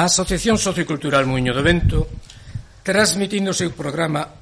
A 0.00 0.08
Asociación 0.08 0.56
Sociocultural 0.56 1.28
Muiño 1.28 1.52
do 1.52 1.60
Vento 1.60 2.08
transmitindo 2.80 3.52
o 3.52 3.58
seu 3.60 3.76
programa 3.76 4.32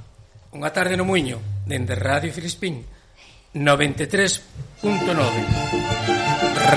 Unha 0.54 0.70
tarde 0.70 0.94
no 0.94 1.02
Muiño 1.02 1.42
dende 1.66 1.98
Radio 1.98 2.30
Filispín 2.30 2.86
93.9 3.58 4.86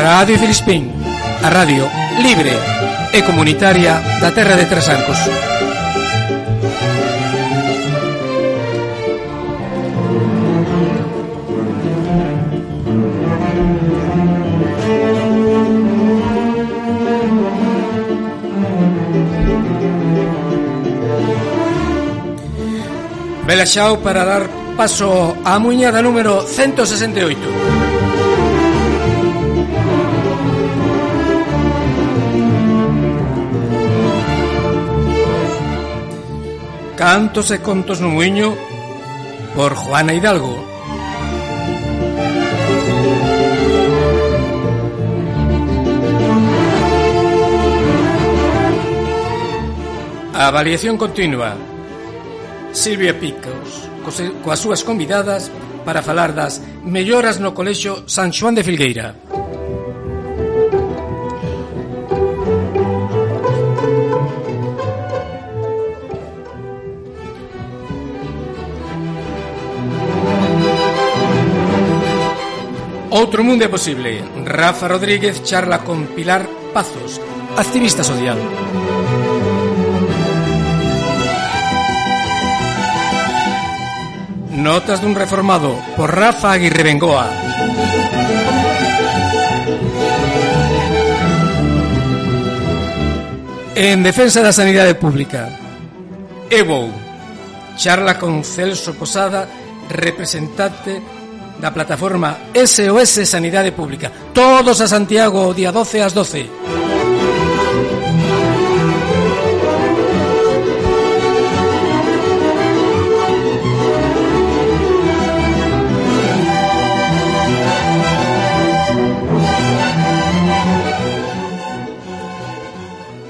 Radio 0.02 0.34
Filispín 0.41 0.89
a 1.45 1.49
radio 1.53 1.86
libre 2.25 2.58
e 3.13 3.22
comunitaria 3.22 4.02
da 4.17 4.34
terra 4.34 4.58
de 4.58 4.66
Trasancos. 4.66 5.30
relaxado 23.62 24.00
para 24.02 24.26
dar 24.26 24.50
paso 24.76 25.38
á 25.45 25.62
muñada 25.62 26.02
número 26.02 26.42
168. 26.42 27.38
Cantos 36.98 37.53
e 37.53 37.62
contos 37.62 38.02
no 38.02 38.09
muiño 38.09 38.58
por 39.53 39.78
Juana 39.78 40.18
Hidalgo. 40.18 40.58
Avaliación 50.34 50.98
continua. 50.98 51.70
Silvia 52.82 53.14
Picos, 53.14 53.86
coas 54.42 54.58
súas 54.58 54.82
convidadas 54.82 55.54
para 55.86 56.02
falar 56.02 56.34
das 56.34 56.66
melloras 56.82 57.38
no 57.38 57.54
colexio 57.54 58.10
San 58.10 58.34
Xoán 58.34 58.58
de 58.58 58.66
Filgueira. 58.66 59.14
Outro 73.14 73.46
mundo 73.46 73.62
é 73.62 73.70
posible. 73.70 74.26
Rafa 74.42 74.90
Rodríguez 74.90 75.46
charla 75.46 75.86
con 75.86 76.18
Pilar 76.18 76.50
Pazos, 76.74 77.22
activista 77.62 78.02
social. 78.02 78.42
Notas 84.61 85.01
dun 85.01 85.17
reformado 85.17 85.73
por 85.97 86.13
Rafa 86.13 86.53
Aguirre 86.53 86.85
Bengoa. 86.85 87.25
En 93.73 94.05
defensa 94.05 94.45
da 94.45 94.53
sanidade 94.53 94.94
pública. 94.94 95.49
Evo, 96.45 96.94
charla 97.73 98.22
con 98.22 98.45
Celso 98.45 98.94
Posada, 98.94 99.49
representante 99.89 101.01
da 101.57 101.73
plataforma 101.73 102.53
SOS 102.53 103.25
Sanidade 103.25 103.73
Pública. 103.73 104.13
Todos 104.29 104.78
a 104.78 104.88
Santiago, 104.88 105.49
o 105.49 105.57
día 105.57 105.73
12 105.73 106.05
ás 106.05 106.13
12. 106.13 106.81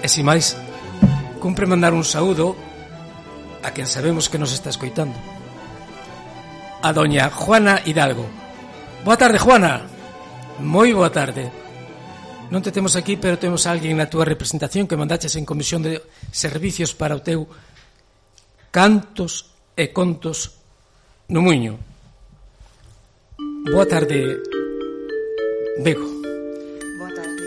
E 0.01 0.09
si 0.09 0.25
máis, 0.25 0.57
cumpre 1.37 1.69
mandar 1.69 1.93
un 1.93 2.01
saúdo 2.01 2.57
a 3.61 3.69
quen 3.69 3.85
sabemos 3.85 4.29
que 4.29 4.41
nos 4.41 4.49
está 4.49 4.73
escoitando. 4.73 5.13
A 6.81 6.89
doña 6.89 7.29
Juana 7.29 7.85
Hidalgo. 7.85 8.25
Boa 9.05 9.17
tarde, 9.17 9.37
Juana. 9.37 9.85
Moi 10.57 10.89
boa 10.97 11.13
tarde. 11.13 11.53
Non 12.49 12.65
te 12.65 12.73
temos 12.73 12.97
aquí, 12.97 13.15
pero 13.15 13.37
temos 13.37 13.69
alguén 13.69 14.01
na 14.01 14.09
túa 14.09 14.25
representación 14.25 14.89
que 14.89 14.97
mandaches 14.97 15.37
en 15.37 15.45
comisión 15.45 15.85
de 15.85 16.01
servicios 16.33 16.97
para 16.97 17.13
o 17.13 17.21
teu 17.21 17.45
cantos 18.73 19.53
e 19.77 19.93
contos 19.93 20.57
no 21.29 21.45
muiño. 21.45 21.77
Boa 23.69 23.85
tarde, 23.85 24.41
Bego. 25.79 26.09
Boa 26.97 27.13
tarde. 27.13 27.41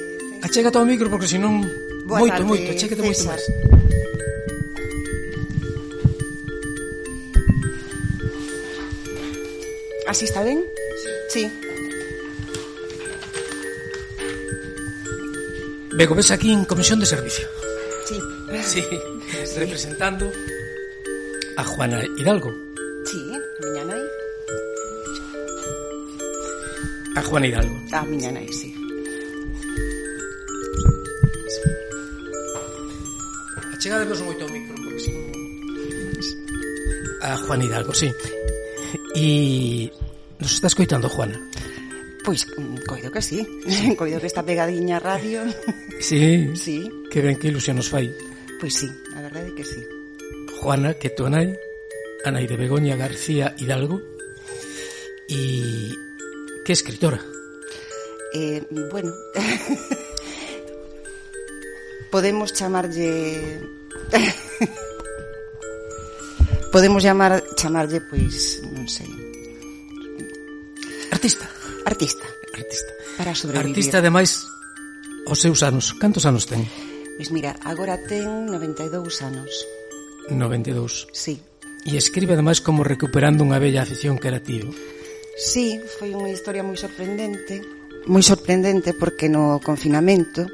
Achega 0.46 0.70
todo 0.70 0.86
o 0.86 0.88
micro 0.88 1.10
porque 1.10 1.26
senón 1.26 1.66
Boa 2.04 2.18
moito, 2.20 2.36
tarde, 2.36 2.44
moito, 2.44 2.74
chéquete 2.76 3.00
moito 3.00 3.24
máis. 3.24 3.44
Así 10.06 10.26
está 10.26 10.44
ben? 10.44 10.60
Sí. 11.30 11.50
Bego, 15.96 16.14
ves 16.14 16.30
aquí 16.30 16.52
en 16.52 16.64
comisión 16.66 17.00
de 17.00 17.06
servicio. 17.06 17.46
Sí. 18.04 18.20
Sí, 18.62 18.84
representando 19.56 20.30
a 21.56 21.64
Juana 21.64 22.04
Hidalgo. 22.18 22.52
Sí, 23.06 23.18
miña 23.62 23.84
nai. 23.84 24.02
A 27.16 27.22
Juana 27.22 27.46
Hidalgo. 27.46 27.76
A 27.92 28.04
miña 28.04 28.30
nai, 28.30 28.52
sí. 28.52 28.73
Chegádevos 33.84 34.24
moito 34.24 34.48
ao 34.48 34.48
micro, 34.48 34.72
porque 34.80 34.96
senón... 34.96 35.28
A 37.20 37.36
Juan 37.36 37.60
Hidalgo, 37.60 37.92
sí. 37.92 38.08
E 39.12 39.92
nos 40.40 40.56
está 40.56 40.72
escoitando, 40.72 41.04
Juana? 41.04 41.36
Pois, 42.24 42.48
mm, 42.56 42.80
coido 42.88 43.12
que 43.12 43.20
sí. 43.20 43.44
sí. 43.68 43.92
Coido 44.00 44.24
que 44.24 44.32
está 44.32 44.40
pegadiña 44.40 45.04
radio. 45.04 45.44
Sí. 46.00 46.48
Sí. 46.56 46.88
Que 47.12 47.20
ben 47.20 47.36
que 47.36 47.52
ilusión 47.52 47.76
nos 47.76 47.92
fai. 47.92 48.08
Pois 48.56 48.72
sí, 48.72 48.88
a 49.12 49.20
verdade 49.20 49.52
é 49.52 49.56
que 49.60 49.68
sí. 49.68 49.84
Juana, 50.64 50.96
que 50.96 51.12
tú 51.12 51.28
anai, 51.28 51.52
anai 52.24 52.48
de 52.48 52.56
Begoña 52.56 52.96
García 52.96 53.52
Hidalgo, 53.60 54.00
e 55.28 55.92
que 56.64 56.72
escritora. 56.72 57.20
Eh, 58.32 58.64
bueno, 58.88 59.12
podemos 62.14 62.54
chamarlle 62.54 63.58
podemos 66.70 67.02
chamar 67.02 67.42
chamarlle 67.58 67.98
pois, 68.06 68.62
non 68.70 68.86
sei. 68.86 69.10
Artista, 71.10 71.42
artista, 71.82 72.22
artista. 72.54 72.90
Para 73.18 73.34
sobrevivir. 73.34 73.74
Artista 73.74 73.98
ademais 73.98 74.46
os 75.26 75.42
seus 75.42 75.66
anos, 75.66 75.90
cantos 75.98 76.22
anos 76.22 76.46
ten? 76.46 76.62
Pois 77.18 77.34
mira, 77.34 77.58
agora 77.66 77.98
ten 78.06 78.46
92 78.46 78.94
anos. 79.18 79.50
92. 80.30 81.10
Sí. 81.10 81.42
E 81.82 81.98
escribe 81.98 82.38
ademais 82.38 82.62
como 82.62 82.86
recuperando 82.86 83.42
unha 83.42 83.58
bella 83.58 83.82
afición 83.82 84.22
que 84.22 84.30
era 84.30 84.38
tío. 84.38 84.70
Sí, 85.34 85.82
foi 85.98 86.14
unha 86.14 86.30
historia 86.30 86.62
moi 86.62 86.78
sorprendente, 86.78 87.58
moi 88.06 88.22
sorprendente 88.22 88.94
porque 88.94 89.26
no 89.26 89.58
confinamento 89.58 90.46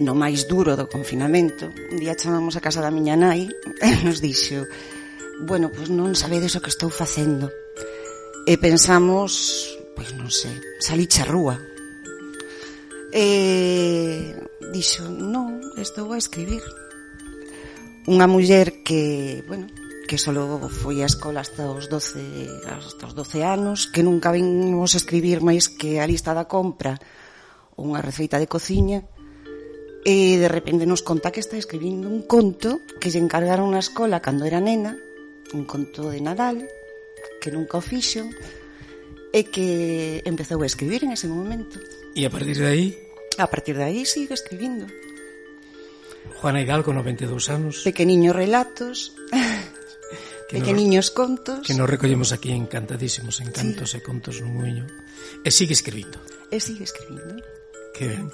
no 0.00 0.16
máis 0.16 0.48
duro 0.48 0.74
do 0.74 0.88
confinamento, 0.88 1.68
un 1.68 1.96
día 2.00 2.16
chamamos 2.16 2.56
a 2.56 2.64
casa 2.64 2.80
da 2.80 2.90
miña 2.90 3.14
nai 3.14 3.46
e 3.84 3.88
nos 4.02 4.18
dixo 4.24 4.64
bueno, 5.40 5.72
pois 5.72 5.88
non 5.88 6.12
sabedes 6.12 6.52
o 6.56 6.60
que 6.60 6.68
estou 6.68 6.92
facendo. 6.92 7.48
E 8.44 8.60
pensamos, 8.60 9.72
pois 9.96 10.12
non 10.12 10.28
sei, 10.28 10.52
saliche 10.84 11.24
a 11.24 11.28
rúa. 11.28 11.56
E 13.12 14.36
dixo, 14.72 15.08
non, 15.08 15.60
estou 15.80 16.12
a 16.12 16.20
escribir. 16.20 16.60
Unha 18.04 18.28
muller 18.28 18.84
que, 18.84 19.40
bueno, 19.48 19.68
que 20.04 20.20
só 20.20 20.32
foi 20.68 21.00
á 21.00 21.08
escola 21.08 21.40
hasta 21.40 21.68
os 21.72 21.88
12, 21.88 22.68
hasta 22.68 23.08
os 23.08 23.14
12 23.16 23.40
anos, 23.40 23.88
que 23.88 24.04
nunca 24.04 24.32
vimos 24.32 24.92
escribir 24.92 25.40
máis 25.40 25.72
que 25.72 26.00
a 26.00 26.08
lista 26.08 26.36
da 26.36 26.44
compra 26.44 27.00
ou 27.80 27.88
unha 27.88 28.04
receita 28.04 28.36
de 28.36 28.50
cociña, 28.50 29.08
e 30.04 30.40
de 30.40 30.48
repente 30.48 30.88
nos 30.88 31.04
conta 31.04 31.32
que 31.32 31.40
está 31.40 31.60
escribindo 31.60 32.08
un 32.08 32.24
conto 32.24 32.80
que 33.00 33.12
lle 33.12 33.20
encargaron 33.20 33.72
na 33.72 33.84
escola 33.84 34.24
cando 34.24 34.48
era 34.48 34.60
nena, 34.60 34.96
un 35.52 35.68
conto 35.68 36.08
de 36.08 36.20
Nadal, 36.24 36.64
que 37.40 37.52
nunca 37.52 37.76
o 37.76 37.84
fixo, 37.84 38.24
e 39.30 39.46
que 39.46 40.22
empezou 40.26 40.62
a 40.62 40.68
escribir 40.68 41.04
en 41.04 41.12
ese 41.12 41.28
momento. 41.28 41.78
E 42.16 42.26
a 42.26 42.30
partir 42.32 42.56
de 42.58 42.66
aí? 42.66 42.86
A 43.38 43.46
partir 43.46 43.76
de 43.76 43.84
aí 43.84 44.02
sigue 44.08 44.34
escribindo. 44.34 44.88
Juana 46.40 46.60
Hidalgo, 46.60 46.92
92 46.92 47.50
anos. 47.50 47.84
Pequeniños 47.84 48.34
relatos. 48.34 49.14
Que 50.50 50.58
pequeniños 50.58 51.06
nos, 51.06 51.10
contos. 51.14 51.62
Que 51.62 51.74
nos 51.74 51.88
recollemos 51.88 52.32
aquí 52.32 52.50
encantadísimos, 52.50 53.38
encantos 53.38 53.94
sí. 53.94 53.98
e 53.98 54.00
contos 54.02 54.42
no 54.42 54.50
muiño. 54.50 54.82
E 55.46 55.54
sigue 55.54 55.78
escribindo. 55.78 56.18
E 56.50 56.58
sigue 56.58 56.82
escribindo. 56.82 57.38
Que 57.94 58.10
ben, 58.10 58.26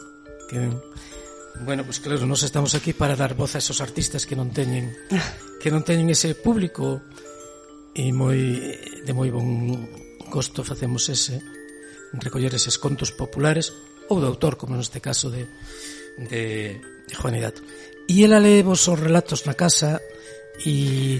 que 0.48 0.56
ben. 0.56 0.80
Bueno, 1.64 1.84
pues 1.84 2.00
claro, 2.00 2.26
nós 2.26 2.42
estamos 2.42 2.74
aquí 2.74 2.92
para 2.92 3.16
dar 3.16 3.34
voz 3.34 3.54
a 3.54 3.62
esos 3.62 3.80
artistas 3.80 4.26
que 4.26 4.36
non 4.36 4.52
teñen 4.52 4.92
que 5.62 5.72
non 5.72 5.82
teñen 5.82 6.12
ese 6.12 6.36
público 6.36 7.00
e 7.96 8.12
moi 8.12 8.38
de 9.02 9.12
moi 9.16 9.32
bon 9.32 9.88
costo 10.28 10.66
facemos 10.66 11.08
ese 11.08 11.40
recoller 12.12 12.52
eses 12.54 12.76
contos 12.76 13.10
populares 13.10 13.72
ou 14.08 14.20
de 14.22 14.28
autor, 14.28 14.54
como 14.54 14.78
neste 14.78 15.02
caso 15.02 15.32
de, 15.32 15.48
de, 16.18 16.78
de 16.78 17.14
Juanidad. 17.14 17.54
E 18.06 18.22
ela 18.22 18.38
lee 18.38 18.62
vos 18.62 18.86
os 18.86 19.00
relatos 19.00 19.42
na 19.50 19.58
casa 19.58 19.98
e 20.62 21.18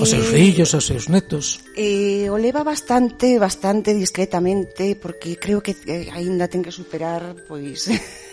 os 0.00 0.08
seus 0.08 0.32
eh, 0.32 0.32
fillos, 0.32 0.72
os 0.72 0.86
seus 0.86 1.12
netos. 1.12 1.60
Eh, 1.76 2.32
o 2.32 2.40
leva 2.40 2.64
bastante, 2.64 3.36
bastante 3.36 3.92
discretamente, 3.92 4.96
porque 4.96 5.36
creo 5.36 5.60
que 5.60 5.76
eh, 5.84 6.08
aínda 6.08 6.48
ten 6.48 6.64
que 6.64 6.72
superar, 6.72 7.36
pois, 7.44 7.92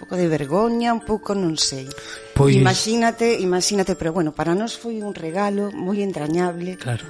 pouco 0.00 0.16
de 0.16 0.32
vergoña, 0.32 0.96
un 0.96 1.04
pouco 1.04 1.36
non 1.36 1.60
sei. 1.60 1.84
Pois... 2.32 2.56
Imagínate, 2.56 3.36
imagínate, 3.36 3.92
pero 4.00 4.16
bueno, 4.16 4.32
para 4.32 4.56
nós 4.56 4.72
foi 4.72 5.04
un 5.04 5.12
regalo 5.12 5.68
moi 5.76 6.00
entrañable. 6.00 6.80
Claro. 6.80 7.04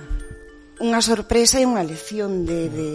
Unha 0.83 0.99
sorpresa 0.99 1.63
e 1.63 1.69
unha 1.69 1.87
lección 1.87 2.43
de, 2.43 2.67
de, 2.67 2.91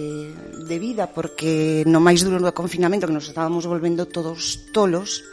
de 0.67 0.77
vida, 0.81 1.07
porque 1.07 1.87
no 1.87 2.03
máis 2.03 2.27
duro 2.27 2.43
do 2.43 2.51
confinamento 2.51 3.07
que 3.07 3.15
nos 3.15 3.31
estábamos 3.31 3.63
volvendo 3.63 4.09
todos 4.09 4.67
tolos, 4.75 5.23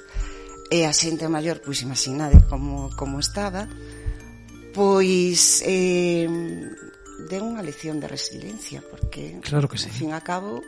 e 0.73 0.89
a 0.89 0.93
xente 0.97 1.29
maior, 1.29 1.61
pois 1.61 1.85
imaginade 1.85 2.41
como, 2.49 2.89
como 2.97 3.21
estaba, 3.21 3.69
pois 4.73 5.61
eh, 5.69 6.25
de 7.29 7.37
unha 7.37 7.61
lección 7.61 8.01
de 8.01 8.09
resiliencia, 8.09 8.81
porque, 8.81 9.37
claro 9.45 9.69
que 9.69 9.77
sí. 9.77 9.93
ao 9.93 9.97
fin 9.97 10.11
a 10.17 10.25
cabo, 10.25 10.65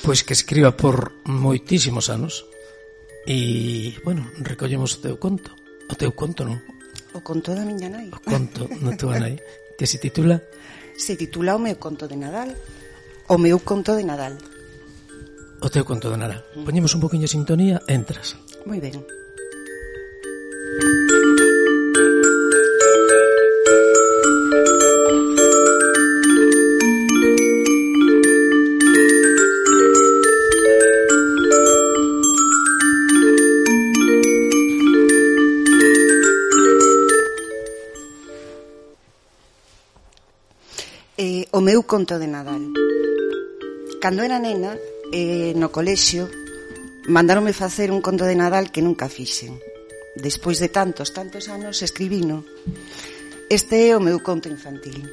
pois 0.00 0.24
que 0.24 0.32
escriba 0.32 0.72
por 0.72 1.12
moitísimos 1.28 2.08
anos. 2.08 2.48
E, 3.26 3.96
bueno, 4.04 4.28
recollemos 4.40 4.96
o 4.96 5.00
teu 5.00 5.16
conto. 5.16 5.56
O 5.88 5.96
teu 5.96 6.12
conto, 6.12 6.44
non? 6.44 6.60
O 7.16 7.24
conto 7.24 7.56
da 7.56 7.64
miña 7.64 7.88
nai. 7.88 8.12
O 8.12 8.20
conto 8.20 8.68
da 8.68 8.92
tua 8.96 9.16
nai. 9.16 9.40
Que 9.80 9.88
se 9.88 9.96
titula? 9.96 10.44
Se 10.96 11.16
titula 11.16 11.56
O 11.56 11.60
meu 11.60 11.80
conto 11.80 12.04
de 12.04 12.20
Nadal. 12.20 12.52
O 13.32 13.40
meu 13.40 13.64
conto 13.64 13.96
de 13.96 14.04
Nadal. 14.04 14.36
O 15.64 15.68
teu 15.72 15.88
conto 15.88 16.12
de 16.12 16.20
Nadal. 16.20 16.44
Mm. 16.52 16.68
Poñemos 16.68 16.92
un 16.92 17.00
poquinho 17.00 17.24
de 17.24 17.32
sintonía, 17.32 17.80
entras. 17.88 18.36
Moi 18.68 18.80
ben. 18.80 19.00
Thank 20.74 21.08
you. 21.08 21.14
O 41.54 41.62
meu 41.62 41.86
conto 41.86 42.18
de 42.18 42.26
Nadal. 42.26 42.66
Cando 44.02 44.26
era 44.26 44.42
nena, 44.42 44.74
eh, 45.14 45.54
no 45.54 45.70
colexio, 45.70 46.26
mandaronme 47.06 47.54
facer 47.54 47.94
un 47.94 48.02
conto 48.02 48.26
de 48.26 48.34
Nadal 48.34 48.74
que 48.74 48.82
nunca 48.82 49.06
fixen. 49.06 49.62
Despois 50.18 50.58
de 50.58 50.66
tantos, 50.66 51.14
tantos 51.14 51.46
anos, 51.46 51.78
escribino. 51.86 52.42
Este 53.46 53.86
é 53.86 53.94
o 53.94 54.02
meu 54.02 54.18
conto 54.18 54.50
infantil. 54.50 55.06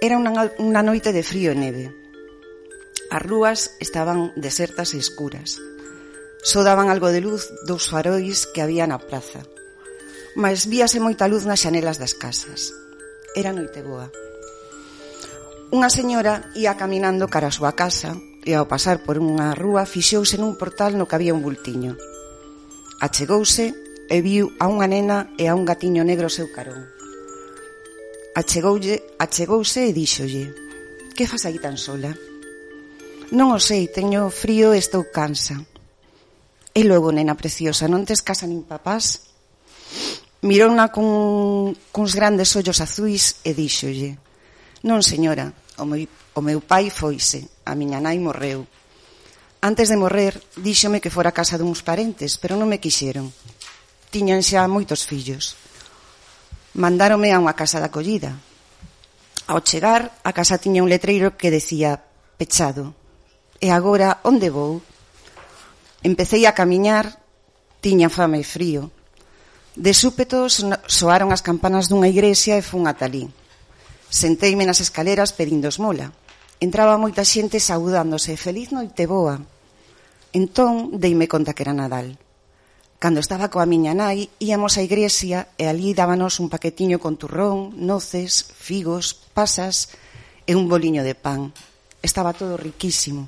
Era 0.00 0.16
unha, 0.16 0.32
unha 0.56 0.80
noite 0.80 1.12
de 1.12 1.20
frío 1.20 1.52
e 1.52 1.60
neve. 1.60 1.92
As 3.12 3.20
rúas 3.20 3.76
estaban 3.84 4.32
desertas 4.32 4.96
e 4.96 4.98
escuras. 5.04 5.60
Só 6.40 6.64
daban 6.64 6.88
algo 6.88 7.12
de 7.12 7.20
luz 7.20 7.52
dous 7.68 7.92
farois 7.92 8.48
que 8.48 8.64
había 8.64 8.88
na 8.88 8.96
praza. 8.96 9.44
Mas 10.32 10.64
víase 10.64 11.04
moita 11.04 11.28
luz 11.28 11.44
nas 11.44 11.60
xanelas 11.60 12.00
das 12.00 12.16
casas. 12.16 12.72
Era 13.36 13.52
noite 13.52 13.84
boa. 13.84 14.08
Unha 15.74 15.90
señora 15.90 16.54
ia 16.54 16.78
caminando 16.78 17.26
cara 17.26 17.50
a 17.50 17.56
súa 17.58 17.74
casa 17.74 18.14
e 18.46 18.54
ao 18.54 18.70
pasar 18.70 19.02
por 19.02 19.18
unha 19.18 19.58
rúa 19.58 19.82
fixouse 19.90 20.38
nun 20.38 20.54
portal 20.54 20.94
no 20.94 21.10
que 21.10 21.18
había 21.18 21.34
un 21.34 21.42
bultiño. 21.42 21.98
Achegouse 23.02 23.74
e 24.06 24.16
viu 24.22 24.54
a 24.62 24.70
unha 24.70 24.86
nena 24.86 25.34
e 25.34 25.50
a 25.50 25.56
un 25.58 25.66
gatiño 25.66 26.06
negro 26.06 26.30
seu 26.30 26.46
carón. 26.54 26.86
Achegoulle, 28.38 29.02
achegouse 29.18 29.90
e 29.90 29.90
díxolle 29.90 30.54
Que 31.18 31.26
fas 31.26 31.42
aí 31.42 31.58
tan 31.58 31.74
sola? 31.74 32.14
Non 33.34 33.50
o 33.50 33.58
sei, 33.58 33.90
teño 33.90 34.30
frío 34.30 34.70
e 34.70 34.78
estou 34.78 35.10
cansa. 35.10 35.58
E 36.70 36.86
logo, 36.86 37.10
nena 37.10 37.34
preciosa, 37.34 37.90
non 37.90 38.06
tes 38.06 38.22
casa 38.22 38.46
nin 38.46 38.62
papás? 38.62 39.26
Mirouna 40.46 40.94
cun, 40.94 41.74
cuns 41.90 42.14
grandes 42.14 42.54
ollos 42.54 42.78
azuis 42.78 43.42
e 43.42 43.50
díxolle 43.58 44.22
Non, 44.84 45.00
señora, 45.00 45.56
O 45.78 45.84
meu, 45.84 46.06
o 46.34 46.40
meu 46.40 46.60
pai 46.62 46.90
foise, 46.90 47.50
a 47.66 47.74
miña 47.74 47.98
nai 47.98 48.18
morreu. 48.22 48.66
Antes 49.64 49.88
de 49.88 49.96
morrer, 49.96 50.36
díxome 50.60 51.00
que 51.00 51.08
fora 51.08 51.32
a 51.32 51.36
casa 51.36 51.56
duns 51.56 51.80
parentes, 51.80 52.36
pero 52.36 52.54
non 52.54 52.68
me 52.68 52.78
quixeron. 52.78 53.32
Tiñan 54.12 54.44
xa 54.44 54.68
moitos 54.68 55.08
fillos. 55.08 55.56
Mandárome 56.76 57.32
a 57.32 57.40
unha 57.40 57.56
casa 57.56 57.80
de 57.80 57.88
acollida. 57.88 58.36
Ao 59.50 59.64
chegar, 59.64 60.20
a 60.22 60.30
casa 60.36 60.60
tiña 60.60 60.84
un 60.84 60.92
letreiro 60.92 61.34
que 61.40 61.50
decía 61.50 61.96
pechado. 62.36 62.92
E 63.56 63.72
agora, 63.72 64.20
onde 64.22 64.52
vou? 64.52 64.84
Empecéi 66.04 66.44
a 66.44 66.52
camiñar, 66.52 67.18
tiña 67.80 68.12
fame 68.12 68.40
e 68.40 68.46
frío. 68.46 68.92
De 69.74 69.96
súpeto 69.96 70.46
soaron 70.86 71.32
as 71.32 71.42
campanas 71.42 71.88
dunha 71.88 72.06
igrexa 72.06 72.54
e 72.54 72.62
fun 72.62 72.84
a 72.86 72.92
Talín. 72.92 73.32
Senteime 74.14 74.62
nas 74.62 74.78
escaleras 74.78 75.34
pedindo 75.34 75.66
esmola. 75.66 76.14
Entraba 76.62 77.02
moita 77.02 77.26
xente 77.26 77.58
saudándose, 77.58 78.38
feliz 78.38 78.70
noite 78.70 79.10
boa. 79.10 79.42
Entón, 80.30 81.02
deime 81.02 81.26
conta 81.26 81.50
que 81.50 81.66
era 81.66 81.74
Nadal. 81.74 82.14
Cando 83.02 83.18
estaba 83.18 83.50
coa 83.50 83.66
miña 83.66 83.90
nai, 83.90 84.30
íamos 84.38 84.78
á 84.78 84.86
igrexia 84.86 85.50
e 85.58 85.66
ali 85.66 85.98
dábanos 85.98 86.38
un 86.38 86.46
paquetiño 86.46 87.02
con 87.02 87.18
turrón, 87.18 87.74
noces, 87.74 88.54
figos, 88.54 89.18
pasas 89.34 89.90
e 90.46 90.54
un 90.54 90.70
boliño 90.70 91.02
de 91.02 91.18
pan. 91.18 91.50
Estaba 91.98 92.38
todo 92.38 92.54
riquísimo. 92.54 93.26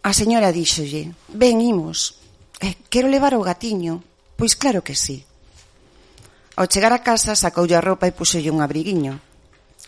A 0.00 0.16
señora 0.16 0.56
díxolle, 0.56 1.12
ben, 1.28 1.60
imos, 1.60 2.16
eh, 2.64 2.80
quero 2.88 3.12
levar 3.12 3.36
o 3.36 3.44
gatiño. 3.44 4.00
Pois 4.40 4.56
claro 4.56 4.80
que 4.80 4.96
sí. 4.96 5.28
Ao 6.60 6.68
chegar 6.68 6.92
a 6.92 7.00
casa 7.00 7.32
sacoulle 7.32 7.72
a 7.72 7.80
roupa 7.80 8.04
e 8.04 8.12
puxolle 8.12 8.52
un 8.52 8.60
abriguiño. 8.60 9.16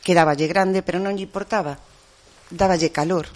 Quedáballe 0.00 0.48
grande, 0.48 0.80
pero 0.80 0.96
non 0.96 1.12
lle 1.12 1.28
importaba. 1.28 1.76
Dáballe 2.48 2.88
calor. 2.88 3.28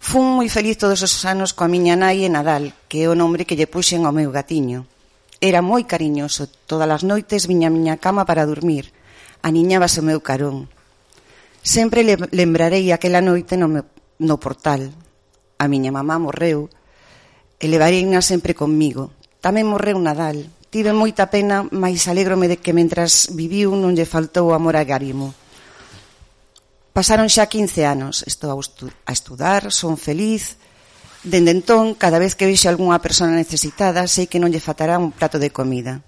Fun 0.00 0.40
moi 0.40 0.48
feliz 0.48 0.80
todos 0.80 1.04
os 1.04 1.12
anos 1.28 1.52
coa 1.52 1.68
miña 1.68 2.00
nai 2.00 2.24
e 2.24 2.32
Nadal, 2.32 2.72
que 2.88 3.04
é 3.04 3.12
o 3.12 3.18
nome 3.20 3.44
que 3.44 3.60
lle 3.60 3.68
puxen 3.68 4.08
ao 4.08 4.16
meu 4.16 4.32
gatiño. 4.32 4.88
Era 5.36 5.60
moi 5.60 5.84
cariñoso. 5.84 6.48
Todas 6.64 6.88
as 6.88 7.04
noites 7.04 7.44
viña 7.44 7.68
a 7.68 7.74
miña 7.76 8.00
cama 8.00 8.24
para 8.24 8.48
dormir. 8.48 8.88
Aniñabase 9.44 10.00
o 10.00 10.08
meu 10.08 10.24
carón. 10.24 10.72
Sempre 11.60 12.08
lembrarei 12.08 12.88
aquela 12.88 13.20
noite 13.20 13.60
no, 13.60 13.68
meu, 13.68 13.84
no 14.16 14.40
portal. 14.40 14.88
A 15.60 15.68
miña 15.68 15.92
mamá 15.92 16.16
morreu 16.16 16.72
e 17.60 17.68
levareina 17.68 18.24
sempre 18.24 18.56
comigo. 18.56 19.12
Tamén 19.44 19.68
morreu 19.68 20.00
Nadal, 20.00 20.48
Tive 20.72 20.96
moita 20.96 21.28
pena, 21.28 21.68
mais 21.68 22.08
alegrome 22.08 22.48
de 22.48 22.56
que 22.56 22.72
mentras 22.72 23.28
viviu 23.36 23.76
non 23.76 23.92
lle 23.92 24.08
faltou 24.08 24.56
amor 24.56 24.72
a 24.80 24.88
Garimo. 24.88 25.36
Pasaron 26.96 27.28
xa 27.28 27.44
15 27.44 27.84
anos, 27.84 28.24
estou 28.24 28.56
a 28.56 29.12
estudar, 29.12 29.68
son 29.68 30.00
feliz. 30.00 30.56
Dende 31.28 31.52
entón, 31.52 31.92
cada 31.92 32.16
vez 32.16 32.32
que 32.32 32.48
vexo 32.48 32.72
algunha 32.72 33.04
persona 33.04 33.36
necesitada, 33.36 34.08
sei 34.08 34.32
que 34.32 34.40
non 34.40 34.48
lle 34.48 34.64
faltará 34.64 34.96
un 34.96 35.12
plato 35.12 35.36
de 35.36 35.52
comida. 35.52 36.00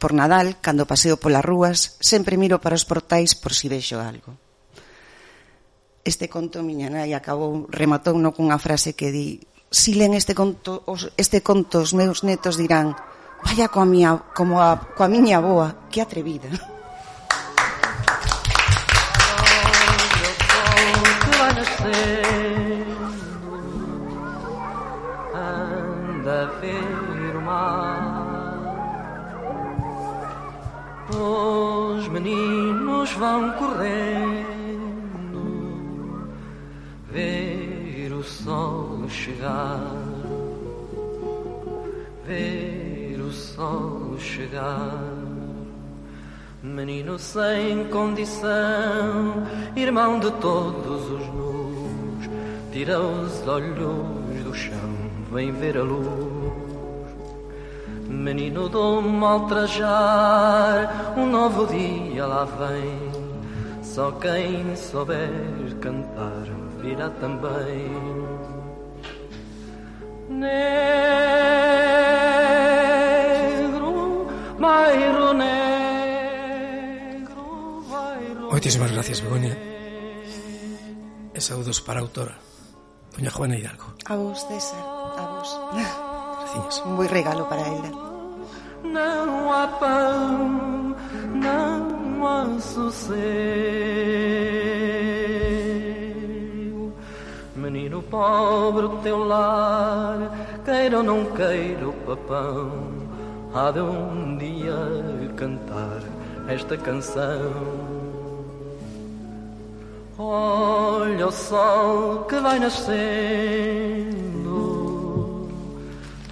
Por 0.00 0.16
Nadal, 0.16 0.56
cando 0.64 0.88
paseo 0.88 1.20
polas 1.20 1.44
rúas, 1.44 2.00
sempre 2.00 2.40
miro 2.40 2.64
para 2.64 2.80
os 2.80 2.88
portais 2.88 3.36
por 3.36 3.52
si 3.52 3.68
vexo 3.68 4.00
algo. 4.00 4.40
Este 6.00 6.32
conto 6.32 6.64
miña 6.64 6.88
nai 6.88 7.12
acabou, 7.12 7.68
rematou 7.68 8.16
no 8.16 8.32
cunha 8.32 8.56
frase 8.56 8.96
que 8.96 9.12
di 9.12 9.44
Si 9.68 9.92
len 9.92 10.16
este 10.16 10.32
conto, 10.32 10.80
os, 10.88 11.12
este 11.20 11.44
conto 11.44 11.84
os 11.84 11.92
meus 11.92 12.24
netos 12.24 12.56
dirán 12.56 12.96
Vaya 13.44 13.68
coa 13.68 13.86
miña, 13.86 14.18
como 14.36 14.60
a, 14.60 14.76
coa 14.96 15.08
miña 15.08 15.40
boa, 15.40 15.88
que 15.90 16.00
atrevida. 16.00 16.50
anda 26.28 26.42
a 26.42 26.46
ver 26.60 27.36
o 27.36 27.40
mar. 27.42 28.58
Os 31.10 32.06
meninos 32.08 33.12
vão 33.14 33.52
correndo, 33.52 34.20
ver 37.10 38.12
o 38.12 38.22
sol 38.22 39.08
chegar, 39.08 39.80
ver 42.26 42.67
sol 43.58 44.16
chegar. 44.20 44.94
Menino 46.62 47.18
sem 47.18 47.88
condição, 47.88 49.42
irmão 49.74 50.20
de 50.20 50.30
todos 50.32 51.10
os 51.10 51.26
nus, 51.34 52.30
tira 52.72 53.00
os 53.00 53.48
olhos 53.48 54.44
do 54.44 54.54
chão, 54.54 54.94
vem 55.32 55.50
ver 55.50 55.76
a 55.76 55.82
luz. 55.82 56.38
Menino 58.08 58.68
do 58.68 59.02
mal 59.02 59.48
trajar, 59.48 61.14
um 61.16 61.26
novo 61.26 61.66
dia 61.66 62.26
lá 62.26 62.44
vem. 62.44 63.10
Só 63.82 64.12
quem 64.12 64.76
souber 64.76 65.74
cantar 65.80 66.44
virá 66.80 67.10
também. 67.10 67.90
Negro, 70.28 71.27
Moitísimas 78.68 78.92
gracias, 78.92 79.22
Begoña. 79.22 79.56
Saúdos 81.38 81.80
para 81.80 82.00
autora, 82.00 82.36
doña 83.16 83.30
Juana 83.30 83.56
Hidalgo. 83.56 83.94
A 84.04 84.14
vos, 84.14 84.46
César, 84.46 84.84
a 85.16 85.24
vos. 85.24 85.58
Graciñas. 85.72 86.82
Un 86.84 87.00
moi 87.00 87.08
regalo 87.08 87.48
para 87.48 87.64
ela. 87.64 87.88
Não 88.84 89.48
há 89.48 89.72
pão, 89.80 90.92
não 91.32 92.28
há 92.28 92.60
sossego. 92.60 93.32
Menino 97.56 98.02
pobre, 98.02 98.84
o 98.84 99.00
teu 99.00 99.24
lar, 99.24 100.28
queira 100.62 100.98
ou 100.98 101.04
não 101.08 101.24
queira 101.32 101.88
o 101.88 101.92
papão, 102.04 102.68
há 103.54 103.70
de 103.72 103.80
um 103.80 104.36
dia 104.36 104.76
cantar 105.40 106.04
esta 106.52 106.76
canção. 106.76 107.87
Olha 110.20 111.28
o 111.28 111.30
sol 111.30 112.24
que 112.24 112.40
vai 112.40 112.58
nascendo, 112.58 112.98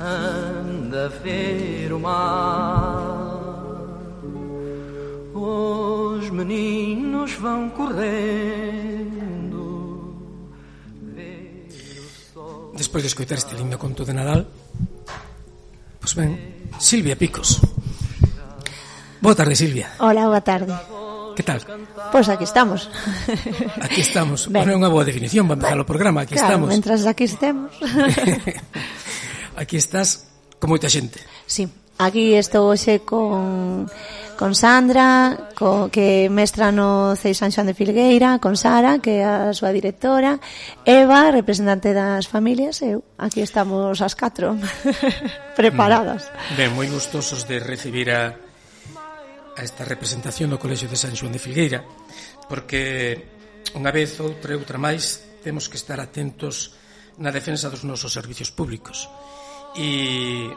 anda 0.01 1.07
a 1.07 1.09
ver 1.23 1.93
o 1.93 2.01
mar. 2.01 3.23
Os 5.33 6.31
meninos 6.31 7.35
vão 7.35 7.71
correndo, 7.71 9.63
ver 11.15 11.69
o 12.01 12.35
sol. 12.35 12.73
Despois 12.75 13.05
de 13.05 13.09
escoitar 13.09 13.39
este 13.39 13.55
lindo 13.55 13.79
conto 13.79 14.05
de 14.05 14.13
Nadal, 14.13 14.47
pois 16.01 16.13
ben, 16.13 16.37
Silvia 16.81 17.15
Picos. 17.15 17.61
Boa 19.23 19.37
tarde, 19.37 19.55
Silvia. 19.55 19.93
Hola, 20.01 20.23
boa 20.23 20.41
tarde. 20.41 20.75
Que 21.37 21.43
tal? 21.45 21.61
Pois 22.11 22.29
aquí 22.33 22.45
estamos. 22.45 22.89
Aquí 23.85 24.01
estamos. 24.01 24.49
Ben. 24.49 24.65
Bueno, 24.65 24.73
é 24.73 24.77
unha 24.81 24.89
boa 24.89 25.05
definición 25.05 25.45
para 25.45 25.61
empezar 25.61 25.77
o 25.77 25.85
programa. 25.85 26.25
Aquí 26.25 26.33
claro, 26.33 26.57
estamos. 26.57 26.69
mentras 26.73 27.05
aquí 27.05 27.29
estemos. 27.29 27.77
aquí 29.61 29.77
estás 29.77 30.33
con 30.57 30.73
moita 30.73 30.89
xente. 30.89 31.21
Sí, 31.45 31.69
aquí 32.01 32.33
estou 32.41 32.73
hoxe 32.73 33.05
con 33.05 33.85
con 34.37 34.57
Sandra, 34.57 35.49
co, 35.57 35.89
que 35.93 36.29
mestra 36.33 36.73
no 36.73 37.17
CEI 37.17 37.37
San 37.37 37.53
Xoan 37.53 37.69
de 37.69 37.77
Filgueira, 37.77 38.41
con 38.41 38.57
Sara, 38.57 39.01
que 39.01 39.21
é 39.21 39.25
a 39.25 39.53
súa 39.57 39.73
directora, 39.73 40.41
Eva, 40.85 41.33
representante 41.33 41.93
das 41.93 42.29
familias, 42.29 42.81
eu. 42.81 43.05
Aquí 43.21 43.45
estamos 43.45 44.01
as 44.01 44.17
catro, 44.17 44.57
preparadas. 45.61 46.33
Ben, 46.57 46.73
moi 46.73 46.89
gustosos 46.89 47.45
de 47.45 47.61
recibir 47.61 48.09
a 48.13 48.37
a 49.57 49.65
esta 49.65 49.89
representación 49.89 50.53
do 50.53 50.61
Colexio 50.61 50.87
de 50.87 51.01
San 51.01 51.17
Xoán 51.17 51.33
de 51.33 51.41
Filgueira, 51.41 51.81
porque 52.47 53.25
unha 53.73 53.89
vez, 53.91 54.21
outra 54.21 54.53
e 54.53 54.61
outra 54.61 54.77
máis, 54.77 55.25
temos 55.41 55.67
que 55.67 55.81
estar 55.81 55.97
atentos 55.99 56.77
na 57.17 57.33
defensa 57.33 57.73
dos 57.73 57.83
nosos 57.83 58.13
servicios 58.13 58.53
públicos. 58.53 59.09
E 59.75 60.53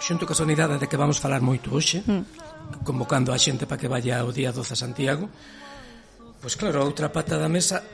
xunto 0.00 0.24
ca 0.24 0.34
sanidade 0.34 0.80
de 0.80 0.88
que 0.88 0.96
vamos 0.96 1.20
falar 1.20 1.44
moito 1.44 1.68
hoxe, 1.68 2.00
mm. 2.00 2.82
convocando 2.86 3.30
a 3.30 3.38
xente 3.38 3.68
para 3.68 3.76
que 3.76 3.92
vaya 3.92 4.24
ao 4.24 4.32
día 4.32 4.54
12 4.56 4.72
a 4.72 4.78
Santiago, 4.78 5.28
pois 6.40 6.56
claro, 6.56 6.80
a 6.80 6.86
outra 6.88 7.12
pata 7.12 7.36
da 7.36 7.50
mesa 7.50 7.84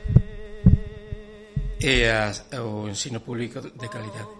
é 1.81 2.07
a, 2.07 2.31
o 2.63 2.87
ensino 2.87 3.19
público 3.19 3.59
de 3.59 3.87
calidade. 3.91 4.31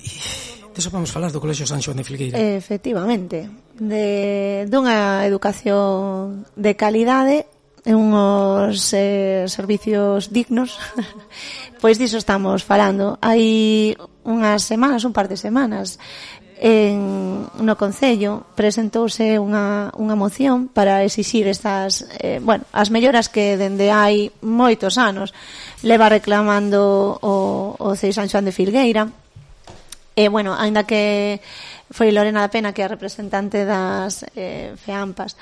E 0.00 0.45
Desa 0.76 0.92
vamos 0.92 1.08
falar 1.08 1.32
do 1.32 1.40
Colexio 1.40 1.64
San 1.64 1.80
Xoan 1.80 1.96
de 1.96 2.04
Filgueira. 2.04 2.36
Efectivamente. 2.36 3.48
De, 3.80 4.68
dunha 4.68 5.24
educación 5.24 6.44
de 6.52 6.76
calidade 6.76 7.48
e 7.80 7.96
unhos 7.96 8.92
eh, 8.92 9.48
servicios 9.48 10.28
dignos, 10.28 10.76
pois 11.80 11.96
diso 11.96 12.20
estamos 12.20 12.60
falando. 12.60 13.16
Hai 13.24 13.96
unhas 14.20 14.68
semanas, 14.68 15.08
un 15.08 15.16
par 15.16 15.32
de 15.32 15.40
semanas, 15.40 15.96
en, 16.60 17.48
no 17.56 17.74
Concello 17.80 18.44
presentouse 18.52 19.40
unha, 19.40 19.88
unha 19.96 20.12
moción 20.12 20.68
para 20.68 21.08
exixir 21.08 21.48
estas, 21.48 22.04
eh, 22.20 22.36
bueno, 22.36 22.68
as 22.76 22.92
melloras 22.92 23.32
que 23.32 23.56
dende 23.56 23.88
hai 23.88 24.28
moitos 24.44 25.00
anos 25.00 25.32
leva 25.80 26.12
reclamando 26.12 27.16
o, 27.24 27.80
o 27.80 27.88
Cei 27.96 28.12
San 28.12 28.28
Xoán 28.28 28.44
de 28.44 28.52
Filgueira 28.52 29.08
E, 30.16 30.32
bueno, 30.32 30.56
aínda 30.56 30.88
que 30.88 31.44
foi 31.92 32.08
Lorena 32.08 32.40
da 32.40 32.48
Pena 32.48 32.72
que 32.72 32.80
é 32.80 32.88
a 32.88 32.94
representante 32.96 33.68
das 33.68 34.24
eh, 34.32 34.72
FEAMPAS, 34.80 35.36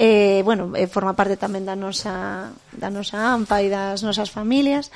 eh, 0.00 0.40
bueno, 0.40 0.72
eh, 0.72 0.88
forma 0.88 1.12
parte 1.12 1.36
tamén 1.36 1.68
da 1.68 1.76
nosa, 1.76 2.48
da 2.72 2.88
nosa 2.88 3.36
AMPA 3.36 3.60
e 3.60 3.68
das 3.68 4.00
nosas 4.00 4.32
familias, 4.32 4.88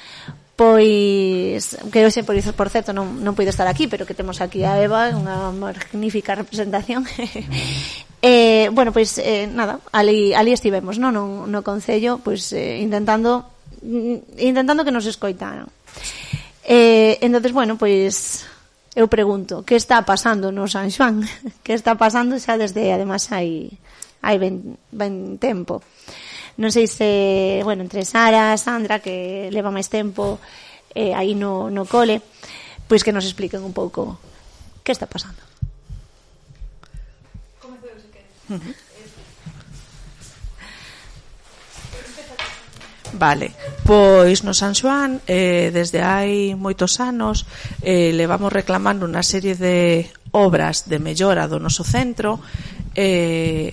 pois 0.56 1.76
que 1.92 2.06
hoxe 2.06 2.24
por, 2.24 2.32
por 2.56 2.68
certo 2.72 2.96
non, 2.96 3.20
non 3.20 3.36
puido 3.36 3.50
estar 3.50 3.66
aquí 3.66 3.90
pero 3.90 4.06
que 4.06 4.16
temos 4.16 4.38
aquí 4.38 4.64
a 4.64 4.78
Eva 4.78 5.12
unha 5.12 5.52
magnífica 5.52 6.32
representación. 6.40 7.04
Eh, 8.24 8.72
bueno, 8.72 8.88
pois 8.88 9.20
eh, 9.20 9.44
nada 9.52 9.84
ali, 9.92 10.32
ali 10.32 10.56
estivemos 10.56 10.96
no, 10.96 11.12
no, 11.12 11.44
no 11.44 11.60
Concello 11.60 12.24
pois, 12.24 12.56
eh, 12.56 12.80
intentando 12.80 13.44
mm, 13.84 14.40
intentando 14.40 14.80
que 14.80 14.88
nos 14.88 15.04
escoitaran. 15.04 15.68
Eh, 16.64 17.20
entonces 17.20 17.52
bueno, 17.52 17.76
pois 17.76 18.48
eu 18.94 19.06
pregunto, 19.10 19.66
que 19.66 19.74
está 19.74 20.02
pasando 20.06 20.54
no 20.54 20.70
San 20.70 20.90
Xoán? 20.90 21.26
Que 21.66 21.74
está 21.74 21.98
pasando 21.98 22.38
xa 22.38 22.54
desde, 22.54 22.94
además, 22.94 23.26
hai, 23.34 23.74
hai 24.22 24.36
ben, 24.38 24.78
ben 24.94 25.36
tempo. 25.42 25.82
Non 26.54 26.70
sei 26.70 26.86
se, 26.86 27.58
bueno, 27.66 27.82
entre 27.82 28.06
Sara, 28.06 28.54
Sandra, 28.54 29.02
que 29.02 29.50
leva 29.50 29.74
máis 29.74 29.90
tempo 29.90 30.38
eh, 30.94 31.10
aí 31.10 31.34
no, 31.34 31.66
no 31.74 31.82
cole, 31.90 32.22
pois 32.86 33.02
que 33.02 33.10
nos 33.10 33.26
expliquen 33.26 33.66
un 33.66 33.74
pouco 33.74 34.22
que 34.86 34.94
está 34.94 35.10
pasando. 35.10 35.42
Comezou, 37.58 37.98
se 37.98 38.08
queres. 38.14 38.30
Uh 38.46 38.62
-huh. 38.62 38.83
Vale, 43.14 43.52
pois 43.86 44.42
no 44.42 44.50
San 44.50 44.74
Xoán 44.74 45.22
eh, 45.30 45.70
desde 45.70 46.02
hai 46.02 46.58
moitos 46.58 46.98
anos 46.98 47.46
eh, 47.78 48.10
levamos 48.10 48.50
reclamando 48.50 49.06
unha 49.06 49.22
serie 49.22 49.54
de 49.54 50.10
obras 50.34 50.90
de 50.90 50.98
mellora 50.98 51.46
do 51.46 51.62
noso 51.62 51.86
centro 51.86 52.42
eh, 52.98 53.70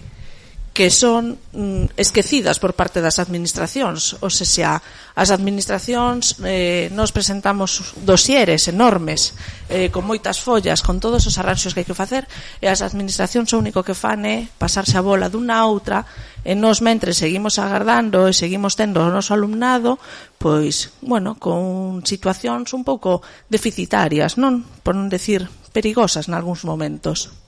que 0.74 0.90
son 0.90 1.38
mm, 1.52 2.00
esquecidas 2.00 2.60
por 2.60 2.80
parte 2.80 3.04
das 3.04 3.20
administracións, 3.20 4.16
ou 4.24 4.32
seja, 4.32 4.80
as 5.20 5.28
administracións 5.28 6.40
eh, 6.48 6.88
nos 6.96 7.12
presentamos 7.12 7.92
dosieres 8.08 8.72
enormes 8.72 9.36
eh, 9.68 9.92
con 9.92 10.08
moitas 10.08 10.40
follas, 10.40 10.80
con 10.80 11.04
todos 11.04 11.28
os 11.28 11.36
arranxos 11.36 11.76
que 11.76 11.84
hai 11.84 11.90
que 11.90 11.98
facer 11.98 12.24
e 12.64 12.72
as 12.72 12.80
administracións 12.80 13.52
o 13.52 13.60
único 13.60 13.84
que 13.84 13.92
fan 13.92 14.24
é 14.24 14.48
pasarse 14.56 14.96
a 14.96 15.04
bola 15.04 15.28
dunha 15.28 15.60
a 15.60 15.68
outra 15.68 16.08
e 16.48 16.56
nos 16.56 16.80
mentre 16.80 17.12
seguimos 17.12 17.60
agardando 17.60 18.32
e 18.32 18.34
seguimos 18.34 18.80
tendo 18.80 19.04
o 19.04 19.12
noso 19.12 19.36
alumnado 19.36 20.00
pois, 20.40 20.96
bueno, 21.04 21.36
con 21.36 22.00
situacións 22.08 22.72
un 22.72 22.88
pouco 22.88 23.20
deficitarias, 23.52 24.40
non? 24.40 24.64
Por 24.88 24.96
non 24.96 25.12
decir 25.12 25.52
perigosas 25.76 26.32
nalgúns 26.32 26.64
momentos. 26.64 27.41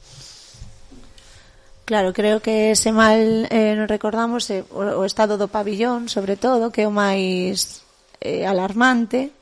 Claro, 1.86 2.13
creo 2.16 2.40
que 2.40 2.75
se 2.80 2.96
mal 2.96 3.48
eh, 3.52 3.75
nos 3.75 3.92
recordamos 3.92 4.48
eh, 4.50 4.63
o, 4.72 5.04
o 5.04 5.04
estado 5.04 5.36
do 5.36 5.52
pabillón, 5.52 6.08
sobre 6.08 6.40
todo, 6.40 6.72
que 6.72 6.84
é 6.84 6.88
o 6.88 6.96
máis 6.96 7.84
eh, 8.24 8.48
alarmante. 8.48 9.36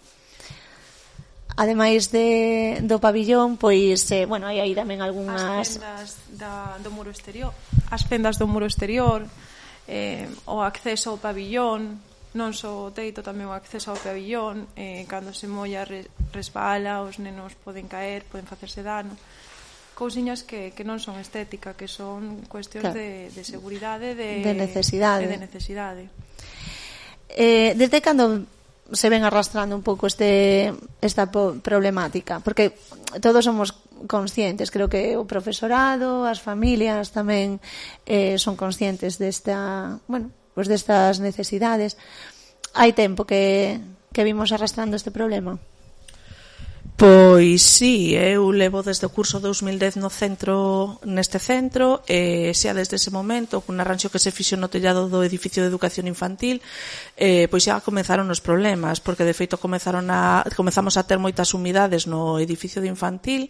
Ademais 1.54 2.10
de, 2.10 2.82
do 2.82 2.98
pabillón, 2.98 3.62
pois, 3.62 4.10
eh, 4.10 4.26
bueno, 4.26 4.50
hai 4.50 4.58
aí 4.58 4.74
tamén 4.74 5.06
algunhas... 5.06 5.38
As 5.38 5.78
fendas 5.78 6.10
da, 6.34 6.82
do 6.82 6.90
muro 6.90 7.14
exterior, 7.14 7.54
as 7.94 8.10
fendas 8.10 8.42
do 8.42 8.50
muro 8.50 8.66
exterior, 8.66 9.22
eh, 9.86 10.26
o 10.50 10.66
acceso 10.66 11.14
ao 11.14 11.22
pabillón, 11.22 12.02
non 12.34 12.58
só 12.58 12.88
o 12.88 12.94
teito, 12.96 13.22
tamén 13.22 13.52
o 13.52 13.54
acceso 13.54 13.94
ao 13.94 14.02
pabillón, 14.02 14.66
eh, 14.74 15.06
cando 15.06 15.30
se 15.30 15.46
molla 15.46 15.86
resbala, 16.34 17.06
os 17.06 17.22
nenos 17.22 17.54
poden 17.62 17.86
caer, 17.86 18.26
poden 18.26 18.50
facerse 18.50 18.82
dano 18.82 19.14
cousiñas 20.02 20.42
que, 20.42 20.74
que 20.74 20.82
non 20.82 20.98
son 20.98 21.22
estética, 21.22 21.78
que 21.78 21.86
son 21.86 22.42
cuestións 22.50 22.90
claro. 22.90 22.98
de, 22.98 23.30
de 23.30 23.44
seguridade, 23.46 24.18
de, 24.18 24.42
de 24.42 24.58
necesidade. 24.58 25.30
De 25.30 25.38
necesidade. 25.38 26.10
Eh, 27.30 27.78
desde 27.78 28.02
cando 28.02 28.50
se 28.90 29.08
ven 29.14 29.22
arrastrando 29.22 29.78
un 29.78 29.86
pouco 29.86 30.10
este 30.10 30.74
esta 31.06 31.30
problemática, 31.30 32.42
porque 32.42 32.74
todos 33.22 33.46
somos 33.46 33.78
conscientes, 34.10 34.74
creo 34.74 34.90
que 34.90 35.22
o 35.22 35.30
profesorado, 35.30 36.26
as 36.26 36.42
familias 36.42 37.14
tamén 37.14 37.62
eh, 38.10 38.42
son 38.42 38.58
conscientes 38.58 39.22
desta, 39.22 40.02
bueno, 40.10 40.34
pois 40.58 40.66
pues 40.66 40.82
destas 40.82 41.22
necesidades. 41.22 41.94
Hai 42.74 42.98
tempo 42.98 43.30
que 43.30 43.78
que 44.12 44.26
vimos 44.26 44.52
arrastrando 44.52 44.98
este 44.98 45.14
problema. 45.14 45.62
Pois 47.02 47.64
sí, 47.64 48.14
eh, 48.14 48.38
eu 48.38 48.54
levo 48.54 48.86
desde 48.86 49.10
o 49.10 49.14
curso 49.18 49.42
2010 49.42 49.98
no 49.98 50.14
centro 50.14 51.02
neste 51.02 51.42
centro 51.42 52.06
e 52.06 52.54
xa 52.54 52.78
desde 52.78 53.02
ese 53.02 53.10
momento 53.10 53.66
cun 53.66 53.82
arranxo 53.82 54.14
que 54.14 54.22
se 54.22 54.30
fixo 54.30 54.54
no 54.54 54.70
tellado 54.70 55.10
do 55.10 55.26
edificio 55.26 55.66
de 55.66 55.72
educación 55.74 56.06
infantil 56.06 56.62
eh, 57.18 57.50
pois 57.50 57.66
xa 57.66 57.82
comezaron 57.82 58.30
os 58.30 58.38
problemas 58.38 59.02
porque 59.02 59.26
de 59.26 59.34
feito 59.34 59.58
comezaron 59.58 60.14
a, 60.14 60.46
comezamos 60.54 60.94
a 60.94 61.10
ter 61.10 61.18
moitas 61.18 61.58
humidades 61.58 62.06
no 62.06 62.38
edificio 62.38 62.86
de 62.86 62.94
infantil 62.94 63.50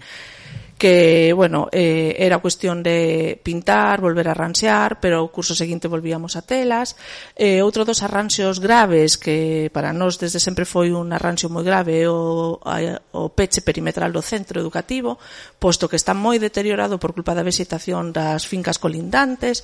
que, 0.81 1.31
bueno, 1.33 1.69
eh, 1.71 2.15
era 2.17 2.39
cuestión 2.39 2.81
de 2.81 3.39
pintar, 3.43 4.01
volver 4.01 4.27
a 4.27 4.33
ransear, 4.33 4.99
pero 4.99 5.21
o 5.21 5.29
curso 5.29 5.53
seguinte 5.53 5.85
volvíamos 5.85 6.33
a 6.33 6.41
telas. 6.41 6.97
Eh, 7.37 7.61
outro 7.61 7.85
dos 7.85 8.01
arranxeos 8.01 8.57
graves 8.57 9.21
que 9.21 9.69
para 9.69 9.93
nós 9.93 10.17
desde 10.17 10.41
sempre 10.41 10.65
foi 10.65 10.89
un 10.89 11.13
arranxeo 11.13 11.53
moi 11.53 11.61
grave 11.61 12.09
o, 12.09 12.57
o 12.57 13.21
peche 13.29 13.61
perimetral 13.61 14.09
do 14.09 14.25
centro 14.25 14.57
educativo, 14.57 15.21
posto 15.61 15.85
que 15.85 16.01
está 16.01 16.17
moi 16.17 16.41
deteriorado 16.41 16.97
por 16.97 17.13
culpa 17.13 17.37
da 17.37 17.45
vegetación 17.45 18.09
das 18.09 18.49
fincas 18.49 18.81
colindantes, 18.81 19.61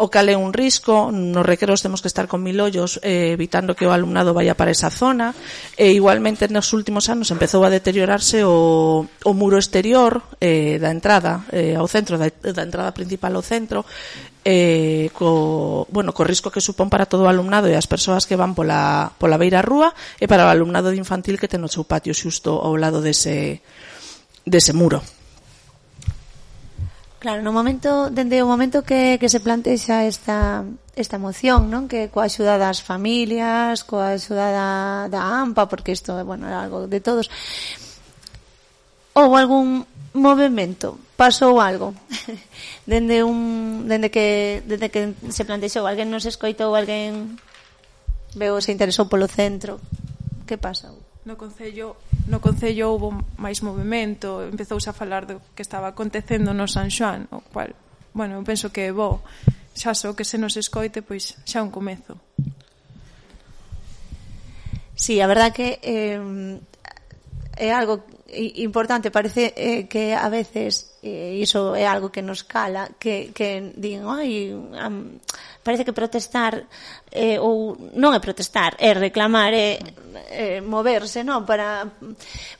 o 0.00 0.08
cal 0.08 0.32
é 0.32 0.36
un 0.36 0.56
risco, 0.56 1.12
nos 1.12 1.44
recreos 1.44 1.84
temos 1.84 2.00
que 2.00 2.08
estar 2.08 2.24
con 2.24 2.40
mil 2.40 2.56
ollos 2.56 2.96
eh, 3.04 3.36
evitando 3.36 3.76
que 3.76 3.84
o 3.84 3.92
alumnado 3.92 4.32
vaya 4.32 4.56
para 4.56 4.72
esa 4.72 4.88
zona, 4.88 5.36
e 5.76 5.92
igualmente 5.92 6.48
nos 6.48 6.72
últimos 6.72 7.12
anos 7.12 7.28
empezou 7.28 7.68
a 7.68 7.70
deteriorarse 7.70 8.40
o, 8.40 9.04
o 9.04 9.32
muro 9.36 9.60
exterior 9.60 10.24
eh, 10.40 10.80
da 10.80 10.88
entrada 10.88 11.44
eh, 11.52 11.76
ao 11.76 11.84
centro, 11.84 12.16
da, 12.16 12.32
da 12.32 12.64
entrada 12.64 12.96
principal 12.96 13.36
ao 13.36 13.44
centro, 13.44 13.84
eh, 14.40 15.12
co, 15.12 15.84
bueno, 15.92 16.16
co 16.16 16.24
risco 16.24 16.48
que 16.48 16.64
supón 16.64 16.88
para 16.88 17.04
todo 17.04 17.28
o 17.28 17.30
alumnado 17.30 17.68
e 17.68 17.76
as 17.76 17.84
persoas 17.84 18.24
que 18.24 18.40
van 18.40 18.56
pola, 18.56 19.12
pola 19.20 19.36
beira 19.36 19.60
rúa 19.60 19.92
e 20.16 20.24
para 20.24 20.48
o 20.48 20.52
alumnado 20.52 20.88
de 20.88 20.96
infantil 20.96 21.36
que 21.36 21.44
ten 21.44 21.60
o 21.60 21.68
seu 21.68 21.84
patio 21.84 22.16
xusto 22.16 22.56
ao 22.56 22.72
lado 22.80 23.04
dese, 23.04 23.60
dese 24.48 24.72
muro. 24.72 25.19
Claro, 27.20 27.44
no 27.44 27.52
momento, 27.52 28.08
dende 28.08 28.40
o 28.40 28.48
momento 28.48 28.80
que, 28.80 29.20
que 29.20 29.28
se 29.28 29.44
plantexa 29.44 30.08
esta, 30.08 30.64
esta 30.96 31.20
moción, 31.20 31.68
non? 31.68 31.84
Que 31.84 32.08
coa 32.08 32.24
axuda 32.24 32.56
das 32.56 32.80
familias, 32.80 33.84
coa 33.84 34.16
axuda 34.16 34.48
da, 34.48 34.70
da 35.12 35.20
AMPA, 35.44 35.68
porque 35.68 35.92
isto, 35.92 36.16
bueno, 36.24 36.48
é 36.48 36.56
algo 36.56 36.88
de 36.88 37.04
todos. 37.04 37.28
Ou 39.12 39.36
algún 39.36 39.84
movimento, 40.16 40.96
pasou 41.20 41.60
algo. 41.60 41.92
dende 42.88 43.20
un 43.20 43.84
dende 43.84 44.08
que 44.08 44.64
dende 44.64 44.88
que 44.88 45.12
se 45.28 45.44
plantexou, 45.44 45.84
alguén 45.84 46.08
nos 46.08 46.24
escoitou, 46.24 46.72
alguén 46.72 47.36
veu 48.32 48.56
se 48.64 48.72
interesou 48.72 49.12
polo 49.12 49.28
centro. 49.28 49.76
Que 50.48 50.56
pasou? 50.56 50.99
No 51.24 51.36
Concello, 51.36 51.96
no 52.32 52.40
Concello 52.40 52.96
houve 52.96 53.12
máis 53.36 53.60
movimento, 53.60 54.40
empezouse 54.40 54.88
a 54.88 54.96
falar 54.96 55.28
do 55.28 55.36
que 55.52 55.60
estaba 55.60 55.92
acontecendo 55.92 56.56
no 56.56 56.64
San 56.64 56.88
Xoán, 56.88 57.28
o 57.28 57.44
cual, 57.44 57.76
bueno, 58.16 58.40
eu 58.40 58.44
penso 58.44 58.72
que 58.72 58.88
é 58.88 58.92
bo. 58.92 59.20
Xa 59.76 59.92
só 59.92 60.16
que 60.16 60.24
se 60.24 60.40
nos 60.40 60.56
escoite, 60.56 61.04
pois 61.04 61.36
xa 61.44 61.60
un 61.60 61.68
comezo. 61.68 62.16
Sí, 64.96 65.20
a 65.20 65.28
verdad 65.28 65.52
que 65.52 65.76
eh, 65.84 66.20
é 67.56 67.68
algo 67.72 68.00
importante, 68.32 69.10
parece 69.10 69.52
eh, 69.56 69.88
que 69.88 70.14
a 70.14 70.28
veces 70.28 70.96
eh, 71.02 71.36
iso 71.36 71.74
é 71.76 71.84
algo 71.84 72.08
que 72.08 72.22
nos 72.22 72.44
cala, 72.44 72.88
que, 72.98 73.32
que 73.36 73.72
din, 73.76 74.08
ai, 74.08 74.56
am, 74.80 75.20
parece 75.62 75.84
que 75.84 75.92
protestar 75.92 76.64
eh, 77.12 77.36
ou 77.38 77.76
non 77.96 78.16
é 78.16 78.20
protestar, 78.20 78.76
é 78.80 78.96
reclamar, 78.96 79.52
é, 79.52 79.76
é 80.32 80.60
moverse, 80.64 81.20
non? 81.20 81.44
Para 81.44 81.84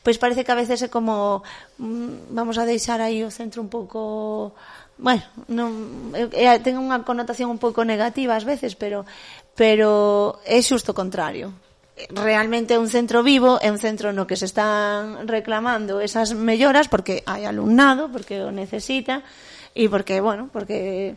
pois 0.04 0.20
parece 0.20 0.44
que 0.44 0.52
a 0.52 0.58
veces 0.58 0.84
é 0.84 0.88
como 0.92 1.40
mm, 1.80 2.32
vamos 2.36 2.60
a 2.60 2.68
deixar 2.68 3.00
aí 3.00 3.24
o 3.24 3.32
centro 3.32 3.64
un 3.64 3.72
pouco 3.72 4.52
bueno, 5.00 5.24
non 5.48 6.12
é, 6.12 6.60
ten 6.60 6.76
unha 6.76 7.00
connotación 7.02 7.48
un 7.48 7.56
pouco 7.56 7.88
negativa 7.88 8.36
ás 8.36 8.44
veces, 8.44 8.76
pero 8.76 9.08
pero 9.56 10.38
é 10.44 10.60
xusto 10.60 10.92
o 10.92 10.98
contrario 10.98 11.56
realmente 12.08 12.74
é 12.74 12.78
un 12.80 12.88
centro 12.88 13.20
vivo, 13.20 13.60
é 13.60 13.68
un 13.68 13.76
centro 13.76 14.12
no 14.12 14.24
que 14.24 14.36
se 14.36 14.48
están 14.48 15.28
reclamando 15.28 16.00
esas 16.00 16.32
melloras 16.32 16.88
porque 16.88 17.20
hai 17.28 17.44
alumnado, 17.44 18.08
porque 18.08 18.40
o 18.40 18.48
necesita 18.48 19.20
e 19.76 19.88
porque, 19.92 20.20
bueno, 20.20 20.48
porque 20.48 21.16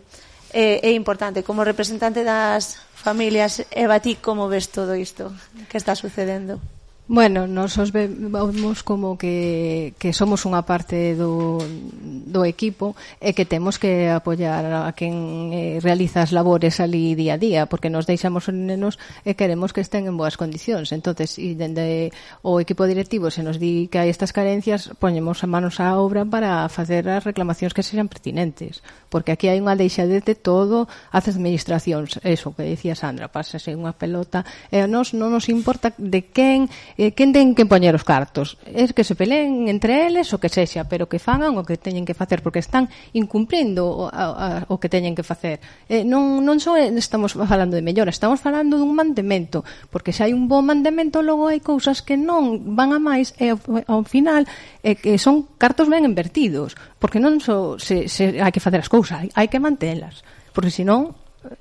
é, 0.54 0.80
é 0.88 0.92
importante. 0.94 1.44
Como 1.44 1.66
representante 1.66 2.24
das 2.24 2.78
familias, 2.94 3.66
Eva, 3.74 4.00
ti 4.00 4.16
como 4.16 4.48
ves 4.48 4.70
todo 4.70 4.96
isto 4.96 5.34
que 5.68 5.78
está 5.78 5.98
sucedendo? 5.98 6.62
Bueno, 7.06 7.48
nos 7.48 7.78
os 7.78 7.92
vemos 7.92 8.82
como 8.82 9.18
que, 9.18 9.94
que 10.00 10.14
somos 10.16 10.48
unha 10.48 10.64
parte 10.64 11.20
do, 11.20 11.60
do 11.60 12.48
equipo 12.48 12.96
e 13.20 13.36
que 13.36 13.44
temos 13.44 13.76
que 13.76 14.08
apoiar 14.08 14.64
a 14.72 14.88
quen 14.96 15.52
eh, 15.52 15.84
realiza 15.84 16.24
as 16.24 16.32
labores 16.32 16.80
ali 16.80 17.12
día 17.12 17.36
a 17.36 17.42
día, 17.42 17.62
porque 17.68 17.92
nos 17.92 18.08
deixamos 18.08 18.48
os 18.48 18.56
nenos 18.56 19.04
e 19.28 19.36
queremos 19.36 19.76
que 19.76 19.84
estén 19.84 20.08
en 20.08 20.16
boas 20.16 20.40
condicións. 20.40 20.96
entonces 20.96 21.36
e 21.36 21.60
dende 21.60 22.16
o 22.40 22.64
equipo 22.64 22.88
directivo 22.88 23.28
se 23.36 23.44
nos 23.44 23.60
di 23.60 23.92
que 23.92 24.00
hai 24.00 24.08
estas 24.08 24.32
carencias, 24.32 24.88
poñemos 24.96 25.44
a 25.44 25.48
manos 25.52 25.84
á 25.84 26.00
obra 26.00 26.24
para 26.24 26.72
facer 26.72 27.04
as 27.12 27.28
reclamacións 27.28 27.76
que 27.76 27.84
sexan 27.84 28.08
pertinentes, 28.08 28.80
porque 29.12 29.36
aquí 29.36 29.52
hai 29.52 29.60
unha 29.60 29.76
deixadez 29.76 30.24
de 30.24 30.40
todo 30.40 30.88
as 31.12 31.28
administracións, 31.28 32.24
eso 32.24 32.56
que 32.56 32.64
dicía 32.64 32.96
Sandra, 32.96 33.28
pásase 33.28 33.76
unha 33.76 33.92
pelota, 33.92 34.48
e 34.72 34.80
a 34.80 34.88
nos 34.88 35.12
non 35.12 35.36
nos 35.36 35.52
importa 35.52 35.92
de 36.00 36.32
quen 36.32 36.72
eh, 36.98 37.12
quen 37.12 37.34
ten 37.34 37.56
que 37.58 37.66
poñer 37.66 37.96
os 37.96 38.06
cartos? 38.06 38.58
Es 38.66 38.94
que 38.94 39.04
se 39.04 39.16
peleen 39.18 39.70
entre 39.70 40.06
eles 40.06 40.32
o 40.34 40.40
que 40.40 40.50
sexa, 40.50 40.86
pero 40.86 41.10
que 41.10 41.18
fagan 41.22 41.58
o 41.58 41.66
que 41.66 41.78
teñen 41.78 42.06
que 42.06 42.14
facer, 42.14 42.42
porque 42.42 42.60
están 42.60 42.90
incumplindo 43.14 43.88
o, 43.88 44.10
a, 44.10 44.64
a, 44.64 44.70
o 44.70 44.78
que 44.78 44.90
teñen 44.90 45.16
que 45.18 45.26
facer. 45.26 45.60
Eh, 45.90 46.06
non, 46.06 46.42
non 46.46 46.62
só 46.62 46.78
estamos 46.78 47.34
falando 47.34 47.74
de 47.76 47.86
mellora, 47.86 48.14
estamos 48.14 48.42
falando 48.42 48.78
dun 48.78 48.94
mandamento, 48.94 49.66
porque 49.90 50.14
se 50.14 50.26
hai 50.26 50.32
un 50.36 50.46
bon 50.46 50.66
mandamento, 50.66 51.26
logo 51.26 51.50
hai 51.50 51.62
cousas 51.64 52.06
que 52.06 52.20
non 52.20 52.76
van 52.78 52.94
a 52.94 53.00
máis 53.00 53.34
e 53.42 53.54
ao, 53.54 53.60
ao 53.90 54.02
final 54.06 54.46
eh, 54.82 54.98
que 55.00 55.18
son 55.18 55.56
cartos 55.58 55.90
ben 55.90 56.06
invertidos, 56.06 56.78
porque 57.02 57.18
non 57.18 57.42
só 57.42 57.80
se, 57.82 58.06
se 58.12 58.38
hai 58.42 58.52
que 58.54 58.64
facer 58.64 58.82
as 58.82 58.92
cousas, 58.92 59.24
hai, 59.24 59.30
hai 59.34 59.48
que 59.50 59.62
mantelas, 59.62 60.22
porque 60.54 60.70
senón... 60.70 61.16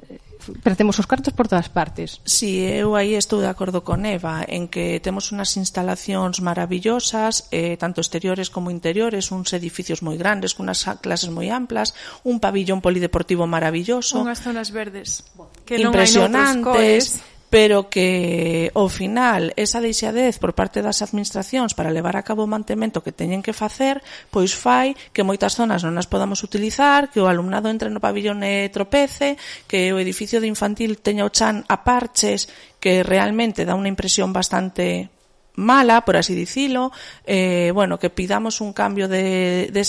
Eh, 0.08 0.31
perdemos 0.62 0.98
os 0.98 1.07
cartos 1.07 1.33
por 1.35 1.48
todas 1.48 1.68
partes. 1.68 2.20
Si, 2.24 2.59
sí, 2.59 2.64
eu 2.66 2.94
aí 2.94 3.14
estou 3.14 3.40
de 3.40 3.48
acordo 3.48 3.87
con 3.87 4.05
Eva 4.07 4.44
en 4.46 4.68
que 4.68 5.00
temos 5.00 5.31
unhas 5.31 5.55
instalacións 5.57 6.42
maravillosas, 6.42 7.48
eh, 7.55 7.78
tanto 7.78 8.02
exteriores 8.02 8.50
como 8.50 8.70
interiores, 8.70 9.31
uns 9.31 9.55
edificios 9.57 10.02
moi 10.02 10.18
grandes, 10.18 10.55
cunhas 10.55 10.85
clases 11.00 11.31
moi 11.31 11.48
amplas, 11.48 11.94
un 12.26 12.38
pabillón 12.42 12.83
polideportivo 12.83 13.46
maravilloso. 13.46 14.20
Unhas 14.20 14.42
zonas 14.42 14.70
verdes 14.70 15.24
que 15.64 15.78
non 15.78 15.94
impresionantes. 15.94 17.18
Hai 17.18 17.31
pero 17.52 17.92
que 17.92 18.72
ao 18.72 18.88
final 18.88 19.52
esa 19.60 19.84
deixadez 19.84 20.40
por 20.40 20.56
parte 20.56 20.80
das 20.80 21.04
administracións 21.04 21.76
para 21.76 21.92
levar 21.92 22.16
a 22.16 22.24
cabo 22.24 22.48
o 22.48 22.48
mantemento 22.48 23.04
que 23.04 23.12
teñen 23.12 23.44
que 23.44 23.52
facer, 23.52 24.00
pois 24.32 24.56
fai 24.56 24.96
que 25.12 25.20
moitas 25.20 25.60
zonas 25.60 25.84
non 25.84 26.00
as 26.00 26.08
podamos 26.08 26.40
utilizar, 26.40 27.12
que 27.12 27.20
o 27.20 27.28
alumnado 27.28 27.68
entre 27.68 27.92
no 27.92 28.00
pabillón 28.00 28.40
e 28.40 28.72
tropece, 28.72 29.36
que 29.68 29.92
o 29.92 30.00
edificio 30.00 30.40
de 30.40 30.48
infantil 30.48 30.96
teña 31.04 31.28
o 31.28 31.34
chan 31.34 31.60
a 31.68 31.84
parches, 31.84 32.48
que 32.80 33.04
realmente 33.04 33.68
dá 33.68 33.76
unha 33.76 33.92
impresión 33.92 34.32
bastante 34.32 35.12
mala, 35.52 36.08
por 36.08 36.16
así 36.16 36.32
dicilo, 36.32 36.88
eh, 37.28 37.68
bueno, 37.76 38.00
que 38.00 38.08
pidamos 38.08 38.64
un 38.64 38.72
cambio 38.72 39.12
de, 39.12 39.68
de, 39.68 39.84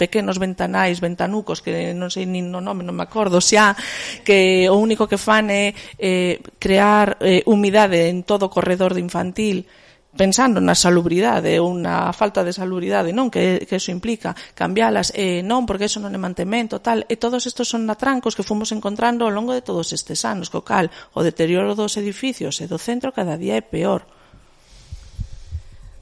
pequenos 0.00 0.40
ventanais, 0.40 1.04
ventanucos, 1.04 1.60
que 1.60 1.92
non 1.92 2.08
sei 2.08 2.24
nin 2.24 2.48
no 2.48 2.64
nome, 2.64 2.80
non 2.80 2.96
me 2.96 3.04
acordo 3.04 3.44
xa, 3.44 3.76
que 4.24 4.64
o 4.72 4.80
único 4.80 5.04
que 5.04 5.20
fan 5.20 5.52
é 5.52 5.76
eh, 6.00 6.40
crear 6.56 7.20
eh, 7.20 7.44
humidade 7.44 8.08
en 8.08 8.24
todo 8.24 8.48
o 8.48 8.52
corredor 8.52 8.96
de 8.96 9.04
infantil, 9.04 9.68
pensando 10.16 10.58
na 10.58 10.74
salubridade 10.74 11.60
ou 11.62 11.76
na 11.76 12.10
falta 12.16 12.42
de 12.42 12.56
salubridade, 12.56 13.14
non 13.14 13.28
que, 13.28 13.68
que 13.68 13.76
eso 13.76 13.94
implica, 13.94 14.34
cambialas, 14.56 15.12
eh, 15.14 15.44
non, 15.44 15.68
porque 15.68 15.86
eso 15.86 16.02
non 16.02 16.10
é 16.10 16.18
mantemento, 16.18 16.80
tal, 16.80 17.04
e 17.06 17.20
todos 17.20 17.44
estos 17.44 17.68
son 17.68 17.84
natrancos 17.84 18.34
que 18.34 18.46
fomos 18.46 18.72
encontrando 18.72 19.28
ao 19.28 19.34
longo 19.34 19.52
de 19.52 19.62
todos 19.62 19.92
estes 19.92 20.24
anos, 20.24 20.48
co 20.48 20.64
cal, 20.64 20.88
o 21.12 21.20
deterioro 21.20 21.76
dos 21.76 21.94
edificios 22.00 22.58
e 22.58 22.66
do 22.66 22.80
centro 22.80 23.12
cada 23.12 23.36
día 23.36 23.60
é 23.60 23.62
peor. 23.62 24.02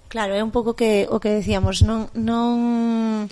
Claro, 0.09 0.33
é 0.33 0.41
un 0.41 0.49
pouco 0.49 0.73
que 0.73 1.05
o 1.13 1.21
que 1.21 1.37
decíamos, 1.37 1.85
non 1.85 2.09
non 2.17 3.29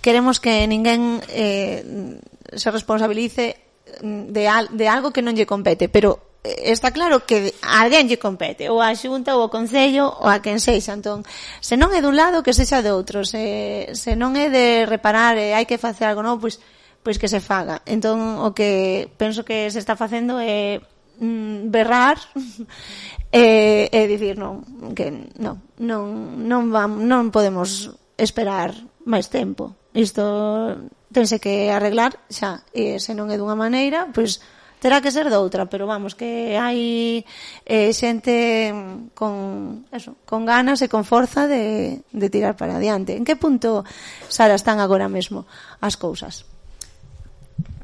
queremos 0.00 0.38
que 0.38 0.66
ninguén 0.66 1.22
eh, 1.30 2.18
se 2.54 2.70
responsabilice 2.70 3.56
mm, 4.02 4.32
de, 4.32 4.48
al, 4.48 4.68
de 4.70 4.86
algo 4.88 5.10
que 5.10 5.22
non 5.22 5.34
lle 5.34 5.48
compete, 5.48 5.88
pero 5.88 6.38
eh, 6.44 6.72
está 6.74 6.90
claro 6.90 7.22
que 7.26 7.54
a 7.62 7.86
alguén 7.86 8.10
lle 8.10 8.18
compete, 8.18 8.66
ou 8.66 8.82
a 8.82 8.94
Xunta, 8.98 9.38
ou 9.38 9.46
o 9.46 9.52
Concello, 9.52 10.10
ou 10.10 10.28
a 10.28 10.42
quen 10.42 10.58
sexa. 10.58 10.94
Entón, 10.94 11.22
se 11.62 11.78
non 11.78 11.94
é 11.94 12.02
dun 12.02 12.18
lado, 12.18 12.42
que 12.42 12.54
sexa 12.54 12.82
de 12.82 12.90
outro. 12.90 13.22
Se, 13.22 13.90
se 13.94 14.18
non 14.18 14.34
é 14.34 14.50
de 14.50 14.86
reparar 14.86 15.38
e 15.38 15.54
hai 15.54 15.66
que 15.66 15.78
facer 15.78 16.10
algo 16.10 16.22
novo, 16.26 16.46
pois, 16.46 16.58
pois 17.02 17.16
que 17.18 17.30
se 17.30 17.38
faga. 17.38 17.82
Entón, 17.86 18.42
o 18.42 18.50
que 18.54 19.06
penso 19.18 19.46
que 19.46 19.70
se 19.70 19.78
está 19.78 19.94
facendo 19.94 20.38
é 20.42 20.82
mm, 21.22 21.70
berrar 21.70 22.18
e, 23.32 23.86
e 23.90 24.00
dicir 24.10 24.34
non, 24.38 24.66
que 24.98 25.14
non, 25.38 25.62
non, 25.78 26.42
non, 26.42 26.62
vam, 26.74 26.98
non 27.06 27.30
podemos 27.30 27.94
esperar 28.18 28.74
máis 29.04 29.28
tempo. 29.28 29.74
Isto 29.92 30.88
tense 31.12 31.38
que 31.38 31.68
arreglar 31.70 32.16
xa, 32.32 32.64
e 32.72 32.96
se 32.98 33.12
non 33.12 33.28
é 33.28 33.36
dunha 33.36 33.54
maneira, 33.54 34.08
pois 34.10 34.40
terá 34.82 34.98
que 34.98 35.14
ser 35.14 35.30
doutra, 35.30 35.70
pero 35.70 35.86
vamos, 35.86 36.18
que 36.18 36.58
hai 36.58 37.22
eh, 37.68 37.94
xente 37.94 38.74
con, 39.14 39.86
eso, 39.94 40.18
con 40.26 40.42
ganas 40.42 40.82
e 40.82 40.90
con 40.90 41.06
forza 41.06 41.46
de, 41.46 42.02
de 42.10 42.28
tirar 42.32 42.58
para 42.58 42.80
adiante. 42.80 43.14
En 43.14 43.22
que 43.22 43.38
punto, 43.38 43.86
Sara, 44.26 44.58
están 44.58 44.82
agora 44.82 45.06
mesmo 45.06 45.46
as 45.78 45.94
cousas? 45.94 46.42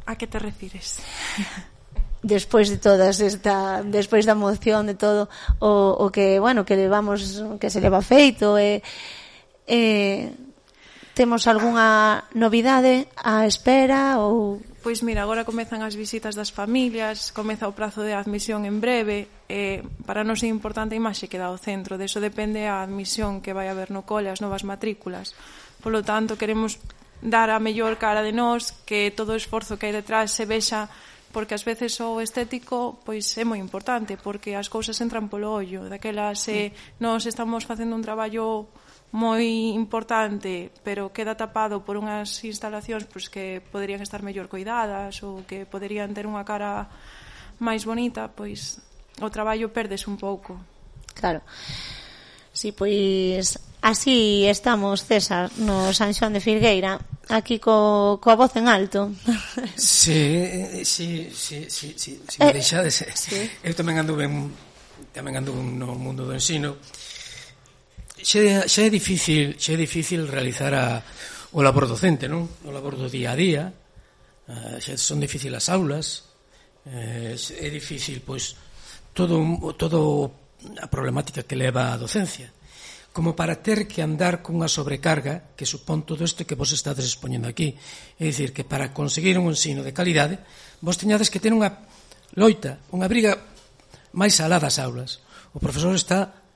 A 0.09 0.19
que 0.19 0.27
te 0.27 0.43
refires? 0.43 0.99
despois 2.23 2.67
de 2.69 2.79
todas 2.83 3.21
esta 3.23 3.87
despois 3.87 4.27
da 4.27 4.35
moción 4.35 4.91
de 4.91 4.99
todo 4.99 5.31
o, 5.63 5.95
o 6.03 6.11
que, 6.11 6.43
bueno, 6.43 6.67
que 6.67 6.75
levamos 6.75 7.45
que 7.63 7.71
se 7.71 7.79
leva 7.79 8.03
feito 8.03 8.59
e 8.59 8.83
eh, 8.83 8.83
eh, 9.71 10.48
Temos 11.19 11.51
algunha 11.51 12.31
novidade 12.39 13.11
á 13.19 13.43
espera 13.43 14.23
ou? 14.23 14.63
Pois 14.87 15.03
mira, 15.03 15.27
agora 15.27 15.43
comezan 15.43 15.83
as 15.83 15.99
visitas 15.99 16.39
das 16.39 16.55
familias, 16.55 17.35
comeza 17.35 17.67
o 17.67 17.75
prazo 17.75 18.07
de 18.07 18.15
admisión 18.15 18.63
en 18.63 18.79
breve, 18.79 19.27
e 19.51 19.83
para 20.07 20.23
non 20.23 20.39
ser 20.39 20.47
importante 20.47 20.95
a 20.95 21.01
imaxe 21.03 21.27
que 21.27 21.35
dá 21.35 21.51
o 21.51 21.59
centro, 21.59 21.99
de 21.99 22.07
eso 22.07 22.23
depende 22.23 22.71
a 22.71 22.87
admisión 22.87 23.43
que 23.43 23.51
vai 23.51 23.67
haber 23.67 23.91
no 23.91 24.07
cole, 24.07 24.31
as 24.31 24.39
novas 24.39 24.63
matrículas. 24.63 25.35
Por 25.83 25.91
lo 25.91 26.07
tanto, 26.07 26.39
queremos 26.39 26.79
dar 27.19 27.51
a 27.51 27.59
mellor 27.59 27.99
cara 27.99 28.23
de 28.23 28.31
nós, 28.31 28.71
que 28.87 29.11
todo 29.11 29.35
o 29.35 29.41
esforzo 29.43 29.75
que 29.75 29.91
hai 29.91 29.95
detrás 29.99 30.31
se 30.31 30.47
vexa 30.47 30.87
porque 31.35 31.59
ás 31.59 31.67
veces 31.67 31.99
o 31.99 32.23
estético 32.23 33.03
pois 33.03 33.27
é 33.35 33.43
moi 33.43 33.59
importante 33.59 34.15
porque 34.15 34.55
as 34.55 34.71
cousas 34.71 34.95
entran 35.03 35.27
polo 35.27 35.51
ollo. 35.51 35.91
Daquela 35.91 36.31
se 36.39 36.71
nós 37.03 37.27
estamos 37.27 37.67
facendo 37.67 37.99
un 37.99 38.07
traballo 38.07 38.71
moi 39.13 39.73
importante, 39.73 40.69
pero 40.85 41.09
queda 41.17 41.33
tapado 41.33 41.81
por 41.81 41.97
unhas 41.97 42.45
instalacións 42.45 43.09
pois, 43.09 43.33
que 43.33 43.65
poderían 43.65 44.05
estar 44.05 44.21
mellor 44.21 44.53
cuidadas 44.53 45.25
ou 45.25 45.41
que 45.49 45.65
poderían 45.65 46.13
ter 46.13 46.29
unha 46.29 46.45
cara 46.45 46.93
máis 47.57 47.89
bonita, 47.89 48.29
pois 48.29 48.85
o 49.25 49.29
traballo 49.33 49.73
perdes 49.73 50.05
un 50.05 50.21
pouco. 50.21 50.61
Claro. 51.17 51.41
Si, 52.53 52.69
sí, 52.69 52.77
pois 52.77 53.57
así 53.81 54.45
estamos, 54.45 55.05
César, 55.09 55.49
no 55.57 55.93
San 55.97 56.13
Xoán 56.13 56.37
de 56.37 56.45
Filgueira, 56.45 57.01
aquí 57.33 57.59
co, 57.59 58.21
coa 58.21 58.37
voz 58.37 58.53
en 58.61 58.69
alto. 58.69 59.13
Sí, 59.77 60.85
sí, 60.85 61.31
sí, 61.33 61.65
sí, 61.69 61.95
sí, 61.97 62.21
me 62.41 62.51
eh, 62.51 62.53
deixades. 62.53 63.05
Sí. 63.15 63.49
Eu 63.65 63.73
tamén 63.73 63.99
anduve, 64.03 64.29
tamén 65.17 65.39
anduve 65.39 65.65
no 65.65 65.97
mundo 65.97 66.29
do 66.29 66.35
ensino, 66.35 66.77
xa, 68.23 68.67
xe 68.69 68.81
é 68.87 68.91
difícil, 68.91 69.55
xa 69.59 69.75
é 69.75 69.79
difícil 69.79 70.27
realizar 70.27 70.73
a, 70.75 71.03
o 71.53 71.61
labor 71.63 71.89
docente, 71.89 72.27
non? 72.27 72.47
O 72.67 72.71
labor 72.71 72.99
do 72.99 73.09
día 73.09 73.33
a 73.33 73.39
día. 73.39 73.65
Uh, 74.49 74.81
son 74.81 75.21
difícil 75.21 75.53
as 75.55 75.69
aulas. 75.69 76.25
Eh, 76.89 77.37
é 77.37 77.69
difícil, 77.69 78.25
pois, 78.25 78.57
todo, 79.13 79.45
todo 79.77 80.33
a 80.81 80.89
problemática 80.89 81.45
que 81.45 81.59
leva 81.59 81.93
a 81.93 82.01
docencia 82.01 82.49
como 83.19 83.35
para 83.35 83.59
ter 83.59 83.91
que 83.91 83.99
andar 83.99 84.47
cunha 84.47 84.71
sobrecarga 84.71 85.51
que 85.59 85.67
supón 85.67 86.07
todo 86.07 86.23
isto 86.23 86.47
que 86.47 86.55
vos 86.55 86.71
estades 86.71 87.03
expoñendo 87.03 87.51
aquí. 87.51 87.75
É 88.15 88.31
dicir, 88.31 88.55
que 88.55 88.63
para 88.63 88.95
conseguir 88.95 89.35
un 89.43 89.51
ensino 89.51 89.83
de 89.83 89.91
calidade, 89.91 90.39
vos 90.79 90.95
teñades 90.95 91.27
que 91.27 91.43
ter 91.43 91.51
unha 91.51 91.83
loita, 92.39 92.79
unha 92.95 93.11
briga 93.11 93.35
máis 94.15 94.39
alá 94.39 94.63
das 94.63 94.79
aulas. 94.79 95.19
O 95.51 95.59
profesor 95.59 95.99
está 95.99 96.47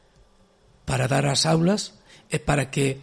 para 0.84 1.06
dar 1.06 1.26
as 1.26 1.46
aulas 1.46 1.96
e 2.32 2.40
para 2.40 2.72
que 2.72 2.98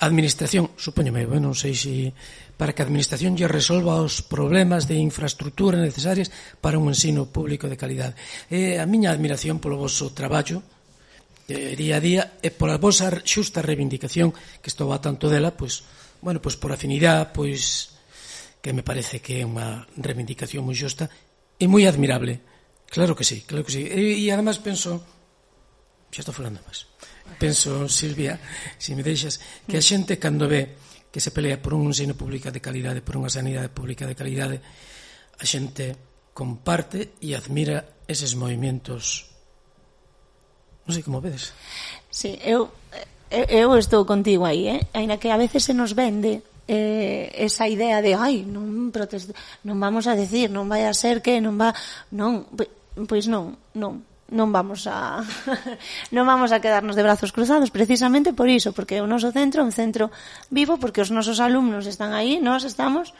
a 0.00 0.08
administración, 0.08 0.72
supóñome, 0.80 1.28
bueno, 1.28 1.52
non 1.52 1.56
sei 1.56 1.76
se 1.76 2.16
para 2.56 2.72
que 2.72 2.80
a 2.80 2.88
administración 2.88 3.36
lle 3.36 3.48
resolva 3.48 4.00
os 4.00 4.20
problemas 4.24 4.84
de 4.84 4.96
infraestructura 4.96 5.80
necesarias 5.80 6.32
para 6.60 6.80
un 6.80 6.88
ensino 6.92 7.28
público 7.28 7.68
de 7.68 7.76
calidade. 7.76 8.16
E 8.48 8.80
a 8.80 8.84
miña 8.88 9.12
admiración 9.12 9.60
polo 9.60 9.80
vosso 9.80 10.12
traballo 10.12 10.60
eh, 11.48 11.76
día 11.76 11.96
a 11.96 12.04
día 12.04 12.22
e 12.40 12.48
pola 12.52 12.80
vosa 12.80 13.12
xusta 13.24 13.64
reivindicación 13.64 14.32
que 14.60 14.72
estou 14.72 14.92
a 14.92 15.00
tanto 15.00 15.28
dela, 15.28 15.52
pois, 15.52 15.84
bueno, 16.24 16.40
pois 16.40 16.56
por 16.56 16.72
afinidade, 16.72 17.32
pois 17.32 17.96
que 18.60 18.76
me 18.76 18.84
parece 18.84 19.24
que 19.24 19.40
é 19.40 19.44
unha 19.44 19.88
reivindicación 19.96 20.64
moi 20.64 20.76
xusta 20.76 21.08
e 21.56 21.64
moi 21.68 21.88
admirable. 21.88 22.40
Claro 22.88 23.16
que 23.16 23.24
sí, 23.24 23.44
claro 23.48 23.64
que 23.64 23.72
sí. 23.72 23.82
E, 23.84 24.20
e 24.20 24.26
además 24.28 24.60
penso 24.60 25.00
xa 26.12 26.20
estou 26.20 26.36
falando 26.36 26.60
máis 26.64 26.89
penso, 27.38 27.86
Silvia, 27.88 28.40
se 28.78 28.94
me 28.94 29.02
deixas, 29.02 29.38
que 29.68 29.76
a 29.76 29.84
xente 29.84 30.18
cando 30.18 30.48
ve 30.48 30.74
que 31.10 31.18
se 31.18 31.34
pelea 31.34 31.58
por 31.58 31.74
un 31.74 31.90
ensino 31.90 32.14
público 32.14 32.50
de 32.50 32.62
calidade, 32.62 33.02
por 33.02 33.18
unha 33.18 33.30
sanidade 33.30 33.70
pública 33.70 34.06
de 34.06 34.14
calidade, 34.14 34.62
a 35.38 35.44
xente 35.44 35.94
comparte 36.30 37.18
e 37.18 37.34
admira 37.34 38.02
eses 38.06 38.38
movimentos. 38.38 39.26
Non 40.86 40.94
sei 40.94 41.02
como 41.02 41.18
vedes. 41.18 41.50
Sí, 42.10 42.38
eu, 42.46 42.70
eu 43.30 43.74
estou 43.74 44.06
contigo 44.06 44.46
aí, 44.46 44.70
eh? 44.70 44.80
Aina 44.94 45.18
que 45.18 45.30
a 45.30 45.38
veces 45.38 45.66
se 45.66 45.74
nos 45.74 45.94
vende 45.98 46.42
eh, 46.70 47.30
esa 47.34 47.66
idea 47.66 47.98
de 47.98 48.14
ai, 48.14 48.46
non 48.46 48.94
protesto, 48.94 49.34
non 49.66 49.82
vamos 49.82 50.06
a 50.06 50.14
decir, 50.14 50.46
non 50.46 50.70
vai 50.70 50.86
a 50.86 50.94
ser 50.94 51.18
que 51.18 51.42
non 51.42 51.58
va, 51.58 51.74
non, 52.14 52.46
pois 53.10 53.26
non, 53.26 53.58
non 53.74 54.06
non 54.30 54.54
vamos 54.54 54.86
a 54.86 55.20
non 56.14 56.24
vamos 56.24 56.54
a 56.54 56.62
quedarnos 56.62 56.94
de 56.94 57.04
brazos 57.04 57.34
cruzados 57.34 57.74
precisamente 57.74 58.30
por 58.32 58.46
iso, 58.46 58.70
porque 58.70 59.02
o 59.02 59.10
noso 59.10 59.34
centro 59.34 59.62
é 59.62 59.66
un 59.66 59.74
centro 59.74 60.08
vivo 60.48 60.78
porque 60.78 61.02
os 61.02 61.10
nosos 61.10 61.42
alumnos 61.42 61.84
están 61.90 62.14
aí, 62.14 62.38
nós 62.38 62.62
estamos 62.62 63.12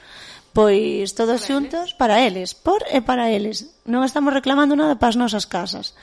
pois 0.55 1.14
todos 1.14 1.42
para 1.42 1.46
xuntos 1.46 1.87
eles. 1.90 1.99
para 1.99 2.16
eles, 2.23 2.49
por 2.55 2.81
e 2.90 2.99
para 3.03 3.31
eles. 3.31 3.70
Non 3.87 4.03
estamos 4.03 4.35
reclamando 4.35 4.75
nada 4.75 4.99
para 4.99 5.14
as 5.14 5.18
nosas 5.18 5.46
casas. 5.46 5.94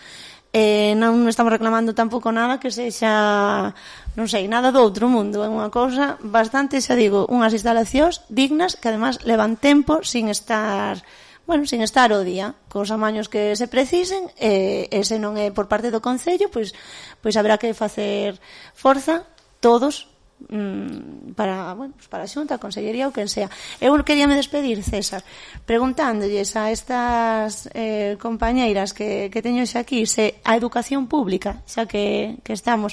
Eh, 0.56 0.96
non 0.96 1.28
estamos 1.28 1.52
reclamando 1.52 1.92
tampouco 1.92 2.32
nada 2.32 2.56
que 2.56 2.72
sexa, 2.72 3.76
non 4.16 4.28
sei, 4.32 4.48
nada 4.48 4.72
do 4.72 4.80
outro 4.80 5.12
mundo. 5.12 5.44
É 5.44 5.50
unha 5.52 5.68
cousa 5.68 6.16
bastante, 6.24 6.80
xa 6.80 6.96
digo, 6.96 7.28
unhas 7.28 7.52
instalacións 7.52 8.24
dignas 8.32 8.80
que 8.80 8.88
además 8.88 9.20
levan 9.28 9.60
tempo 9.60 10.00
sin 10.08 10.32
estar 10.32 11.04
bueno, 11.48 11.66
sin 11.66 11.82
estar 11.82 12.12
o 12.12 12.28
día, 12.28 12.60
cos 12.68 12.92
amaños 12.92 13.32
que 13.32 13.56
se 13.56 13.72
precisen, 13.72 14.28
e, 14.36 14.92
e 14.92 15.00
se 15.08 15.16
non 15.16 15.40
é 15.40 15.48
por 15.56 15.72
parte 15.72 15.96
do 15.96 16.04
Concello, 16.04 16.52
pois, 16.52 16.76
pois 17.24 17.40
habrá 17.40 17.56
que 17.56 17.72
facer 17.72 18.36
forza 18.76 19.24
todos 19.64 20.12
mm, 20.52 21.32
para, 21.40 21.72
bueno, 21.72 21.96
para 22.12 22.28
a 22.28 22.30
Xunta, 22.30 22.60
a 22.60 22.62
Consellería 22.62 23.08
ou 23.08 23.16
quen 23.16 23.32
sea. 23.32 23.48
Eu 23.80 23.96
quería 24.04 24.28
me 24.28 24.36
despedir, 24.36 24.84
César, 24.84 25.24
preguntándolles 25.64 26.52
a 26.60 26.68
estas 26.68 27.72
eh, 27.72 28.20
compañeiras 28.20 28.92
que, 28.92 29.32
que 29.32 29.40
teño 29.40 29.64
xa 29.64 29.88
aquí 29.88 30.04
se 30.04 30.44
a 30.44 30.52
educación 30.60 31.08
pública, 31.08 31.64
xa 31.64 31.88
que, 31.88 32.44
que 32.44 32.52
estamos, 32.52 32.92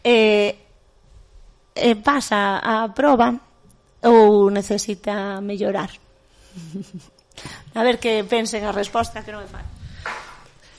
eh, 0.00 0.56
eh, 1.76 1.96
pasa 2.00 2.64
a 2.64 2.88
proba 2.96 3.28
ou 4.00 4.48
necesita 4.48 5.44
mellorar? 5.44 5.92
A 7.74 7.82
ver 7.82 7.98
que 7.98 8.22
pensen 8.24 8.64
a 8.64 8.72
resposta 8.72 9.24
que 9.26 9.34
non 9.34 9.42
é 9.42 9.48
fácil. 9.50 9.84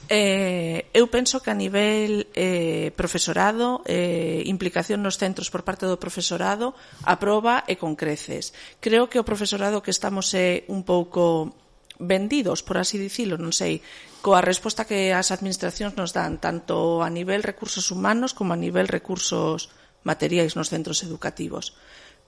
Eh, 0.08 0.86
eu 0.94 1.10
penso 1.10 1.42
que 1.42 1.50
a 1.50 1.58
nivel 1.58 2.30
eh, 2.38 2.94
profesorado, 2.94 3.82
eh, 3.90 4.46
implicación 4.46 5.02
nos 5.02 5.18
centros 5.18 5.50
por 5.50 5.66
parte 5.66 5.90
do 5.90 5.98
profesorado, 5.98 6.78
aproba 7.02 7.66
e 7.66 7.74
con 7.74 7.98
creces. 7.98 8.54
Creo 8.78 9.10
que 9.10 9.18
o 9.18 9.26
profesorado 9.26 9.82
que 9.82 9.90
estamos 9.90 10.30
é 10.38 10.62
un 10.70 10.86
pouco 10.86 11.58
vendidos, 11.98 12.62
por 12.62 12.78
así 12.78 13.02
dicilo, 13.02 13.42
non 13.42 13.50
sei, 13.50 13.82
coa 14.22 14.46
resposta 14.46 14.86
que 14.86 15.10
as 15.10 15.34
administracións 15.34 15.98
nos 15.98 16.14
dan, 16.14 16.38
tanto 16.38 17.02
a 17.02 17.10
nivel 17.10 17.42
recursos 17.42 17.90
humanos 17.90 18.38
como 18.38 18.54
a 18.54 18.60
nivel 18.60 18.86
recursos 18.86 19.74
materiais 20.06 20.54
nos 20.54 20.70
centros 20.70 21.02
educativos. 21.02 21.74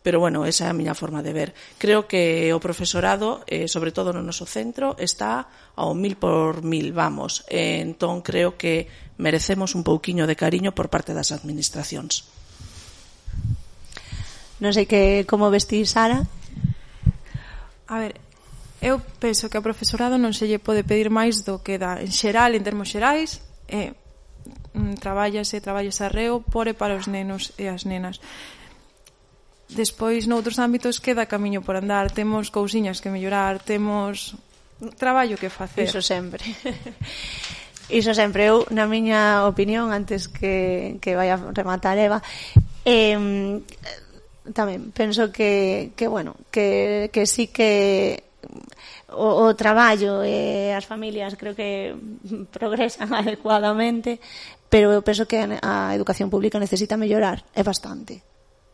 Pero 0.04 0.20
bueno, 0.24 0.46
esa 0.48 0.66
é 0.66 0.70
a 0.72 0.78
miña 0.78 0.96
forma 0.96 1.20
de 1.20 1.34
ver. 1.34 1.50
Creo 1.78 2.08
que 2.08 2.54
o 2.56 2.64
profesorado, 2.64 3.44
eh, 3.50 3.68
sobre 3.68 3.92
todo 3.92 4.16
no 4.16 4.24
noso 4.24 4.48
centro, 4.48 4.96
está 4.96 5.52
ao 5.76 5.92
mil 5.92 6.16
por 6.16 6.64
mil, 6.64 6.96
vamos. 6.96 7.44
Eh, 7.52 7.84
entón, 7.84 8.24
creo 8.24 8.56
que 8.56 8.88
merecemos 9.18 9.76
un 9.76 9.84
pouquiño 9.84 10.30
de 10.30 10.40
cariño 10.40 10.72
por 10.72 10.88
parte 10.88 11.12
das 11.12 11.36
administracións. 11.36 12.30
Non 14.58 14.74
sei 14.74 14.90
que 14.90 15.28
como 15.30 15.54
vestir 15.54 15.86
Sara. 15.86 16.26
A 17.88 17.96
ver, 18.02 18.18
eu 18.82 19.02
penso 19.22 19.50
que 19.50 19.58
ao 19.58 19.66
profesorado 19.66 20.18
non 20.18 20.34
se 20.34 20.50
lle 20.50 20.62
pode 20.62 20.86
pedir 20.86 21.10
máis 21.14 21.46
do 21.46 21.62
que 21.62 21.78
dá 21.78 22.02
en 22.02 22.14
xeral, 22.14 22.54
en 22.54 22.66
termos 22.66 22.90
xerais, 22.90 23.42
eh, 23.70 23.94
mm, 24.74 24.98
traballase, 25.02 25.62
traballase 25.62 26.06
arreo 26.06 26.42
por 26.42 26.66
e 26.70 26.74
para 26.74 26.98
os 26.98 27.06
nenos 27.06 27.54
e 27.58 27.70
as 27.70 27.86
nenas. 27.86 28.22
Despois, 29.68 30.28
noutros 30.28 30.60
ámbitos, 30.60 31.04
queda 31.04 31.28
camiño 31.28 31.60
por 31.60 31.76
andar. 31.76 32.12
Temos 32.12 32.52
cousiñas 32.52 33.04
que 33.04 33.12
mellorar, 33.12 33.60
temos 33.60 34.36
traballo 34.96 35.36
que 35.36 35.50
facer. 35.50 35.86
Iso 35.86 36.02
sempre. 36.02 36.44
Iso 37.90 38.12
sempre 38.12 38.52
eu, 38.52 38.68
na 38.68 38.84
miña 38.84 39.48
opinión, 39.48 39.96
antes 39.96 40.28
que, 40.28 41.00
que 41.00 41.16
vai 41.16 41.32
a 41.32 41.40
rematar 41.40 41.96
Eva, 41.96 42.20
eh, 42.84 43.16
tamén 44.52 44.92
penso 44.92 45.32
que, 45.32 45.96
que 45.96 46.08
bueno, 46.12 46.36
que, 46.52 47.08
que 47.16 47.24
sí 47.24 47.48
que 47.48 48.28
o, 49.16 49.48
o 49.48 49.56
traballo 49.56 50.24
e 50.24 50.72
as 50.76 50.84
familias 50.84 51.40
creo 51.40 51.56
que 51.56 51.96
progresan 52.56 53.12
adecuadamente, 53.16 54.20
pero 54.68 54.92
eu 54.92 55.00
penso 55.00 55.24
que 55.24 55.40
a 55.40 55.96
educación 55.96 56.28
pública 56.28 56.60
necesita 56.60 57.00
mellorar, 57.00 57.44
é 57.56 57.64
bastante 57.64 58.20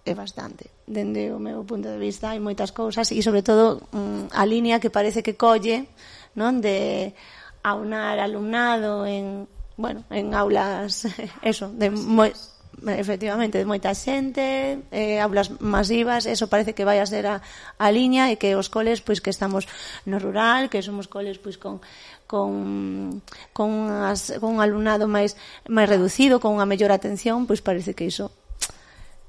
é 0.05 0.13
bastante. 0.13 0.69
Dende 0.85 1.31
o 1.31 1.39
meu 1.39 1.63
punto 1.63 1.87
de 1.87 1.97
vista 1.97 2.35
hai 2.35 2.39
moitas 2.39 2.75
cousas 2.75 3.07
e 3.15 3.23
sobre 3.23 3.39
todo 3.39 3.87
mm, 3.95 4.35
a 4.35 4.43
línea 4.43 4.79
que 4.83 4.91
parece 4.91 5.23
que 5.23 5.39
colle, 5.39 5.87
non, 6.35 6.59
de 6.59 7.15
aunar 7.63 8.19
alumnado 8.19 9.07
en, 9.07 9.47
bueno, 9.79 10.03
en 10.11 10.35
aulas 10.35 11.07
eso, 11.41 11.71
de 11.71 11.87
moi, 11.87 12.35
efectivamente 12.83 13.55
de 13.55 13.63
moita 13.63 13.95
xente, 13.95 14.83
eh, 14.91 15.23
aulas 15.23 15.55
masivas, 15.63 16.27
eso 16.27 16.51
parece 16.51 16.75
que 16.75 16.83
vai 16.83 16.99
a 16.99 17.07
ser 17.07 17.23
a, 17.23 17.39
a 17.79 17.87
liña 17.87 18.27
e 18.27 18.35
que 18.35 18.59
os 18.59 18.67
coles 18.67 18.99
pois 18.99 19.23
que 19.23 19.31
estamos 19.31 19.71
no 20.03 20.19
rural, 20.19 20.67
que 20.67 20.83
somos 20.83 21.07
coles 21.07 21.39
pois 21.39 21.55
con 21.55 21.79
con 22.27 23.23
con, 23.55 23.87
as, 23.87 24.35
con 24.43 24.57
un 24.57 24.59
alumnado 24.59 25.07
máis 25.07 25.39
máis 25.71 25.87
reducido, 25.87 26.43
con 26.43 26.51
unha 26.59 26.67
mellor 26.67 26.91
atención, 26.91 27.47
pois 27.47 27.63
parece 27.63 27.95
que 27.95 28.03
iso 28.11 28.35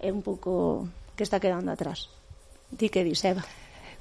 é 0.05 0.13
un 0.13 0.21
pouco 0.21 0.85
que 1.17 1.25
está 1.25 1.41
quedando 1.41 1.73
atrás. 1.73 2.13
Di 2.69 2.93
que 2.93 3.01
diseva. 3.01 3.41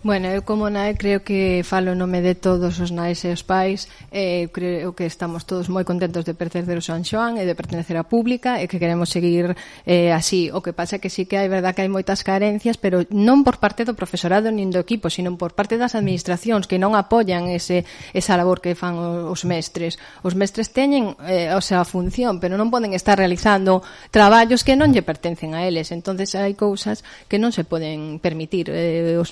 Bueno, 0.04 0.28
eu 0.28 0.44
como 0.44 0.68
nai 0.68 1.00
creo 1.00 1.24
que 1.24 1.63
falo 1.63 1.96
nome 1.96 2.20
de 2.20 2.36
todos 2.36 2.76
os 2.84 2.92
nais 2.92 3.24
e 3.24 3.32
os 3.32 3.39
pais 3.39 3.88
eh, 4.12 4.52
creo 4.52 4.92
que 4.92 5.08
estamos 5.08 5.48
todos 5.48 5.72
moi 5.72 5.88
contentos 5.88 6.28
de 6.28 6.36
pertenecer 6.36 6.76
ao 6.76 6.84
San 6.84 7.08
Xoan 7.08 7.39
e 7.39 7.48
de 7.48 7.56
pertenecer 7.56 7.96
á 7.96 8.04
pública 8.04 8.60
e 8.60 8.68
que 8.68 8.84
queremos 8.84 9.08
seguir 9.08 9.56
eh, 9.88 10.12
así. 10.12 10.52
O 10.52 10.60
que 10.60 10.76
pasa 10.76 11.00
é 11.00 11.00
que 11.00 11.08
sí 11.08 11.24
que 11.24 11.39
hai 11.39 11.48
verdad 11.48 11.72
que 11.72 11.88
hai 11.88 11.88
moitas 11.88 12.20
carencias, 12.28 12.76
pero 12.76 13.08
non 13.16 13.48
por 13.48 13.63
parte 13.63 13.88
do 13.88 13.96
profesorado 13.96 14.52
nin 14.52 14.76
do 14.76 14.84
equipo, 14.84 15.08
sino 15.08 15.39
por 15.39 15.56
parte 15.56 15.80
das 15.80 15.96
administracións 15.96 16.68
que 16.68 16.76
non 16.76 17.00
apoian 17.00 17.48
ese, 17.48 17.88
esa 18.12 18.36
labor 18.36 18.60
que 18.60 18.76
fan 18.76 19.00
os 19.00 19.48
mestres. 19.48 19.96
Os 20.20 20.36
mestres 20.36 20.76
teñen 20.76 21.16
eh, 21.24 21.56
o 21.56 21.63
sea, 21.63 21.80
a 21.80 21.88
función, 21.88 22.44
pero 22.44 22.60
non 22.60 22.68
poden 22.68 22.92
estar 22.92 23.16
realizando 23.16 23.80
traballos 24.12 24.68
que 24.68 24.76
non 24.76 24.92
lle 24.92 25.00
pertencen 25.00 25.56
a 25.56 25.63
eles. 25.63 25.96
entonces 25.96 26.36
hai 26.36 26.60
cousas 26.60 27.08
que 27.32 27.39
non 27.39 27.56
se 27.56 27.63
poden 27.63 28.20
permitir. 28.20 28.68
Eh, 28.68 29.16
os 29.16 29.32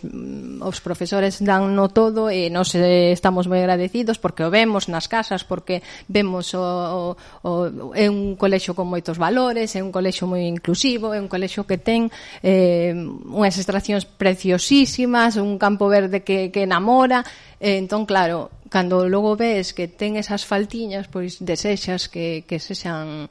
os 0.62 0.80
profesores 0.80 1.42
dan 1.42 1.74
no 1.74 1.90
todo 1.90 2.30
e 2.30 2.54
nos 2.54 2.78
eh, 2.78 3.12
estamos 3.12 3.50
moi 3.50 3.60
agradecidos 3.60 4.22
porque 4.22 4.46
o 4.46 4.54
vemos 4.54 4.88
nas 4.88 5.10
casas, 5.10 5.42
porque 5.42 5.82
vemos 6.08 6.54
o, 6.54 6.62
o, 6.62 7.18
o 7.44 7.52
é 7.98 8.06
un 8.08 8.38
colexo 8.38 8.78
con 8.78 8.86
moitos 8.86 9.18
valores, 9.18 9.74
é 9.74 9.82
un 9.82 9.90
colexo 9.90 10.30
moi 10.30 10.46
inclusivo, 10.46 11.12
é 11.12 11.20
un 11.20 11.28
colexo 11.28 11.66
que 11.66 11.82
ten 11.82 12.14
eh, 12.46 12.94
unhas 13.28 13.58
extraccións 13.58 14.06
preciosísimas, 14.06 15.42
un 15.42 15.58
campo 15.58 15.90
verde 15.90 16.22
que, 16.22 16.54
que 16.54 16.64
enamora, 16.64 17.26
eh, 17.60 17.82
entón 17.82 18.06
claro, 18.06 18.54
cando 18.72 19.10
logo 19.10 19.36
ves 19.36 19.74
que 19.74 19.90
ten 19.90 20.16
esas 20.16 20.46
faltiñas, 20.46 21.12
pois 21.12 21.44
desexas 21.44 22.08
que, 22.08 22.48
que 22.48 22.62
se 22.62 22.78
xan 22.78 23.28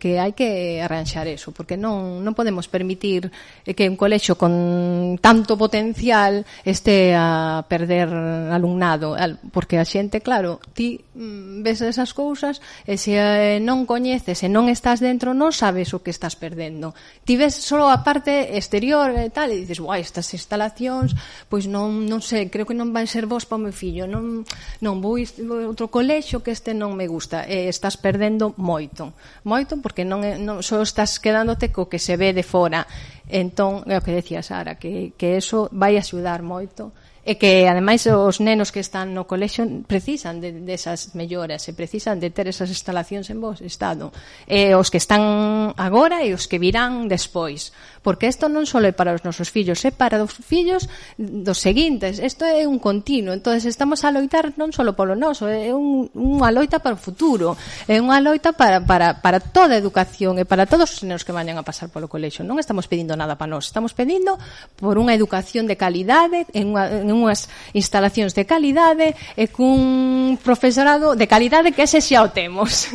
que 0.00 0.16
hai 0.16 0.32
que 0.32 0.80
arranxar 0.80 1.28
eso, 1.28 1.52
porque 1.52 1.76
non, 1.76 2.24
non 2.24 2.32
podemos 2.32 2.72
permitir 2.72 3.28
que 3.76 3.84
un 3.84 4.00
colexo 4.00 4.40
con 4.40 5.20
tanto 5.20 5.60
potencial 5.60 6.48
este 6.64 7.12
a 7.12 7.60
perder 7.68 8.08
alumnado, 8.48 9.12
porque 9.52 9.76
a 9.76 9.84
xente, 9.84 10.24
claro, 10.24 10.56
ti 10.72 10.96
mm, 10.96 11.60
ves 11.60 11.84
esas 11.84 12.16
cousas 12.16 12.64
e 12.88 12.96
se 12.96 13.20
eh, 13.20 13.60
non 13.60 13.84
coñeces 13.84 14.40
e 14.40 14.48
non 14.48 14.72
estás 14.72 15.04
dentro, 15.04 15.36
non 15.36 15.52
sabes 15.52 15.92
o 15.92 16.00
que 16.00 16.08
estás 16.08 16.32
perdendo. 16.32 16.96
Ti 17.28 17.36
ves 17.36 17.52
só 17.52 17.92
a 17.92 18.00
parte 18.00 18.56
exterior 18.56 19.12
e 19.12 19.28
tal, 19.28 19.52
e 19.52 19.60
dices, 19.60 19.84
guai, 19.84 20.00
estas 20.00 20.32
instalacións, 20.32 21.12
pois 21.52 21.68
non, 21.68 22.08
non 22.08 22.24
sei, 22.24 22.48
creo 22.48 22.64
que 22.64 22.76
non 22.76 22.96
vai 22.96 23.04
ser 23.04 23.28
vos 23.28 23.44
para 23.44 23.60
o 23.60 23.64
meu 23.68 23.74
fillo, 23.76 24.08
non, 24.08 24.48
non 24.80 25.04
vou, 25.04 25.20
vou 25.44 25.68
outro 25.68 25.92
colexo 25.92 26.40
que 26.40 26.56
este 26.56 26.72
non 26.72 26.96
me 26.96 27.04
gusta, 27.04 27.44
e 27.44 27.68
estás 27.68 28.00
perdendo 28.00 28.56
moito, 28.56 29.12
moito 29.44 29.73
tanto 29.74 29.82
porque 29.82 30.04
non, 30.06 30.22
é, 30.22 30.38
non 30.38 30.62
só 30.62 30.78
estás 30.82 31.18
quedándote 31.18 31.74
co 31.74 31.90
que 31.90 31.98
se 31.98 32.14
ve 32.16 32.30
de 32.30 32.46
fora 32.46 32.86
entón, 33.26 33.82
é 33.90 33.98
o 33.98 34.04
que 34.04 34.14
decía 34.14 34.42
Sara 34.42 34.78
que, 34.78 35.12
que 35.18 35.36
eso 35.36 35.66
vai 35.74 35.98
axudar 35.98 36.42
moito 36.46 36.94
e 37.24 37.40
que 37.40 37.64
ademais 37.64 38.04
os 38.04 38.36
nenos 38.44 38.68
que 38.68 38.84
están 38.84 39.16
no 39.16 39.24
colexio 39.24 39.64
precisan 39.88 40.44
de, 40.44 40.52
desas 40.52 41.10
de 41.10 41.16
melloras 41.16 41.64
e 41.66 41.72
precisan 41.72 42.20
de 42.20 42.28
ter 42.28 42.52
esas 42.52 42.68
instalacións 42.68 43.32
en 43.32 43.40
vos 43.40 43.64
estado. 43.64 44.12
E 44.44 44.76
os 44.76 44.92
que 44.92 45.00
están 45.00 45.72
agora 45.80 46.20
e 46.20 46.36
os 46.36 46.44
que 46.44 46.60
virán 46.60 47.08
despois. 47.08 47.72
Porque 48.04 48.28
isto 48.28 48.52
non 48.52 48.68
só 48.68 48.84
é 48.84 48.92
para 48.92 49.16
os 49.16 49.24
nosos 49.24 49.48
fillos 49.48 49.80
é 49.88 49.90
para 49.90 50.20
os 50.20 50.36
fillos 50.36 50.84
dos 51.16 51.56
seguintes. 51.56 52.20
Isto 52.20 52.44
é 52.44 52.68
un 52.68 52.76
continuo. 52.76 53.32
Entonces 53.32 53.64
estamos 53.64 54.04
a 54.04 54.12
loitar 54.12 54.52
non 54.60 54.68
só 54.76 54.84
polo 54.92 55.16
noso 55.16 55.48
é 55.48 55.72
un, 55.72 56.12
unha 56.12 56.52
loita 56.52 56.84
para 56.84 56.94
o 56.94 57.00
futuro. 57.00 57.56
É 57.88 57.96
unha 57.96 58.20
loita 58.20 58.52
para, 58.52 58.84
para, 58.84 59.24
para 59.24 59.40
toda 59.40 59.72
a 59.72 59.80
educación 59.80 60.36
e 60.36 60.44
para 60.44 60.68
todos 60.68 60.92
os 60.92 61.00
nenos 61.00 61.24
que 61.24 61.32
vayan 61.32 61.56
a 61.56 61.64
pasar 61.64 61.88
polo 61.88 62.12
colexio. 62.12 62.44
Non 62.44 62.60
estamos 62.60 62.84
pedindo 62.84 63.16
nada 63.16 63.40
para 63.40 63.48
nós. 63.48 63.64
Estamos 63.64 63.96
pedindo 63.96 64.36
por 64.76 65.00
unha 65.00 65.16
educación 65.16 65.64
de 65.64 65.80
calidade 65.80 66.44
en, 66.52 66.76
unha, 66.76 67.00
en 67.00 67.13
unhas 67.14 67.46
instalacións 67.70 68.34
de 68.34 68.42
calidade 68.42 69.14
e 69.38 69.46
cun 69.46 70.34
profesorado 70.42 71.14
de 71.14 71.30
calidade 71.30 71.70
que 71.70 71.86
ese 71.86 72.02
xa 72.02 72.26
o 72.26 72.34
temos. 72.34 72.90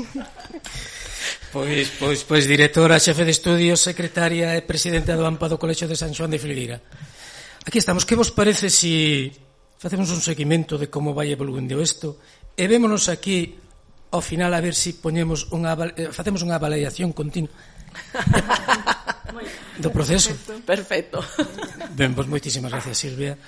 Pois, 1.49 1.89
pois, 1.97 2.21
pois 2.27 2.45
directora, 2.45 3.01
xefe 3.01 3.25
de 3.25 3.33
estudios, 3.33 3.81
secretaria 3.81 4.53
e 4.53 4.61
presidenta 4.61 5.17
do 5.17 5.25
AMPA 5.25 5.49
do 5.49 5.57
Colexo 5.57 5.89
de 5.89 5.97
San 5.97 6.13
Xoán 6.13 6.29
de 6.29 6.37
Filgueira. 6.37 6.77
Aquí 7.65 7.81
estamos. 7.81 8.05
Que 8.05 8.13
vos 8.13 8.29
parece 8.29 8.69
si 8.69 9.33
facemos 9.81 10.11
un 10.13 10.21
seguimento 10.21 10.77
de 10.77 10.91
como 10.93 11.15
vai 11.15 11.33
evoluindo 11.33 11.81
isto 11.81 12.21
e 12.53 12.67
vémonos 12.69 13.09
aquí 13.09 13.57
ao 14.11 14.21
final 14.21 14.53
a 14.53 14.61
ver 14.61 14.75
si 14.75 14.93
poñemos 14.99 15.49
unha, 15.55 15.73
eh, 15.95 16.11
facemos 16.11 16.43
unha 16.43 16.59
avaliación 16.59 17.15
continua 17.15 17.53
do 19.81 19.89
proceso. 19.89 20.35
Perfecto. 20.65 21.23
Perfecto. 21.23 21.95
Ben, 21.95 22.11
pois 22.13 22.27
moitísimas 22.27 22.69
gracias, 22.69 22.99
Silvia. 22.99 23.39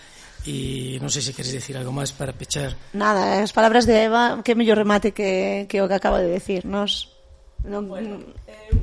E 0.47 0.97
non 0.97 1.13
sei 1.13 1.21
se 1.21 1.36
queres 1.38 1.54
decir 1.54 1.77
algo 1.77 1.93
máis 1.93 2.10
para 2.10 2.34
pechar. 2.34 2.73
Nada, 2.97 3.38
eh, 3.38 3.45
as 3.45 3.54
palabras 3.54 3.86
de 3.86 4.10
Eva, 4.10 4.41
que 4.41 4.58
mellor 4.58 4.82
remate 4.82 5.13
que, 5.13 5.69
que 5.69 5.82
o 5.82 5.89
que 5.89 5.97
acaba 5.97 6.17
de 6.17 6.34
decir. 6.34 6.65
Nos, 6.65 7.13
non... 7.62 7.86
Bueno, 7.86 8.17
eh, 8.49 8.73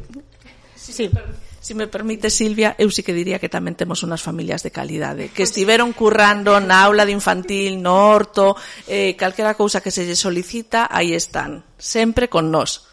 si 0.78 0.94
sí. 0.94 1.06
Me 1.10 1.48
Si 1.68 1.74
me 1.74 1.86
permite, 1.86 2.30
Silvia, 2.30 2.76
eu 2.78 2.88
sí 2.88 3.02
que 3.04 3.12
diría 3.12 3.36
que 3.36 3.52
tamén 3.52 3.76
temos 3.76 4.00
unhas 4.00 4.24
familias 4.24 4.64
de 4.64 4.72
calidade 4.72 5.28
que 5.34 5.44
estiveron 5.44 5.92
currando 5.92 6.56
na 6.64 6.80
aula 6.80 7.04
de 7.04 7.12
infantil, 7.12 7.82
no 7.84 8.08
horto, 8.08 8.56
eh, 8.88 9.12
calquera 9.20 9.52
cousa 9.52 9.84
que 9.84 9.92
se 9.92 10.08
lle 10.08 10.16
solicita, 10.16 10.88
aí 10.88 11.12
están, 11.12 11.68
sempre 11.76 12.32
con 12.32 12.48
nós. 12.48 12.88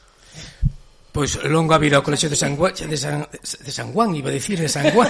Pois 1.16 1.40
longa 1.48 1.80
vida 1.80 1.96
ao 1.96 2.04
colexio 2.04 2.28
de 2.28 2.36
San 2.36 2.60
Juan, 2.60 2.76
de 2.76 3.00
San, 3.00 3.24
de 3.24 3.72
San 3.72 3.96
Juan, 3.96 4.12
iba 4.20 4.28
a 4.28 4.36
decir, 4.36 4.60
de 4.60 4.68
San 4.68 4.92
Juan, 4.92 5.08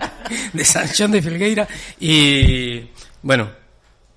de 0.56 0.64
San 0.64 0.88
Xón 0.88 1.12
de 1.12 1.20
Filgueira, 1.20 1.68
e, 2.00 2.88
bueno, 3.20 3.52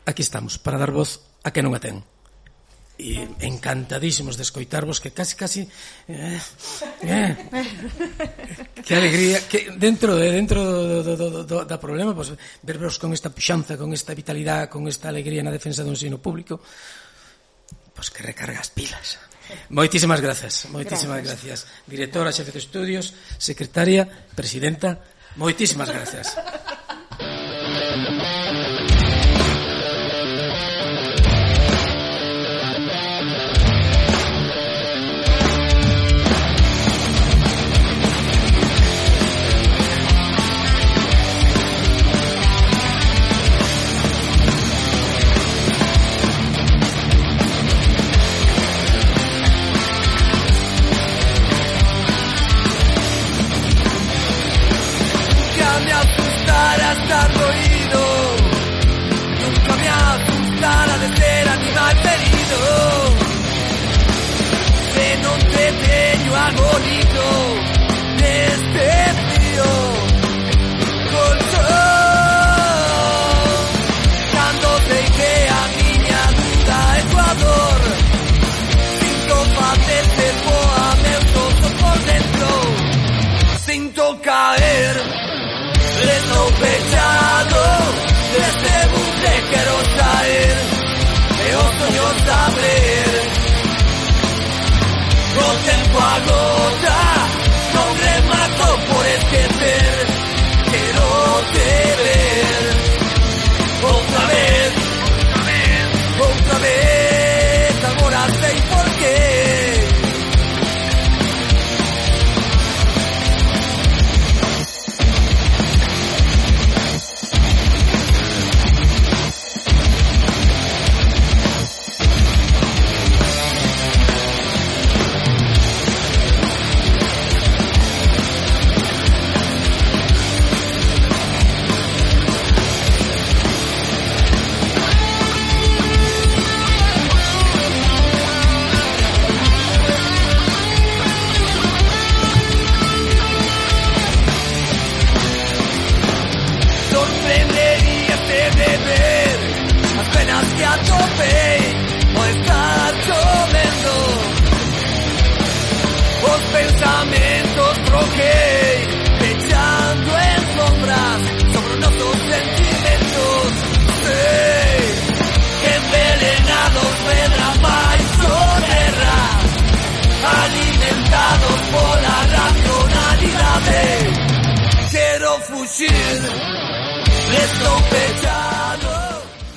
aquí 0.08 0.24
estamos, 0.24 0.56
para 0.56 0.80
dar 0.80 0.96
voz 0.96 1.28
a 1.44 1.52
que 1.52 1.60
non 1.60 1.76
a 1.76 1.84
ten. 1.84 2.00
E 2.96 3.28
encantadísimos 3.44 4.40
de 4.40 4.48
escoitarvos 4.48 5.04
que 5.04 5.12
casi, 5.12 5.36
casi... 5.36 5.62
Eh, 6.08 6.40
eh, 7.04 7.36
que 8.80 8.96
alegría, 8.96 9.44
que 9.44 9.76
dentro 9.76 10.16
de 10.16 10.32
dentro 10.32 10.64
do, 10.64 11.04
do, 11.04 11.14
do, 11.20 11.44
do, 11.44 11.58
da 11.68 11.76
problema, 11.76 12.16
pues, 12.16 12.32
vervos 12.64 12.96
con 12.96 13.12
esta 13.12 13.28
puxanza, 13.28 13.76
con 13.76 13.92
esta 13.92 14.16
vitalidade, 14.16 14.72
con 14.72 14.88
esta 14.88 15.12
alegría 15.12 15.44
na 15.44 15.52
defensa 15.52 15.84
do 15.84 15.92
ensino 15.92 16.16
público, 16.16 16.64
pois 17.92 18.08
pues 18.08 18.16
que 18.16 18.24
recargas 18.24 18.72
pilas. 18.72 19.35
Moitísimas 19.70 20.22
grazas, 20.22 20.68
moitísimas 20.72 21.24
gracias. 21.24 21.66
gracias. 21.66 21.84
Directora, 21.88 22.32
xefe 22.32 22.52
de 22.52 22.60
estudios, 22.60 23.14
secretaria, 23.38 24.08
presidenta, 24.36 25.02
moitísimas 25.36 25.90
grazas. 25.90 26.38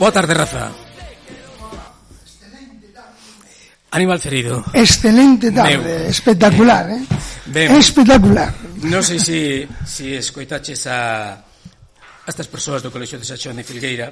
Boa 0.09 0.25
tarde, 0.25 0.33
raza. 0.33 0.73
Animal 3.90 4.18
ferido. 4.18 4.64
Excelente 4.73 5.53
tarde, 5.53 5.77
Meu. 5.77 6.09
espectacular, 6.09 6.88
eh? 6.88 7.05
Ben. 7.44 7.77
Espectacular. 7.77 8.57
Non 8.88 9.05
sei 9.05 9.21
se, 9.21 9.68
se 9.85 10.16
escoitaches 10.16 10.88
a, 10.88 11.37
a 12.25 12.25
estas 12.25 12.49
persoas 12.49 12.81
do 12.81 12.88
Colexio 12.88 13.21
de 13.21 13.29
Saxón 13.29 13.61
de 13.61 13.68
Filgueira. 13.68 14.09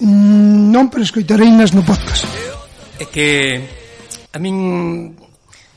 Mm, 0.00 0.72
non, 0.72 0.88
pero 0.88 1.04
escoitarei 1.04 1.52
nas 1.52 1.76
no 1.76 1.84
podcast. 1.84 2.24
É 2.96 3.04
que 3.04 3.28
a 4.32 4.40
min 4.40 5.12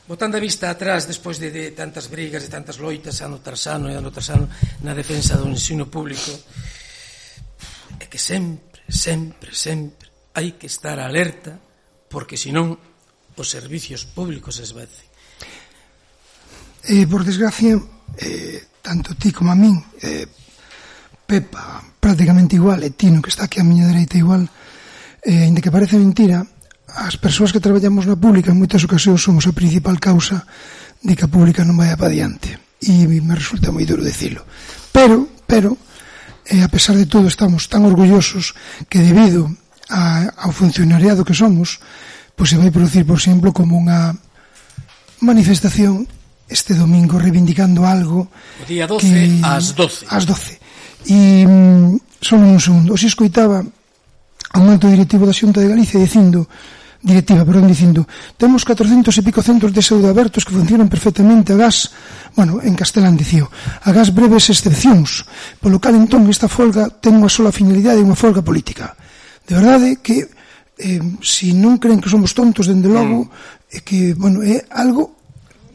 botando 0.08 0.40
a 0.40 0.42
vista 0.48 0.72
atrás 0.72 1.12
despois 1.12 1.44
de, 1.44 1.52
de 1.52 1.76
tantas 1.76 2.08
brigas 2.08 2.40
e 2.40 2.48
tantas 2.48 2.80
loitas 2.80 3.20
ano 3.20 3.44
tras 3.44 3.68
ano 3.68 3.92
e 3.92 4.00
ano 4.00 4.16
tras 4.16 4.32
ano 4.32 4.48
na 4.80 4.96
defensa 4.96 5.36
do 5.36 5.44
ensino 5.44 5.92
público 5.92 6.32
é 8.00 8.08
que 8.08 8.16
sempre 8.16 8.71
sempre, 8.88 9.54
sempre 9.54 10.10
hai 10.34 10.56
que 10.56 10.68
estar 10.68 10.98
alerta 10.98 11.60
porque 12.08 12.40
senón 12.40 12.80
os 13.36 13.48
servicios 13.48 14.06
públicos 14.06 14.60
esvecen. 14.60 15.08
Eh, 16.88 17.06
por 17.06 17.24
desgracia, 17.24 17.78
eh, 18.18 18.60
tanto 18.82 19.16
ti 19.16 19.32
como 19.32 19.52
a 19.52 19.58
min, 19.58 19.78
eh, 20.02 20.28
Pepa 21.26 21.80
prácticamente 22.02 22.60
igual, 22.60 22.84
e 22.84 22.92
Tino 22.92 23.22
que 23.24 23.32
está 23.32 23.48
aquí 23.48 23.62
a 23.62 23.68
miña 23.68 23.88
dereita 23.88 24.20
igual, 24.20 24.50
eh, 25.24 25.48
ainda 25.48 25.64
que 25.64 25.72
parece 25.72 25.96
mentira, 25.96 26.44
as 26.92 27.16
persoas 27.16 27.56
que 27.56 27.64
traballamos 27.64 28.04
na 28.04 28.20
pública 28.20 28.52
en 28.52 28.60
moitas 28.60 28.84
ocasións 28.84 29.24
somos 29.24 29.48
a 29.48 29.56
principal 29.56 29.96
causa 30.02 30.44
de 31.00 31.16
que 31.16 31.24
a 31.24 31.32
pública 31.32 31.64
non 31.64 31.80
vai 31.80 31.94
para 31.96 32.12
diante. 32.12 32.60
E 32.84 33.08
me 33.08 33.38
resulta 33.38 33.72
moi 33.72 33.88
duro 33.88 34.04
dicilo. 34.04 34.44
Pero, 34.92 35.30
pero, 35.48 35.78
e 36.52 36.60
a 36.60 36.68
pesar 36.68 37.00
de 37.00 37.08
todo 37.08 37.32
estamos 37.32 37.72
tan 37.72 37.88
orgullosos 37.88 38.52
que 38.92 39.00
debido 39.00 39.48
a, 39.88 40.28
ao 40.36 40.52
funcionariado 40.52 41.24
que 41.24 41.32
somos, 41.32 41.80
pois 42.36 42.52
se 42.52 42.60
vai 42.60 42.68
producir, 42.68 43.08
por 43.08 43.16
exemplo, 43.16 43.56
como 43.56 43.80
unha 43.80 44.12
manifestación 45.24 46.04
este 46.52 46.76
domingo 46.76 47.16
reivindicando 47.16 47.88
algo 47.88 48.28
o 48.28 48.66
día 48.68 48.84
12 48.84 49.08
que, 49.08 49.40
ás 49.40 49.72
12 49.72 50.12
ás 50.12 50.24
12 50.28 50.60
e 51.08 51.48
mm, 51.48 52.20
só 52.20 52.36
un 52.36 52.60
segundo, 52.60 53.00
se 53.00 53.08
escoitaba 53.08 53.64
a 53.64 54.58
un 54.60 54.68
alto 54.68 54.92
directivo 54.92 55.24
da 55.24 55.34
Xunta 55.34 55.64
de 55.64 55.72
Galicia 55.72 56.04
dicindo 56.04 56.52
directiva, 57.02 57.42
perdón, 57.46 57.68
dicindo 57.68 58.06
temos 58.38 58.62
400 58.62 59.10
e 59.10 59.22
pico 59.26 59.42
centros 59.42 59.74
de 59.74 59.82
saúde 59.82 60.08
abertos 60.08 60.46
que 60.46 60.54
funcionan 60.54 60.86
perfectamente 60.86 61.54
a 61.54 61.58
gas 61.58 61.90
bueno, 62.38 62.62
en 62.62 62.78
castelán 62.78 63.18
dicío, 63.18 63.50
a 63.84 63.90
gas 63.92 64.14
breves 64.14 64.54
excepcións, 64.54 65.26
polo 65.58 65.82
cal 65.82 65.98
entón 65.98 66.30
esta 66.30 66.46
folga 66.46 66.94
ten 66.94 67.18
unha 67.18 67.30
sola 67.30 67.50
finalidade 67.50 68.06
unha 68.06 68.16
folga 68.16 68.46
política. 68.46 68.94
De 69.50 69.58
verdade 69.58 69.98
que 70.00 70.30
eh, 70.78 71.02
si 71.26 71.58
non 71.58 71.82
creen 71.82 72.00
que 72.00 72.10
somos 72.10 72.38
tontos, 72.38 72.70
dende 72.70 72.88
mm. 72.88 72.94
logo, 72.94 73.18
mm. 73.26 73.82
que, 73.82 74.14
bueno, 74.14 74.46
é 74.46 74.62
algo 74.70 75.18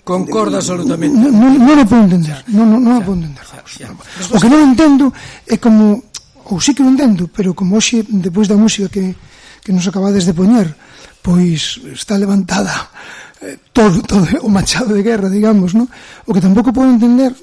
Concordo 0.07 0.55
absolutamente. 0.55 1.18
Non 1.18 1.35
no, 1.35 1.51
no, 1.51 1.74
no 1.74 1.83
podo 1.83 2.07
entender. 2.07 2.39
Non 2.55 2.70
no, 2.70 2.79
no, 2.79 2.91
no 2.95 3.03
podo 3.03 3.18
entender. 3.18 3.43
Xa, 3.43 3.59
xa. 3.66 3.91
O 4.31 4.39
que 4.39 4.47
non 4.47 4.62
entendo 4.62 5.11
é 5.51 5.59
como 5.59 5.99
ou 6.47 6.62
sí 6.62 6.70
que 6.70 6.79
o 6.79 6.87
entendo, 6.87 7.27
pero 7.27 7.59
como 7.59 7.74
hoxe 7.74 8.07
depois 8.07 8.47
da 8.47 8.55
música 8.55 8.87
que 8.87 9.18
que 9.66 9.74
nos 9.74 9.83
acabades 9.91 10.22
de 10.22 10.31
poñer, 10.31 10.79
pois 11.27 11.83
está 11.91 12.14
levantada 12.14 12.70
eh, 13.43 13.59
todo, 13.74 13.99
todo 14.07 14.22
o 14.47 14.49
machado 14.49 14.95
de 14.95 15.03
guerra, 15.03 15.27
digamos, 15.27 15.74
no? 15.74 15.91
o 16.22 16.31
que 16.31 16.39
tampouco 16.39 16.70
podo 16.70 16.87
entender 16.87 17.35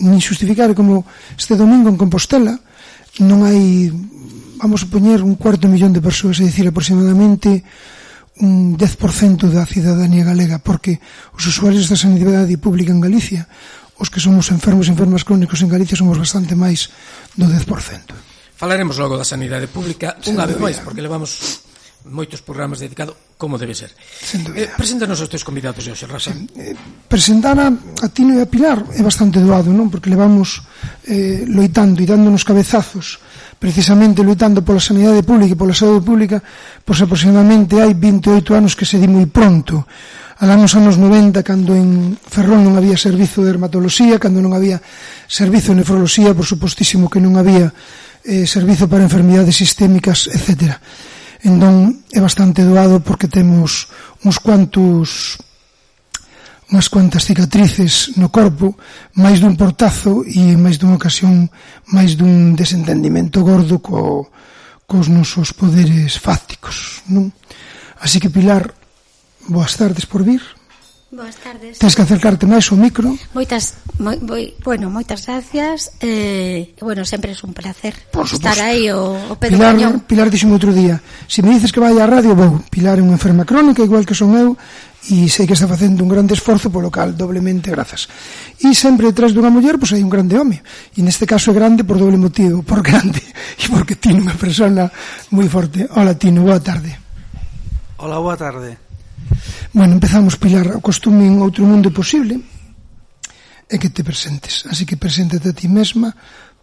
ni 0.00 0.16
justificar 0.24 0.72
como 0.72 1.04
este 1.36 1.52
domingo 1.52 1.92
en 1.92 2.00
Compostela 2.00 2.56
non 3.22 3.46
hai, 3.46 3.92
vamos 4.58 4.82
a 4.82 4.90
poñer, 4.90 5.22
un 5.22 5.38
cuarto 5.38 5.70
millón 5.70 5.94
de 5.94 6.02
persoas, 6.02 6.42
é 6.42 6.48
dicir, 6.48 6.66
aproximadamente 6.66 7.62
un 8.42 8.74
10% 8.74 9.46
da 9.46 9.62
cidadanía 9.62 10.26
galega, 10.26 10.58
porque 10.58 10.98
os 11.30 11.46
usuarios 11.46 11.86
da 11.86 11.94
sanidade 11.94 12.50
pública 12.58 12.90
en 12.90 12.98
Galicia, 12.98 13.46
os 13.94 14.10
que 14.10 14.18
somos 14.18 14.50
enfermos 14.50 14.90
e 14.90 14.94
enfermas 14.96 15.22
crónicos 15.22 15.62
en 15.62 15.70
Galicia, 15.70 15.94
somos 15.94 16.18
bastante 16.18 16.58
máis 16.58 16.90
do 17.38 17.46
10%. 17.46 18.58
Falaremos 18.58 18.98
logo 18.98 19.14
da 19.14 19.22
sanidade 19.22 19.70
pública 19.70 20.18
unha 20.26 20.42
vez 20.42 20.58
máis, 20.58 20.82
porque 20.82 20.98
levamos 20.98 21.62
moitos 22.04 22.44
programas 22.44 22.84
dedicados 22.84 23.16
como 23.40 23.56
debe 23.56 23.72
ser. 23.72 23.92
Eh, 24.54 24.68
preséntanos 24.76 25.20
os 25.20 25.28
teus 25.28 25.44
convidados 25.44 25.88
hoxe, 25.88 26.04
Rafa. 26.04 26.36
Eh, 26.56 26.76
presentar 27.08 27.56
a, 27.56 27.72
a 27.72 28.08
Tino 28.12 28.36
e 28.36 28.44
a 28.44 28.48
Pilar 28.48 28.84
é 28.92 29.00
bastante 29.00 29.40
doado, 29.40 29.72
non? 29.72 29.88
Porque 29.88 30.12
levamos 30.12 30.60
eh, 31.08 31.48
loitando 31.48 32.04
e 32.04 32.06
dándonos 32.06 32.44
cabezazos 32.44 33.18
precisamente 33.64 34.20
loitando 34.20 34.60
pola 34.60 34.76
sanidade 34.76 35.24
pública 35.24 35.56
e 35.56 35.56
pola 35.56 35.72
saúde 35.72 36.04
pública, 36.04 36.44
pois 36.84 37.00
aproximadamente 37.00 37.80
hai 37.80 37.96
28 37.96 38.52
anos 38.52 38.76
que 38.76 38.84
se 38.84 39.00
di 39.00 39.08
moi 39.08 39.24
pronto. 39.24 39.88
Alá 40.36 40.58
nos 40.60 40.76
anos 40.76 41.00
90, 41.00 41.40
cando 41.40 41.72
en 41.72 42.18
Ferrol 42.20 42.60
non 42.60 42.76
había 42.76 43.00
servizo 43.00 43.40
de 43.40 43.56
dermatoloxía, 43.56 44.20
cando 44.20 44.44
non 44.44 44.52
había 44.52 44.82
servizo 45.24 45.72
de 45.72 45.80
nefroloxía, 45.80 46.36
por 46.36 46.44
supostísimo 46.44 47.08
que 47.08 47.24
non 47.24 47.40
había 47.40 47.72
eh, 48.26 48.44
servizo 48.44 48.84
para 48.84 49.06
enfermidades 49.06 49.56
sistémicas, 49.56 50.28
etcétera. 50.28 50.76
Entón 51.44 52.00
é 52.08 52.24
bastante 52.24 52.64
doado 52.64 53.04
porque 53.04 53.28
temos 53.28 53.92
uns 54.24 54.40
cuantos 54.40 55.36
unhas 56.72 56.88
cuantas 56.88 57.28
cicatrices 57.28 58.16
no 58.16 58.32
corpo, 58.32 58.72
máis 59.12 59.38
dun 59.38 59.52
portazo 59.52 60.24
e 60.24 60.56
máis 60.56 60.80
dunha 60.80 60.96
ocasión, 60.96 61.52
máis 61.92 62.16
dun 62.16 62.56
desentendimento 62.56 63.44
gordo 63.44 63.84
co, 63.84 64.32
cos 64.88 65.12
nosos 65.12 65.52
poderes 65.52 66.16
fácticos, 66.16 67.04
non? 67.12 67.28
Así 68.00 68.16
que 68.16 68.32
Pilar, 68.32 68.72
boas 69.44 69.76
tardes 69.76 70.08
por 70.08 70.24
vir. 70.24 70.40
Boas 71.14 71.36
tardes. 71.38 71.78
Tens 71.78 71.94
que 71.94 72.02
acercarte 72.02 72.42
máis 72.42 72.66
ao 72.74 72.76
micro. 72.76 73.14
Moitas, 73.30 73.78
moi, 74.02 74.18
moi, 74.18 74.58
bueno, 74.66 74.90
moitas 74.90 75.22
gracias. 75.22 75.94
Eh, 76.02 76.74
bueno, 76.82 77.06
sempre 77.06 77.30
é 77.30 77.38
un 77.46 77.54
placer 77.54 77.94
Por 78.10 78.26
estar 78.26 78.58
aí 78.58 78.90
o, 78.90 79.14
o 79.30 79.38
Pedro 79.38 79.62
Pilar, 79.62 79.78
Cañón. 79.78 79.94
Pilar 80.10 80.26
dixeme 80.26 80.58
outro 80.58 80.74
día, 80.74 80.98
se 81.30 81.46
me 81.46 81.54
dices 81.54 81.70
que 81.70 81.78
vai 81.78 81.94
á 82.02 82.06
radio, 82.10 82.34
vou. 82.34 82.58
Pilar 82.66 82.98
é 82.98 83.06
unha 83.06 83.14
enferma 83.14 83.46
crónica, 83.46 83.86
igual 83.86 84.02
que 84.02 84.18
son 84.18 84.34
eu, 84.34 84.58
e 85.06 85.30
sei 85.30 85.46
que 85.46 85.54
está 85.54 85.70
facendo 85.70 86.02
un 86.02 86.10
grande 86.10 86.34
esforzo 86.34 86.66
polo 86.66 86.90
cal 86.90 87.14
doblemente 87.14 87.70
grazas. 87.70 88.10
E 88.58 88.74
sempre 88.74 89.14
detrás 89.14 89.30
dunha 89.30 89.54
muller 89.54 89.78
pois 89.78 89.94
hai 89.94 90.02
un 90.02 90.10
grande 90.10 90.34
home. 90.34 90.66
E 90.98 91.00
neste 91.06 91.30
caso 91.30 91.54
é 91.54 91.54
grande 91.54 91.86
por 91.86 91.94
doble 91.94 92.18
motivo, 92.18 92.66
por 92.66 92.82
grande 92.82 93.22
e 93.62 93.70
porque 93.70 93.94
tiene 93.94 94.18
unha 94.18 94.34
persona 94.34 94.90
moi 95.30 95.46
forte. 95.46 95.86
Hola 95.94 96.18
Tino, 96.18 96.42
boa 96.42 96.58
tarde. 96.58 96.90
Hola, 98.02 98.18
boa 98.18 98.34
tarde. 98.34 98.83
Bueno, 99.72 99.94
empezamos, 99.94 100.36
Pilar, 100.36 100.76
o 100.76 100.82
costume 100.84 101.26
en 101.26 101.42
outro 101.42 101.66
mundo 101.66 101.90
posible 101.90 102.38
é 103.68 103.76
que 103.80 103.90
te 103.90 104.04
presentes. 104.04 104.68
Así 104.70 104.84
que 104.86 105.00
preséntate 105.00 105.50
a 105.50 105.56
ti 105.56 105.66
mesma, 105.66 106.14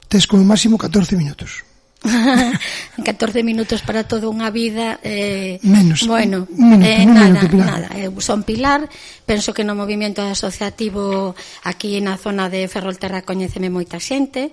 tes 0.08 0.28
como 0.28 0.46
máximo 0.46 0.78
14 0.78 1.18
minutos. 1.18 1.66
14 3.06 3.44
minutos 3.44 3.86
para 3.86 4.02
toda 4.10 4.26
unha 4.26 4.50
vida 4.50 4.98
eh, 5.06 5.62
menos, 5.62 6.02
bueno, 6.10 6.50
menos, 6.50 6.82
eh, 6.82 7.06
un 7.06 7.14
nada, 7.14 7.46
Pilar. 7.46 7.68
nada 7.70 7.90
eu 7.94 8.10
son 8.26 8.42
Pilar 8.42 8.90
penso 9.30 9.54
que 9.54 9.62
no 9.62 9.78
movimento 9.78 10.26
asociativo 10.26 11.38
aquí 11.62 12.02
na 12.02 12.18
zona 12.18 12.50
de 12.50 12.66
Ferrolterra 12.66 13.22
coñeceme 13.22 13.70
moita 13.70 14.02
xente 14.02 14.50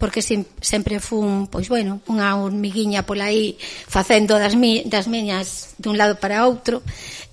porque 0.00 0.24
sim, 0.24 0.48
sempre 0.64 0.96
fun, 0.98 1.46
pois 1.52 1.68
bueno, 1.68 2.00
unha 2.08 2.32
hormiguiña 2.40 3.04
pola 3.04 3.28
aí 3.28 3.60
facendo 3.60 4.40
das, 4.40 4.56
mi, 4.56 4.80
das 4.88 5.12
miñas 5.12 5.76
dun 5.76 6.00
lado 6.00 6.16
para 6.16 6.48
outro, 6.48 6.80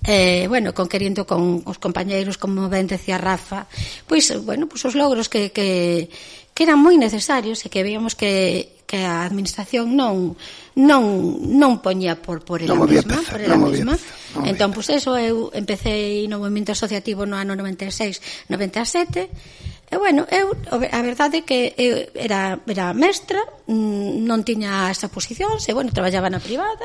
eh, 0.04 0.44
bueno, 0.52 0.76
conquerindo 0.76 1.24
con 1.24 1.64
os 1.64 1.80
compañeiros, 1.80 2.36
como 2.36 2.68
ben 2.68 2.84
decía 2.84 3.16
Rafa, 3.16 3.64
pois, 4.04 4.28
bueno, 4.44 4.68
pois 4.68 4.84
os 4.84 4.92
logros 4.92 5.32
que, 5.32 5.48
que, 5.48 6.12
que 6.52 6.62
eran 6.68 6.76
moi 6.76 7.00
necesarios 7.00 7.64
e 7.64 7.72
que 7.72 7.80
veíamos 7.80 8.12
que, 8.12 8.76
que 8.84 9.00
a 9.04 9.24
administración 9.24 9.96
non 9.96 10.36
non 10.76 11.04
non 11.56 11.80
poñía 11.84 12.20
por 12.20 12.44
por 12.44 12.64
ela 12.64 12.76
non 12.76 12.84
mesma, 12.84 13.20
pensar, 13.20 13.32
por 13.32 13.40
ela 13.40 13.56
non. 13.56 13.72
Pensar, 13.72 14.00
non 14.36 14.42
entón, 14.44 14.70
pois 14.76 14.88
eso 14.92 15.16
eu 15.16 15.54
empecé 15.56 16.24
no 16.28 16.40
movimento 16.40 16.76
asociativo 16.76 17.24
no 17.24 17.36
ano 17.40 17.56
96, 17.56 18.50
97 18.52 19.28
E 19.88 19.96
bueno, 19.96 20.28
eu 20.28 20.52
a 20.68 21.00
verdade 21.00 21.40
é 21.40 21.42
que 21.48 21.72
eu 21.80 22.12
era, 22.12 22.60
era 22.68 22.92
mestra, 22.92 23.40
mm, 23.64 24.20
non 24.20 24.44
tiña 24.44 24.92
esa 24.92 25.08
posición, 25.08 25.56
se 25.56 25.72
bueno, 25.72 25.88
traballaba 25.96 26.28
na 26.28 26.44
privada, 26.44 26.84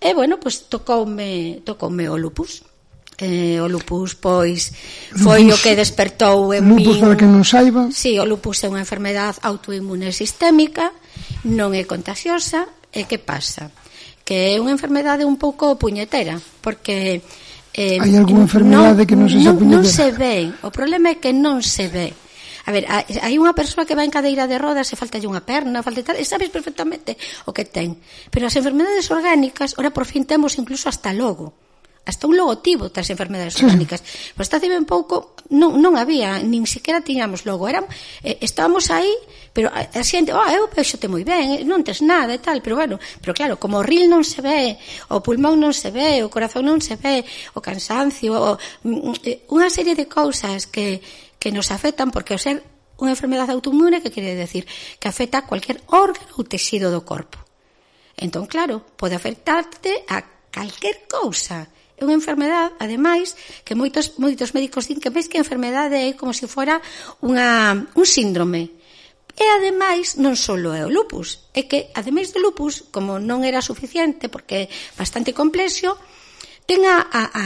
e 0.00 0.16
bueno, 0.16 0.40
pois 0.40 0.64
tocoume, 0.72 1.60
tocoume 1.60 2.08
o 2.08 2.16
lupus. 2.16 2.64
Eh, 3.20 3.60
o 3.60 3.68
lupus 3.68 4.16
pois 4.16 4.72
foi 5.12 5.44
lupus, 5.44 5.60
o 5.60 5.62
que 5.62 5.76
despertou 5.76 6.56
en 6.56 6.64
lupus, 6.64 6.80
min. 6.80 6.84
Lupus 6.88 7.04
para 7.04 7.18
que 7.20 7.28
non 7.28 7.44
saiba. 7.44 7.92
Si, 7.92 8.16
sí, 8.16 8.18
o 8.18 8.24
lupus 8.24 8.64
é 8.64 8.72
unha 8.72 8.80
enfermedade 8.80 9.36
autoinmune 9.44 10.08
sistémica, 10.16 10.88
non 11.44 11.76
é 11.76 11.84
contagiosa, 11.84 12.64
e 12.96 13.04
que 13.04 13.20
pasa? 13.20 13.68
Que 14.24 14.56
é 14.56 14.60
unha 14.60 14.72
enfermedade 14.72 15.28
un 15.28 15.36
pouco 15.36 15.76
puñetera, 15.76 16.40
porque 16.64 17.20
Eh, 17.72 17.96
Hai 17.96 18.12
algunha 18.20 18.44
enfermedade 18.44 19.00
non, 19.00 19.08
que 19.08 19.16
non 19.16 19.28
se 19.32 19.40
non, 19.40 19.56
non 19.64 19.84
se 19.88 20.12
ve. 20.12 20.52
O 20.60 20.68
problema 20.68 21.08
é 21.12 21.16
que 21.16 21.32
non 21.32 21.64
se 21.64 21.88
ve. 21.88 22.12
A 22.66 22.70
ver, 22.70 22.86
hai 22.86 23.34
unha 23.38 23.56
persoa 23.56 23.86
que 23.86 23.98
vai 23.98 24.06
en 24.06 24.14
cadeira 24.14 24.46
de 24.46 24.56
rodas 24.58 24.88
e 24.92 24.98
falta 24.98 25.18
unha 25.22 25.42
perna, 25.42 25.82
falta 25.82 26.06
tal, 26.06 26.18
e 26.18 26.24
sabes 26.26 26.50
perfectamente 26.50 27.18
o 27.46 27.50
que 27.50 27.66
ten. 27.66 27.98
Pero 28.30 28.46
as 28.46 28.54
enfermedades 28.54 29.10
orgánicas, 29.10 29.74
ora 29.80 29.90
por 29.90 30.06
fin 30.06 30.22
temos 30.26 30.54
incluso 30.58 30.86
hasta 30.86 31.10
logo 31.10 31.54
hasta 32.04 32.26
un 32.26 32.36
logotipo 32.36 32.88
das 32.88 33.08
enfermedades 33.10 33.62
orgánicas. 33.62 34.02
Pois 34.34 34.48
pero 34.50 34.58
está 34.58 34.58
ben 34.58 34.82
pouco 34.82 35.38
non, 35.54 35.78
non 35.78 35.94
había, 35.94 36.42
nin 36.42 36.66
sequera 36.66 37.04
tiñamos 37.04 37.46
logo. 37.46 37.70
Eran, 37.70 37.86
eh, 38.26 38.42
estábamos 38.42 38.90
aí, 38.90 39.10
pero 39.54 39.70
a, 39.70 39.86
a 39.86 40.02
xente, 40.02 40.34
oh, 40.34 40.48
eu 40.50 40.66
peixote 40.66 41.06
moi 41.06 41.22
ben, 41.22 41.62
eh, 41.62 41.62
non 41.62 41.86
tes 41.86 42.02
nada 42.02 42.34
e 42.34 42.40
tal, 42.42 42.58
pero 42.58 42.74
bueno, 42.74 42.98
pero 43.22 43.36
claro, 43.36 43.54
como 43.60 43.78
o 43.78 43.86
ril 43.86 44.10
non 44.10 44.26
se 44.26 44.42
ve, 44.42 44.74
o 45.14 45.22
pulmón 45.22 45.62
non 45.62 45.70
se 45.70 45.94
ve, 45.94 46.26
o 46.26 46.28
corazón 46.32 46.66
non 46.66 46.82
se 46.82 46.98
ve, 46.98 47.22
o 47.54 47.62
cansancio, 47.62 48.34
o, 48.34 48.50
mm, 48.82 48.90
mm, 48.90 49.16
eh, 49.22 49.38
unha 49.54 49.70
serie 49.70 49.94
de 49.94 50.10
cousas 50.10 50.66
que 50.66 50.98
que 51.42 51.50
nos 51.50 51.74
afectan 51.74 52.14
porque 52.14 52.38
o 52.38 52.38
ser 52.38 52.62
unha 53.02 53.10
enfermedade 53.10 53.50
autoinmune 53.50 53.98
que 53.98 54.14
quere 54.14 54.38
decir 54.38 54.62
que 55.02 55.10
afecta 55.10 55.42
a 55.42 55.46
cualquier 55.50 55.82
órgano 55.90 56.38
ou 56.38 56.46
tecido 56.46 56.94
do 56.94 57.02
corpo. 57.02 57.42
Entón, 58.14 58.46
claro, 58.46 58.86
pode 58.94 59.18
afectarte 59.18 60.06
a 60.06 60.22
calquer 60.54 61.10
cousa. 61.10 61.66
É 61.98 62.06
unha 62.06 62.14
enfermedade, 62.14 62.78
ademais, 62.78 63.34
que 63.66 63.74
moitos 63.74 64.14
moitos 64.22 64.54
médicos 64.54 64.86
din 64.86 65.02
que 65.02 65.10
máis 65.10 65.26
que 65.26 65.42
enfermedade 65.42 65.98
é 65.98 66.14
como 66.14 66.30
se 66.30 66.46
fora 66.46 66.78
unha, 67.18 67.74
un 67.74 68.06
síndrome. 68.06 68.78
E 69.34 69.44
ademais 69.58 70.14
non 70.22 70.38
só 70.38 70.54
é 70.54 70.86
o 70.86 70.94
lupus, 70.94 71.50
é 71.58 71.66
que 71.66 71.90
ademais 71.98 72.30
do 72.30 72.38
lupus, 72.38 72.86
como 72.94 73.18
non 73.18 73.42
era 73.42 73.58
suficiente 73.58 74.30
porque 74.30 74.70
é 74.70 74.70
bastante 74.94 75.34
complexo, 75.34 75.98
ten 76.70 76.86
a, 76.86 77.02
a, 77.02 77.22
a, 77.34 77.42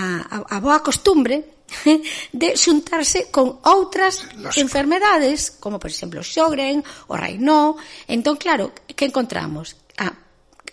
a 0.52 0.56
boa 0.60 0.84
costumbre 0.84 1.55
de 2.32 2.48
xuntarse 2.56 3.28
con 3.30 3.58
outras 3.66 4.22
Lógico. 4.38 4.62
enfermedades, 4.62 5.54
como 5.58 5.78
por 5.78 5.90
exemplo 5.90 6.22
o 6.22 6.26
Xogren, 6.26 6.82
o 7.10 7.14
Rainó. 7.14 7.76
Entón, 8.06 8.38
claro, 8.38 8.72
que 8.86 9.06
encontramos? 9.06 9.76
Ah, 9.98 10.14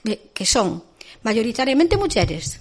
que 0.03 0.45
son 0.45 0.83
mayoritariamente 1.23 1.97
mulleres 1.97 2.59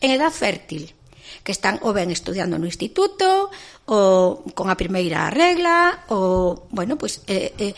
en 0.00 0.10
edad 0.10 0.30
fértil, 0.30 0.94
que 1.42 1.52
están 1.52 1.80
ou 1.82 1.96
ben 1.96 2.10
estudiando 2.12 2.58
no 2.58 2.68
instituto, 2.68 3.50
ou 3.88 4.44
con 4.52 4.68
a 4.68 4.76
primeira 4.76 5.32
regla, 5.32 6.06
ou, 6.12 6.68
bueno, 6.70 7.00
pois, 7.00 7.24
pues, 7.24 7.32
eh, 7.32 7.54
eh, 7.56 7.74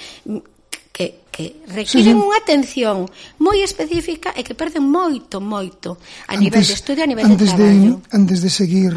que, 0.92 1.30
que 1.30 1.62
requiren 1.70 2.18
sí. 2.18 2.20
unha 2.20 2.36
atención 2.36 3.08
moi 3.40 3.62
específica 3.64 4.34
e 4.36 4.44
que 4.44 4.52
perden 4.52 4.84
moito, 4.84 5.40
moito 5.40 5.96
a 6.28 6.34
nivel 6.36 6.60
de 6.60 6.74
estudio, 6.76 7.06
a 7.06 7.08
nivel 7.08 7.24
antes 7.24 7.54
de 7.54 7.56
traballo. 7.56 7.92
De, 7.96 8.10
antes 8.12 8.38
de 8.44 8.50
seguir 8.50 8.92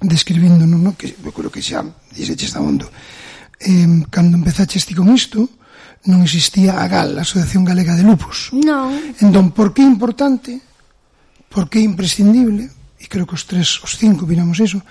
describindo 0.00 0.66
non, 0.66 0.82
non? 0.82 0.94
que 0.98 1.14
eu 1.14 1.32
creo 1.32 1.50
que 1.50 1.62
xa 1.62 1.84
dixeche 2.10 2.50
da 2.50 2.60
hondo 2.60 2.90
eh, 3.60 3.86
cando 4.10 4.38
empezaches 4.38 4.86
ti 4.86 4.94
con 4.94 5.12
isto 5.12 5.48
non 6.04 6.20
existía 6.20 6.76
a 6.76 6.84
GAL, 6.84 7.16
a 7.16 7.24
Asociación 7.24 7.64
Galega 7.64 7.96
de 7.96 8.04
Lupus 8.04 8.52
non 8.52 8.94
entón, 9.20 9.54
por 9.54 9.72
que 9.72 9.82
importante 9.84 10.60
por 11.48 11.70
que 11.70 11.80
imprescindible 11.80 12.68
e 13.00 13.06
creo 13.06 13.28
que 13.28 13.36
os 13.36 13.44
tres, 13.44 13.80
os 13.84 13.96
cinco 14.00 14.24
viramos 14.26 14.58
iso 14.58 14.82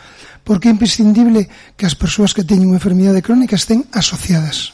por 0.43 0.59
que 0.59 0.69
é 0.69 0.75
imprescindible 0.75 1.49
que 1.77 1.85
as 1.85 1.95
persoas 1.95 2.33
que 2.33 2.45
teñen 2.45 2.69
unha 2.69 2.79
enfermidade 2.79 3.25
crónica 3.25 3.57
estén 3.57 3.85
asociadas 3.93 4.73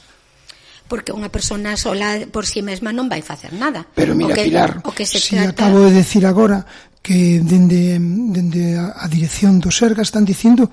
porque 0.89 1.13
unha 1.13 1.29
persona 1.29 1.77
sola 1.77 2.25
por 2.33 2.49
si 2.49 2.59
sí 2.59 2.61
mesma 2.65 2.89
non 2.89 3.05
vai 3.07 3.21
facer 3.21 3.53
nada. 3.53 3.85
Pero 3.93 4.17
mira, 4.17 4.33
o 4.33 4.35
que, 4.35 4.49
Pilar, 4.49 4.81
o 4.81 4.91
que 4.91 5.05
se 5.05 5.21
si 5.21 5.37
trata... 5.37 5.69
acabo 5.69 5.85
de 5.85 5.93
decir 5.93 6.25
agora 6.25 6.65
que 7.01 7.39
dende, 7.39 7.97
dende 7.99 8.75
a, 8.75 8.99
a 8.99 9.07
dirección 9.07 9.59
do 9.63 9.71
Serga 9.71 10.03
están 10.03 10.27
dicindo 10.27 10.67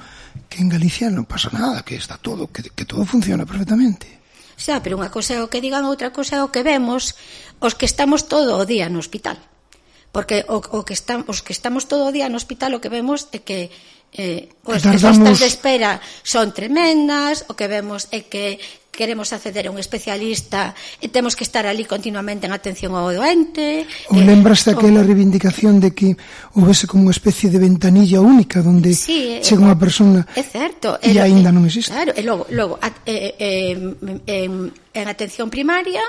que 0.50 0.58
en 0.60 0.68
Galicia 0.68 1.08
non 1.08 1.24
pasa 1.24 1.54
nada, 1.54 1.86
que 1.86 1.94
está 1.96 2.18
todo, 2.18 2.50
que, 2.50 2.66
que 2.74 2.84
todo 2.84 3.06
funciona 3.06 3.46
perfectamente. 3.46 4.16
Xa, 4.56 4.80
pero 4.80 4.96
unha 4.96 5.12
cosa 5.12 5.36
é 5.36 5.40
o 5.44 5.52
que 5.52 5.60
digan, 5.60 5.84
outra 5.84 6.10
cosa 6.10 6.40
é 6.40 6.42
o 6.42 6.50
que 6.50 6.64
vemos 6.64 7.14
os 7.60 7.76
que 7.76 7.86
estamos 7.86 8.26
todo 8.26 8.56
o 8.56 8.64
día 8.64 8.88
no 8.88 8.98
hospital. 8.98 9.36
Porque 10.10 10.48
o, 10.48 10.64
o 10.64 10.80
que 10.82 10.96
estamos, 10.96 11.28
os 11.28 11.44
que 11.44 11.52
estamos 11.52 11.84
todo 11.86 12.08
o 12.08 12.14
día 12.14 12.32
no 12.32 12.40
hospital 12.40 12.72
o 12.72 12.80
que 12.80 12.88
vemos 12.88 13.28
é 13.36 13.44
que 13.44 13.68
eh, 14.16 14.48
os, 14.64 14.80
Tardamos... 14.80 15.04
as 15.04 15.16
listas 15.20 15.38
de 15.44 15.48
espera 15.52 16.00
son 16.24 16.56
tremendas, 16.56 17.44
o 17.46 17.54
que 17.54 17.68
vemos 17.68 18.08
é 18.10 18.24
que 18.24 18.56
queremos 18.96 19.30
acceder 19.36 19.68
a 19.68 19.70
un 19.70 19.78
especialista 19.78 20.72
e 20.98 21.12
temos 21.12 21.36
que 21.36 21.44
estar 21.44 21.68
ali 21.68 21.84
continuamente 21.84 22.48
en 22.48 22.56
atención 22.56 22.96
ao 22.96 23.12
doente. 23.12 23.84
Ou 24.08 24.18
eh, 24.18 24.24
lembraste 24.24 24.72
eh, 24.72 24.74
aquela 24.74 25.04
o... 25.04 25.06
reivindicación 25.06 25.78
de 25.78 25.92
que 25.92 26.16
houvese 26.56 26.88
como 26.88 27.06
unha 27.06 27.14
especie 27.14 27.52
de 27.52 27.60
ventanilla 27.60 28.24
única 28.24 28.64
onde 28.64 28.96
sí, 28.96 29.38
eh, 29.38 29.44
chega 29.44 29.60
unha 29.60 29.76
persona 29.76 30.24
é 30.32 30.42
certo, 30.42 30.96
e 31.04 31.20
aínda 31.20 31.52
non 31.52 31.68
existe. 31.68 31.92
Claro, 31.92 32.16
e 32.16 32.24
logo, 32.24 32.48
logo 32.48 32.80
a, 32.80 32.88
eh, 33.04 33.36
eh, 33.36 33.76
en, 34.26 34.72
en 34.72 35.06
atención 35.06 35.52
primaria 35.52 36.00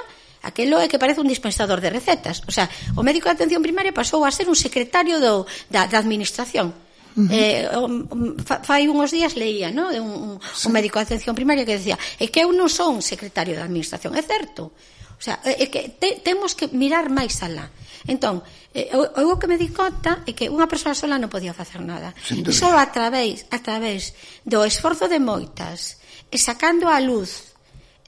Aquelo 0.48 0.80
é 0.80 0.88
que 0.88 1.02
parece 1.02 1.20
un 1.20 1.28
dispensador 1.28 1.84
de 1.84 1.92
recetas. 1.92 2.40
O 2.48 2.54
sea, 2.56 2.72
o 2.96 3.04
médico 3.04 3.28
de 3.28 3.36
atención 3.36 3.60
primaria 3.60 3.92
pasou 3.92 4.24
a 4.24 4.32
ser 4.32 4.48
un 4.48 4.56
secretario 4.56 5.20
do, 5.20 5.44
da, 5.68 5.92
da 5.92 6.00
administración 6.00 6.87
Uh 7.18 7.26
-huh. 7.26 7.34
eh, 7.34 7.66
um, 7.74 8.06
um 8.14 8.38
fai 8.62 8.86
unhos 8.86 9.10
días 9.10 9.34
leía 9.34 9.74
¿no? 9.74 9.90
de 9.90 9.98
un, 9.98 10.14
un, 10.14 10.34
sí. 10.54 10.70
un 10.70 10.72
médico 10.78 11.02
de 11.02 11.10
atención 11.10 11.34
primaria 11.34 11.66
que 11.66 11.74
decía 11.82 11.98
é 12.22 12.30
que 12.30 12.46
eu 12.46 12.54
non 12.54 12.70
son 12.70 13.02
secretario 13.02 13.58
de 13.58 13.66
administración, 13.66 14.14
é 14.14 14.22
certo. 14.22 14.70
O 15.18 15.24
sea, 15.26 15.42
é 15.42 15.66
que 15.66 15.98
te, 15.98 16.22
temos 16.22 16.54
que 16.54 16.70
mirar 16.70 17.10
máis 17.10 17.42
alá. 17.42 17.74
Entón, 18.06 18.46
eh, 18.70 18.94
eu 18.94 19.34
o 19.34 19.40
que 19.42 19.50
me 19.50 19.58
di 19.58 19.74
conta 19.74 20.22
é 20.30 20.32
que 20.38 20.46
unha 20.46 20.70
persoa 20.70 20.94
sola 20.94 21.18
non 21.18 21.34
podía 21.34 21.58
facer 21.58 21.82
nada. 21.82 22.14
Só 22.54 22.78
a 22.78 22.88
través, 22.94 23.50
a 23.50 23.58
través 23.66 24.14
do 24.46 24.62
esforzo 24.62 25.10
de 25.10 25.18
moitas 25.18 25.98
e 26.30 26.38
sacando 26.38 26.86
a 26.86 27.02
luz 27.02 27.58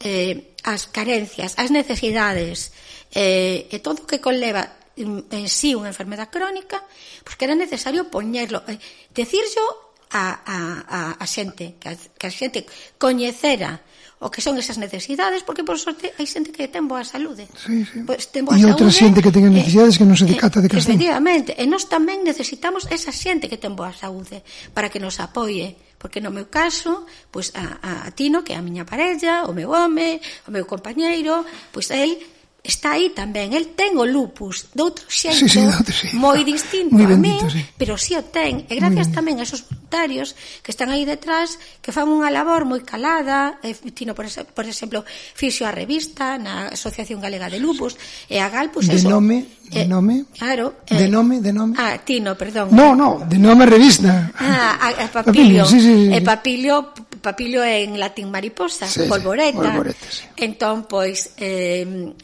eh, 0.05 0.53
as 0.63 0.85
carencias, 0.93 1.57
as 1.57 1.73
necesidades 1.73 2.71
eh, 3.11 3.65
e 3.73 3.77
todo 3.81 4.05
o 4.05 4.07
que 4.07 4.21
conleva 4.21 4.78
en 4.99 5.25
eh, 5.31 5.47
sí 5.47 5.73
unha 5.75 5.91
enfermedade 5.91 6.31
crónica, 6.31 6.83
porque 7.23 7.47
era 7.47 7.55
necesario 7.55 8.07
poñerlo, 8.11 8.63
eh, 8.67 8.79
decirlo 9.15 9.89
a, 10.11 10.41
a, 10.45 10.57
a, 10.87 10.99
a 11.17 11.25
xente, 11.29 11.77
que 11.79 11.89
a, 11.89 11.93
que 11.95 12.25
a 12.27 12.33
xente 12.33 12.65
coñecera 12.97 13.81
o 14.19 14.27
que 14.27 14.43
son 14.43 14.59
esas 14.59 14.75
necesidades, 14.75 15.47
porque 15.47 15.63
por 15.63 15.79
sorte 15.79 16.11
hai 16.19 16.27
xente 16.27 16.51
que 16.51 16.67
ten 16.67 16.91
boa 16.91 17.07
saúde. 17.07 17.47
Sí, 17.55 17.87
sí. 17.87 18.03
Pois, 18.03 18.27
ten 18.27 18.43
boa 18.43 18.59
e 18.59 18.67
outra 18.67 18.91
xente 18.91 19.23
que 19.23 19.31
ten 19.31 19.47
eh, 19.47 19.63
necesidades 19.63 19.95
eh, 19.95 19.99
que 20.03 20.07
non 20.07 20.19
se 20.19 20.27
decata 20.27 20.59
de 20.59 20.67
que 20.67 20.75
Efectivamente, 20.75 21.55
e 21.55 21.63
nós 21.63 21.87
tamén 21.87 22.27
necesitamos 22.27 22.83
esa 22.91 23.15
xente 23.15 23.47
que 23.47 23.55
ten 23.55 23.79
boa 23.79 23.95
saúde 23.95 24.43
para 24.75 24.91
que 24.91 24.99
nos 24.99 25.23
apoie. 25.23 25.79
Porque 25.99 26.19
no 26.23 26.31
meu 26.31 26.51
caso, 26.51 27.07
pois 27.31 27.55
a, 27.55 27.79
a, 27.79 27.91
a 28.07 28.11
Tino, 28.11 28.43
que 28.43 28.55
é 28.55 28.59
a 28.59 28.63
miña 28.63 28.83
parella, 28.83 29.47
o 29.47 29.55
meu 29.55 29.71
home, 29.71 30.19
o 30.47 30.51
meu 30.51 30.67
compañeiro, 30.67 31.47
pois 31.71 31.87
el 31.91 32.19
está 32.63 32.99
aí 32.99 33.09
tamén, 33.15 33.55
el 33.55 33.71
ten 33.73 33.95
o 33.95 34.03
lupus 34.03 34.69
de 34.75 34.83
outro 34.83 35.07
xeito 35.07 35.47
sí, 35.47 35.47
sí, 35.47 35.63
outro, 35.63 35.95
xeito. 35.95 36.15
moi 36.19 36.43
distinto 36.47 36.91
muy 36.91 37.07
bendito, 37.07 37.47
a 37.47 37.49
min, 37.49 37.55
sí. 37.55 37.61
pero 37.79 37.95
si 37.95 38.13
sí 38.13 38.19
o 38.19 38.23
ten. 38.27 38.67
E 38.67 38.73
gracias 38.75 39.09
tamén 39.15 39.39
a 39.39 39.47
esos 39.47 39.63
voluntarios 39.63 40.35
que 40.61 40.71
están 40.71 40.89
aí 40.91 41.07
detrás, 41.07 41.57
que 41.81 41.95
fan 41.95 42.11
unha 42.11 42.29
labor 42.29 42.67
moi 42.67 42.83
calada, 42.85 43.57
e, 43.63 43.73
tino 43.95 44.13
por, 44.13 44.29
ese, 44.29 44.45
por 44.45 44.67
exemplo 44.67 45.01
fixo 45.07 45.65
a 45.65 45.71
revista 45.73 46.37
na 46.37 46.69
Asociación 46.69 47.23
Galega 47.23 47.49
de 47.49 47.57
Lupus 47.57 47.97
e 48.29 48.37
a 48.37 48.51
Gal, 48.51 48.69
pues, 48.69 48.85
de 48.85 49.01
eso, 49.01 49.09
nome, 49.09 49.49
de 49.71 49.83
eh, 49.83 49.89
nome? 49.89 50.29
claro, 50.37 50.85
eh, 50.85 50.99
de 50.99 51.07
nome, 51.09 51.41
de 51.41 51.51
nome? 51.55 51.73
Ah, 51.79 51.97
Tino, 52.03 52.37
perdón. 52.37 52.69
No, 52.75 52.93
no, 52.93 53.23
de 53.25 53.39
nome 53.39 53.65
revista. 53.65 54.35
Ah, 54.37 54.77
a, 54.77 54.87
a 54.93 55.07
Papilio, 55.09 55.63
Papilio. 55.63 55.65
sí, 55.65 55.79
sí, 55.81 55.93
sí. 55.95 56.13
Eh, 56.13 56.17
e 56.17 56.21
Papilio 56.21 56.93
papilio 57.21 57.63
é 57.63 57.83
en 57.83 57.99
latín 57.99 58.31
mariposa, 58.31 58.87
sí, 58.87 59.05
polvoreta. 59.05 59.59
Sí, 59.59 59.67
polvoreta 59.67 60.07
sí. 60.09 60.23
Entón, 60.39 60.87
pois, 60.87 61.35
eh, 61.37 62.15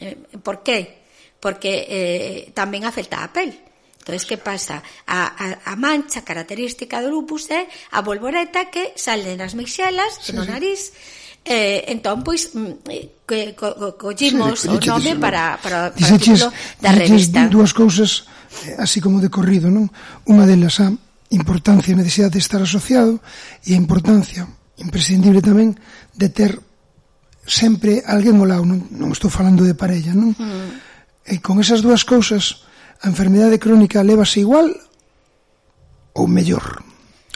por 0.42 0.64
qué? 0.64 1.04
Porque 1.40 1.86
eh, 1.86 2.38
tamén 2.56 2.84
afecta 2.84 3.22
a 3.22 3.30
pel. 3.30 3.52
Entón, 3.52 4.22
que 4.22 4.38
pasa? 4.38 4.82
A, 5.06 5.34
a, 5.34 5.46
a 5.70 5.74
mancha 5.74 6.22
característica 6.22 7.02
do 7.02 7.10
lupus 7.10 7.50
é 7.50 7.66
a 7.94 8.00
polvoreta 8.00 8.70
que 8.70 8.94
sale 8.94 9.34
nas 9.34 9.58
mixelas, 9.58 10.22
sí, 10.22 10.34
no 10.34 10.46
nariz, 10.46 10.90
sí. 10.90 11.24
Eh, 11.46 11.94
entón, 11.94 12.26
pois, 12.26 12.50
mm, 12.58 12.90
eh, 12.90 13.22
que, 13.22 13.54
co, 13.54 13.94
collimos 13.94 14.66
sí, 14.66 14.68
o 14.68 14.82
nome 14.82 15.14
para, 15.14 15.54
para, 15.62 15.94
para 15.94 16.14
o 16.14 16.18
título 16.18 16.50
da 16.82 16.90
revista. 16.90 17.46
Dúas 17.46 17.70
cousas 17.70 18.26
eh, 18.66 18.74
así 18.82 18.98
como 18.98 19.22
de 19.22 19.30
corrido, 19.30 19.70
non? 19.70 19.86
Unha 20.26 20.42
delas 20.42 20.82
a 20.82 20.90
importancia 21.30 21.94
e 21.94 21.98
necesidade 22.02 22.34
de 22.34 22.42
estar 22.42 22.58
asociado 22.58 23.22
e 23.62 23.74
a 23.74 23.78
importancia 23.78 24.42
imprescindible 24.76 25.40
tamén 25.40 25.76
de 26.12 26.28
ter 26.28 26.60
sempre 27.46 28.02
alguén 28.04 28.36
ao 28.42 28.48
lado, 28.48 28.64
non, 28.66 28.90
non 28.90 29.14
estou 29.14 29.30
falando 29.30 29.62
de 29.62 29.78
parella, 29.78 30.12
non? 30.12 30.34
Mm. 30.34 30.70
E 31.26 31.34
con 31.40 31.62
esas 31.62 31.80
dúas 31.80 32.02
cousas, 32.02 32.66
a 33.00 33.08
enfermidade 33.08 33.62
crónica 33.62 34.02
levase 34.02 34.42
igual 34.42 34.68
ou 36.16 36.26
mellor, 36.26 36.82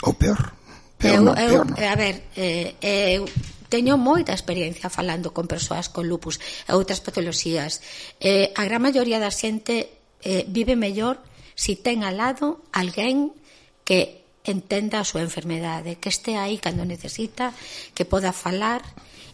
ou 0.03 0.13
peor. 0.17 0.53
Peor, 0.99 1.17
eu, 1.17 1.23
non, 1.25 1.35
peor 1.39 1.65
non. 1.65 1.79
A 1.79 1.97
ver, 1.97 2.29
eh, 2.37 2.75
eu 3.17 3.25
teño 3.71 3.95
moita 3.97 4.35
experiencia 4.35 4.91
falando 4.91 5.31
con 5.31 5.47
persoas 5.47 5.89
con 5.89 6.11
lupus 6.11 6.43
e 6.67 6.75
outras 6.75 7.01
patoloxías. 7.01 7.81
Eh, 8.19 8.51
a 8.59 8.67
gran 8.67 8.83
maioría 8.83 9.23
da 9.23 9.31
xente 9.31 9.95
eh, 10.21 10.45
vive 10.51 10.75
mellor 10.75 11.23
si 11.55 11.79
ten 11.79 12.03
al 12.03 12.19
lado 12.19 12.67
alguén 12.75 13.33
que 13.87 14.20
entenda 14.51 15.01
a 15.01 15.09
súa 15.09 15.23
enfermedade, 15.25 15.97
que 15.97 16.11
estea 16.11 16.45
aí 16.45 16.59
cando 16.59 16.85
necesita, 16.85 17.55
que 17.95 18.05
poda 18.05 18.35
falar. 18.35 18.83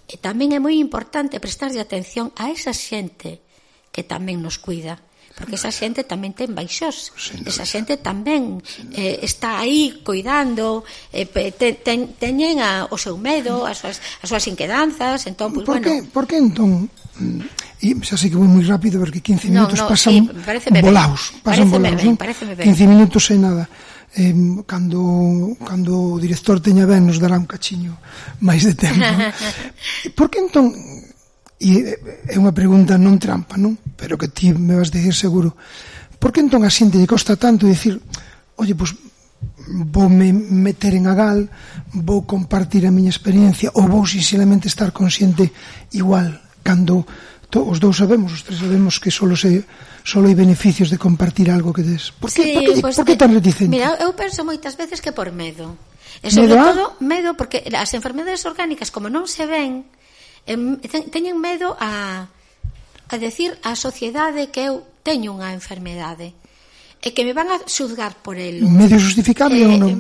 E 0.07 0.21
tamén 0.23 0.55
é 0.55 0.61
moi 0.63 0.79
importante 0.79 1.43
prestarlle 1.43 1.83
atención 1.83 2.31
a 2.39 2.53
esa 2.55 2.71
xente 2.71 3.43
que 3.91 4.07
tamén 4.07 4.39
nos 4.45 4.61
cuida, 4.63 5.03
porque 5.35 5.59
esa 5.59 5.75
xente 5.75 6.07
tamén 6.07 6.33
ten 6.33 6.55
baixós, 6.55 7.11
esa 7.45 7.67
xente 7.67 7.99
tamén 7.99 8.63
eh, 8.95 9.21
está 9.21 9.59
aí 9.61 10.01
cuidando, 10.07 10.87
eh, 11.11 11.27
te, 11.27 11.77
ten, 11.83 12.15
teñen 12.17 12.63
a, 12.63 12.87
o 12.89 12.97
seu 12.97 13.19
medo, 13.19 13.67
as 13.67 13.83
súas, 13.83 13.99
as 14.23 14.29
súas 14.31 14.45
inquedanzas, 14.47 15.27
entón, 15.27 15.53
pois, 15.53 15.67
por 15.67 15.83
bueno... 15.83 15.89
Entón, 15.91 16.07
que, 16.07 16.13
por 16.15 16.25
que 16.25 16.37
entón 16.39 16.73
E 17.81 17.93
xa 18.05 18.17
sei 18.17 18.33
que 18.33 18.37
vou 18.41 18.49
moi 18.49 18.65
rápido 18.65 18.97
porque 19.01 19.21
15 19.21 19.53
minutos 19.53 19.77
no, 19.77 19.85
no, 19.85 19.91
pasan 19.93 20.13
sí, 20.13 20.81
volaos, 20.81 21.23
pasan 21.45 21.69
volaos, 21.69 22.01
ben, 22.01 22.17
15 22.17 22.93
minutos 22.93 23.25
e 23.33 23.37
nada 23.37 23.65
eh, 24.15 24.35
cando, 24.67 25.57
cando 25.67 26.15
o 26.15 26.21
director 26.23 26.63
teña 26.63 26.87
ben 26.87 27.07
nos 27.09 27.19
dará 27.19 27.35
un 27.35 27.49
cachiño 27.51 27.99
máis 28.39 28.63
de 28.63 28.79
tempo. 28.79 29.03
Non? 29.03 29.33
Por 30.17 30.31
que 30.31 30.39
entón, 30.39 30.71
e 31.59 31.97
é 32.31 32.37
unha 32.37 32.55
pregunta 32.55 33.01
non 33.01 33.19
trampa, 33.19 33.59
non? 33.59 33.75
Pero 33.97 34.21
que 34.21 34.29
ti 34.31 34.53
me 34.53 34.77
vas 34.77 34.93
dicir 34.93 35.17
seguro. 35.17 35.57
Por 36.21 36.31
que 36.31 36.45
entón 36.45 36.63
a 36.63 36.71
xente 36.71 37.01
lle 37.01 37.09
costa 37.09 37.37
tanto 37.37 37.67
dicir, 37.67 37.97
oye, 38.61 38.77
pois 38.77 38.93
vou 39.67 40.09
me 40.09 40.33
meter 40.33 40.95
en 40.95 41.11
agal, 41.11 41.51
vou 41.93 42.23
compartir 42.29 42.87
a 42.87 42.95
miña 42.95 43.11
experiencia 43.11 43.73
ou 43.75 43.89
vou 43.89 44.07
sinceramente 44.07 44.69
estar 44.69 44.93
consciente 44.93 45.51
igual 45.93 46.41
cando 46.63 47.07
to, 47.51 47.63
os 47.63 47.79
dous 47.79 47.97
sabemos, 47.97 48.33
os 48.33 48.43
tres 48.43 48.59
sabemos 48.59 48.99
que 48.99 49.11
solo 49.11 49.37
se 49.37 49.65
solo 50.07 50.31
hai 50.31 50.37
beneficios 50.39 50.91
de 50.91 50.99
compartir 50.99 51.51
algo 51.51 51.75
que 51.75 51.83
des. 51.83 52.15
Por 52.15 52.31
que, 52.31 52.43
sí, 52.43 52.55
por 52.55 52.63
que, 52.63 52.73
pues, 52.81 52.95
por 52.97 53.07
que 53.07 53.17
tan 53.19 53.35
reticente? 53.35 53.75
Mira, 53.75 53.99
eu 53.99 54.15
penso 54.15 54.47
moitas 54.47 54.79
veces 54.79 55.03
que 55.03 55.11
por 55.11 55.31
medo. 55.35 55.75
E 56.23 56.31
sobre 56.31 56.55
medo 56.55 56.65
todo, 56.65 56.85
medo, 57.03 57.31
porque 57.35 57.67
as 57.75 57.93
enfermedades 57.93 58.47
orgánicas, 58.47 58.95
como 58.95 59.11
non 59.11 59.27
se 59.27 59.45
ven, 59.45 59.85
teñen 60.47 61.37
medo 61.43 61.75
a, 61.79 62.27
a 62.31 63.17
decir 63.19 63.59
á 63.67 63.75
sociedade 63.75 64.49
que 64.55 64.71
eu 64.71 64.87
teño 65.03 65.35
unha 65.35 65.51
enfermedade 65.55 66.35
e 67.03 67.15
que 67.15 67.23
me 67.23 67.35
van 67.35 67.51
a 67.51 67.63
xuzgar 67.67 68.19
por 68.23 68.39
el. 68.39 68.63
Medio 68.67 68.99
justificable 68.99 69.63
eh, 69.63 69.67
ou 69.67 69.77
non? 69.79 69.91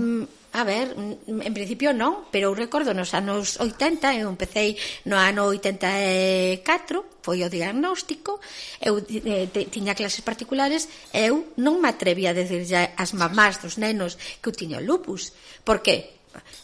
A 0.57 0.65
ver, 0.65 0.97
en 0.97 1.53
principio 1.53 1.93
non, 1.93 2.33
pero 2.33 2.49
eu 2.49 2.57
recordo 2.57 2.97
nos 2.97 3.13
anos 3.13 3.61
80, 3.61 4.17
eu 4.17 4.33
empecei 4.33 4.81
no 5.05 5.21
ano 5.21 5.53
84, 5.53 7.21
foi 7.21 7.45
o 7.45 7.53
diagnóstico, 7.53 8.41
eu 8.81 8.97
eh, 9.05 9.53
te, 9.53 9.69
tiña 9.69 9.93
clases 9.93 10.25
particulares, 10.25 10.89
eu 11.13 11.53
non 11.61 11.77
me 11.77 11.93
atrevía 11.93 12.33
a 12.33 12.39
decirlle 12.41 12.97
as 12.97 13.13
mamás 13.13 13.61
dos 13.61 13.77
nenos 13.77 14.17
que 14.41 14.49
eu 14.49 14.57
tiño 14.57 14.81
lupus. 14.81 15.37
Por 15.61 15.85
que? 15.85 16.16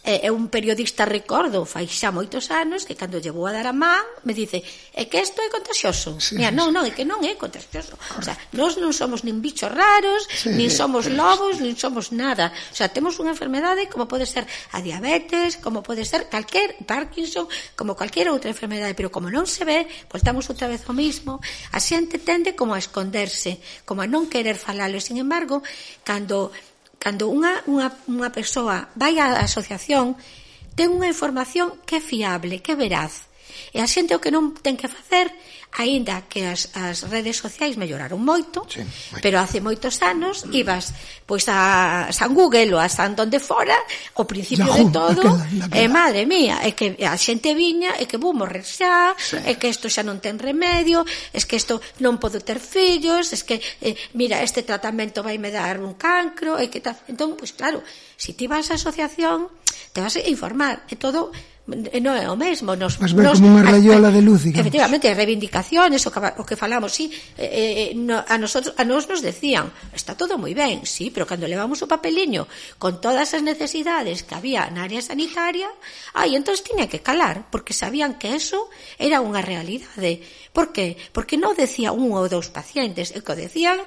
é 0.02 0.28
un 0.34 0.50
periodista 0.50 1.06
recordo 1.06 1.62
fai 1.62 1.86
xa 1.86 2.10
moitos 2.10 2.50
anos 2.50 2.82
que 2.82 2.98
cando 2.98 3.22
lle 3.22 3.30
vou 3.30 3.46
a 3.46 3.54
dar 3.54 3.70
a 3.70 3.74
man 3.74 4.02
me 4.26 4.34
dice 4.34 4.58
é 4.90 5.06
que 5.06 5.22
isto 5.22 5.38
é 5.38 5.48
contagioso 5.48 6.18
sí, 6.18 6.34
Mira, 6.34 6.50
non, 6.50 6.74
non, 6.74 6.82
é 6.82 6.90
que 6.90 7.06
non 7.06 7.22
é 7.22 7.38
contagioso 7.38 7.94
o 8.18 8.22
sea, 8.22 8.34
nós 8.50 8.74
non 8.82 8.90
somos 8.90 9.22
nin 9.22 9.38
bichos 9.38 9.70
raros 9.70 10.26
sí, 10.26 10.50
nin 10.50 10.70
somos 10.70 11.06
lobos, 11.06 11.60
nin 11.60 11.76
somos 11.78 12.12
nada. 12.12 12.52
O 12.72 12.76
sea, 12.76 12.88
temos 12.88 13.18
unha 13.22 13.32
enfermedade 13.34 13.86
como 13.88 14.10
pode 14.10 14.26
ser 14.26 14.44
a 14.72 14.78
diabetes, 14.82 15.56
como 15.58 15.82
pode 15.82 16.04
ser 16.04 16.26
calquer 16.28 16.76
Parkinson, 16.86 17.46
como 17.78 17.94
calquer 17.94 18.28
outra 18.30 18.50
enfermedade 18.50 18.94
pero 18.98 19.10
como 19.14 19.30
non 19.30 19.46
se 19.46 19.62
ve, 19.64 19.86
voltamos 20.10 20.48
outra 20.50 20.66
vez 20.66 20.82
ao 20.86 20.94
mismo, 20.96 21.38
a 21.72 21.78
xente 21.78 22.18
tende 22.18 22.54
como 22.58 22.74
a 22.74 22.82
esconderse 22.82 23.62
como 23.86 24.02
a 24.02 24.08
non 24.10 24.26
querer 24.26 24.58
falalo. 24.58 24.98
Sin 24.98 25.18
embargo, 25.18 25.62
cando 26.02 26.50
Cando 27.02 27.26
unha, 27.26 27.66
unha, 27.66 27.90
unha 28.06 28.30
persoa 28.30 28.94
vai 28.94 29.18
á 29.18 29.42
asociación, 29.42 30.14
ten 30.78 30.94
unha 30.94 31.10
información 31.10 31.82
que 31.82 31.98
é 31.98 32.02
fiable, 32.02 32.62
que 32.62 32.72
é 32.72 32.78
veraz. 32.78 33.26
E 33.74 33.82
a 33.82 33.90
xente 33.90 34.14
o 34.14 34.22
que 34.22 34.30
non 34.30 34.54
ten 34.54 34.78
que 34.78 34.86
facer 34.86 35.34
aínda 35.72 36.28
que 36.28 36.44
as, 36.44 36.68
as 36.76 37.08
redes 37.08 37.40
sociais 37.40 37.80
melloraron 37.80 38.20
moito, 38.20 38.68
sí, 38.68 38.84
pero 39.24 39.40
hace 39.40 39.64
moitos 39.64 39.96
anos 40.04 40.44
ibas 40.52 40.92
pois 41.24 41.48
a 41.48 42.12
San 42.12 42.36
Google 42.36 42.76
ou 42.76 42.80
a 42.80 42.92
San 42.92 43.16
donde 43.16 43.40
fora, 43.40 43.76
o 44.20 44.28
principio 44.28 44.68
Yahoo, 44.68 44.84
de 44.84 44.92
todo, 44.92 45.24
daquela, 45.24 45.72
daquela. 45.72 45.80
eh, 45.80 45.88
madre 45.88 46.22
mía, 46.28 46.60
é 46.60 46.76
que 46.76 47.00
a 47.00 47.16
xente 47.16 47.56
viña, 47.56 47.96
é 47.96 48.04
que 48.04 48.20
vou 48.20 48.36
morrer 48.36 48.68
xa, 48.68 49.16
sí. 49.16 49.40
é 49.48 49.56
que 49.56 49.72
isto 49.72 49.88
xa 49.88 50.04
non 50.04 50.20
ten 50.20 50.36
remedio, 50.36 51.08
é 51.32 51.40
que 51.40 51.56
isto 51.56 51.80
non 52.04 52.20
podo 52.20 52.44
ter 52.44 52.60
fillos, 52.60 53.32
é 53.32 53.40
que 53.40 53.56
eh, 53.80 53.96
mira, 54.12 54.44
este 54.44 54.60
tratamento 54.68 55.24
vai 55.24 55.40
me 55.40 55.48
dar 55.48 55.80
un 55.80 55.96
cancro, 55.96 56.60
é 56.60 56.68
que 56.68 56.84
tal. 56.84 57.00
Entón, 57.08 57.32
pois 57.32 57.56
claro, 57.56 57.80
se 58.20 58.30
si 58.30 58.36
ti 58.36 58.44
vas 58.44 58.68
á 58.68 58.76
asociación, 58.76 59.48
te 59.96 60.04
vas 60.04 60.20
a 60.20 60.22
informar, 60.28 60.84
e 60.92 61.00
todo 61.00 61.32
non 61.62 62.18
é 62.18 62.26
o 62.26 62.34
mesmo 62.34 62.74
nos, 62.74 62.98
Mas 62.98 63.14
ver 63.14 63.22
nos, 63.22 63.38
como 63.38 63.54
unha 63.54 63.62
ah, 63.62 63.78
rayola 63.78 64.10
a, 64.10 64.14
de 64.14 64.18
luz 64.18 64.42
digamos. 64.42 64.66
efectivamente, 64.66 65.06
reivindicaciones 65.14 66.02
o 66.02 66.10
que, 66.10 66.18
o 66.18 66.42
que 66.42 66.58
falamos 66.58 66.90
sí, 66.90 67.06
eh, 67.38 67.46
eh, 67.46 67.72
eh, 67.86 67.88
no, 67.94 68.18
a, 68.18 68.34
nosotros, 68.34 68.74
a 68.74 68.82
nos 68.82 69.06
nos 69.06 69.22
decían 69.22 69.70
está 69.94 70.18
todo 70.18 70.42
moi 70.42 70.50
ben, 70.58 70.82
sí, 70.82 71.14
pero 71.14 71.22
cando 71.22 71.46
levamos 71.46 71.78
o 71.78 71.86
papeliño 71.86 72.50
con 72.82 72.98
todas 72.98 73.30
as 73.30 73.46
necesidades 73.46 74.26
que 74.26 74.34
había 74.34 74.66
na 74.74 74.82
área 74.82 74.98
sanitaria 74.98 75.70
aí 76.18 76.34
entonces 76.34 76.66
tiña 76.66 76.90
que 76.90 76.98
calar 76.98 77.46
porque 77.46 77.70
sabían 77.70 78.18
que 78.18 78.34
eso 78.34 78.66
era 78.98 79.22
unha 79.22 79.38
realidade 79.38 80.18
por 80.50 80.74
que? 80.74 80.98
porque 81.14 81.38
non 81.38 81.54
decía 81.54 81.94
un 81.94 82.10
ou 82.10 82.26
dous 82.26 82.50
pacientes 82.50 83.14
e 83.14 83.22
que 83.22 83.30
o 83.30 83.38
decían 83.38 83.78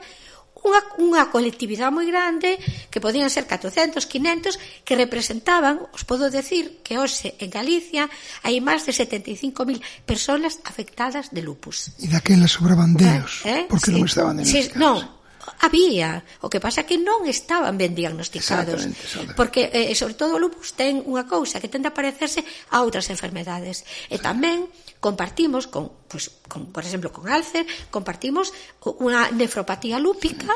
unha, 0.65 0.81
unha 0.97 1.23
colectividade 1.29 1.93
moi 1.93 2.09
grande 2.09 2.57
que 2.89 2.99
podían 2.99 3.29
ser 3.29 3.45
400, 3.45 4.01
500 4.03 4.57
que 4.81 4.97
representaban, 4.97 5.85
os 5.93 6.03
podo 6.03 6.33
decir 6.33 6.81
que 6.81 6.97
hoxe 6.97 7.37
en 7.37 7.53
Galicia 7.53 8.09
hai 8.41 8.57
máis 8.59 8.83
de 8.83 8.91
75.000 8.91 9.79
persoas 10.03 10.59
afectadas 10.65 11.29
de 11.29 11.45
lupus. 11.45 11.93
E 12.01 12.09
daquela 12.09 12.49
sobraban 12.49 12.97
deos, 12.97 13.45
eh? 13.45 13.69
porque 13.69 13.93
sí. 13.93 13.95
non 13.95 14.09
estaban 14.09 14.35
en 14.41 14.45
sí, 14.49 14.67
non, 14.75 15.14
había, 15.61 16.23
o 16.41 16.49
que 16.49 16.59
pasa 16.59 16.85
que 16.85 16.97
non 16.97 17.25
estaban 17.29 17.77
ben 17.77 17.93
diagnosticados. 17.93 18.89
Porque, 19.37 19.69
eh, 19.71 19.93
sobre 19.93 20.17
todo, 20.17 20.37
o 20.37 20.41
lupus 20.41 20.73
ten 20.73 21.01
unha 21.05 21.25
cousa 21.25 21.61
que 21.61 21.69
tende 21.69 21.89
a 21.89 21.95
parecerse 21.95 22.41
a 22.73 22.81
outras 22.81 23.09
enfermedades. 23.13 23.85
E 24.09 24.17
tamén 24.17 24.69
compartimos 24.99 25.69
con, 25.69 25.91
pues, 26.09 26.31
con 26.49 26.73
por 26.73 26.81
exemplo, 26.81 27.13
con 27.13 27.29
Alcer, 27.29 27.65
compartimos 27.93 28.49
unha 28.81 29.29
nefropatía 29.29 30.01
lúpica 30.01 30.49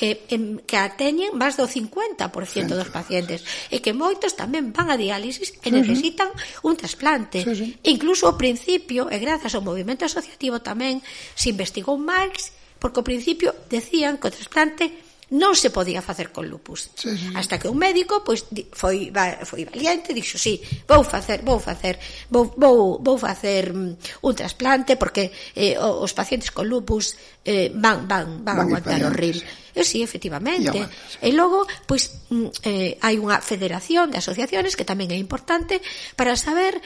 que, 0.00 0.24
en, 0.32 0.64
que 0.64 0.80
a 0.80 0.88
teñen 0.96 1.36
máis 1.36 1.60
do 1.60 1.68
50% 1.68 2.32
dos 2.72 2.88
pacientes 2.88 3.44
e 3.68 3.84
que 3.84 3.92
moitos 3.92 4.32
tamén 4.32 4.72
van 4.72 4.88
a 4.88 4.96
diálisis 4.96 5.52
e 5.60 5.68
necesitan 5.68 6.32
un 6.64 6.80
trasplante. 6.80 7.44
Sí, 7.44 7.52
sí. 7.52 7.66
Incluso 7.84 8.24
ao 8.24 8.40
principio, 8.40 9.12
e 9.12 9.20
grazas 9.20 9.52
ao 9.52 9.60
movimento 9.60 10.08
asociativo 10.08 10.64
tamén, 10.64 11.04
se 11.36 11.52
investigou 11.52 12.00
máis 12.00 12.56
porque 12.80 12.98
ao 12.98 13.06
principio 13.06 13.52
decían 13.68 14.16
que 14.16 14.26
o 14.26 14.34
trasplante 14.34 14.90
non 15.30 15.54
se 15.54 15.70
podía 15.70 16.02
facer 16.02 16.34
con 16.34 16.50
lupus. 16.50 16.90
Sí, 16.98 17.14
sí. 17.14 17.30
Hasta 17.38 17.54
que 17.62 17.70
un 17.70 17.78
médico 17.78 18.26
pois 18.26 18.50
foi 18.74 19.14
foi 19.46 19.62
valiente, 19.62 20.10
dixo, 20.10 20.42
"Sí, 20.42 20.58
vou 20.90 21.06
facer, 21.06 21.46
vou 21.46 21.62
facer, 21.62 22.02
vou 22.26 22.50
vou 22.58 22.98
vou 22.98 23.14
facer 23.14 23.70
mm, 23.70 24.26
un 24.26 24.32
trasplante 24.34 24.98
porque 24.98 25.30
eh, 25.54 25.78
os 25.78 26.10
pacientes 26.10 26.50
con 26.50 26.66
lupus 26.66 27.14
eh, 27.46 27.70
van 27.70 28.10
van 28.10 28.42
van, 28.42 28.58
van 28.58 28.66
aguantar 28.66 29.06
o 29.06 29.10
rim." 29.14 29.38
Sí. 29.38 29.46
E 29.74 29.84
sí, 29.84 30.02
efectivamente. 30.02 30.72
Sí. 30.72 31.18
E 31.22 31.30
logo, 31.32 31.66
pois, 31.86 32.26
mm, 32.30 32.48
eh, 32.66 32.98
hai 33.00 33.16
unha 33.18 33.38
federación 33.38 34.10
de 34.10 34.18
asociaciones 34.18 34.74
que 34.74 34.86
tamén 34.86 35.14
é 35.14 35.18
importante 35.18 35.78
para 36.18 36.34
saber 36.34 36.78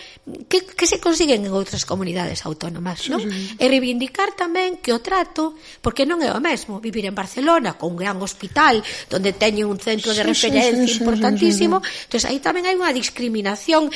que, 0.49 0.65
que 0.65 0.87
se 0.89 1.01
consiguen 1.01 1.45
en 1.45 1.53
outras 1.53 1.89
comunidades 1.89 2.45
autónomas, 2.45 3.07
sí, 3.07 3.13
non? 3.13 3.25
Sí. 3.25 3.57
E 3.57 3.65
reivindicar 3.69 4.37
tamén 4.37 4.81
que 4.81 4.93
o 4.93 5.01
trato, 5.01 5.57
porque 5.81 6.05
non 6.05 6.21
é 6.21 6.31
o 6.33 6.41
mesmo 6.41 6.79
vivir 6.81 7.09
en 7.09 7.17
Barcelona 7.17 7.77
con 7.81 7.95
un 7.95 7.99
gran 8.01 8.21
hospital 8.21 8.85
donde 9.09 9.33
teñen 9.33 9.69
un 9.69 9.81
centro 9.81 10.13
de 10.13 10.23
sí, 10.23 10.29
referencia 10.29 10.87
sí, 10.87 10.93
sí, 10.93 10.99
importantísimo, 11.01 11.81
sí, 11.81 11.89
sí, 11.89 11.91
sí, 11.91 11.99
sí. 11.99 12.05
entón 12.11 12.21
aí 12.29 12.39
tamén 12.41 12.65
hai 12.69 12.77
unha 12.77 12.93
discriminación 12.93 13.89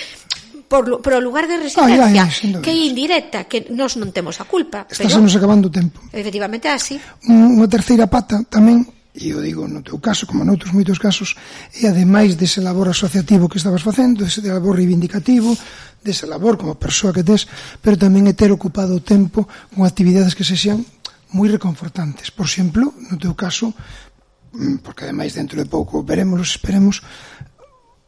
por, 0.69 1.01
por 1.01 1.12
o 1.16 1.21
lugar 1.21 1.49
de 1.49 1.57
residencia, 1.57 2.05
ah, 2.05 2.12
ya, 2.12 2.29
ya, 2.29 2.61
que 2.61 2.71
é 2.71 2.77
indirecta, 2.77 3.49
que 3.49 3.73
nós 3.73 3.97
non 3.97 4.12
temos 4.12 4.37
a 4.39 4.45
culpa. 4.45 4.85
Estásemos 4.85 5.33
pero, 5.33 5.41
acabando 5.41 5.66
o 5.66 5.73
tempo. 5.73 5.99
Efectivamente, 6.12 6.69
así. 6.69 7.01
Unha 7.25 7.66
terceira 7.66 8.07
pata 8.07 8.45
tamén 8.47 8.85
e 9.19 9.35
eu 9.35 9.43
digo 9.43 9.66
no 9.66 9.83
teu 9.83 9.99
caso, 9.99 10.31
como 10.31 10.47
noutros 10.47 10.71
moitos 10.71 11.03
casos, 11.03 11.35
e 11.75 11.91
ademais 11.91 12.39
dese 12.39 12.62
labor 12.62 12.87
asociativo 12.87 13.51
que 13.51 13.59
estabas 13.59 13.83
facendo, 13.83 14.23
dese 14.23 14.47
labor 14.47 14.79
reivindicativo, 14.79 15.59
dese 16.05 16.31
labor 16.31 16.55
como 16.55 16.79
persoa 16.79 17.11
que 17.11 17.27
tes, 17.27 17.51
pero 17.83 17.99
tamén 17.99 18.31
é 18.31 18.35
ter 18.37 18.55
ocupado 18.55 18.95
o 18.95 19.03
tempo 19.03 19.51
con 19.75 19.83
actividades 19.83 20.39
que 20.39 20.47
se 20.47 20.55
sean 20.55 20.87
moi 21.35 21.51
reconfortantes. 21.51 22.31
Por 22.31 22.47
exemplo, 22.47 22.95
no 23.11 23.19
teu 23.19 23.35
caso, 23.35 23.75
mm, 24.55 24.87
porque 24.87 25.09
ademais 25.09 25.35
dentro 25.35 25.59
de 25.59 25.66
pouco 25.66 26.07
veremos, 26.07 26.39
esperemos, 26.55 27.03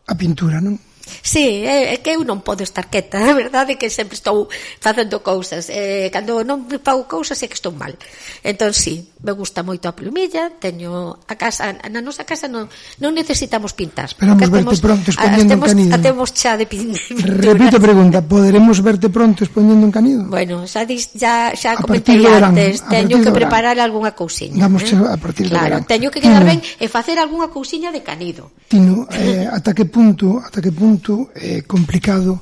a 0.06 0.14
pintura, 0.14 0.62
non? 0.62 0.78
Sí, 1.18 1.66
é, 1.66 1.94
é 1.94 1.96
que 1.98 2.14
eu 2.14 2.22
non 2.22 2.46
podo 2.46 2.62
estar 2.62 2.86
quieta, 2.86 3.18
a 3.26 3.34
verdade 3.34 3.74
é 3.74 3.76
que 3.76 3.90
sempre 3.90 4.14
estou 4.14 4.46
facendo 4.78 5.18
cousas, 5.26 5.66
eh, 5.66 6.06
cando 6.14 6.46
non 6.46 6.70
pago 6.78 7.10
cousas 7.10 7.42
é 7.42 7.50
que 7.50 7.58
estou 7.58 7.74
mal. 7.74 7.98
Entón, 8.46 8.70
sí, 8.70 9.09
me 9.22 9.32
gusta 9.32 9.60
moito 9.62 9.84
a 9.88 9.92
plumilla, 9.92 10.48
teño 10.56 11.20
a 11.28 11.34
casa, 11.36 11.76
na 11.92 12.00
nosa 12.00 12.24
casa 12.24 12.48
non, 12.48 12.72
non 13.04 13.12
necesitamos 13.12 13.76
pintar. 13.76 14.08
Esperamos 14.08 14.48
verte 14.48 14.64
temos, 14.64 14.80
pronto 14.80 15.06
escoñendo 15.12 15.54
un 15.54 15.60
canido. 15.60 15.92
Atemos 15.92 16.28
xa 16.32 16.56
de 16.56 16.64
pintura. 16.64 17.28
Repito 17.52 17.76
a 17.76 17.82
pregunta, 17.84 18.24
poderemos 18.24 18.80
verte 18.80 19.12
pronto 19.12 19.44
expoñendo 19.44 19.84
un 19.84 19.92
canido? 19.92 20.24
Bueno, 20.32 20.64
xa, 20.64 20.88
dis, 20.88 21.12
xa, 21.12 21.52
xa 21.52 21.76
comentei 21.76 22.24
antes, 22.24 22.80
teño 22.88 23.20
que 23.20 23.28
preparar 23.28 23.76
algunha 23.76 24.16
cousiña. 24.16 24.64
Vamos 24.64 24.88
eh? 24.88 24.96
a 24.96 25.20
partir 25.20 25.52
do 25.52 25.52
claro, 25.52 25.76
verán. 25.76 25.84
teño 25.84 26.08
que 26.08 26.24
quedar 26.24 26.44
ben 26.48 26.64
e 26.64 26.88
facer 26.88 27.20
algunha 27.20 27.52
cousiña 27.52 27.92
de 27.92 28.00
canido. 28.00 28.56
Tino, 28.72 29.04
eh, 29.12 29.44
ata 29.44 29.76
que 29.76 29.84
punto, 29.84 30.40
ata 30.40 30.64
que 30.64 30.72
punto 30.72 31.28
é 31.36 31.60
eh, 31.60 31.68
complicado 31.68 32.40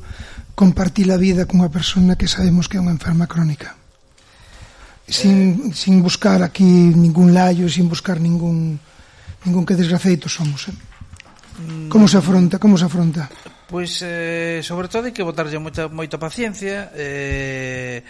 compartir 0.55 1.11
a 1.11 1.19
vida 1.19 1.47
cunha 1.47 1.71
persona 1.71 2.15
que 2.15 2.31
sabemos 2.31 2.71
que 2.71 2.79
é 2.79 2.81
unha 2.83 2.95
enferma 2.95 3.27
crónica? 3.27 3.79
sin, 5.09 5.71
eh, 5.71 5.75
sin 5.75 6.03
buscar 6.03 6.43
aquí 6.43 6.65
ningún 6.65 7.33
laio, 7.33 7.69
sin 7.69 7.89
buscar 7.89 8.21
ningún 8.21 8.79
ningún 9.45 9.65
que 9.65 9.75
desgraceito 9.75 10.29
somos. 10.29 10.69
Eh? 10.69 10.77
Mm. 11.59 11.89
Como 11.89 12.07
se 12.07 12.19
afronta, 12.19 12.59
como 12.59 12.77
se 12.77 12.85
afronta? 12.85 13.31
Pois 13.69 14.01
eh, 14.05 14.61
sobre 14.63 14.89
todo 14.89 15.09
hai 15.09 15.15
que 15.17 15.27
botarlle 15.27 15.59
moita 15.61 15.89
moita 15.89 16.17
paciencia, 16.17 16.93
eh 16.95 18.05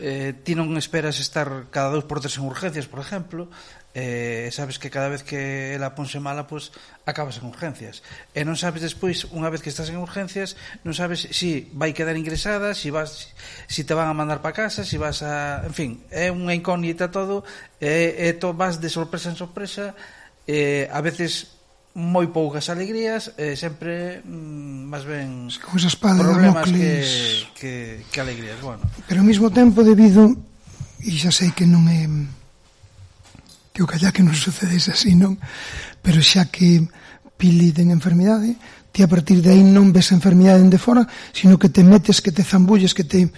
eh, 0.00 0.32
ti 0.40 0.56
non 0.56 0.72
esperas 0.80 1.20
estar 1.20 1.68
cada 1.68 1.92
dous 1.92 2.08
por 2.08 2.24
tres 2.24 2.40
en 2.40 2.48
urgencias, 2.48 2.88
por 2.88 3.04
exemplo, 3.04 3.52
eh, 3.94 4.48
sabes 4.52 4.78
que 4.78 4.90
cada 4.90 5.08
vez 5.08 5.22
que 5.22 5.74
ela 5.74 5.94
ponse 5.94 6.22
mala, 6.22 6.46
pois 6.46 6.70
pues, 6.70 6.84
acabas 7.06 7.38
en 7.42 7.50
urgencias. 7.50 8.06
E 8.34 8.46
non 8.46 8.54
sabes 8.54 8.86
despois, 8.86 9.26
unha 9.34 9.50
vez 9.50 9.60
que 9.60 9.70
estás 9.72 9.90
en 9.90 9.98
urgencias, 9.98 10.54
non 10.86 10.94
sabes 10.94 11.26
si 11.34 11.66
vai 11.74 11.90
quedar 11.90 12.14
ingresada, 12.14 12.72
si 12.78 12.94
vas 12.94 13.34
si 13.66 13.82
te 13.82 13.94
van 13.98 14.06
a 14.06 14.14
mandar 14.14 14.38
para 14.38 14.54
casa, 14.54 14.86
si 14.86 14.94
vas 14.94 15.26
a, 15.26 15.66
en 15.66 15.74
fin, 15.74 15.90
é 16.14 16.30
unha 16.30 16.54
incógnita 16.54 17.10
todo, 17.10 17.42
e, 17.82 18.30
e 18.30 18.38
to 18.38 18.54
vas 18.54 18.78
de 18.78 18.86
sorpresa 18.86 19.34
en 19.34 19.38
sorpresa, 19.38 19.98
eh, 20.46 20.86
a 20.86 21.02
veces 21.02 21.58
moi 21.90 22.30
poucas 22.30 22.70
alegrías 22.70 23.34
e 23.34 23.52
eh, 23.52 23.54
sempre 23.58 24.22
mm, 24.22 24.86
máis 24.86 25.02
ben 25.02 25.50
con 25.58 25.74
esa 25.74 25.90
espada 25.90 26.22
problemas 26.22 26.70
que, 26.70 27.02
que, 27.58 27.72
que 28.06 28.18
alegrías 28.22 28.62
bueno. 28.62 28.86
pero 29.10 29.18
ao 29.18 29.26
mesmo 29.26 29.50
tempo 29.50 29.82
debido 29.82 30.30
e 31.02 31.10
xa 31.18 31.34
sei 31.34 31.50
que 31.50 31.66
non 31.66 31.90
é 31.90 32.06
que 33.80 33.84
o 33.84 33.88
calla 33.88 34.12
que 34.12 34.20
non 34.20 34.36
sucedese 34.36 34.92
así, 34.92 35.16
non? 35.16 35.40
Pero 36.04 36.20
xa 36.20 36.52
que 36.52 36.84
Pili 37.40 37.72
ten 37.72 37.88
enfermidade, 37.88 38.60
ti 38.92 39.00
a 39.00 39.08
partir 39.08 39.40
de 39.40 39.56
aí 39.56 39.64
non 39.64 39.88
ves 39.88 40.12
a 40.12 40.18
enfermidade 40.20 40.60
de 40.68 40.76
fora, 40.76 41.08
sino 41.32 41.56
que 41.56 41.72
te 41.72 41.80
metes, 41.80 42.20
que 42.20 42.28
te 42.28 42.44
zambulles, 42.44 42.92
que 42.92 43.08
te 43.08 43.32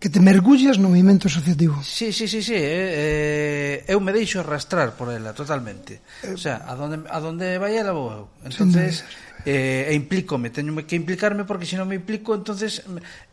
que 0.00 0.08
te 0.08 0.16
mergullas 0.24 0.80
no 0.80 0.88
movimento 0.88 1.28
asociativo. 1.28 1.76
Sí, 1.84 2.08
sí, 2.08 2.24
sí, 2.24 2.40
sí, 2.40 2.56
eh, 2.56 3.84
eh, 3.84 3.92
eu 3.92 4.00
me 4.00 4.16
deixo 4.16 4.40
arrastrar 4.40 4.96
por 4.96 5.12
ela 5.12 5.36
totalmente. 5.36 6.00
Eh, 6.24 6.32
o 6.32 6.40
sea, 6.40 6.64
a 6.64 6.72
donde 6.72 7.04
a 7.04 7.20
donde 7.20 7.60
vai 7.60 7.76
ela 7.76 7.92
vou 7.92 8.08
eu. 8.08 8.24
Entonces, 8.40 9.04
eh, 9.44 9.88
e 9.88 9.92
implícome, 9.94 10.50
teño 10.50 10.76
que 10.84 10.96
implicarme 10.96 11.44
porque 11.48 11.64
se 11.64 11.80
non 11.80 11.88
me 11.88 11.96
implico, 11.96 12.36
entonces 12.36 12.84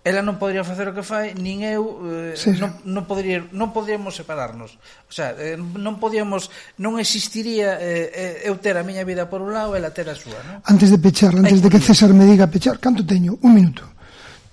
ela 0.03 0.23
non 0.23 0.39
podría 0.39 0.63
facer 0.63 0.87
o 0.87 0.95
que 0.95 1.03
fai, 1.03 1.35
nin 1.35 1.67
eu 1.67 1.99
eh, 2.07 2.33
sí, 2.39 2.55
sí. 2.55 2.61
non, 2.63 2.79
non, 2.87 3.03
podría, 3.03 3.43
non 3.51 3.75
podíamos 3.75 4.15
separarnos 4.15 4.79
o 4.79 5.13
sea, 5.13 5.35
eh, 5.35 5.59
non 5.59 5.99
podíamos 5.99 6.47
non 6.79 6.95
existiría 6.95 7.75
eh, 7.81 8.43
eh 8.43 8.47
eu 8.47 8.55
ter 8.59 8.79
a 8.79 8.87
miña 8.87 9.03
vida 9.03 9.27
por 9.27 9.43
un 9.43 9.51
lado 9.51 9.75
e 9.75 9.83
ela 9.83 9.91
ter 9.91 10.07
a 10.07 10.15
súa 10.15 10.39
¿no? 10.47 10.63
antes 10.63 10.87
de 10.87 10.99
pechar, 11.01 11.35
antes 11.35 11.59
Ay, 11.59 11.63
de 11.63 11.69
que 11.69 11.83
César 11.83 12.15
me 12.15 12.23
diga 12.23 12.47
pechar, 12.47 12.79
canto 12.79 13.03
teño? 13.03 13.35
un 13.43 13.51
minuto 13.51 13.83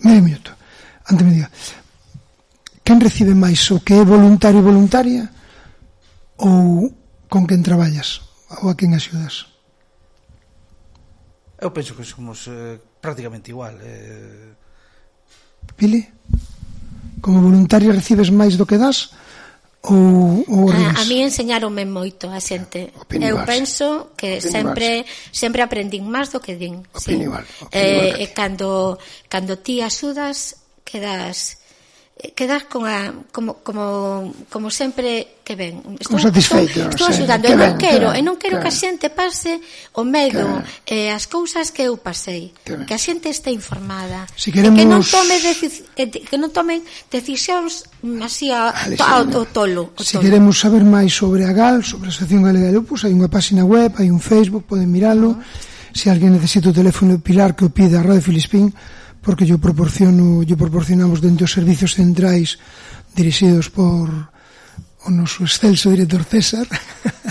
medio 0.03 0.23
minuto, 0.27 0.51
antes 1.07 1.23
me 1.23 1.33
diga 1.39 1.49
quen 2.83 2.99
recibe 2.99 3.33
máis 3.33 3.63
o 3.71 3.79
que 3.79 3.95
é 3.95 4.03
voluntario 4.03 4.59
e 4.59 4.67
voluntaria 4.67 5.25
ou 6.43 6.91
con 7.31 7.47
quen 7.47 7.63
traballas 7.63 8.21
ou 8.59 8.69
a 8.71 8.75
quen 8.75 8.93
axudas? 8.93 9.54
Eu 11.65 11.73
penso 11.73 11.97
que 11.97 12.05
somos 12.05 12.45
eh, 12.53 12.77
prácticamente 13.01 13.49
igual. 13.49 13.73
Eh... 13.81 14.53
Pili? 15.73 16.05
Como 17.25 17.41
voluntario 17.41 17.89
recibes 17.89 18.29
máis 18.29 18.61
do 18.61 18.69
que 18.69 18.77
das? 18.77 19.09
Ou, 19.81 20.45
ou 20.45 20.69
ah, 20.69 20.93
a, 20.93 21.01
a 21.01 21.05
mí 21.09 21.25
enseñaronme 21.25 21.89
moito 21.89 22.29
a 22.29 22.37
xente. 22.37 22.93
Opinio 23.01 23.33
Eu 23.33 23.49
penso 23.49 24.13
que 24.13 24.37
Opinio 24.37 24.53
sempre 24.53 25.09
sempre 25.33 25.65
aprendín 25.65 26.05
máis 26.05 26.29
do 26.29 26.45
que 26.45 26.53
din. 26.53 26.85
Opinio 26.93 27.33
sí. 27.33 27.33
Val. 27.33 27.45
Eh, 27.73 28.13
eh, 28.21 28.25
E 28.25 28.27
cando 28.37 29.01
cando 29.33 29.57
ti 29.65 29.81
axudas 29.81 30.61
quedas 30.85 31.64
Eh, 32.17 32.31
quedar 32.31 32.69
con 32.69 32.87
a, 32.87 33.13
como, 33.33 33.59
como, 33.67 34.33
como 34.49 34.71
sempre 34.71 35.43
que 35.43 35.57
ven. 35.59 35.83
Estou, 35.99 36.23
satisfeito. 36.23 36.87
Estou, 36.87 36.95
estou 36.95 37.07
axudando. 37.11 37.51
E 37.51 37.59
non 37.59 37.59
ben, 37.59 37.75
quero, 37.75 38.09
ben, 38.15 38.19
e 38.19 38.21
non 38.23 38.37
quero 38.39 38.63
que, 38.63 38.63
que 38.63 38.71
a 38.71 38.75
xente 38.75 39.07
pase 39.11 39.59
o 39.99 40.07
medo 40.07 40.63
e 40.87 41.11
eh, 41.11 41.11
as 41.11 41.27
cousas 41.27 41.75
que 41.75 41.91
eu 41.91 41.99
pasei. 41.99 42.55
Que, 42.63 42.87
que 42.87 42.95
a 42.95 43.01
xente 43.03 43.27
este 43.27 43.51
informada. 43.51 44.31
Si 44.39 44.55
queremos... 44.55 44.79
Que 44.79 44.87
non, 44.87 45.03
tome 45.03 45.35
que 45.99 46.39
non 46.39 46.55
tomen 46.55 46.87
decisións 47.11 47.91
así 48.23 48.55
a, 48.55 48.71
ah, 48.71 49.19
a, 49.19 49.27
o 49.27 49.45
tolo. 49.51 49.91
O 49.99 50.07
si 50.07 50.15
tolo. 50.15 50.23
queremos 50.23 50.55
saber 50.55 50.87
máis 50.87 51.11
sobre 51.11 51.43
a 51.43 51.51
GAL, 51.51 51.83
sobre 51.83 52.07
a 52.07 52.15
Asociación 52.15 52.47
Galega 52.47 52.71
de 52.71 52.79
Lupus, 52.79 53.03
hai 53.03 53.11
unha 53.11 53.27
página 53.27 53.67
web, 53.67 53.91
hai 53.99 54.15
un 54.15 54.23
Facebook, 54.23 54.71
poden 54.71 54.87
miralo. 54.87 55.35
Uh 55.35 55.43
-huh. 55.43 55.73
Se 55.95 56.07
si 56.07 56.11
alguén 56.11 56.35
necesita 56.35 56.71
o 56.71 56.75
teléfono 56.75 57.15
de 57.15 57.23
Pilar 57.23 57.59
que 57.59 57.67
o 57.67 57.71
pida 57.71 57.99
a 57.99 58.07
Radio 58.07 58.23
Filispín, 58.23 58.71
porque 59.25 59.47
yo 59.47 59.59
proporciono, 59.59 60.45
yo 60.45 60.57
proporcionamos 60.57 61.21
dentro 61.25 61.49
dos 61.49 61.57
servicios 61.57 61.97
centrais 61.97 62.61
dirixidos 63.17 63.73
por 63.73 64.35
o 65.05 65.11
noso 65.13 65.45
excelso 65.45 65.93
director 65.93 66.25
César. 66.25 66.67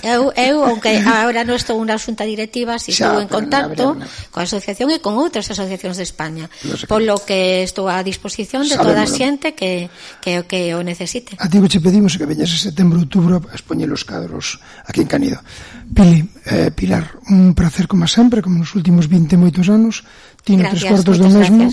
Eu, 0.04 0.34
eu 0.36 0.66
aunque 0.66 1.00
agora 1.00 1.48
non 1.48 1.56
estou 1.56 1.80
unha 1.80 1.96
xunta 1.96 2.28
directiva, 2.28 2.76
si 2.76 2.91
estou 2.91 3.24
en 3.24 3.30
contacto 3.32 3.96
na, 3.96 4.04
coa 4.36 4.44
asociación 4.44 4.91
e 4.91 5.00
con 5.00 5.16
outras 5.16 5.48
asociacións 5.48 5.96
de 5.96 6.04
España, 6.04 6.52
no 6.68 6.76
sé 6.76 6.91
polo 6.91 7.16
que 7.24 7.64
estou 7.64 7.88
a 7.88 8.04
disposición 8.04 8.68
de 8.68 8.76
toda 8.76 9.00
a 9.00 9.08
xente 9.08 9.56
que, 9.56 9.88
que, 10.20 10.44
que 10.44 10.76
o 10.76 10.84
necesite. 10.84 11.39
A 11.39 11.48
ti 11.48 11.56
che 11.72 11.80
pedimos 11.80 12.20
que 12.20 12.28
veñas 12.28 12.52
en 12.52 12.60
setembro, 12.68 13.00
outubro 13.00 13.39
a 13.48 13.56
expoñer 13.56 13.88
os 13.96 14.04
cadros 14.04 14.60
aquí 14.84 15.00
en 15.00 15.08
Canido. 15.08 15.39
Pili, 15.88 16.28
eh, 16.52 16.76
Pilar, 16.76 17.24
un 17.32 17.56
placer 17.56 17.88
como 17.88 18.04
sempre, 18.04 18.44
como 18.44 18.60
nos 18.60 18.76
últimos 18.76 19.08
20 19.08 19.39
moitos 19.39 19.72
anos, 19.72 20.04
tiño 20.44 20.68
tres 20.70 20.84
cuartos 20.84 21.18
do 21.18 21.30
mesmo 21.32 21.72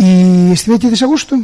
e 0.00 0.52
estivete 0.56 0.88
a 0.92 1.08
gusto? 1.08 1.36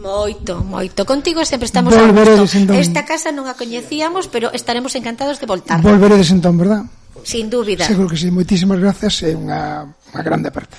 Moito, 0.00 0.64
moito. 0.64 1.04
Contigo 1.04 1.44
sempre 1.44 1.66
estamos 1.66 1.92
Volveredes, 1.92 2.38
a 2.38 2.42
gusto. 2.42 2.58
Entón. 2.58 2.76
Esta 2.80 3.04
casa 3.04 3.30
non 3.36 3.46
a 3.46 3.54
coñecíamos, 3.54 4.32
pero 4.32 4.48
estaremos 4.50 4.96
encantados 4.96 5.36
de 5.38 5.46
voltar. 5.46 5.84
Volveredes 5.84 6.32
entón, 6.32 6.56
verdad? 6.56 6.88
Sin 7.22 7.52
dúbida. 7.52 7.84
Seguro 7.84 8.08
que 8.08 8.16
sí. 8.16 8.32
Moitísimas 8.32 8.80
grazas 8.80 9.12
e 9.28 9.36
unha, 9.36 9.84
unha 9.84 10.22
grande 10.24 10.48
parte. 10.48 10.72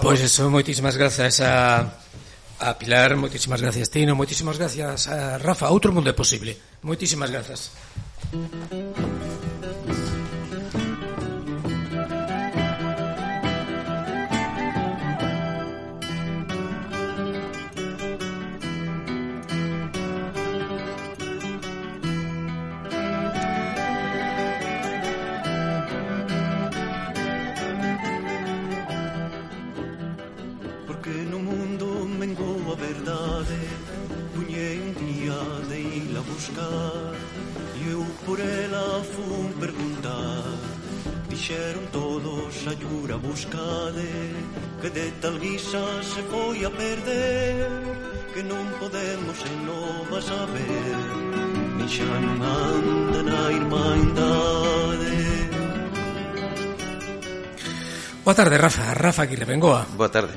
Pois 0.00 0.20
pues 0.20 0.32
eso, 0.32 0.48
moitísimas 0.48 0.96
grazas 0.96 1.44
a, 1.44 1.84
a 2.60 2.68
Pilar, 2.80 3.20
moitísimas 3.20 3.60
gracias 3.60 3.92
Tino, 3.92 4.16
moitísimas 4.16 4.56
gracias 4.56 5.12
a 5.12 5.36
Rafa. 5.36 5.68
Outro 5.68 5.92
mundo 5.92 6.08
é 6.08 6.16
posible. 6.16 6.56
Moitísimas 6.80 7.28
grazas. 7.28 7.68
nosa 42.64 42.76
llura 42.80 43.16
buscade 43.16 44.08
Que 44.80 44.90
de 44.90 45.10
tal 45.20 45.38
guisa 45.38 46.02
se 46.02 46.22
foi 46.22 46.64
a 46.64 46.70
perder 46.70 47.68
Que 48.32 48.42
non 48.42 48.64
podemos 48.80 49.38
en 49.44 49.56
nova 49.68 50.18
saber 50.24 50.96
Nin 51.76 51.88
xa 51.88 52.08
non 52.08 52.40
anda 52.40 53.20
na 53.20 53.40
irmandade 53.52 55.12
Boa 58.24 58.32
tarde, 58.32 58.56
Rafa. 58.56 58.96
Rafa 58.96 59.28
Aguirre 59.28 59.44
Bengoa. 59.44 59.84
Boa 60.00 60.08
tarde. 60.08 60.32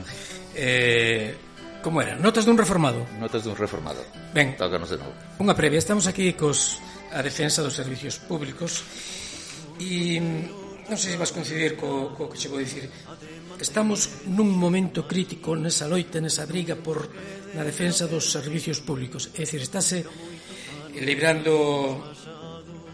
Eh, 0.52 1.32
como 1.80 2.04
era? 2.04 2.20
Notas 2.20 2.44
dun 2.44 2.60
reformado. 2.60 3.08
Notas 3.16 3.48
dun 3.48 3.56
reformado. 3.56 4.04
Ben. 4.36 4.60
Tócanos 4.60 4.92
de 4.92 5.00
novo. 5.00 5.16
Unha 5.40 5.56
previa. 5.56 5.80
Estamos 5.80 6.04
aquí 6.04 6.36
cos 6.36 6.84
a 7.16 7.24
defensa 7.24 7.64
dos 7.64 7.80
servicios 7.80 8.20
públicos 8.20 8.84
e 9.80 10.20
non 10.88 10.96
sei 10.96 11.16
se 11.16 11.20
vas 11.20 11.36
coincidir 11.36 11.76
co, 11.76 12.16
co 12.16 12.32
que 12.32 12.40
che 12.40 12.48
vou 12.48 12.64
dicir. 12.64 12.88
Estamos 13.60 14.24
nun 14.32 14.48
momento 14.56 15.04
crítico 15.04 15.52
nesa 15.60 15.84
loita, 15.84 16.24
nesa 16.24 16.48
briga 16.48 16.80
por 16.80 17.12
na 17.52 17.68
defensa 17.68 18.08
dos 18.08 18.32
servicios 18.32 18.80
públicos. 18.80 19.36
É 19.36 19.44
dicir, 19.44 19.60
estáse 19.60 20.08
librando 20.96 22.00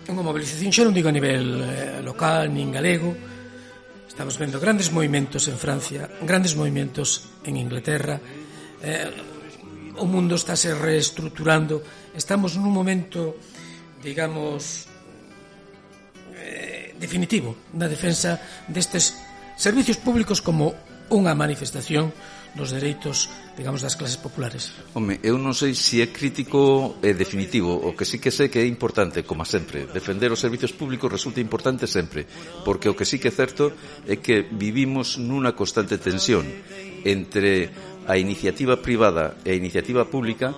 unha 0.09 0.25
movilización 0.25 0.73
xa 0.73 0.83
non 0.83 0.95
digo 0.95 1.07
a 1.07 1.15
nivel 1.15 1.61
eh, 1.61 2.01
local 2.01 2.49
nin 2.49 2.73
galego. 2.73 3.13
Estamos 4.09 4.37
vendo 4.41 4.57
grandes 4.57 4.89
movimentos 4.89 5.45
en 5.49 5.57
Francia 5.61 6.09
grandes 6.25 6.57
movimentos 6.57 7.29
en 7.45 7.61
Inglaterra. 7.61 8.17
Eh, 8.81 10.01
o 10.01 10.05
mundo 10.09 10.33
estáse 10.33 10.73
reestructurando 10.73 11.85
estamos 12.17 12.57
nun 12.57 12.73
momento 12.73 13.37
digamos 14.01 14.89
definitivo 17.03 17.59
na 17.75 17.91
defensa 17.91 18.39
destes 18.71 19.19
servicios 19.59 19.99
públicos 19.99 20.39
como 20.39 20.71
unha 21.11 21.35
manifestación 21.35 22.15
dos 22.53 22.69
dereitos, 22.69 23.29
digamos, 23.57 23.81
das 23.81 23.97
clases 23.97 24.17
populares. 24.17 24.71
Home, 24.93 25.17
eu 25.25 25.41
non 25.41 25.57
sei 25.57 25.73
se 25.73 26.05
é 26.05 26.07
crítico 26.13 27.01
e 27.01 27.11
definitivo, 27.17 27.73
o 27.73 27.97
que 27.97 28.05
sí 28.05 28.21
que 28.21 28.29
sei 28.29 28.47
que 28.47 28.61
é 28.61 28.65
importante, 28.69 29.25
como 29.25 29.41
sempre, 29.43 29.89
defender 29.89 30.29
os 30.29 30.39
servicios 30.39 30.71
públicos 30.71 31.09
resulta 31.09 31.41
importante 31.41 31.89
sempre, 31.89 32.29
porque 32.61 32.87
o 32.87 32.95
que 32.95 33.09
sí 33.09 33.17
que 33.17 33.33
é 33.33 33.33
certo 33.33 33.73
é 34.05 34.21
que 34.21 34.45
vivimos 34.47 35.17
nunha 35.17 35.57
constante 35.57 35.97
tensión 35.97 36.45
entre 37.03 37.73
a 38.05 38.15
iniciativa 38.21 38.77
privada 38.77 39.33
e 39.43 39.49
a 39.49 39.57
iniciativa 39.57 40.05
pública 40.05 40.53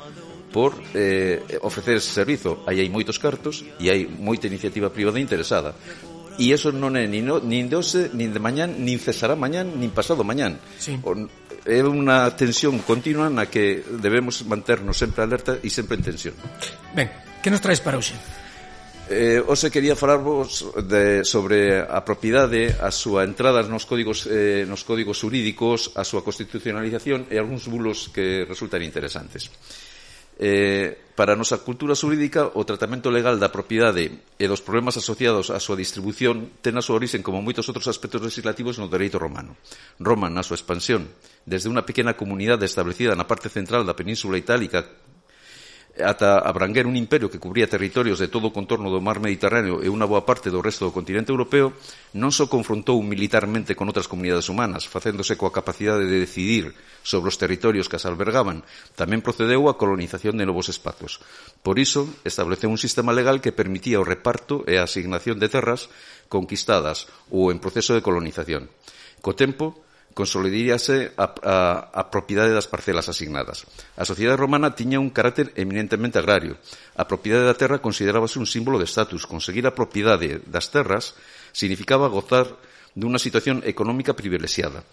por 0.51 0.75
eh, 0.95 1.59
ofrecer 1.63 1.99
ese 1.99 2.11
servizo. 2.11 2.63
Aí 2.67 2.79
hai 2.79 2.87
moitos 2.91 3.19
cartos 3.19 3.63
e 3.75 3.91
hai 3.91 4.07
moita 4.07 4.47
iniciativa 4.47 4.91
privada 4.91 5.19
interesada. 5.19 5.75
E 6.35 6.51
eso 6.51 6.75
non 6.75 6.99
é 6.99 7.07
nin, 7.07 7.23
no, 7.23 7.39
nin 7.39 7.71
de 7.71 7.79
hoxe, 7.79 8.11
nin 8.11 8.35
de 8.35 8.39
mañán, 8.43 8.83
nin 8.83 8.99
cesará 8.99 9.39
mañán, 9.39 9.79
nin 9.79 9.91
pasado 9.95 10.27
mañán. 10.27 10.59
Sí. 10.77 10.99
O, 11.03 11.15
é 11.65 11.81
unha 11.81 12.29
tensión 12.37 12.77
continua 12.85 13.31
na 13.31 13.49
que 13.49 13.81
debemos 13.99 14.45
manternos 14.45 15.01
sempre 15.01 15.25
alerta 15.25 15.57
e 15.63 15.71
sempre 15.71 15.97
en 15.97 16.03
tensión. 16.05 16.35
Ben, 16.93 17.09
que 17.41 17.49
nos 17.49 17.63
traes 17.63 17.81
para 17.81 17.97
hoxe? 17.97 18.13
Eh, 19.07 19.37
hoxe 19.37 19.69
quería 19.69 19.95
falarvos 19.95 20.65
de, 20.81 21.21
sobre 21.21 21.77
a 21.77 22.01
propiedade, 22.01 22.73
a 22.73 22.89
súa 22.89 23.21
entrada 23.21 23.61
nos 23.61 23.85
códigos, 23.85 24.25
eh, 24.25 24.65
nos 24.65 24.81
códigos 24.81 25.21
jurídicos, 25.21 25.93
a 25.93 26.01
súa 26.01 26.25
constitucionalización 26.25 27.29
e 27.29 27.37
algúns 27.37 27.69
bulos 27.69 28.09
que 28.09 28.49
resultan 28.49 28.81
interesantes 28.81 29.53
eh, 30.39 30.97
para 31.15 31.31
a 31.31 31.39
nosa 31.39 31.63
cultura 31.63 31.95
xurídica 31.95 32.51
o 32.59 32.67
tratamento 32.67 33.07
legal 33.07 33.39
da 33.39 33.47
propiedade 33.47 34.11
e 34.35 34.45
dos 34.51 34.59
problemas 34.59 34.99
asociados 34.99 35.47
á 35.47 35.63
súa 35.63 35.79
distribución 35.79 36.51
ten 36.59 36.75
a 36.75 36.83
súa 36.83 36.99
orixen 36.99 37.23
como 37.23 37.39
moitos 37.39 37.71
outros 37.71 37.87
aspectos 37.87 38.19
legislativos 38.19 38.75
no 38.75 38.91
dereito 38.91 39.15
romano. 39.15 39.55
Roma, 39.95 40.27
na 40.27 40.43
súa 40.43 40.59
expansión, 40.59 41.07
desde 41.47 41.71
unha 41.71 41.87
pequena 41.87 42.19
comunidade 42.19 42.67
establecida 42.67 43.15
na 43.15 43.29
parte 43.29 43.47
central 43.47 43.87
da 43.87 43.95
península 43.95 44.35
itálica 44.35 44.83
ata 46.01 46.43
abranguer 46.43 46.87
un 46.87 46.99
imperio 46.99 47.31
que 47.31 47.39
cubría 47.39 47.71
territorios 47.71 48.19
de 48.19 48.27
todo 48.27 48.51
o 48.51 48.55
contorno 48.55 48.91
do 48.91 48.99
mar 48.99 49.23
Mediterráneo 49.23 49.79
e 49.79 49.87
unha 49.87 50.03
boa 50.03 50.27
parte 50.27 50.51
do 50.51 50.59
resto 50.59 50.83
do 50.83 50.95
continente 50.95 51.31
europeo, 51.31 51.71
non 52.17 52.35
só 52.35 52.51
confrontou 52.51 52.99
militarmente 52.99 53.77
con 53.79 53.87
outras 53.87 54.11
comunidades 54.11 54.51
humanas, 54.51 54.83
facéndose 54.89 55.39
coa 55.39 55.55
capacidade 55.55 56.03
de 56.03 56.19
decidir 56.19 56.75
sobre 56.99 57.31
os 57.31 57.39
territorios 57.39 57.87
que 57.87 57.95
as 57.95 58.03
albergaban, 58.03 58.65
tamén 58.99 59.23
procedeu 59.23 59.71
a 59.71 59.79
colonización 59.79 60.35
de 60.35 60.43
novos 60.43 60.67
espazos. 60.67 61.23
Por 61.63 61.79
iso, 61.79 62.11
estableceu 62.27 62.67
un 62.67 62.81
sistema 62.81 63.15
legal 63.15 63.39
que 63.39 63.55
permitía 63.55 64.01
o 64.01 64.07
reparto 64.07 64.67
e 64.67 64.75
a 64.75 64.83
asignación 64.83 65.39
de 65.39 65.47
terras 65.47 65.87
conquistadas 66.27 67.07
ou 67.31 67.53
en 67.53 67.63
proceso 67.63 67.95
de 67.95 68.03
colonización. 68.03 68.67
Co 69.23 69.31
tempo, 69.31 69.84
consolidiríase 70.15 71.11
a, 71.19 71.27
a, 71.43 71.55
a 71.91 72.03
propiedade 72.07 72.55
das 72.55 72.71
parcelas 72.71 73.11
asignadas. 73.11 73.67
A 73.99 74.07
sociedade 74.07 74.39
romana 74.39 74.71
tiña 74.71 75.03
un 75.03 75.11
carácter 75.11 75.51
eminentemente 75.59 76.17
agrario. 76.17 76.55
A 76.95 77.03
propiedade 77.03 77.43
da 77.43 77.59
terra 77.59 77.83
considerábase 77.83 78.39
un 78.39 78.47
símbolo 78.47 78.79
de 78.79 78.87
status. 78.87 79.27
Conseguir 79.27 79.67
a 79.67 79.75
propiedade 79.75 80.39
das 80.47 80.71
terras 80.71 81.19
significaba 81.51 82.07
gozar 82.07 82.47
dunha 82.95 83.19
situación 83.19 83.59
económica 83.67 84.15
privilexiada. 84.15 84.87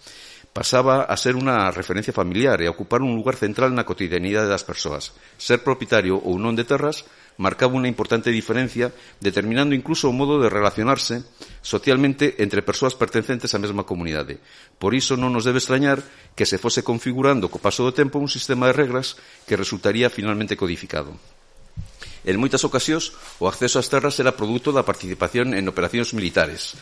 Pasaba 0.51 1.07
a 1.07 1.15
ser 1.15 1.39
unha 1.39 1.71
referencia 1.71 2.11
familiar 2.11 2.59
e 2.59 2.67
a 2.67 2.75
ocupar 2.75 2.99
un 2.99 3.15
lugar 3.15 3.39
central 3.39 3.71
na 3.71 3.87
cotidianidade 3.87 4.51
das 4.51 4.67
persoas. 4.67 5.15
Ser 5.39 5.63
propietario 5.63 6.19
ou 6.19 6.35
non 6.35 6.53
de 6.53 6.67
terras 6.67 7.07
marcaba 7.37 7.73
una 7.73 7.87
importante 7.87 8.29
diferencia, 8.29 8.93
determinando 9.19 9.75
incluso 9.75 10.09
o 10.09 10.15
modo 10.15 10.41
de 10.41 10.49
relacionarse 10.49 11.23
socialmente 11.61 12.41
entre 12.43 12.65
persoas 12.65 12.93
pertencentes 12.93 13.53
á 13.53 13.59
mesma 13.59 13.87
comunidade. 13.87 14.37
Por 14.77 14.93
iso 14.93 15.17
non 15.17 15.33
nos 15.33 15.47
debe 15.47 15.61
extrañar 15.61 16.01
que 16.37 16.45
se 16.49 16.61
fose 16.61 16.85
configurando 16.85 17.49
co 17.49 17.61
paso 17.61 17.81
do 17.85 17.95
tempo 17.95 18.21
un 18.21 18.29
sistema 18.29 18.69
de 18.69 18.77
regras 18.77 19.17
que 19.47 19.59
resultaría 19.59 20.13
finalmente 20.13 20.57
codificado. 20.59 21.15
En 22.23 22.39
moitas 22.39 22.63
ocasións, 22.63 23.11
o 23.43 23.51
acceso 23.51 23.83
ás 23.83 23.91
terras 23.91 24.15
era 24.15 24.37
produto 24.37 24.71
da 24.71 24.87
participación 24.87 25.51
en 25.51 25.67
operacións 25.67 26.15
militares, 26.15 26.79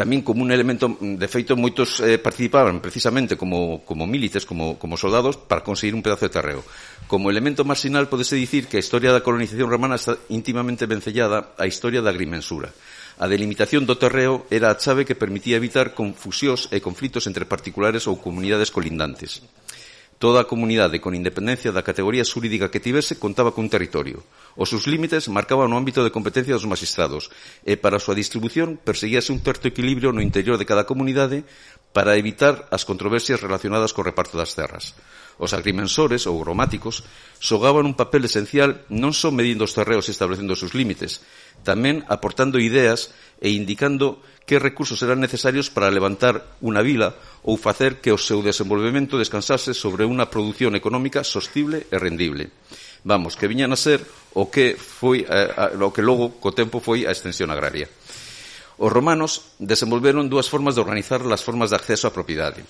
tamén 0.00 0.22
como 0.22 0.46
un 0.46 0.54
elemento, 0.54 0.88
mm, 0.88 1.18
de 1.18 1.28
feito, 1.28 1.58
moitos 1.58 2.00
eh, 2.00 2.16
participaban 2.16 2.80
precisamente 2.80 3.36
como, 3.36 3.82
como 3.84 4.06
milites, 4.06 4.46
como, 4.46 4.78
como 4.78 4.96
soldados, 4.96 5.36
para 5.36 5.66
conseguir 5.66 5.92
un 5.92 6.00
pedazo 6.00 6.30
de 6.30 6.34
terreo. 6.34 6.62
Como 7.10 7.28
elemento 7.28 7.66
marxinal, 7.66 8.08
podese 8.08 8.38
dicir 8.38 8.70
que 8.70 8.78
a 8.78 8.84
historia 8.84 9.12
da 9.12 9.20
colonización 9.20 9.68
romana 9.68 9.98
está 9.98 10.16
íntimamente 10.30 10.86
vencellada 10.86 11.52
á 11.58 11.66
historia 11.66 12.00
da 12.00 12.14
agrimensura. 12.14 12.70
A 13.20 13.28
delimitación 13.28 13.84
do 13.84 14.00
terreo 14.00 14.48
era 14.48 14.72
a 14.72 14.78
chave 14.80 15.04
que 15.04 15.18
permitía 15.18 15.60
evitar 15.60 15.92
confusións 15.92 16.72
e 16.72 16.80
conflitos 16.80 17.28
entre 17.28 17.44
particulares 17.44 18.08
ou 18.08 18.16
comunidades 18.16 18.72
colindantes. 18.72 19.44
Toda 20.20 20.44
a 20.44 20.50
comunidade, 20.52 21.00
con 21.00 21.16
independencia 21.16 21.72
da 21.72 21.80
categoría 21.80 22.28
xurídica 22.28 22.68
que 22.68 22.76
tivese, 22.76 23.16
contaba 23.16 23.56
cun 23.56 23.72
territorio. 23.72 24.20
Os 24.52 24.68
seus 24.68 24.84
límites 24.84 25.32
marcaban 25.32 25.72
o 25.72 25.78
ámbito 25.80 26.04
de 26.04 26.12
competencia 26.12 26.52
dos 26.52 26.68
magistrados 26.68 27.32
e 27.64 27.80
para 27.80 27.96
a 27.96 28.04
súa 28.04 28.12
distribución 28.12 28.76
perseguíase 28.76 29.32
un 29.32 29.40
certo 29.40 29.72
equilibrio 29.72 30.12
no 30.12 30.20
interior 30.20 30.60
de 30.60 30.68
cada 30.68 30.84
comunidade 30.84 31.48
para 31.96 32.20
evitar 32.20 32.68
as 32.68 32.84
controversias 32.84 33.40
relacionadas 33.40 33.96
co 33.96 34.04
reparto 34.04 34.36
das 34.36 34.52
terras. 34.52 34.92
Os 35.40 35.56
agrimensores 35.56 36.28
ou 36.28 36.36
gromáticos 36.36 37.00
xogaban 37.40 37.88
un 37.88 37.96
papel 37.96 38.28
esencial 38.28 38.84
non 38.92 39.16
só 39.16 39.32
medindo 39.32 39.64
os 39.64 39.72
terreos 39.72 40.04
e 40.06 40.12
establecendo 40.12 40.52
os 40.52 40.60
seus 40.60 40.76
límites, 40.76 41.24
tamén 41.64 42.04
aportando 42.12 42.60
ideas 42.60 43.16
e 43.40 43.56
indicando 43.56 44.20
que 44.44 44.60
recursos 44.60 45.00
eran 45.00 45.16
necesarios 45.24 45.72
para 45.72 45.88
levantar 45.88 46.60
unha 46.60 46.84
vila 46.84 47.16
ou 47.40 47.56
facer 47.56 48.04
que 48.04 48.12
o 48.12 48.20
seu 48.20 48.44
desenvolvemento 48.44 49.16
descansase 49.16 49.72
sobre 49.72 50.04
unha 50.04 50.28
produción 50.28 50.76
económica 50.76 51.24
sostible 51.24 51.88
e 51.88 51.96
rendible. 51.96 52.52
Vamos, 53.00 53.32
que 53.32 53.48
viñan 53.48 53.72
a 53.72 53.80
ser 53.80 54.04
o 54.36 54.52
que 54.52 54.76
foi 54.76 55.24
eh, 55.24 55.72
o 55.80 55.88
que 55.88 56.04
logo 56.04 56.36
co 56.36 56.52
tempo 56.52 56.84
foi 56.84 57.08
a 57.08 57.14
extensión 57.16 57.48
agraria. 57.48 57.88
Os 58.76 58.92
romanos 58.92 59.56
desenvolveron 59.56 60.28
dúas 60.28 60.52
formas 60.52 60.76
de 60.76 60.84
organizar 60.84 61.24
as 61.24 61.40
formas 61.40 61.72
de 61.72 61.80
acceso 61.80 62.08
á 62.08 62.12
propiedade. 62.12 62.60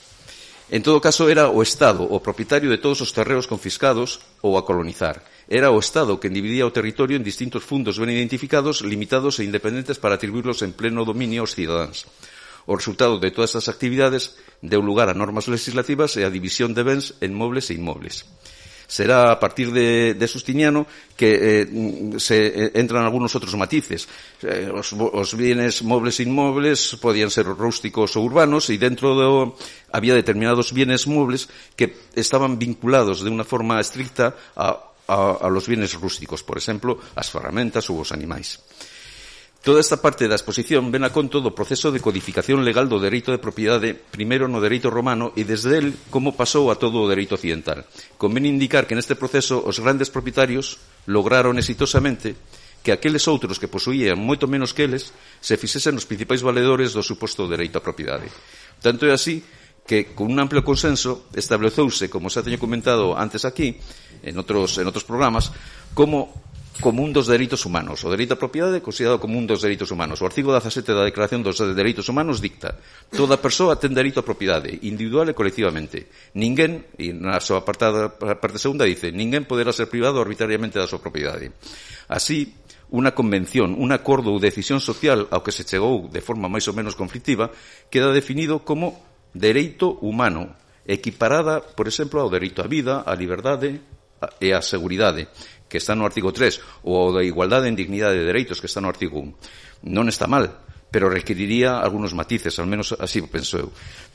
En 0.70 0.86
todo 0.86 1.02
caso, 1.02 1.26
era 1.26 1.50
o 1.50 1.66
Estado 1.66 2.06
o 2.06 2.22
propietario 2.22 2.70
de 2.70 2.78
todos 2.78 3.02
os 3.02 3.10
terreos 3.10 3.50
confiscados 3.50 4.22
ou 4.38 4.54
a 4.54 4.62
colonizar. 4.62 5.26
Era 5.50 5.74
o 5.74 5.82
Estado 5.82 6.22
que 6.22 6.30
dividía 6.30 6.62
o 6.62 6.70
territorio 6.70 7.18
en 7.18 7.26
distintos 7.26 7.66
fundos 7.66 7.98
ben 7.98 8.14
identificados, 8.14 8.86
limitados 8.86 9.42
e 9.42 9.46
independentes 9.50 9.98
para 9.98 10.14
atribuirlos 10.14 10.62
en 10.62 10.70
pleno 10.70 11.02
dominio 11.02 11.42
aos 11.42 11.58
cidadáns. 11.58 12.06
O 12.70 12.78
resultado 12.78 13.18
de 13.18 13.34
todas 13.34 13.50
estas 13.50 13.66
actividades 13.66 14.38
deu 14.62 14.78
lugar 14.78 15.10
a 15.10 15.18
normas 15.18 15.50
legislativas 15.50 16.14
e 16.14 16.22
a 16.22 16.30
división 16.30 16.70
de 16.70 16.86
bens 16.86 17.18
en 17.18 17.34
mobles 17.34 17.74
e 17.74 17.74
inmobles 17.74 18.30
será 18.90 19.30
a 19.30 19.38
partir 19.38 19.70
de, 19.70 20.18
de 20.18 20.26
Sustiniano 20.26 20.82
que 21.14 21.62
eh, 21.62 22.18
se 22.18 22.34
eh, 22.34 22.70
entran 22.74 23.06
algunos 23.06 23.30
outros 23.38 23.54
matices. 23.54 24.10
Eh, 24.42 24.66
os, 24.66 24.90
os, 24.90 25.30
bienes 25.38 25.86
mobles 25.86 26.18
e 26.18 26.26
inmobles 26.26 26.98
podían 26.98 27.30
ser 27.30 27.46
rústicos 27.46 28.18
ou 28.18 28.26
urbanos 28.26 28.66
e 28.66 28.82
dentro 28.82 29.14
do 29.14 29.54
había 29.94 30.18
determinados 30.18 30.74
bienes 30.74 31.06
mobles 31.06 31.46
que 31.78 32.10
estaban 32.18 32.58
vinculados 32.58 33.22
de 33.22 33.30
unha 33.30 33.46
forma 33.46 33.78
estricta 33.78 34.34
a, 34.58 34.74
a, 35.06 35.46
a 35.46 35.48
los 35.48 35.70
bienes 35.70 35.94
rústicos, 35.94 36.42
por 36.42 36.58
exemplo, 36.58 36.98
as 37.14 37.30
ferramentas 37.30 37.86
ou 37.94 38.02
os 38.02 38.10
animais. 38.10 38.58
Toda 39.60 39.80
esta 39.80 40.00
parte 40.00 40.24
da 40.24 40.40
exposición 40.40 40.88
ven 40.88 41.04
a 41.04 41.12
conto 41.12 41.44
do 41.44 41.52
proceso 41.52 41.92
de 41.92 42.00
codificación 42.00 42.64
legal 42.64 42.88
do 42.88 42.96
dereito 42.96 43.28
de 43.28 43.36
propiedade 43.36 43.92
primeiro 43.92 44.48
no 44.48 44.56
dereito 44.56 44.88
romano 44.88 45.36
e 45.36 45.44
desde 45.44 45.76
el 45.76 45.92
como 46.08 46.32
pasou 46.32 46.72
a 46.72 46.80
todo 46.80 47.04
o 47.04 47.10
dereito 47.12 47.36
occidental. 47.36 47.84
Convén 48.16 48.48
indicar 48.48 48.88
que 48.88 48.96
neste 48.96 49.20
proceso 49.20 49.60
os 49.60 49.76
grandes 49.76 50.08
propietarios 50.08 50.80
lograron 51.04 51.60
exitosamente 51.60 52.40
que 52.80 52.88
aqueles 52.88 53.28
outros 53.28 53.60
que 53.60 53.68
posuían 53.68 54.16
moito 54.16 54.48
menos 54.48 54.72
que 54.72 54.88
eles 54.88 55.12
se 55.44 55.60
fixesen 55.60 56.00
os 56.00 56.08
principais 56.08 56.40
valedores 56.40 56.96
do 56.96 57.04
suposto 57.04 57.44
dereito 57.44 57.76
á 57.76 57.84
propiedade. 57.84 58.32
Tanto 58.80 59.04
é 59.04 59.12
así 59.12 59.44
que 59.84 60.16
con 60.16 60.32
un 60.32 60.40
amplo 60.40 60.64
consenso 60.64 61.28
estableceuse, 61.36 62.08
como 62.08 62.32
xa 62.32 62.40
teño 62.40 62.56
comentado 62.56 63.12
antes 63.12 63.44
aquí, 63.44 63.76
en 64.24 64.40
outros, 64.40 64.80
en 64.80 64.88
outros 64.88 65.04
programas, 65.04 65.52
como 65.92 66.48
como 66.78 67.02
un 67.02 67.12
dos 67.12 67.26
delitos 67.26 67.66
humanos. 67.66 68.06
O 68.06 68.08
delito 68.14 68.34
á 68.34 68.38
propiedade 68.38 68.78
é 68.78 68.84
considerado 68.84 69.18
como 69.18 69.34
un 69.34 69.44
dos 69.44 69.60
delitos 69.60 69.90
humanos. 69.90 70.22
O 70.22 70.28
artigo 70.30 70.54
17 70.54 70.94
da 70.94 71.02
Declaración 71.02 71.42
dos 71.42 71.58
Delitos 71.58 72.06
Humanos 72.06 72.38
dicta 72.38 72.78
toda 73.10 73.42
persoa 73.42 73.74
ten 73.74 73.90
delito 73.90 74.22
a 74.22 74.26
propiedade, 74.26 74.86
individual 74.86 75.26
e 75.26 75.34
colectivamente. 75.34 76.06
Ninguén, 76.38 76.86
e 76.94 77.10
na 77.10 77.42
súa 77.42 77.66
apartada, 77.66 78.14
parte 78.14 78.62
segunda 78.62 78.86
dice, 78.86 79.10
ninguén 79.10 79.50
poderá 79.50 79.74
ser 79.74 79.90
privado 79.90 80.22
arbitrariamente 80.22 80.78
da 80.78 80.86
súa 80.86 81.02
propiedade. 81.02 81.50
Así, 82.06 82.54
unha 82.90 83.14
convención, 83.14 83.74
un 83.74 83.90
acordo 83.94 84.34
ou 84.34 84.42
decisión 84.42 84.78
social 84.78 85.26
ao 85.30 85.42
que 85.42 85.54
se 85.54 85.66
chegou 85.66 86.06
de 86.06 86.22
forma 86.22 86.50
máis 86.50 86.66
ou 86.70 86.74
menos 86.74 86.98
conflictiva 86.98 87.50
queda 87.90 88.14
definido 88.14 88.62
como 88.62 88.98
dereito 89.30 89.98
humano, 90.02 90.58
equiparada, 90.86 91.62
por 91.62 91.86
exemplo, 91.86 92.18
ao 92.18 92.32
dereito 92.32 92.62
á 92.62 92.66
vida, 92.66 93.06
á 93.06 93.14
liberdade 93.14 93.78
e 94.42 94.50
á 94.52 94.60
seguridade 94.60 95.30
que 95.70 95.78
está 95.78 95.94
no 95.94 96.02
artigo 96.02 96.34
3, 96.34 96.82
ou 96.82 97.14
da 97.14 97.22
igualdade 97.22 97.70
en 97.70 97.78
dignidade 97.78 98.18
de 98.18 98.26
dereitos, 98.26 98.58
que 98.58 98.66
está 98.66 98.82
no 98.82 98.90
artigo 98.90 99.22
1. 99.22 99.86
Non 99.94 100.10
está 100.10 100.26
mal, 100.26 100.50
pero 100.90 101.08
requeriría 101.08 101.78
algunos 101.78 102.14
matices, 102.14 102.58
al 102.58 102.66
menos 102.66 102.92
así 102.98 103.22
penso 103.22 103.62
eu. 103.62 103.68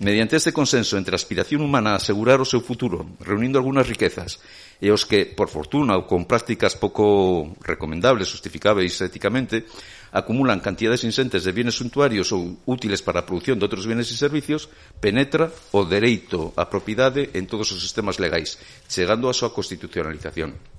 Mediante 0.04 0.36
este 0.36 0.52
consenso 0.52 1.00
entre 1.00 1.16
a 1.16 1.20
aspiración 1.20 1.64
humana 1.64 1.96
a 1.96 2.00
asegurar 2.04 2.44
o 2.44 2.46
seu 2.46 2.60
futuro, 2.60 3.16
reunindo 3.24 3.58
algunas 3.58 3.88
riquezas, 3.88 4.44
e 4.84 4.92
os 4.92 5.08
que, 5.08 5.24
por 5.24 5.48
fortuna 5.48 5.96
ou 5.96 6.04
con 6.04 6.28
prácticas 6.28 6.76
pouco 6.76 7.56
recomendables, 7.64 8.28
justificáveis 8.28 9.00
éticamente, 9.00 9.64
acumulan 10.12 10.60
cantidades 10.60 11.08
insentes 11.08 11.48
de 11.48 11.56
bienes 11.56 11.80
suntuarios 11.80 12.36
ou 12.36 12.60
útiles 12.68 13.00
para 13.00 13.24
a 13.24 13.28
produción 13.28 13.56
de 13.56 13.66
outros 13.66 13.88
bienes 13.88 14.12
e 14.12 14.20
servicios, 14.20 14.68
penetra 15.00 15.48
o 15.72 15.88
dereito 15.88 16.52
á 16.60 16.68
propiedade 16.68 17.32
en 17.40 17.48
todos 17.48 17.72
os 17.72 17.80
sistemas 17.80 18.20
legais, 18.20 18.60
chegando 18.92 19.32
á 19.32 19.34
súa 19.34 19.56
constitucionalización. 19.56 20.75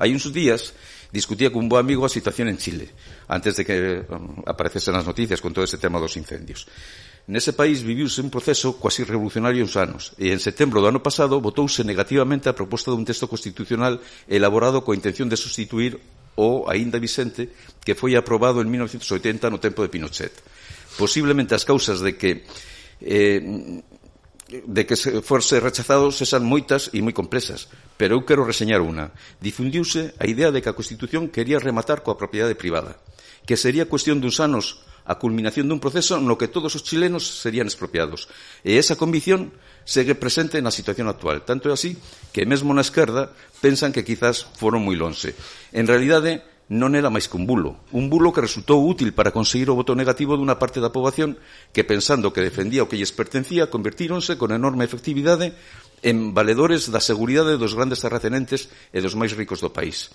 Hai 0.00 0.16
uns 0.16 0.24
días 0.32 0.72
discutía 1.12 1.52
cun 1.52 1.68
bo 1.68 1.76
amigo 1.76 2.08
a 2.08 2.10
situación 2.10 2.48
en 2.48 2.56
Chile, 2.56 2.88
antes 3.28 3.60
de 3.60 3.68
que 3.68 4.00
um, 4.08 4.40
aparecesen 4.48 4.96
as 4.96 5.04
noticias 5.04 5.44
con 5.44 5.52
todo 5.52 5.68
ese 5.68 5.76
tema 5.76 6.00
dos 6.00 6.16
incendios. 6.16 6.64
Nese 7.28 7.52
país 7.52 7.84
viviuse 7.84 8.24
un 8.24 8.32
proceso 8.32 8.80
quasi 8.80 9.04
revolucionario 9.04 9.60
uns 9.60 9.76
anos 9.76 10.16
e 10.16 10.32
en 10.32 10.40
setembro 10.40 10.80
do 10.80 10.88
ano 10.88 11.04
pasado 11.04 11.36
votouse 11.44 11.84
negativamente 11.84 12.48
a 12.48 12.56
proposta 12.56 12.88
dun 12.88 13.04
texto 13.04 13.28
constitucional 13.28 14.00
elaborado 14.24 14.80
coa 14.80 14.96
intención 14.96 15.28
de 15.28 15.36
sustituir 15.36 16.00
o 16.40 16.64
aínda 16.64 16.96
vicente 16.96 17.52
que 17.84 17.92
foi 17.92 18.16
aprobado 18.16 18.64
en 18.64 18.72
1980 18.72 19.52
no 19.52 19.60
tempo 19.60 19.84
de 19.84 19.92
Pinochet. 19.92 20.32
Posiblemente 20.96 21.52
as 21.52 21.68
causas 21.68 22.00
de 22.00 22.16
que 22.16 22.48
eh, 23.04 23.84
de 24.50 24.86
que 24.86 24.98
se 24.98 25.22
forse 25.22 25.62
rechazados 25.62 26.18
sexan 26.18 26.42
moitas 26.42 26.90
e 26.90 26.98
moi 26.98 27.14
complexas, 27.14 27.70
pero 27.94 28.18
eu 28.18 28.26
quero 28.26 28.42
reseñar 28.42 28.82
unha. 28.82 29.14
Difundiuse 29.38 30.12
a 30.18 30.26
idea 30.26 30.50
de 30.50 30.58
que 30.58 30.70
a 30.70 30.76
Constitución 30.76 31.30
quería 31.30 31.62
rematar 31.62 32.02
coa 32.02 32.18
propiedade 32.18 32.58
privada, 32.58 32.98
que 33.46 33.54
sería 33.54 33.86
cuestión 33.86 34.18
duns 34.18 34.42
anos 34.42 34.82
a 35.06 35.16
culminación 35.18 35.66
dun 35.66 35.82
proceso 35.82 36.20
no 36.20 36.38
que 36.38 36.50
todos 36.50 36.74
os 36.76 36.84
chilenos 36.84 37.42
serían 37.42 37.70
expropiados. 37.70 38.28
E 38.66 38.76
esa 38.76 38.98
convicción 38.98 39.54
segue 39.86 40.18
presente 40.18 40.60
na 40.60 40.74
situación 40.74 41.08
actual. 41.08 41.42
Tanto 41.46 41.70
é 41.70 41.74
así 41.74 41.96
que 42.34 42.46
mesmo 42.46 42.74
na 42.74 42.84
esquerda 42.84 43.32
pensan 43.58 43.94
que 43.94 44.06
quizás 44.06 44.46
foron 44.58 44.84
moi 44.84 44.98
lonxe. 44.98 45.34
En 45.74 45.86
realidade, 45.86 46.42
non 46.70 46.94
era 46.94 47.10
máis 47.10 47.26
que 47.26 47.34
un 47.34 47.50
bulo. 47.50 47.82
Un 47.90 48.06
bulo 48.06 48.30
que 48.30 48.46
resultou 48.46 48.78
útil 48.78 49.10
para 49.10 49.34
conseguir 49.34 49.74
o 49.74 49.78
voto 49.78 49.98
negativo 49.98 50.38
dunha 50.38 50.54
parte 50.54 50.78
da 50.78 50.94
poboación 50.94 51.34
que, 51.74 51.82
pensando 51.82 52.30
que 52.30 52.46
defendía 52.46 52.86
o 52.86 52.88
que 52.88 52.94
lles 52.94 53.10
pertencía, 53.10 53.66
convertíronse 53.66 54.38
con 54.38 54.54
enorme 54.54 54.86
efectividade 54.86 55.58
en 56.06 56.30
valedores 56.30 56.86
da 56.94 57.02
seguridade 57.02 57.58
dos 57.58 57.74
grandes 57.74 57.98
terratenentes 57.98 58.70
e 58.94 59.02
dos 59.02 59.18
máis 59.18 59.34
ricos 59.34 59.58
do 59.58 59.74
país. 59.74 60.14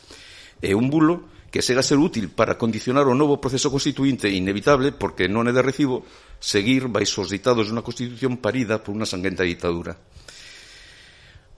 É 0.64 0.72
un 0.72 0.88
bulo 0.88 1.28
que 1.52 1.60
chega 1.60 1.84
a 1.84 1.88
ser 1.88 2.00
útil 2.00 2.32
para 2.32 2.56
condicionar 2.56 3.04
o 3.12 3.20
novo 3.20 3.44
proceso 3.44 3.68
constituinte 3.68 4.32
inevitable 4.32 4.96
porque 4.96 5.28
non 5.28 5.44
é 5.48 5.52
de 5.52 5.60
recibo 5.60 6.08
seguir 6.40 6.88
baixo 6.88 7.28
os 7.28 7.36
ditados 7.36 7.68
dunha 7.68 7.84
constitución 7.84 8.40
parida 8.40 8.80
por 8.80 8.96
unha 8.96 9.04
sanguenta 9.04 9.44
ditadura. 9.44 10.00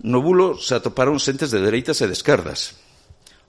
No 0.02 0.26
bulo 0.26 0.58
se 0.58 0.74
atoparon 0.74 1.22
xentes 1.22 1.54
de 1.54 1.62
dereitas 1.62 2.02
e 2.02 2.10
de 2.10 2.18
esquerdas. 2.18 2.82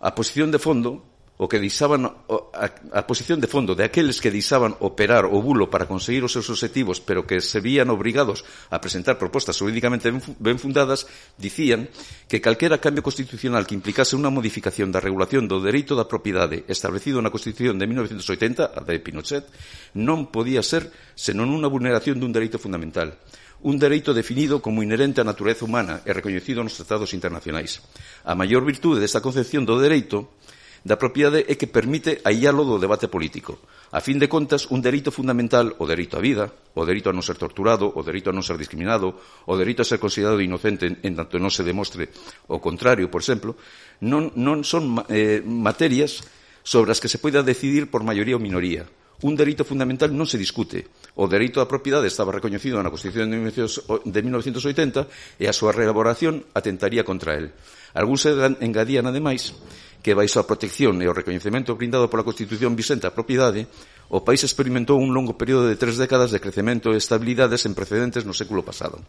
A 0.04 0.12
posición 0.12 0.52
de 0.52 0.60
fondo 0.60 1.08
o 1.38 1.46
que 1.46 1.62
deixaban 1.62 2.02
a, 2.04 2.66
a 2.92 3.02
posición 3.06 3.38
de 3.38 3.46
fondo 3.46 3.78
de 3.78 3.86
aqueles 3.86 4.18
que 4.18 4.34
deixaban 4.34 4.74
operar 4.82 5.30
o 5.30 5.38
bulo 5.38 5.70
para 5.70 5.86
conseguir 5.86 6.26
os 6.26 6.34
seus 6.34 6.50
objetivos, 6.50 6.98
pero 6.98 7.24
que 7.30 7.38
se 7.38 7.62
vían 7.62 7.94
obrigados 7.94 8.42
a 8.74 8.82
presentar 8.82 9.22
propostas 9.22 9.54
jurídicamente 9.54 10.10
ben 10.42 10.58
fundadas, 10.58 11.06
dicían 11.38 11.86
que 12.26 12.42
calquera 12.42 12.82
cambio 12.82 13.06
constitucional 13.06 13.70
que 13.70 13.78
implicase 13.78 14.18
unha 14.18 14.34
modificación 14.34 14.90
da 14.90 14.98
regulación 14.98 15.46
do 15.46 15.62
dereito 15.62 15.94
da 15.94 16.10
propiedade 16.10 16.66
establecido 16.66 17.22
na 17.22 17.30
Constitución 17.30 17.78
de 17.78 17.86
1980, 17.86 18.74
a 18.74 18.82
de 18.82 18.98
Pinochet, 18.98 19.46
non 19.94 20.34
podía 20.34 20.66
ser 20.66 20.90
senón 21.14 21.54
unha 21.54 21.70
vulneración 21.70 22.18
dun 22.18 22.34
dereito 22.34 22.58
fundamental 22.58 23.14
un 23.58 23.78
dereito 23.78 24.14
definido 24.14 24.62
como 24.62 24.86
inherente 24.86 25.18
á 25.18 25.26
natureza 25.26 25.66
humana 25.66 25.98
e 26.06 26.14
recoñecido 26.14 26.62
nos 26.62 26.78
tratados 26.78 27.10
internacionais. 27.10 27.82
A 28.22 28.38
maior 28.38 28.62
virtude 28.62 29.02
desta 29.02 29.18
concepción 29.18 29.66
do 29.66 29.82
dereito 29.82 30.38
da 30.84 31.00
propiedade 31.00 31.46
é 31.46 31.54
que 31.58 31.70
permite 31.70 32.22
aillalo 32.22 32.62
do 32.62 32.78
debate 32.78 33.10
político. 33.10 33.58
A 33.90 34.02
fin 34.02 34.20
de 34.20 34.28
contas, 34.28 34.68
un 34.70 34.82
dereito 34.82 35.10
fundamental, 35.10 35.74
o 35.78 35.84
dereito 35.88 36.18
á 36.18 36.20
vida, 36.20 36.50
o 36.76 36.82
dereito 36.86 37.10
a 37.10 37.16
non 37.16 37.24
ser 37.24 37.40
torturado, 37.40 37.90
o 37.90 38.00
dereito 38.04 38.30
a 38.30 38.36
non 38.36 38.44
ser 38.46 38.60
discriminado, 38.60 39.16
o 39.48 39.54
dereito 39.56 39.82
a 39.82 39.88
ser 39.88 39.98
considerado 39.98 40.42
inocente 40.42 40.86
en 40.90 41.12
tanto 41.16 41.40
non 41.40 41.50
se 41.50 41.66
demostre 41.66 42.12
o 42.50 42.62
contrario, 42.62 43.10
por 43.10 43.24
exemplo, 43.24 43.56
non, 44.04 44.30
non 44.38 44.62
son 44.62 45.02
eh, 45.10 45.42
materias 45.42 46.22
sobre 46.62 46.92
as 46.92 47.00
que 47.00 47.10
se 47.10 47.18
poida 47.18 47.40
decidir 47.42 47.88
por 47.88 48.04
maioría 48.04 48.36
ou 48.36 48.42
minoría 48.42 48.86
un 49.22 49.34
dereito 49.34 49.66
fundamental 49.66 50.14
non 50.14 50.30
se 50.30 50.38
discute. 50.38 50.86
O 51.18 51.26
dereito 51.26 51.58
á 51.58 51.66
propiedade 51.66 52.06
estaba 52.06 52.30
recoñecido 52.30 52.78
na 52.78 52.92
Constitución 52.92 53.34
de 53.34 54.20
1980 54.22 55.42
e 55.42 55.50
a 55.50 55.56
súa 55.56 55.74
reelaboración 55.74 56.46
atentaría 56.54 57.02
contra 57.02 57.34
él. 57.34 57.50
Algúns 57.98 58.30
engadían, 58.62 59.10
ademais, 59.10 59.58
que 60.02 60.14
baixo 60.14 60.38
a 60.38 60.48
protección 60.48 60.98
e 61.02 61.06
o 61.06 61.16
recoñecemento 61.16 61.74
brindado 61.74 62.06
pola 62.06 62.26
Constitución 62.26 62.78
Vicente 62.78 63.06
a 63.06 63.14
propiedade, 63.14 63.66
o 64.08 64.24
país 64.24 64.40
experimentou 64.46 64.96
un 64.96 65.12
longo 65.12 65.36
período 65.36 65.68
de 65.68 65.76
tres 65.76 66.00
décadas 66.00 66.32
de 66.32 66.40
crecemento 66.40 66.94
e 66.94 67.00
estabilidade 67.00 67.60
sen 67.60 67.76
precedentes 67.76 68.24
no 68.24 68.32
século 68.32 68.64
pasado. 68.64 69.02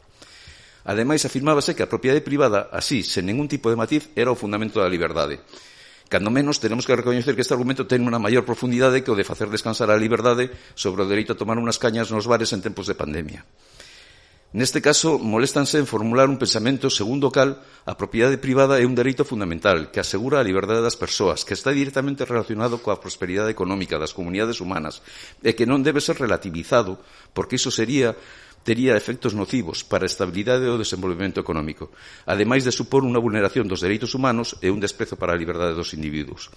Ademais, 0.84 1.24
afirmábase 1.24 1.76
que 1.76 1.84
a 1.84 1.92
propiedade 1.92 2.26
privada, 2.26 2.68
así, 2.74 3.04
sen 3.06 3.28
ningún 3.28 3.48
tipo 3.48 3.70
de 3.70 3.78
matiz, 3.78 4.10
era 4.16 4.34
o 4.34 4.40
fundamento 4.40 4.82
da 4.82 4.90
liberdade. 4.92 5.40
Cando 6.10 6.34
menos, 6.34 6.58
tenemos 6.58 6.90
que 6.90 6.98
recoñecer 6.98 7.38
que 7.38 7.46
este 7.46 7.54
argumento 7.54 7.86
ten 7.86 8.02
unha 8.02 8.18
maior 8.18 8.42
profundidade 8.42 9.06
que 9.06 9.14
o 9.14 9.18
de 9.20 9.28
facer 9.28 9.46
descansar 9.54 9.94
a 9.94 10.00
liberdade 10.00 10.50
sobre 10.74 11.06
o 11.06 11.10
dereito 11.10 11.38
a 11.38 11.40
tomar 11.40 11.62
unhas 11.62 11.78
cañas 11.78 12.10
nos 12.10 12.26
bares 12.26 12.50
en 12.50 12.66
tempos 12.66 12.90
de 12.90 12.98
pandemia. 12.98 13.46
Neste 14.50 14.82
caso, 14.82 15.22
moléstanse 15.22 15.78
en 15.78 15.86
formular 15.86 16.26
un 16.26 16.42
pensamento 16.42 16.90
segundo 16.90 17.30
o 17.30 17.34
cal 17.34 17.62
a 17.86 17.94
propiedade 17.94 18.42
privada 18.42 18.82
é 18.82 18.86
un 18.90 18.98
dereito 18.98 19.22
fundamental 19.22 19.94
que 19.94 20.02
asegura 20.02 20.42
a 20.42 20.48
liberdade 20.48 20.82
das 20.82 20.98
persoas, 20.98 21.46
que 21.46 21.54
está 21.54 21.70
directamente 21.70 22.26
relacionado 22.26 22.82
coa 22.82 22.98
prosperidade 22.98 23.54
económica 23.54 24.02
das 24.02 24.10
comunidades 24.10 24.58
humanas 24.58 25.06
e 25.46 25.54
que 25.54 25.70
non 25.70 25.86
debe 25.86 26.02
ser 26.02 26.18
relativizado 26.18 26.98
porque 27.38 27.62
iso 27.62 27.70
sería 27.70 28.18
tería 28.66 28.98
efectos 28.98 29.38
nocivos 29.38 29.86
para 29.86 30.10
a 30.10 30.12
estabilidade 30.12 30.66
do 30.66 30.82
desenvolvemento 30.82 31.38
económico, 31.38 31.94
ademais 32.26 32.66
de 32.66 32.74
supor 32.74 33.06
unha 33.06 33.22
vulneración 33.22 33.70
dos 33.70 33.86
dereitos 33.86 34.18
humanos 34.18 34.58
e 34.66 34.74
un 34.74 34.82
desprezo 34.82 35.14
para 35.14 35.38
a 35.38 35.40
liberdade 35.40 35.78
dos 35.78 35.94
individuos. 35.94 36.50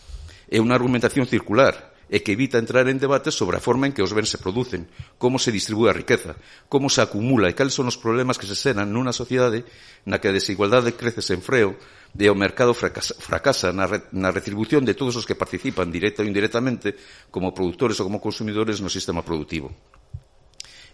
É 0.49 0.57
unha 0.64 0.80
argumentación 0.80 1.28
circular, 1.28 1.91
e 2.13 2.21
que 2.21 2.37
evita 2.37 2.61
entrar 2.61 2.93
en 2.93 3.01
debates 3.01 3.33
sobre 3.33 3.57
a 3.57 3.65
forma 3.65 3.89
en 3.89 3.97
que 3.97 4.05
os 4.05 4.13
bens 4.13 4.29
se 4.29 4.37
producen, 4.37 4.85
como 5.17 5.41
se 5.41 5.49
distribúe 5.49 5.89
a 5.89 5.97
riqueza, 5.97 6.37
como 6.69 6.93
se 6.93 7.01
acumula 7.01 7.49
e 7.49 7.57
cales 7.57 7.73
son 7.73 7.89
os 7.89 7.97
problemas 7.97 8.37
que 8.37 8.45
se 8.45 8.53
xeran 8.53 8.93
nunha 8.93 9.17
sociedade 9.17 9.65
na 10.05 10.21
que 10.21 10.29
a 10.29 10.37
desigualdade 10.37 10.93
crece 10.93 11.25
sen 11.25 11.41
freo 11.41 11.73
e 12.13 12.29
o 12.29 12.37
mercado 12.37 12.77
fracasa, 12.77 13.17
fracasa 13.17 13.73
na, 13.73 13.89
re, 13.89 14.05
na 14.13 14.29
retribución 14.29 14.85
de 14.85 14.93
todos 14.93 15.17
os 15.17 15.25
que 15.25 15.33
participan 15.33 15.89
directa 15.89 16.21
ou 16.21 16.29
indirectamente 16.29 16.93
como 17.33 17.57
produtores 17.57 17.97
ou 17.97 18.13
como 18.13 18.21
consumidores 18.21 18.85
no 18.85 18.93
sistema 18.93 19.25
productivo. 19.25 19.73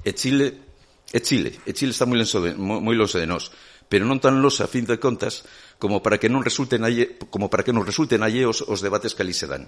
E 0.07 0.15
Chile 0.15 0.71
e 1.11 1.19
Chile, 1.19 1.59
e 1.67 1.75
Chile 1.75 1.91
está 1.91 2.07
moi 2.07 2.23
lonxe 2.23 2.39
de, 2.39 2.55
moi 2.55 2.95
lonxe 2.95 3.19
de 3.19 3.27
nós, 3.27 3.51
pero 3.91 4.07
non 4.07 4.23
tan 4.23 4.39
lonxe 4.39 4.63
a 4.63 4.71
fin 4.71 4.87
de 4.87 5.03
contas 5.03 5.43
como 5.83 5.99
para 5.99 6.23
que 6.23 6.31
non 6.31 6.47
resulten 6.47 6.87
alle, 6.87 7.19
como 7.27 7.51
para 7.51 7.67
que 7.67 7.75
non 7.75 7.83
resulten 7.83 8.23
alleos 8.23 8.63
os 8.63 8.79
debates 8.79 9.19
que 9.19 9.27
ali 9.27 9.35
se 9.35 9.51
dan 9.51 9.67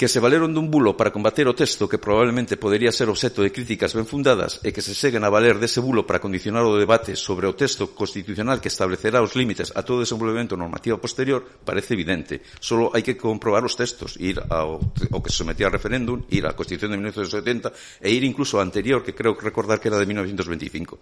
que 0.00 0.08
se 0.08 0.16
valeron 0.16 0.56
dun 0.56 0.72
bulo 0.72 0.96
para 0.96 1.12
combater 1.12 1.44
o 1.44 1.52
texto 1.52 1.84
que 1.84 2.00
probablemente 2.00 2.56
podería 2.56 2.88
ser 2.88 3.12
obxeto 3.12 3.44
de 3.44 3.52
críticas 3.52 3.92
ben 3.92 4.08
fundadas 4.08 4.56
e 4.64 4.72
que 4.72 4.80
se 4.80 4.96
seguen 4.96 5.28
a 5.28 5.28
valer 5.28 5.60
dese 5.60 5.76
bulo 5.76 6.08
para 6.08 6.24
condicionar 6.24 6.64
o 6.64 6.80
debate 6.80 7.20
sobre 7.20 7.44
o 7.44 7.52
texto 7.52 7.92
constitucional 7.92 8.64
que 8.64 8.72
establecerá 8.72 9.20
os 9.20 9.36
límites 9.36 9.76
a 9.76 9.84
todo 9.84 10.00
desenvolvemento 10.00 10.56
normativo 10.56 10.96
posterior, 10.96 11.44
parece 11.44 11.92
evidente. 11.92 12.40
Solo 12.64 12.88
hai 12.96 13.04
que 13.04 13.20
comprobar 13.20 13.60
os 13.68 13.76
textos, 13.76 14.16
ir 14.16 14.40
ao, 14.48 14.80
ao 14.80 15.20
que 15.20 15.28
se 15.28 15.44
sometía 15.44 15.68
a 15.68 15.74
referéndum, 15.76 16.24
ir 16.32 16.48
á 16.48 16.56
Constitución 16.56 16.96
de 16.96 17.04
1970 17.04 17.68
e 18.00 18.08
ir 18.08 18.24
incluso 18.24 18.56
ao 18.56 18.64
anterior, 18.64 19.04
que 19.04 19.12
creo 19.12 19.36
recordar 19.36 19.84
que 19.84 19.92
era 19.92 20.00
de 20.00 20.08
1925 20.08 20.96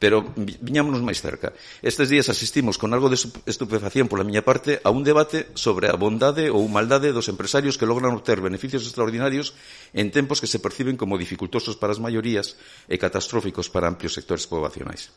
pero 0.00 0.24
viñámonos 0.34 1.04
máis 1.04 1.20
cerca. 1.20 1.52
Estes 1.84 2.08
días 2.08 2.32
asistimos 2.32 2.80
con 2.80 2.96
algo 2.96 3.12
de 3.12 3.20
estupefacción 3.20 4.08
pola 4.08 4.24
miña 4.24 4.40
parte 4.40 4.80
a 4.80 4.88
un 4.88 5.04
debate 5.04 5.52
sobre 5.52 5.92
a 5.92 5.94
bondade 6.00 6.48
ou 6.48 6.64
maldade 6.72 7.12
dos 7.12 7.28
empresarios 7.28 7.76
que 7.76 7.84
logran 7.84 8.16
obter 8.16 8.40
beneficios 8.40 8.88
extraordinarios 8.88 9.52
en 9.92 10.08
tempos 10.08 10.40
que 10.40 10.48
se 10.48 10.56
perciben 10.58 10.96
como 10.96 11.20
dificultosos 11.20 11.76
para 11.76 11.92
as 11.92 12.00
maiorías 12.00 12.56
e 12.88 12.96
catastróficos 12.96 13.68
para 13.68 13.92
amplios 13.92 14.16
sectores 14.16 14.48
poboacionais. 14.48 15.12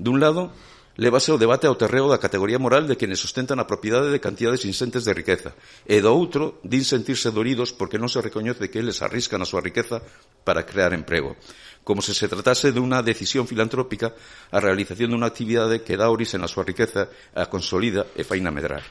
Dun 0.00 0.24
lado, 0.24 0.56
levase 0.96 1.28
o 1.28 1.36
debate 1.36 1.68
ao 1.68 1.76
terreo 1.76 2.08
da 2.08 2.22
categoría 2.22 2.56
moral 2.56 2.86
de 2.86 2.96
quienes 2.96 3.20
sustentan 3.20 3.60
a 3.60 3.68
propiedade 3.68 4.08
de 4.08 4.24
cantidades 4.24 4.64
insentes 4.64 5.04
de 5.04 5.12
riqueza, 5.12 5.52
e 5.84 6.00
do 6.00 6.08
outro, 6.08 6.62
din 6.64 6.86
sentirse 6.86 7.28
doridos 7.28 7.76
porque 7.76 8.00
non 8.00 8.08
se 8.08 8.22
recoñece 8.22 8.72
que 8.72 8.80
eles 8.80 9.02
arriscan 9.02 9.42
a 9.42 9.48
súa 9.48 9.60
riqueza 9.60 10.00
para 10.46 10.64
crear 10.64 10.94
emprego 10.94 11.34
como 11.84 12.00
se 12.00 12.16
se 12.16 12.26
tratase 12.26 12.72
de 12.72 12.80
unha 12.80 13.04
decisión 13.04 13.44
filantrópica 13.44 14.16
a 14.50 14.58
realización 14.58 15.12
dunha 15.12 15.28
actividade 15.28 15.84
que 15.84 16.00
dá 16.00 16.08
orixe 16.08 16.40
na 16.40 16.48
súa 16.48 16.64
riqueza, 16.64 17.12
a 17.36 17.46
consolida 17.46 18.08
e 18.16 18.24
faina 18.24 18.48
medrar. 18.48 18.82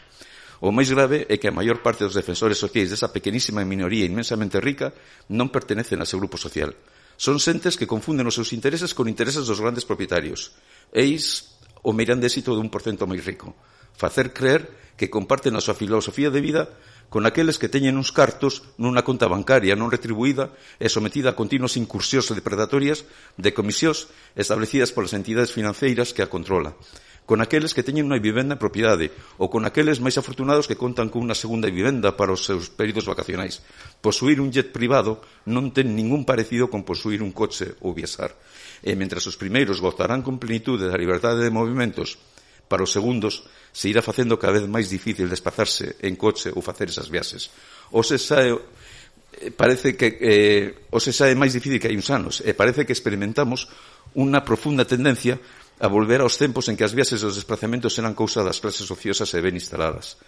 O 0.63 0.71
máis 0.71 0.87
grave 0.87 1.27
é 1.27 1.35
que 1.35 1.51
a 1.51 1.57
maior 1.57 1.83
parte 1.83 2.07
dos 2.07 2.15
defensores 2.15 2.55
sociais 2.55 2.87
desa 2.87 3.11
pequenísima 3.11 3.65
minoría 3.67 4.07
inmensamente 4.07 4.63
rica 4.63 4.95
non 5.27 5.51
pertenecen 5.51 5.99
a 5.99 6.07
ese 6.07 6.15
grupo 6.15 6.39
social. 6.39 6.71
Son 7.19 7.35
xentes 7.41 7.75
que 7.75 7.89
confunden 7.89 8.29
os 8.29 8.37
seus 8.37 8.55
intereses 8.55 8.95
con 8.95 9.11
intereses 9.11 9.43
dos 9.43 9.59
grandes 9.59 9.83
propietarios. 9.83 10.55
Eis 10.95 11.57
o 11.83 11.91
meirande 11.91 12.31
éxito 12.31 12.55
dun 12.55 12.71
porcento 12.71 13.03
moi 13.03 13.19
rico. 13.19 13.51
Facer 13.97 14.31
creer 14.31 14.69
que 14.95 15.11
comparten 15.11 15.57
a 15.57 15.61
súa 15.61 15.75
filosofía 15.75 16.31
de 16.31 16.39
vida 16.39 16.63
con 17.09 17.25
aqueles 17.25 17.59
que 17.59 17.71
teñen 17.71 17.99
uns 17.99 18.11
cartos 18.11 18.67
nunha 18.77 19.03
conta 19.07 19.31
bancaria 19.31 19.73
non 19.79 19.91
retribuída 19.91 20.53
e 20.79 20.87
sometida 20.87 21.33
a 21.33 21.37
continuos 21.39 21.79
incursións 21.79 22.31
depredatorias 22.31 23.07
de 23.39 23.51
comisións 23.51 24.11
establecidas 24.37 24.93
polas 24.95 25.17
entidades 25.17 25.51
financeiras 25.51 26.11
que 26.11 26.23
a 26.23 26.31
controla 26.31 26.77
con 27.25 27.41
aqueles 27.41 27.73
que 27.73 27.83
teñen 27.87 28.11
unha 28.11 28.19
vivenda 28.19 28.59
en 28.59 28.61
propiedade 28.61 29.15
ou 29.39 29.47
con 29.47 29.63
aqueles 29.63 30.03
máis 30.03 30.19
afortunados 30.19 30.67
que 30.67 30.79
contan 30.79 31.07
con 31.07 31.23
unha 31.23 31.37
segunda 31.37 31.71
vivenda 31.71 32.19
para 32.19 32.35
os 32.35 32.43
seus 32.43 32.67
períodos 32.67 33.07
vacacionais. 33.07 33.63
Posuir 34.03 34.43
un 34.43 34.51
jet 34.51 34.75
privado 34.75 35.23
non 35.47 35.71
ten 35.71 35.95
ningún 35.95 36.27
parecido 36.27 36.67
con 36.67 36.83
posuir 36.83 37.23
un 37.23 37.31
coche 37.31 37.79
ou 37.79 37.95
viaxar. 37.95 38.35
E 38.83 38.91
mentre 38.99 39.23
os 39.23 39.39
primeiros 39.39 39.79
gozarán 39.79 40.19
con 40.19 40.35
plenitude 40.35 40.91
da 40.91 40.99
liberdade 40.99 41.47
de 41.47 41.53
movimentos 41.53 42.19
Para 42.67 42.83
os 42.83 42.91
segundos, 42.91 43.43
se 43.73 43.89
irá 43.89 44.01
facendo 44.01 44.37
cada 44.37 44.57
vez 44.57 44.65
máis 44.69 44.87
difícil 44.87 45.25
desplazarse 45.25 45.97
en 46.01 46.13
coche 46.15 46.53
ou 46.53 46.61
facer 46.61 46.89
esas 46.89 47.09
viaxes. 47.09 47.49
O 47.91 48.05
se 48.05 48.21
sae 48.21 48.53
eh, 48.53 49.49
parece 49.51 49.97
que 49.97 50.07
eh, 50.21 50.65
o 50.93 51.01
se 51.01 51.09
sae 51.09 51.33
máis 51.33 51.57
difícil 51.57 51.81
que 51.81 51.89
hai 51.89 51.97
uns 51.97 52.13
anos 52.13 52.39
e 52.45 52.53
parece 52.53 52.85
que 52.85 52.93
experimentamos 52.93 53.67
unha 54.13 54.45
profunda 54.45 54.85
tendencia 54.85 55.41
a 55.81 55.87
volver 55.89 56.21
aos 56.21 56.37
tempos 56.37 56.69
en 56.69 56.77
que 56.77 56.85
as 56.85 56.93
viaxes 56.93 57.25
e 57.25 57.27
os 57.27 57.35
desplazamentos 57.35 57.97
eran 57.97 58.13
cousa 58.13 58.45
das 58.45 58.61
clases 58.61 58.85
ociosas 58.85 59.33
e 59.33 59.41
ben 59.41 59.57
instaladas. 59.57 60.21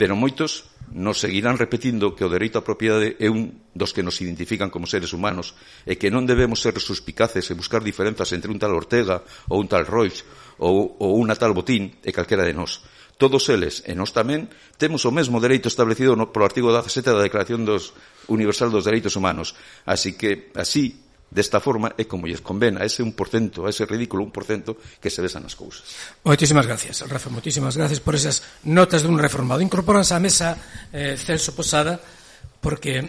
Pero 0.00 0.16
moitos 0.16 0.72
nos 0.90 1.20
seguirán 1.20 1.60
repetindo 1.60 2.16
que 2.16 2.24
o 2.24 2.32
dereito 2.32 2.56
á 2.58 2.64
propiedade 2.64 3.14
é 3.20 3.28
un 3.28 3.68
dos 3.76 3.92
que 3.92 4.02
nos 4.02 4.18
identifican 4.24 4.72
como 4.72 4.88
seres 4.88 5.12
humanos 5.12 5.52
e 5.84 6.00
que 6.00 6.08
non 6.08 6.24
debemos 6.24 6.64
ser 6.64 6.72
suspicaces 6.80 7.44
e 7.52 7.54
buscar 7.54 7.84
diferenzas 7.84 8.32
entre 8.32 8.48
un 8.48 8.56
tal 8.56 8.72
Ortega 8.72 9.20
ou 9.52 9.60
un 9.60 9.68
tal 9.68 9.84
Royce 9.84 10.24
ou, 10.58 10.96
ou 10.98 11.16
unha 11.20 11.38
tal 11.38 11.54
botín 11.56 11.96
e 12.02 12.10
calquera 12.10 12.44
de 12.44 12.52
nós. 12.52 12.82
Todos 13.20 13.46
eles, 13.52 13.86
e 13.86 13.94
nós 13.94 14.10
tamén, 14.10 14.50
temos 14.80 15.06
o 15.06 15.14
mesmo 15.14 15.38
dereito 15.38 15.70
establecido 15.70 16.18
no, 16.18 16.34
polo 16.34 16.48
artigo 16.48 16.74
17 16.74 17.14
da 17.14 17.22
Declaración 17.22 17.62
dos 17.62 17.94
Universal 18.26 18.72
dos 18.72 18.88
Dereitos 18.88 19.14
Humanos. 19.14 19.54
Así 19.86 20.18
que, 20.18 20.50
así, 20.58 20.98
desta 21.32 21.62
forma, 21.64 21.96
é 21.96 22.04
como 22.04 22.28
lles 22.28 22.44
convén 22.44 22.76
a 22.76 22.84
ese 22.84 23.00
1%, 23.00 23.14
a 23.64 23.70
ese 23.72 23.88
ridículo 23.88 24.26
1% 24.28 25.00
que 25.00 25.08
se 25.08 25.24
besan 25.24 25.48
as 25.48 25.56
cousas. 25.56 25.86
Moitísimas 26.26 26.68
gracias, 26.68 27.00
Rafa, 27.08 27.32
moitísimas 27.32 27.78
gracias 27.78 28.04
por 28.04 28.12
esas 28.12 28.44
notas 28.68 29.00
dun 29.00 29.16
reformado. 29.16 29.64
Incorporanse 29.64 30.12
á 30.12 30.20
mesa 30.20 30.58
eh, 30.92 31.16
Celso 31.16 31.56
Posada, 31.56 32.02
porque 32.60 33.08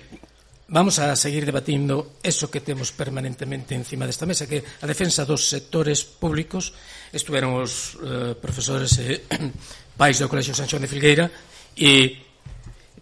Vamos 0.68 0.98
a 1.00 1.12
seguir 1.20 1.44
debatindo 1.44 2.16
eso 2.24 2.48
que 2.48 2.64
temos 2.64 2.96
permanentemente 2.96 3.76
encima 3.76 4.08
desta 4.08 4.24
mesa, 4.24 4.48
que 4.48 4.64
a 4.64 4.88
defensa 4.88 5.28
dos 5.28 5.52
sectores 5.52 6.08
públicos 6.08 6.72
estuveron 7.12 7.60
os 7.60 8.00
eh, 8.00 8.32
profesores 8.40 8.96
eh, 9.04 9.28
pais 10.00 10.24
do 10.24 10.32
Colexio 10.32 10.56
Sanxón 10.56 10.80
de 10.80 10.88
Filgueira 10.88 11.28
e 11.76 12.16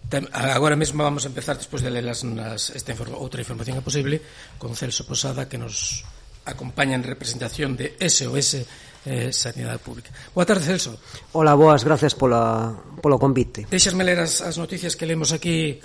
tam, 0.09 0.25
agora 0.33 0.73
mesmo 0.73 1.05
vamos 1.05 1.23
a 1.23 1.29
empezar 1.29 1.53
despois 1.53 1.85
de 1.85 1.93
lelas 1.93 2.25
nas, 2.25 2.73
esta 2.73 2.97
informa, 2.97 3.21
outra 3.21 3.45
información 3.45 3.77
que 3.77 3.85
posible 3.85 4.17
con 4.57 4.73
Celso 4.73 5.05
Posada 5.05 5.45
que 5.45 5.61
nos 5.61 6.01
acompaña 6.49 6.97
en 6.97 7.05
representación 7.05 7.77
de 7.77 7.93
SOS 8.01 8.65
eh, 9.05 9.29
Sanidade 9.33 9.77
Pública. 9.77 10.09
Boa 10.33 10.49
tarde, 10.49 10.65
Celso. 10.65 10.97
Hola, 11.37 11.53
boas, 11.53 11.85
gracias 11.85 12.17
pola, 12.17 12.73
polo 13.01 13.21
convite. 13.21 13.69
Deixasme 13.69 14.01
ler 14.01 14.17
as, 14.17 14.41
as 14.41 14.57
noticias 14.57 14.97
que 14.97 15.05
lemos 15.05 15.29
aquí 15.29 15.77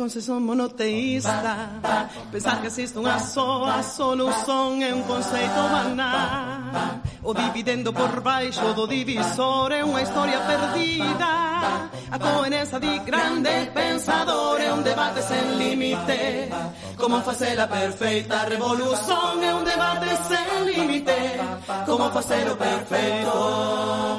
concessão 0.03 0.41
monoteísta. 0.41 1.79
Pensar 2.33 2.61
que 2.61 2.67
existe 2.67 2.99
unha 2.99 3.23
soa 3.23 3.87
solución 3.87 4.83
é 4.83 4.91
un 4.91 5.07
conceito 5.07 5.63
banal. 5.71 6.99
O 7.23 7.31
dividendo 7.31 7.95
por 7.95 8.11
baixo 8.19 8.75
do 8.75 8.91
divisor 8.91 9.71
é 9.71 9.87
unha 9.87 10.03
historia 10.03 10.43
perdida. 10.43 11.87
A 12.11 12.19
coherencia 12.19 12.83
di 12.83 12.99
grande 13.07 13.71
pensador 13.71 14.59
é 14.59 14.75
un 14.75 14.83
debate 14.83 15.23
sen 15.23 15.55
límite. 15.55 16.51
Como 16.99 17.23
facer 17.23 17.55
a 17.63 17.71
perfeita 17.71 18.43
revolución 18.51 19.39
é 19.39 19.55
un 19.55 19.63
debate 19.63 20.11
sen 20.27 20.67
límite. 20.67 21.39
Como 21.87 22.11
facer 22.11 22.43
o 22.51 22.59
perfeito 22.59 23.39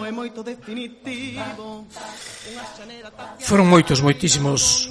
é 0.07 0.11
moito 0.15 0.39
definitivo. 0.47 1.83
Foron 3.43 3.67
moitos, 3.67 3.99
moitísimos 3.99 4.87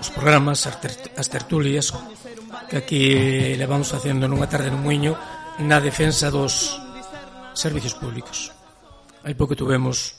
os 0.00 0.08
programas, 0.08 0.64
as 0.64 1.28
tertulias 1.28 1.92
que 2.72 2.80
aquí 2.80 3.02
levamos 3.60 3.92
facendo 3.92 4.24
nunha 4.24 4.48
tarde 4.48 4.72
no 4.72 4.80
Muiño 4.80 5.12
na 5.60 5.76
defensa 5.76 6.32
dos 6.32 6.80
servicios 7.52 7.92
públicos. 7.92 8.56
Hai 9.20 9.36
pouco 9.36 9.52
tuvemos 9.52 10.16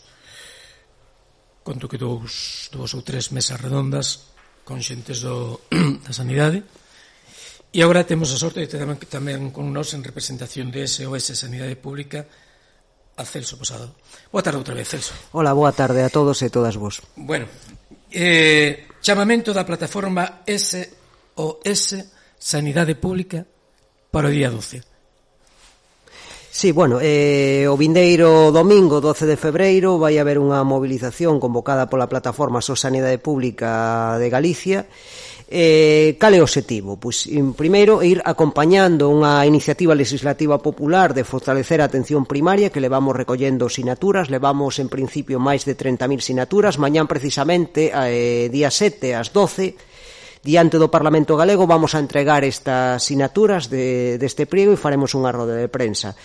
conto 1.65 1.89
que 1.89 1.97
dous, 1.97 2.69
dous 2.69 2.93
ou 2.93 3.01
tres 3.01 3.33
mesas 3.33 3.57
redondas 3.57 4.29
con 4.61 4.85
xentes 4.85 5.25
do, 5.25 5.65
da 6.05 6.13
sanidade 6.13 6.61
e 7.73 7.81
agora 7.81 8.05
temos 8.05 8.29
a 8.29 8.37
sorte 8.37 8.61
de 8.61 8.69
ter 8.69 8.85
tamén, 8.85 9.01
tamén 9.09 9.39
con 9.49 9.73
nós 9.73 9.97
en 9.97 10.05
representación 10.05 10.69
de 10.69 10.85
SOS 10.85 11.33
Sanidade 11.33 11.79
Pública 11.79 12.29
a 13.17 13.23
Celso 13.25 13.57
Posado. 13.57 13.97
Boa 14.29 14.45
tarde 14.45 14.61
outra 14.61 14.77
vez, 14.77 14.91
Celso. 14.91 15.17
Hola, 15.33 15.57
boa 15.57 15.73
tarde 15.73 16.05
a 16.05 16.13
todos 16.13 16.37
e 16.45 16.53
todas 16.53 16.77
vos. 16.77 17.01
Bueno, 17.17 17.47
eh, 18.11 18.90
Chamamento 19.01 19.49
da 19.49 19.65
plataforma 19.65 20.45
SOS 20.45 22.05
Sanidade 22.37 22.93
Pública 23.01 23.49
para 24.13 24.29
o 24.29 24.31
día 24.31 24.53
12. 24.53 24.77
Sí, 26.53 26.69
bueno, 26.69 27.01
eh, 27.01 27.65
o 27.65 27.73
vindeiro 27.73 28.53
domingo 28.53 29.01
12 29.01 29.25
de 29.25 29.41
febreiro 29.41 29.97
vai 29.97 30.21
haber 30.21 30.37
unha 30.37 30.61
movilización 30.61 31.41
convocada 31.41 31.89
pola 31.89 32.05
plataforma 32.05 32.61
SOS 32.61 32.85
Sanidade 32.85 33.17
Pública 33.17 34.21
de 34.21 34.29
Galicia 34.29 34.85
Eh, 35.53 36.15
cal 36.15 36.31
é 36.31 36.39
o 36.39 36.47
objetivo? 36.47 36.95
Pois, 36.95 37.27
en 37.27 37.51
primeiro, 37.51 37.99
ir 37.99 38.23
acompañando 38.23 39.11
unha 39.11 39.43
iniciativa 39.43 39.91
legislativa 39.91 40.63
popular 40.63 41.11
de 41.11 41.27
fortalecer 41.27 41.83
a 41.83 41.91
atención 41.91 42.23
primaria 42.23 42.71
que 42.71 42.79
levamos 42.79 43.11
recollendo 43.11 43.67
sinaturas, 43.67 44.31
levamos 44.31 44.79
en 44.79 44.87
principio 44.87 45.43
máis 45.43 45.67
de 45.67 45.75
30.000 45.75 46.23
sinaturas, 46.23 46.79
mañán 46.79 47.03
precisamente, 47.03 47.91
eh, 47.91 48.47
día 48.47 48.71
7, 48.71 49.11
ás 49.11 49.35
12, 49.35 49.75
diante 50.39 50.79
do 50.79 50.87
Parlamento 50.87 51.35
Galego 51.35 51.67
vamos 51.67 51.93
a 51.93 51.99
entregar 51.99 52.47
estas 52.47 53.03
sinaturas 53.03 53.67
de, 53.67 54.15
deste 54.23 54.47
priego 54.47 54.71
e 54.71 54.79
faremos 54.79 55.11
unha 55.19 55.35
roda 55.35 55.59
de 55.59 55.67
prensa. 55.67 56.15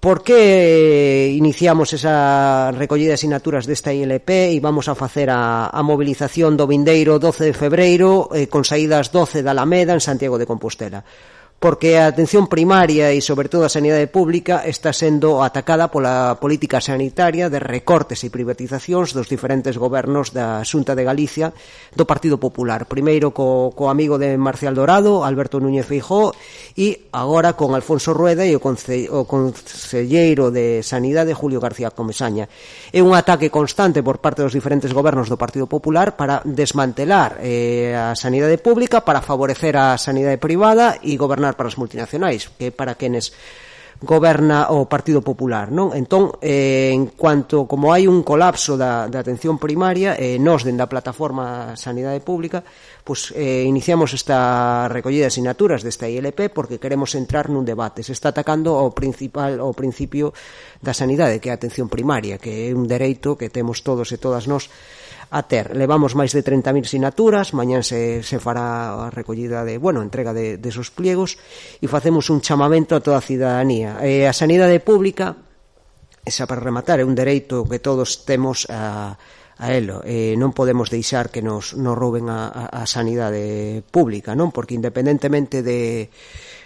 Por 0.00 0.24
que 0.24 1.28
eh, 1.28 1.28
iniciamos 1.28 1.92
esa 1.92 2.72
recollida 2.72 3.08
de 3.08 3.20
asignaturas 3.20 3.68
desta 3.68 3.92
ILP 3.92 4.48
e 4.48 4.56
vamos 4.56 4.88
a 4.88 4.96
facer 4.96 5.28
a, 5.28 5.68
a 5.68 5.80
mobilización 5.84 6.56
do 6.56 6.64
Vindeiro 6.64 7.20
12 7.20 7.44
de 7.44 7.52
Febreiro 7.52 8.32
eh, 8.32 8.48
con 8.48 8.64
saídas 8.64 9.12
12 9.12 9.44
da 9.44 9.52
Alameda 9.52 9.92
en 9.92 10.00
Santiago 10.00 10.40
de 10.40 10.48
Compostela? 10.48 11.04
porque 11.60 12.00
a 12.00 12.08
atención 12.08 12.48
primaria 12.48 13.12
e 13.12 13.20
sobre 13.20 13.52
todo 13.52 13.68
a 13.68 13.70
sanidade 13.70 14.08
pública 14.08 14.64
está 14.64 14.96
sendo 14.96 15.44
atacada 15.44 15.92
pola 15.92 16.40
política 16.40 16.80
sanitaria 16.80 17.52
de 17.52 17.60
recortes 17.60 18.24
e 18.24 18.32
privatizacións 18.32 19.12
dos 19.12 19.28
diferentes 19.28 19.76
gobernos 19.76 20.32
da 20.32 20.64
Xunta 20.64 20.96
de 20.96 21.04
Galicia 21.04 21.52
do 21.92 22.08
Partido 22.08 22.40
Popular. 22.40 22.88
Primeiro 22.88 23.36
co, 23.36 23.76
co 23.76 23.92
amigo 23.92 24.16
de 24.16 24.40
Marcial 24.40 24.72
Dorado, 24.72 25.20
Alberto 25.20 25.60
Núñez 25.60 25.84
Feijó, 25.84 26.32
e 26.80 27.12
agora 27.12 27.52
con 27.52 27.76
Alfonso 27.76 28.16
Rueda 28.16 28.48
e 28.48 28.56
o, 28.56 28.60
conce, 28.64 29.12
o 29.12 29.28
Conselleiro 29.28 30.48
de 30.48 30.80
Sanidade, 30.80 31.36
Julio 31.36 31.60
García 31.60 31.92
Comesaña. 31.92 32.48
É 32.88 33.04
un 33.04 33.12
ataque 33.12 33.52
constante 33.52 34.00
por 34.00 34.24
parte 34.24 34.40
dos 34.40 34.56
diferentes 34.56 34.96
gobernos 34.96 35.28
do 35.28 35.36
Partido 35.36 35.68
Popular 35.68 36.16
para 36.16 36.40
desmantelar 36.40 37.36
eh, 37.44 37.92
a 37.92 38.16
sanidade 38.16 38.56
pública, 38.56 39.04
para 39.04 39.20
favorecer 39.20 39.76
a 39.76 40.00
sanidade 40.00 40.40
privada 40.40 40.96
e 41.04 41.20
gobernar 41.20 41.49
gobernar 41.50 41.56
para 41.56 41.68
as 41.68 41.76
multinacionais, 41.76 42.50
que 42.58 42.66
é 42.66 42.70
para 42.70 42.94
quenes 42.94 43.32
goberna 44.00 44.72
o 44.72 44.88
Partido 44.88 45.20
Popular, 45.20 45.68
non? 45.68 45.92
Entón, 45.92 46.32
eh, 46.40 46.88
en 46.88 47.12
cuanto 47.12 47.68
como 47.68 47.92
hai 47.92 48.08
un 48.08 48.24
colapso 48.24 48.80
da, 48.80 49.12
da 49.12 49.20
atención 49.20 49.60
primaria, 49.60 50.16
eh, 50.16 50.40
nós 50.40 50.64
dende 50.64 50.80
a 50.80 50.88
plataforma 50.88 51.76
Sanidade 51.76 52.24
Pública, 52.24 52.64
pois 53.04 53.28
eh, 53.36 53.68
iniciamos 53.68 54.16
esta 54.16 54.88
recollida 54.88 55.28
de 55.28 55.32
asignaturas 55.36 55.84
desta 55.84 56.08
ILP 56.08 56.48
porque 56.48 56.80
queremos 56.80 57.12
entrar 57.12 57.52
nun 57.52 57.68
debate. 57.68 58.00
Se 58.00 58.16
está 58.16 58.32
atacando 58.32 58.72
o 58.72 58.88
principal 58.96 59.60
o 59.60 59.76
principio 59.76 60.32
da 60.80 60.96
sanidade, 60.96 61.36
que 61.36 61.52
é 61.52 61.52
a 61.52 61.60
atención 61.60 61.92
primaria, 61.92 62.40
que 62.40 62.72
é 62.72 62.72
un 62.72 62.88
dereito 62.88 63.36
que 63.36 63.52
temos 63.52 63.84
todos 63.84 64.08
e 64.08 64.16
todas 64.16 64.48
nós 64.48 64.72
a 65.30 65.46
ter. 65.46 65.78
Levamos 65.78 66.18
máis 66.18 66.34
de 66.34 66.42
30.000 66.42 66.90
sinaturas, 66.90 67.54
mañán 67.54 67.86
se, 67.86 68.26
se 68.26 68.42
fará 68.42 69.06
a 69.06 69.14
recollida 69.14 69.62
de, 69.62 69.78
bueno, 69.78 70.02
entrega 70.02 70.34
de, 70.34 70.58
de 70.58 70.68
esos 70.68 70.90
pliegos 70.90 71.38
e 71.78 71.86
facemos 71.86 72.28
un 72.34 72.42
chamamento 72.42 72.98
a 72.98 73.02
toda 73.02 73.22
a 73.22 73.24
cidadanía. 73.24 74.02
Eh, 74.02 74.26
a 74.26 74.34
sanidade 74.34 74.82
pública, 74.82 75.38
esa 76.26 76.50
para 76.50 76.58
rematar, 76.58 76.98
é 76.98 77.06
un 77.06 77.14
dereito 77.14 77.62
que 77.62 77.78
todos 77.78 78.26
temos 78.26 78.66
a 78.68 79.14
a 79.60 79.76
elo. 79.76 80.00
Eh, 80.08 80.34
non 80.40 80.56
podemos 80.56 80.88
deixar 80.88 81.28
que 81.28 81.44
nos, 81.44 81.76
nos 81.76 81.92
rouben 81.92 82.32
a, 82.32 82.48
a, 82.48 82.80
a 82.80 82.88
sanidade 82.88 83.84
pública, 83.92 84.32
non? 84.32 84.48
Porque 84.56 84.72
independentemente 84.72 85.60
de, 85.60 86.08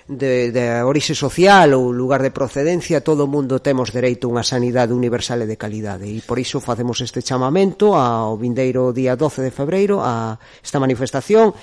de, 0.09 0.53
de 0.53 0.83
orixe 0.83 1.17
social 1.17 1.73
ou 1.73 1.89
lugar 1.89 2.21
de 2.21 2.29
procedencia, 2.29 3.01
todo 3.01 3.25
o 3.25 3.31
mundo 3.31 3.65
temos 3.65 3.89
dereito 3.89 4.29
a 4.29 4.37
unha 4.37 4.45
sanidade 4.45 4.93
universal 4.93 5.41
e 5.41 5.49
de 5.49 5.57
calidade 5.57 6.05
e 6.05 6.21
por 6.21 6.37
iso 6.37 6.61
facemos 6.61 7.01
este 7.01 7.25
chamamento 7.25 7.97
ao 7.97 8.37
vindeiro 8.37 8.93
día 8.93 9.17
12 9.17 9.49
de 9.49 9.53
febreiro 9.53 10.05
a 10.05 10.37
esta 10.61 10.77
manifestación 10.77 11.57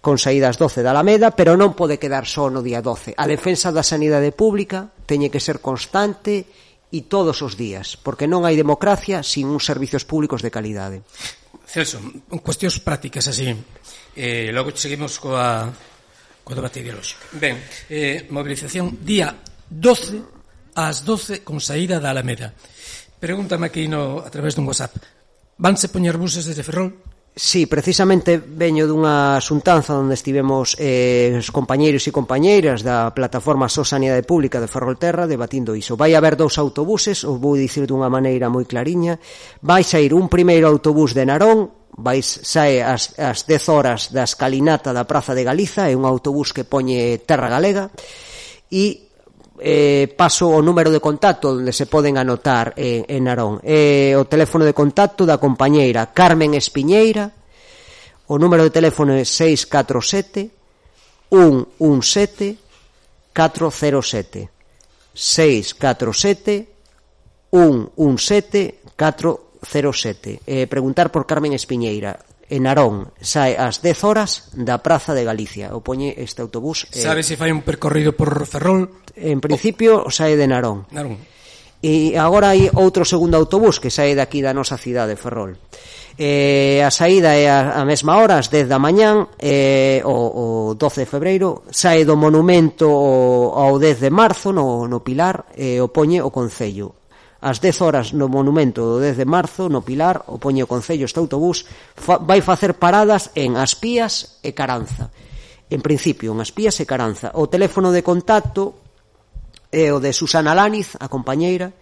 con 0.00 0.16
saídas 0.16 0.56
12 0.56 0.80
da 0.84 0.92
Alameda, 0.92 1.32
pero 1.32 1.56
non 1.56 1.76
pode 1.76 2.00
quedar 2.00 2.24
só 2.24 2.48
no 2.48 2.64
día 2.64 2.80
12. 2.80 3.16
A 3.16 3.28
defensa 3.28 3.68
da 3.68 3.84
sanidade 3.84 4.32
pública 4.32 4.92
teñe 5.04 5.28
que 5.32 5.40
ser 5.40 5.60
constante 5.60 6.48
e 6.90 7.06
todos 7.06 7.40
os 7.44 7.54
días, 7.54 7.96
porque 8.00 8.28
non 8.28 8.44
hai 8.44 8.56
democracia 8.56 9.24
sin 9.24 9.48
uns 9.48 9.68
servizos 9.68 10.04
públicos 10.04 10.40
de 10.44 10.52
calidade. 10.52 10.98
Celso, 11.68 12.00
cuestións 12.42 12.80
prácticas 12.82 13.28
así. 13.28 13.52
Eh, 14.16 14.50
logo 14.50 14.74
seguimos 14.74 15.20
coa 15.22 15.70
co 16.44 16.54
debate 16.54 16.80
ideolóxico. 16.80 17.20
Ben, 17.36 17.58
eh, 17.88 18.26
movilización 18.30 19.00
día 19.04 19.34
12 19.70 20.40
ás 20.74 21.04
12 21.04 21.42
con 21.44 21.60
saída 21.60 22.00
da 22.00 22.10
Alameda. 22.10 22.54
Pregúntame 23.20 23.68
aquí 23.68 23.86
no, 23.86 24.24
a 24.24 24.30
través 24.32 24.56
dun 24.56 24.66
WhatsApp. 24.66 24.96
Vanse 25.60 25.92
poñer 25.92 26.16
buses 26.16 26.48
desde 26.48 26.64
Ferrol? 26.64 26.96
Sí, 27.36 27.66
precisamente 27.66 28.42
veño 28.42 28.90
dunha 28.90 29.38
xuntanza 29.38 29.94
onde 29.94 30.18
estivemos 30.18 30.74
eh, 30.82 31.30
os 31.38 31.54
compañeiros 31.54 32.02
e 32.08 32.12
compañeiras 32.12 32.82
da 32.82 33.14
plataforma 33.14 33.70
so 33.70 33.86
Sanidade 33.86 34.26
Pública 34.26 34.58
de 34.58 34.66
Ferrolterra 34.66 35.30
debatindo 35.30 35.78
iso. 35.78 35.94
Vai 35.94 36.18
haber 36.18 36.34
dous 36.34 36.58
autobuses, 36.58 37.22
os 37.22 37.38
vou 37.38 37.54
dicir 37.54 37.86
dunha 37.86 38.10
maneira 38.10 38.50
moi 38.50 38.66
clariña. 38.66 39.22
Vai 39.62 39.86
sair 39.86 40.10
un 40.10 40.26
primeiro 40.26 40.66
autobús 40.66 41.14
de 41.14 41.22
Narón 41.22 41.79
vais 41.96 42.24
sae 42.24 42.82
as, 42.82 43.18
as 43.18 43.46
10 43.46 43.68
horas 43.68 44.00
da 44.14 44.22
escalinata 44.24 44.92
da 44.92 45.04
Praza 45.04 45.34
de 45.34 45.44
Galiza, 45.44 45.90
é 45.90 45.96
un 45.96 46.06
autobús 46.06 46.54
que 46.54 46.64
poñe 46.64 47.18
Terra 47.26 47.50
Galega, 47.50 47.90
e 48.70 49.10
eh, 49.60 50.08
paso 50.16 50.48
o 50.48 50.62
número 50.62 50.88
de 50.88 51.00
contacto 51.00 51.52
onde 51.52 51.74
se 51.74 51.84
poden 51.84 52.16
anotar 52.16 52.72
eh, 52.76 53.04
en 53.04 53.28
Narón. 53.28 53.60
Eh, 53.60 54.16
o 54.16 54.24
teléfono 54.24 54.64
de 54.64 54.72
contacto 54.72 55.28
da 55.28 55.36
compañeira 55.36 56.14
Carmen 56.14 56.56
Espiñeira, 56.56 57.34
o 58.30 58.38
número 58.38 58.62
de 58.62 58.70
teléfono 58.70 59.12
é 59.12 59.26
647 59.26 60.50
117 61.28 62.58
407 63.34 64.48
647 65.12 66.68
117 67.50 68.80
407 68.96 69.49
07. 69.62 70.40
Eh, 70.46 70.66
preguntar 70.66 71.12
por 71.12 71.26
Carmen 71.26 71.52
Espiñeira 71.52 72.20
en 72.50 72.64
Narón 72.66 73.14
sae 73.22 73.54
ás 73.54 73.78
10 73.80 74.04
horas 74.04 74.50
da 74.58 74.82
Praza 74.82 75.14
de 75.14 75.24
Galicia. 75.24 75.72
O 75.72 75.80
poñe 75.80 76.12
este 76.18 76.42
autobús. 76.42 76.90
Eh, 76.90 77.00
Sabe 77.00 77.22
se 77.22 77.38
fai 77.38 77.54
un 77.54 77.62
percorrido 77.62 78.12
por 78.12 78.44
Ferrol? 78.44 78.90
En 79.14 79.38
principio 79.38 80.02
o... 80.04 80.10
sae 80.10 80.34
de 80.34 80.50
Narón. 80.50 80.90
Narón. 80.90 81.16
E 81.80 82.12
agora 82.12 82.52
hai 82.52 82.68
outro 82.76 83.08
segundo 83.08 83.40
autobús 83.40 83.80
que 83.80 83.88
sae 83.88 84.12
daqui 84.12 84.44
da 84.44 84.52
nosa 84.52 84.76
cidade, 84.76 85.16
Ferrol. 85.16 85.56
Eh, 86.20 86.84
a 86.84 86.92
saída 86.92 87.32
é 87.32 87.48
a, 87.48 87.80
a 87.80 87.88
mesma 87.88 88.20
hora, 88.20 88.36
ás 88.36 88.52
10 88.52 88.68
da 88.68 88.76
mañán, 88.76 89.32
eh, 89.40 90.04
o, 90.04 90.74
o 90.74 90.76
12 90.76 91.06
de 91.06 91.08
febreiro, 91.08 91.64
sae 91.72 92.04
do 92.04 92.20
monumento 92.20 92.84
ao 93.56 93.80
10 93.80 94.04
de 94.04 94.10
marzo 94.12 94.52
no, 94.52 94.84
no 94.84 95.00
Pilar 95.00 95.48
e 95.56 95.78
eh, 95.78 95.80
o 95.80 95.88
poñe 95.88 96.20
o 96.20 96.28
Concello 96.28 96.99
ás 97.40 97.60
10 97.64 97.80
horas 97.80 98.06
no 98.12 98.28
monumento 98.28 98.84
do 98.84 98.96
10 99.00 99.16
de 99.16 99.24
marzo, 99.24 99.72
no 99.72 99.80
Pilar, 99.80 100.28
o 100.28 100.36
poño 100.36 100.68
o 100.68 100.70
Concello 100.70 101.08
este 101.08 101.16
autobús, 101.16 101.64
fa, 101.96 102.20
vai 102.20 102.44
facer 102.44 102.76
paradas 102.76 103.32
en 103.32 103.56
Aspías 103.56 104.38
e 104.44 104.52
Caranza. 104.52 105.08
En 105.72 105.80
principio, 105.80 106.36
en 106.36 106.44
Aspías 106.44 106.76
e 106.78 106.84
Caranza. 106.84 107.32
O 107.40 107.48
teléfono 107.48 107.96
de 107.96 108.04
contacto 108.04 108.76
é 109.72 109.88
o 109.88 110.04
de 110.04 110.12
Susana 110.12 110.52
Laniz, 110.52 111.00
a 111.00 111.08
compañeira, 111.08 111.72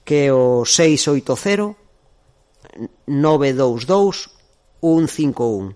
que 0.00 0.28
é 0.28 0.32
o 0.32 0.64
680 0.64 1.76
922 3.06 4.32
151 4.80 5.74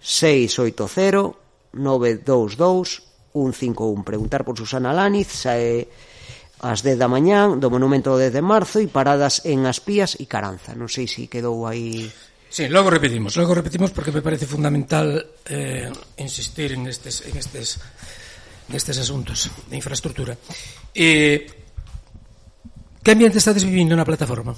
680 0.00 1.34
922 1.72 3.02
151 3.32 4.02
preguntar 4.02 4.44
por 4.44 4.56
Susana 4.56 4.92
Laniz 4.92 5.28
xa 5.30 5.54
é 5.56 5.86
ás 6.58 6.82
10 6.82 6.98
da 6.98 7.06
mañán 7.06 7.62
do 7.62 7.70
Monumento 7.70 8.10
do 8.10 8.18
10 8.18 8.34
de 8.34 8.42
Marzo 8.42 8.82
e 8.82 8.90
paradas 8.90 9.46
en 9.46 9.64
Aspías 9.70 10.18
e 10.18 10.26
Caranza. 10.26 10.74
Non 10.74 10.90
sei 10.90 11.06
se 11.06 11.30
quedou 11.30 11.64
aí... 11.70 12.10
Sí, 12.50 12.66
logo 12.66 12.90
repetimos, 12.90 13.38
logo 13.38 13.54
repetimos 13.54 13.94
porque 13.94 14.10
me 14.10 14.24
parece 14.24 14.48
fundamental 14.48 15.22
eh, 15.46 15.92
insistir 16.18 16.74
en 16.74 16.90
estes, 16.90 17.22
en 17.28 17.38
estes, 17.38 17.78
en 18.68 18.74
estes 18.74 18.96
asuntos 18.98 19.46
de 19.70 19.74
infraestructura. 19.78 20.34
Eh, 20.94 21.46
que 23.04 23.10
ambiente 23.14 23.38
estades 23.38 23.62
vivindo 23.62 23.94
na 23.94 24.04
plataforma? 24.04 24.52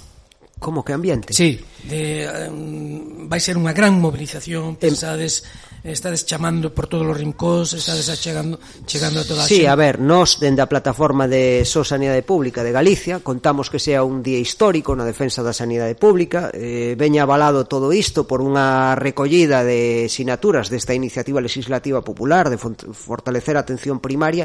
Como 0.56 0.84
que 0.84 0.92
ambiente? 0.96 1.32
Sí, 1.36 1.60
de, 1.84 2.28
um, 2.48 3.28
vai 3.28 3.40
ser 3.44 3.60
unha 3.60 3.76
gran 3.76 4.00
movilización, 4.00 4.80
pensades... 4.80 5.44
En 5.44 5.69
estades 5.84 6.26
chamando 6.26 6.74
por 6.74 6.86
todos 6.86 7.08
os 7.08 7.16
rincóns, 7.16 7.72
estades 7.72 8.06
chegando, 8.20 8.60
chegando 8.84 9.20
a 9.20 9.24
toda 9.24 9.42
a 9.42 9.46
sí, 9.48 9.60
xente. 9.60 9.64
Sí, 9.64 9.66
a 9.66 9.76
ver, 9.76 9.96
nós 10.00 10.36
dende 10.36 10.60
a 10.60 10.68
plataforma 10.68 11.24
de 11.24 11.64
So 11.64 11.84
Sanidade 11.84 12.22
Pública 12.22 12.60
de 12.60 12.72
Galicia 12.72 13.20
contamos 13.20 13.72
que 13.72 13.80
sea 13.80 14.04
un 14.04 14.20
día 14.20 14.36
histórico 14.36 14.92
na 14.92 15.08
defensa 15.08 15.40
da 15.40 15.56
sanidade 15.56 15.96
pública, 15.96 16.52
eh, 16.52 16.94
veña 17.00 17.24
avalado 17.24 17.64
todo 17.64 17.92
isto 17.96 18.28
por 18.28 18.44
unha 18.44 18.92
recollida 18.92 19.64
de 19.64 20.10
sinaturas 20.12 20.68
desta 20.68 20.92
iniciativa 20.92 21.40
legislativa 21.40 22.04
popular 22.04 22.52
de 22.52 22.60
fortalecer 22.60 23.56
a 23.56 23.64
atención 23.64 24.04
primaria, 24.04 24.44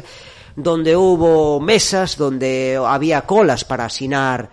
donde 0.56 0.96
hubo 0.96 1.60
mesas, 1.60 2.16
donde 2.16 2.80
había 2.80 3.28
colas 3.28 3.68
para 3.68 3.84
asinar 3.84 4.48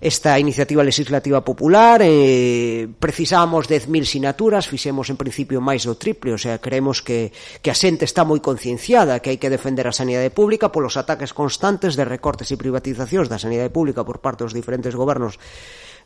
esta 0.00 0.38
iniciativa 0.38 0.84
legislativa 0.84 1.44
popular 1.44 2.00
eh, 2.04 2.86
precisamos 2.98 3.68
10.000 3.68 4.04
sinaturas 4.04 4.68
fixemos 4.70 5.10
en 5.10 5.18
principio 5.18 5.58
máis 5.58 5.82
do 5.82 5.98
triple 5.98 6.30
o 6.34 6.40
sea, 6.40 6.62
creemos 6.62 7.02
que, 7.02 7.34
que 7.62 7.70
a 7.70 7.76
xente 7.76 8.06
está 8.06 8.22
moi 8.22 8.38
concienciada 8.38 9.18
que 9.18 9.34
hai 9.34 9.38
que 9.42 9.50
defender 9.50 9.90
a 9.90 9.94
sanidade 9.94 10.30
pública 10.30 10.70
polos 10.70 10.94
ataques 10.94 11.34
constantes 11.34 11.98
de 11.98 12.06
recortes 12.06 12.54
e 12.54 12.60
privatizacións 12.60 13.26
da 13.26 13.42
sanidade 13.42 13.74
pública 13.74 14.06
por 14.06 14.22
parte 14.22 14.46
dos 14.46 14.54
diferentes 14.54 14.94
gobernos 14.94 15.34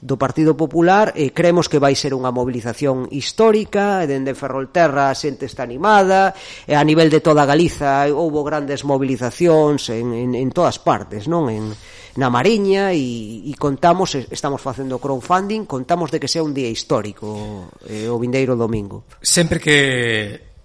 do 0.03 0.19
Partido 0.19 0.59
Popular 0.59 1.15
e 1.15 1.29
eh, 1.29 1.31
creemos 1.31 1.71
que 1.71 1.79
vai 1.79 1.95
ser 1.95 2.11
unha 2.11 2.35
movilización 2.35 3.07
histórica, 3.15 4.03
e 4.03 4.11
dende 4.11 4.35
Ferrolterra 4.35 5.15
a 5.15 5.15
xente 5.15 5.47
está 5.47 5.63
animada, 5.63 6.35
e 6.67 6.75
a 6.75 6.83
nivel 6.83 7.07
de 7.07 7.23
toda 7.23 7.47
Galiza 7.47 8.11
houbo 8.11 8.43
grandes 8.43 8.83
movilizacións 8.83 9.87
en, 9.95 10.11
en, 10.11 10.35
en 10.35 10.51
todas 10.51 10.83
partes, 10.83 11.31
non? 11.31 11.47
En, 11.47 11.71
na 12.17 12.29
Mariña 12.29 12.93
e, 12.93 13.49
e 13.49 13.53
contamos, 13.57 14.13
estamos 14.29 14.61
facendo 14.61 15.01
crowdfunding, 15.01 15.65
contamos 15.65 16.13
de 16.13 16.21
que 16.21 16.29
sea 16.29 16.45
un 16.45 16.53
día 16.53 16.69
histórico 16.69 17.73
eh, 17.89 18.09
o 18.09 18.21
vindeiro 18.21 18.53
domingo. 18.53 19.09
Sempre 19.25 19.57
que 19.57 19.77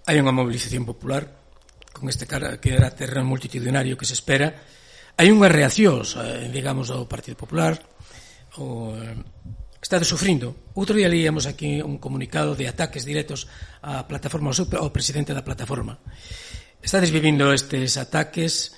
hai 0.03 0.17
unha 0.19 0.35
mobilización 0.35 0.83
popular 0.83 1.23
con 1.95 2.11
este 2.11 2.27
cara 2.27 2.59
que 2.59 2.75
era 2.75 2.91
terreno 2.91 3.31
multitudinario 3.31 3.95
que 3.95 4.03
se 4.03 4.15
espera, 4.15 4.59
hai 5.15 5.31
unhas 5.31 5.51
reaccións, 5.55 6.19
eh, 6.19 6.51
digamos, 6.51 6.91
do 6.91 7.07
Partido 7.07 7.39
Popular, 7.39 7.79
o, 8.59 8.91
eh, 8.93 9.15
está 9.79 10.03
sufrindo. 10.03 10.75
Outro 10.75 10.99
día 10.99 11.07
leíamos 11.07 11.47
aquí 11.47 11.79
un 11.79 11.95
comunicado 11.95 12.59
de 12.59 12.67
ataques 12.67 13.07
directos 13.07 13.47
á 13.79 14.03
plataforma 14.03 14.51
ao 14.51 14.91
presidente 14.91 15.31
da 15.31 15.47
plataforma. 15.47 16.03
Estades 16.83 17.09
vivindo 17.09 17.55
estes 17.55 17.95
ataques, 17.95 18.75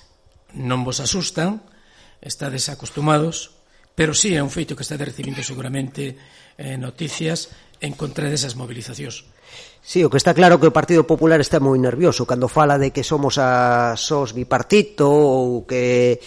non 0.54 0.86
vos 0.86 1.02
asustan, 1.02 1.66
estades 2.20 2.68
acostumados, 2.68 3.56
pero 3.96 4.14
sí 4.14 4.36
é 4.36 4.40
un 4.44 4.52
feito 4.52 4.76
que 4.76 4.84
estades 4.84 5.12
recibindo 5.12 5.42
seguramente 5.42 6.16
eh, 6.56 6.76
noticias 6.76 7.52
en 7.80 7.96
contra 7.96 8.28
desas 8.28 8.56
movilizacións. 8.56 9.24
Sí, 9.82 10.04
o 10.04 10.12
que 10.12 10.20
está 10.20 10.36
claro 10.36 10.60
que 10.60 10.68
o 10.68 10.76
Partido 10.76 11.08
Popular 11.08 11.40
está 11.40 11.58
moi 11.58 11.80
nervioso 11.80 12.28
cando 12.28 12.52
fala 12.52 12.76
de 12.76 12.92
que 12.92 13.00
somos 13.02 13.40
a 13.40 13.96
sós 13.96 14.36
bipartito 14.36 15.08
ou 15.08 15.64
que 15.64 16.20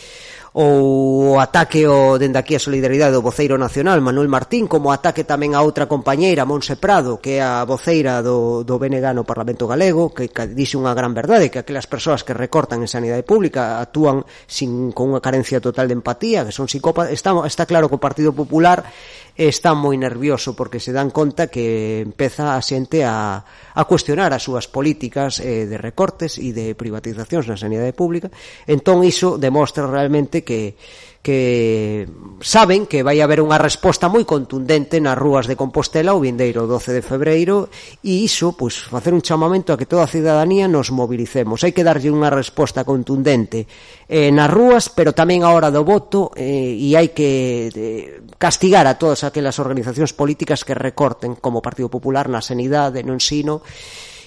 ou 0.54 1.34
o 1.34 1.42
ataque 1.42 1.90
o 1.90 2.22
dende 2.22 2.38
aquí 2.38 2.54
a 2.54 2.62
solidaridade 2.62 3.18
do 3.18 3.26
voceiro 3.26 3.58
nacional 3.58 3.98
Manuel 4.06 4.30
Martín, 4.30 4.70
como 4.70 4.94
ataque 4.94 5.26
tamén 5.26 5.58
a 5.58 5.66
outra 5.66 5.90
compañeira 5.90 6.46
Monse 6.46 6.78
Prado, 6.78 7.18
que 7.18 7.38
é 7.38 7.42
a 7.42 7.66
voceira 7.66 8.22
do, 8.22 8.62
do 8.62 8.78
BNG 8.78 9.18
no 9.18 9.26
Parlamento 9.26 9.66
Galego, 9.66 10.14
que, 10.14 10.30
que 10.30 10.54
dixe 10.54 10.78
unha 10.78 10.94
gran 10.94 11.18
verdade, 11.18 11.50
que 11.50 11.58
aquelas 11.58 11.90
persoas 11.90 12.22
que 12.22 12.38
recortan 12.38 12.86
en 12.86 12.90
sanidade 12.90 13.26
pública 13.26 13.82
actúan 13.82 14.30
sin 14.46 14.94
con 14.94 15.10
unha 15.10 15.26
carencia 15.26 15.58
total 15.58 15.90
de 15.90 15.98
empatía, 15.98 16.46
que 16.46 16.54
son 16.54 16.70
psicópatas, 16.70 17.10
está, 17.10 17.34
está 17.50 17.66
claro 17.66 17.90
que 17.90 17.98
o 17.98 18.06
Partido 18.06 18.30
Popular 18.30 18.86
está 19.34 19.74
moi 19.74 19.98
nervioso 19.98 20.54
porque 20.54 20.78
se 20.78 20.94
dan 20.94 21.10
conta 21.10 21.50
que 21.50 22.06
empeza 22.06 22.54
a 22.54 22.62
xente 22.62 23.02
a, 23.02 23.42
a 23.42 23.82
cuestionar 23.90 24.30
as 24.30 24.46
súas 24.46 24.70
políticas 24.70 25.42
eh, 25.42 25.66
de 25.66 25.78
recortes 25.82 26.38
e 26.38 26.54
de 26.54 26.78
privatizacións 26.78 27.50
na 27.50 27.58
sanidade 27.58 27.98
pública. 27.98 28.30
Entón 28.70 29.02
iso 29.02 29.42
demostra 29.42 29.90
realmente 29.90 30.43
que 30.44 30.76
que 31.24 32.06
saben 32.42 32.86
que 32.86 33.00
vai 33.00 33.24
haber 33.24 33.40
unha 33.40 33.56
resposta 33.56 34.12
moi 34.12 34.28
contundente 34.28 35.00
nas 35.00 35.16
rúas 35.16 35.48
de 35.48 35.56
Compostela 35.56 36.12
o 36.12 36.20
vindeiro 36.20 36.68
12 36.68 36.92
de 36.92 37.00
febreiro 37.00 37.72
e 38.04 38.28
iso, 38.28 38.52
pois, 38.60 38.76
facer 38.92 39.16
un 39.16 39.24
chamamento 39.24 39.72
a 39.72 39.80
que 39.80 39.88
toda 39.88 40.04
a 40.04 40.12
cidadanía 40.12 40.68
nos 40.68 40.92
mobilicemos. 40.92 41.64
Hai 41.64 41.72
que 41.72 41.88
darlle 41.88 42.12
unha 42.12 42.28
resposta 42.28 42.84
contundente 42.84 43.64
eh, 44.12 44.36
nas 44.36 44.52
rúas, 44.52 44.92
pero 44.92 45.16
tamén 45.16 45.48
a 45.48 45.56
hora 45.56 45.72
do 45.72 45.88
voto 45.88 46.36
eh, 46.36 46.76
e 46.76 46.92
hai 47.00 47.16
que 47.16 47.72
eh, 47.72 48.20
castigar 48.36 48.84
a 48.84 49.00
todas 49.00 49.24
aquelas 49.24 49.56
organizacións 49.64 50.12
políticas 50.12 50.68
que 50.68 50.76
recorten 50.76 51.40
como 51.40 51.64
Partido 51.64 51.88
Popular 51.88 52.28
na 52.28 52.44
sanidade, 52.44 53.00
no 53.00 53.16
ensino 53.16 53.64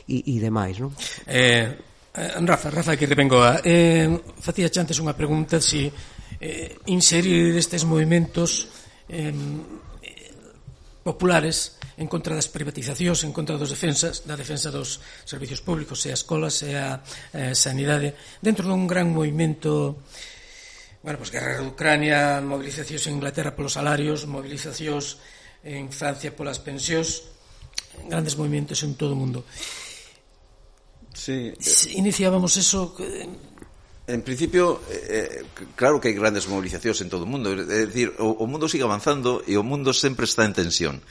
e, 0.09 0.25
e 0.25 0.41
demais, 0.41 0.81
non? 0.81 0.97
Eh, 1.29 1.77
Eh, 2.17 2.33
Rafa, 2.41 2.71
Rafa 2.71 2.97
que 2.97 3.05
repengoa. 3.05 3.61
Eh, 3.61 4.09
facía 4.41 4.73
antes 4.73 4.97
unha 4.97 5.13
pregunta 5.13 5.61
se 5.61 5.69
si, 5.69 5.83
eh, 6.41 6.81
inserir 6.89 7.53
estes 7.53 7.85
movimentos 7.85 8.73
eh, 9.13 9.33
populares 11.05 11.77
en 12.01 12.09
contra 12.09 12.33
das 12.33 12.49
privatizacións, 12.49 13.25
en 13.25 13.37
contra 13.37 13.61
dos 13.61 13.69
defensas, 13.69 14.25
da 14.25 14.37
defensa 14.37 14.73
dos 14.73 15.01
servicios 15.29 15.61
públicos, 15.61 16.01
e 16.09 16.13
a 16.13 16.17
escolas, 16.17 16.65
e 16.65 16.73
a 16.73 17.05
eh, 17.37 17.53
sanidade, 17.53 18.17
dentro 18.41 18.65
dun 18.65 18.89
gran 18.89 19.13
movimento 19.13 20.01
bueno, 21.05 21.23
pues, 21.23 21.31
guerra 21.31 21.61
de 21.61 21.69
Ucrania, 21.69 22.43
movilizacións 22.43 23.07
en 23.07 23.23
Inglaterra 23.23 23.55
polos 23.55 23.79
salarios, 23.79 24.27
movilizacións 24.27 25.23
en 25.63 25.93
Francia 25.93 26.35
polas 26.35 26.59
pensións, 26.59 27.29
grandes 28.11 28.35
movimentos 28.35 28.83
en 28.83 28.99
todo 28.99 29.15
o 29.15 29.21
mundo. 29.21 29.47
Eh, 31.29 31.55
sí. 31.59 31.97
Iniciábamos 31.97 32.57
eso 32.57 32.95
En 34.07 34.23
principio, 34.23 34.83
eh, 34.89 35.43
eh 35.43 35.65
claro 35.75 35.99
que 35.99 36.07
hai 36.07 36.15
grandes 36.15 36.47
movilizacións 36.47 37.03
en 37.03 37.11
todo 37.11 37.27
o 37.27 37.31
mundo. 37.31 37.51
É 37.51 37.91
dicir, 37.91 38.15
o, 38.23 38.39
o 38.39 38.47
mundo 38.47 38.71
sigue 38.71 38.87
avanzando 38.87 39.43
e 39.51 39.59
o 39.59 39.67
mundo 39.67 39.91
sempre 39.91 40.31
está 40.31 40.47
en 40.47 40.55
tensión. 40.55 41.03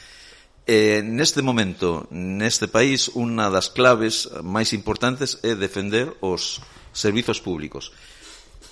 Eh, 0.64 1.04
neste 1.04 1.44
momento, 1.44 2.08
neste 2.10 2.72
país, 2.72 3.12
unha 3.12 3.52
das 3.52 3.68
claves 3.68 4.32
máis 4.40 4.72
importantes 4.72 5.44
é 5.44 5.60
defender 5.60 6.16
os 6.24 6.64
servizos 6.96 7.44
públicos 7.44 7.92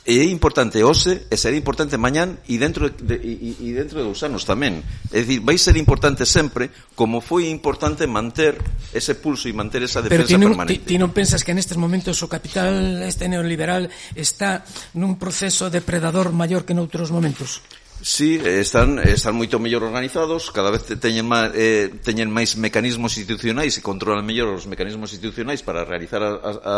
é 0.04 0.28
importante 0.28 0.84
hoxe 0.84 1.32
e 1.32 1.36
será 1.40 1.56
importante 1.56 1.96
mañán 1.96 2.44
e 2.52 2.60
dentro 2.60 2.92
de, 2.92 3.16
e, 3.24 3.56
e 3.56 3.70
dentro 3.72 4.04
de 4.04 4.06
dous 4.12 4.20
anos 4.28 4.44
tamén. 4.44 4.84
É 5.16 5.24
dicir, 5.24 5.40
vai 5.40 5.56
ser 5.56 5.80
importante 5.80 6.28
sempre 6.28 6.68
como 6.92 7.24
foi 7.24 7.48
importante 7.48 8.04
manter 8.04 8.60
ese 8.92 9.16
pulso 9.16 9.48
e 9.48 9.56
manter 9.56 9.80
esa 9.88 10.04
defensa 10.04 10.28
Pero 10.28 10.28
ti 10.28 10.36
non, 10.36 10.52
permanente. 10.52 10.84
Ti, 10.84 10.92
ti 10.92 10.96
non 11.00 11.16
pensas 11.16 11.48
que 11.48 11.56
nestes 11.56 11.80
momentos 11.80 12.20
o 12.20 12.28
capital 12.28 13.00
este 13.08 13.32
neoliberal 13.32 13.88
está 14.12 14.68
nun 15.00 15.16
proceso 15.16 15.72
depredador 15.72 16.36
maior 16.36 16.68
que 16.68 16.76
noutros 16.76 17.08
momentos? 17.08 17.64
Sí, 18.02 18.42
están 18.44 19.00
están 19.00 19.38
moito 19.38 19.62
mellor 19.62 19.84
organizados, 19.86 20.52
cada 20.52 20.74
vez 20.74 20.84
teñen 21.00 21.24
má, 21.24 21.48
eh, 21.54 21.88
teñen 22.04 22.28
máis 22.34 22.60
mecanismos 22.60 23.16
institucionais 23.16 23.80
e 23.80 23.86
controlan 23.86 24.28
mellor 24.28 24.52
os 24.56 24.68
mecanismos 24.68 25.16
institucionais 25.16 25.64
para 25.64 25.88
realizar 25.88 26.20
a, 26.20 26.32
a, 26.36 26.54
a, 26.60 26.78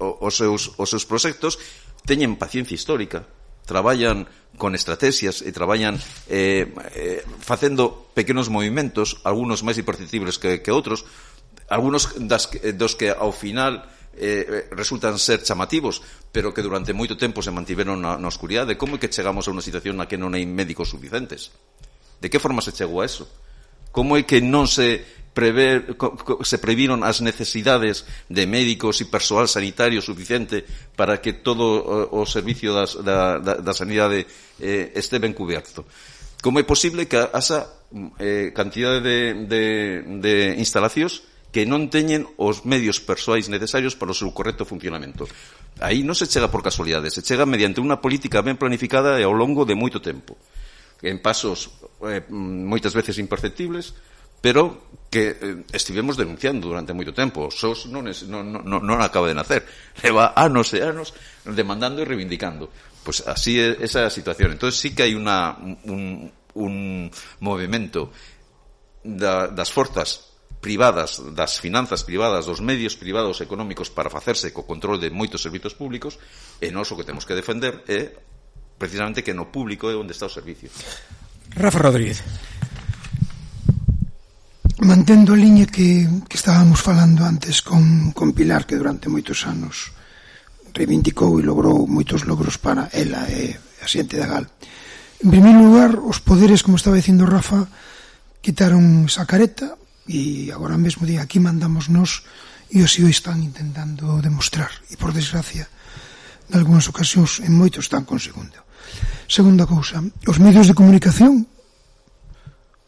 os 0.00 0.34
seus 0.36 0.72
os 0.80 0.88
seus 0.88 1.04
proxectos, 1.04 1.60
teñen 2.08 2.40
paciencia 2.40 2.72
histórica, 2.72 3.28
traballan 3.68 4.24
con 4.56 4.72
estrategias 4.72 5.42
e 5.42 5.50
traballan 5.50 5.98
eh, 6.30 6.70
eh, 6.94 7.20
facendo 7.42 8.08
pequenos 8.14 8.48
movimentos, 8.48 9.20
algunos 9.26 9.66
máis 9.66 9.76
imperceptibles 9.76 10.40
que, 10.40 10.62
que 10.62 10.72
outros, 10.72 11.04
algunos 11.68 12.14
das, 12.24 12.48
dos 12.78 12.94
que 12.94 13.10
ao 13.10 13.32
final 13.34 13.84
Eh, 14.16 14.46
eh, 14.46 14.68
resultan 14.70 15.18
ser 15.18 15.42
chamativos, 15.42 16.02
pero 16.30 16.54
que 16.54 16.62
durante 16.62 16.94
moito 16.94 17.18
tempo 17.18 17.42
se 17.42 17.50
mantiveron 17.50 17.98
na, 17.98 18.14
na 18.14 18.30
oscuridade. 18.30 18.78
Como 18.78 18.94
é 18.94 18.98
que 19.02 19.10
chegamos 19.10 19.46
a 19.46 19.52
unha 19.54 19.64
situación 19.64 19.98
na 19.98 20.06
que 20.06 20.14
non 20.14 20.38
hai 20.38 20.46
médicos 20.46 20.94
suficientes? 20.94 21.50
De 22.22 22.30
que 22.30 22.38
forma 22.38 22.62
se 22.62 22.70
chegou 22.70 23.02
a 23.02 23.08
eso? 23.10 23.26
Como 23.90 24.14
é 24.14 24.22
que 24.22 24.38
non 24.38 24.70
se 24.70 25.02
prever, 25.34 25.98
se 26.46 26.58
previron 26.62 27.02
as 27.02 27.18
necesidades 27.18 28.06
de 28.30 28.46
médicos 28.46 29.02
e 29.02 29.10
persoal 29.10 29.50
sanitario 29.50 29.98
suficiente 29.98 30.62
para 30.94 31.18
que 31.18 31.34
todo 31.42 31.82
o, 31.82 32.22
o 32.22 32.26
servicio 32.26 32.70
das, 32.70 32.94
da, 33.02 33.42
da, 33.42 33.58
da 33.58 33.74
sanidade 33.74 34.30
eh, 34.62 34.94
este 34.94 35.18
ben 35.18 35.34
cuberto? 35.34 35.84
Como 36.38 36.62
é 36.62 36.64
posible 36.64 37.10
que 37.10 37.18
asa 37.18 37.66
mm, 37.90 38.08
eh, 38.22 38.46
cantidade 38.54 39.02
de, 39.02 39.18
de, 39.50 39.62
de 40.22 40.34
instalacións 40.62 41.26
que 41.54 41.62
non 41.70 41.86
teñen 41.86 42.26
os 42.34 42.66
medios 42.66 42.98
persoais 42.98 43.46
necesarios 43.46 43.94
para 43.94 44.10
o 44.10 44.18
seu 44.18 44.34
correcto 44.34 44.66
funcionamento. 44.66 45.30
Aí 45.78 46.02
non 46.02 46.18
se 46.18 46.26
chega 46.26 46.50
por 46.50 46.66
casualidade, 46.66 47.14
se 47.14 47.22
chega 47.22 47.46
mediante 47.46 47.78
unha 47.78 48.02
política 48.02 48.42
ben 48.42 48.58
planificada 48.58 49.22
e 49.22 49.24
ao 49.24 49.30
longo 49.30 49.62
de 49.62 49.78
moito 49.78 50.02
tempo. 50.02 50.34
En 50.98 51.22
pasos 51.22 51.70
eh, 52.02 52.26
moitas 52.26 52.90
veces 52.90 53.22
imperceptibles, 53.22 53.94
pero 54.42 54.90
que 55.06 55.38
eh, 55.38 55.62
estivemos 55.70 56.18
denunciando 56.18 56.66
durante 56.66 56.90
moito 56.90 57.14
tempo. 57.14 57.46
O 57.46 57.54
SOS 57.54 57.86
non, 57.86 58.10
es, 58.10 58.26
non, 58.26 58.50
non, 58.50 58.82
non 58.82 58.98
acaba 58.98 59.30
de 59.30 59.38
nacer. 59.38 59.62
Leva 60.02 60.34
anos 60.34 60.74
e 60.74 60.82
anos 60.82 61.14
demandando 61.46 62.02
e 62.02 62.08
reivindicando. 62.10 62.66
Pois 63.06 63.22
pues 63.22 63.30
así 63.30 63.62
é 63.62 63.78
esa 63.78 64.10
situación. 64.10 64.58
Entón 64.58 64.74
sí 64.74 64.90
que 64.90 65.06
hai 65.06 65.14
una, 65.14 65.54
un, 65.86 66.26
un 66.58 66.74
movimento 67.38 68.10
da, 69.06 69.46
das 69.46 69.70
forzas 69.70 70.33
privadas 70.64 71.20
das 71.36 71.60
finanzas 71.60 72.08
privadas, 72.08 72.48
dos 72.48 72.64
medios 72.64 72.96
privados 72.96 73.44
económicos 73.44 73.92
para 73.92 74.08
facerse 74.08 74.48
co 74.48 74.64
control 74.64 74.96
de 74.96 75.12
moitos 75.12 75.44
servizos 75.44 75.76
públicos, 75.76 76.16
e 76.56 76.72
nós 76.72 76.88
o 76.88 76.96
que 76.96 77.04
temos 77.04 77.28
que 77.28 77.36
defender 77.36 77.84
é 77.84 78.16
precisamente 78.80 79.20
que 79.20 79.36
no 79.36 79.52
público 79.52 79.92
é 79.92 79.94
onde 79.94 80.16
está 80.16 80.24
o 80.24 80.32
servicio. 80.32 80.72
Rafa 81.52 81.84
Rodríguez. 81.84 82.24
Mantendo 84.80 85.36
a 85.36 85.38
liña 85.38 85.68
que, 85.68 86.08
que 86.24 86.40
estábamos 86.40 86.80
falando 86.80 87.28
antes 87.28 87.60
con, 87.60 88.16
con 88.16 88.32
Pilar, 88.32 88.64
que 88.64 88.80
durante 88.80 89.12
moitos 89.12 89.44
anos 89.44 89.92
reivindicou 90.72 91.36
e 91.36 91.44
logrou 91.44 91.84
moitos 91.84 92.24
logros 92.24 92.56
para 92.56 92.88
ela 92.96 93.28
e 93.28 93.52
a 93.52 93.86
xente 93.86 94.16
da 94.16 94.32
GAL. 94.32 94.48
En 95.20 95.28
primeiro 95.28 95.60
lugar, 95.60 96.00
os 96.00 96.24
poderes, 96.24 96.64
como 96.64 96.80
estaba 96.80 96.96
dicindo 96.96 97.28
Rafa, 97.28 97.68
quitaron 98.40 99.04
esa 99.04 99.28
careta, 99.28 99.76
E 100.04 100.52
agora 100.52 100.76
mesmo 100.76 101.08
de 101.08 101.16
aquí 101.16 101.40
mandamos 101.40 101.88
nos 101.88 102.24
e 102.68 102.84
así 102.84 103.00
o 103.04 103.08
están 103.08 103.40
intentando 103.40 104.20
demostrar. 104.20 104.72
E 104.92 105.00
por 105.00 105.16
desgracia, 105.16 105.68
en 106.48 106.60
algunhas 106.60 106.88
ocasións, 106.90 107.40
en 107.40 107.56
moitos 107.56 107.88
están 107.88 108.04
consegundo. 108.04 108.60
Segunda 109.28 109.64
cousa, 109.64 110.04
os 110.28 110.36
medios 110.36 110.68
de 110.68 110.76
comunicación, 110.76 111.48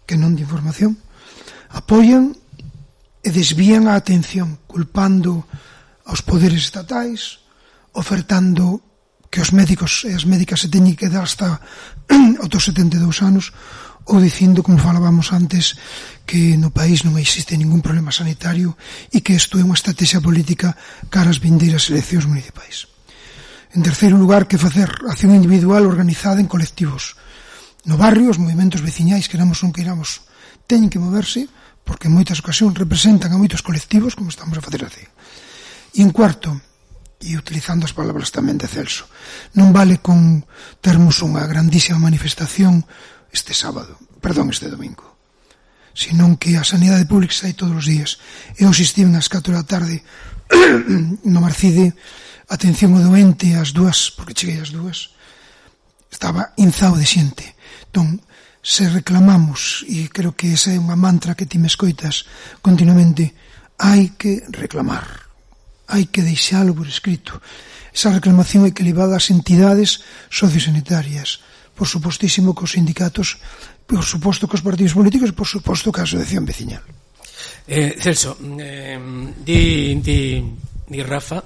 que 0.05 0.21
non 0.21 0.37
de 0.37 0.45
información, 0.45 1.01
apoian 1.73 2.37
e 3.25 3.29
desvían 3.33 3.89
a 3.89 3.97
atención, 3.97 4.61
culpando 4.69 5.49
aos 6.05 6.21
poderes 6.21 6.69
estatais, 6.69 7.43
ofertando 7.97 8.85
que 9.33 9.43
os 9.43 9.51
médicos 9.51 10.07
e 10.07 10.15
as 10.15 10.29
médicas 10.29 10.63
se 10.63 10.71
teñen 10.71 10.95
que 10.95 11.11
dar 11.11 11.27
hasta 11.27 11.59
outros 12.45 12.71
72 12.71 13.25
anos 13.25 13.51
ou 14.07 14.23
dicindo, 14.23 14.63
como 14.63 14.79
falábamos 14.79 15.35
antes, 15.35 15.75
que 16.23 16.55
no 16.55 16.71
país 16.71 17.03
non 17.03 17.19
existe 17.19 17.59
ningún 17.59 17.83
problema 17.83 18.15
sanitario 18.15 18.79
e 19.11 19.19
que 19.19 19.35
isto 19.35 19.59
é 19.59 19.67
unha 19.67 19.75
estrategia 19.75 20.23
política 20.23 20.79
cara 21.11 21.31
ás 21.31 21.43
vindeiras 21.43 21.91
eleccións 21.91 22.31
municipais. 22.31 22.87
En 23.75 23.83
terceiro 23.83 24.15
lugar, 24.15 24.47
que 24.47 24.63
facer 24.63 24.89
acción 25.11 25.35
individual 25.35 25.85
organizada 25.91 26.39
en 26.39 26.47
colectivos. 26.47 27.19
No 27.83 27.99
barrio, 27.99 28.31
os 28.31 28.39
movimentos 28.39 28.81
veciñais, 28.81 29.27
queramos 29.27 29.61
ou 29.61 29.69
non 29.69 29.75
queiramos, 29.75 30.23
teñen 30.71 30.87
que 30.87 31.03
moverse, 31.03 31.51
porque 31.83 32.07
en 32.07 32.15
moitas 32.15 32.39
ocasións 32.39 32.79
representan 32.79 33.35
a 33.35 33.39
moitos 33.39 33.63
colectivos, 33.63 34.15
como 34.15 34.31
estamos 34.31 34.55
a 34.55 34.63
facer 34.63 34.87
así. 34.87 35.03
E 35.95 36.03
en 36.03 36.15
cuarto, 36.15 36.55
e 37.19 37.35
utilizando 37.35 37.89
as 37.89 37.97
palabras 37.97 38.31
tamén 38.31 38.55
de 38.61 38.71
Celso, 38.71 39.09
non 39.59 39.75
vale 39.75 39.99
con 39.99 40.45
termos 40.79 41.23
unha 41.27 41.43
grandísima 41.49 41.99
manifestación 41.99 42.87
este 43.33 43.55
sábado, 43.55 43.99
perdón, 44.21 44.51
este 44.51 44.69
domingo 44.69 45.17
senón 45.97 46.37
que 46.37 46.61
a 46.61 46.63
sanidade 46.63 47.09
pública 47.09 47.33
sai 47.33 47.57
todos 47.57 47.73
os 47.73 47.89
días. 47.89 48.21
Eu 48.61 48.69
asistín 48.69 49.17
ás 49.17 49.33
4 49.33 49.57
da 49.57 49.65
tarde 49.65 50.05
no 51.25 51.41
Marcide, 51.41 51.97
atención 52.53 52.93
ao 52.93 53.01
doente 53.01 53.57
ás 53.57 53.73
dúas, 53.73 54.13
porque 54.13 54.37
cheguei 54.37 54.61
ás 54.61 54.71
dúas, 54.77 55.17
estaba 56.13 56.53
inzao 56.61 57.01
de 57.01 57.09
xente. 57.09 57.57
Entón, 57.89 58.21
se 58.61 58.85
reclamamos, 58.93 59.89
e 59.89 60.13
creo 60.13 60.37
que 60.37 60.53
esa 60.53 60.77
é 60.77 60.79
unha 60.79 61.01
mantra 61.01 61.33
que 61.33 61.49
ti 61.49 61.57
me 61.57 61.73
escoitas 61.73 62.29
continuamente, 62.61 63.33
hai 63.81 64.13
que 64.21 64.45
reclamar, 64.53 65.33
hai 65.89 66.13
que 66.13 66.21
deixalo 66.21 66.77
por 66.77 66.87
escrito. 66.93 67.41
Esa 67.97 68.13
reclamación 68.13 68.69
é 68.69 68.77
que 68.77 68.85
levada 68.85 69.17
ás 69.17 69.33
entidades 69.33 70.05
sociosanitarias, 70.29 71.41
por 71.77 71.87
supostísimo 71.87 72.57
que 72.57 72.65
os 72.65 72.73
sindicatos, 72.73 73.37
por 73.85 74.01
suposto 74.01 74.49
que 74.49 74.57
os 74.57 74.65
partidos 74.65 74.97
políticos, 74.97 75.37
por 75.37 75.45
suposto 75.45 75.93
que 75.93 76.01
a 76.01 76.09
asociación 76.09 76.49
veciñal. 76.49 76.83
Eh, 77.69 78.01
Celso, 78.01 78.41
eh, 78.41 78.97
di, 79.45 80.01
di, 80.01 80.41
di 80.89 81.01
Rafa 81.05 81.45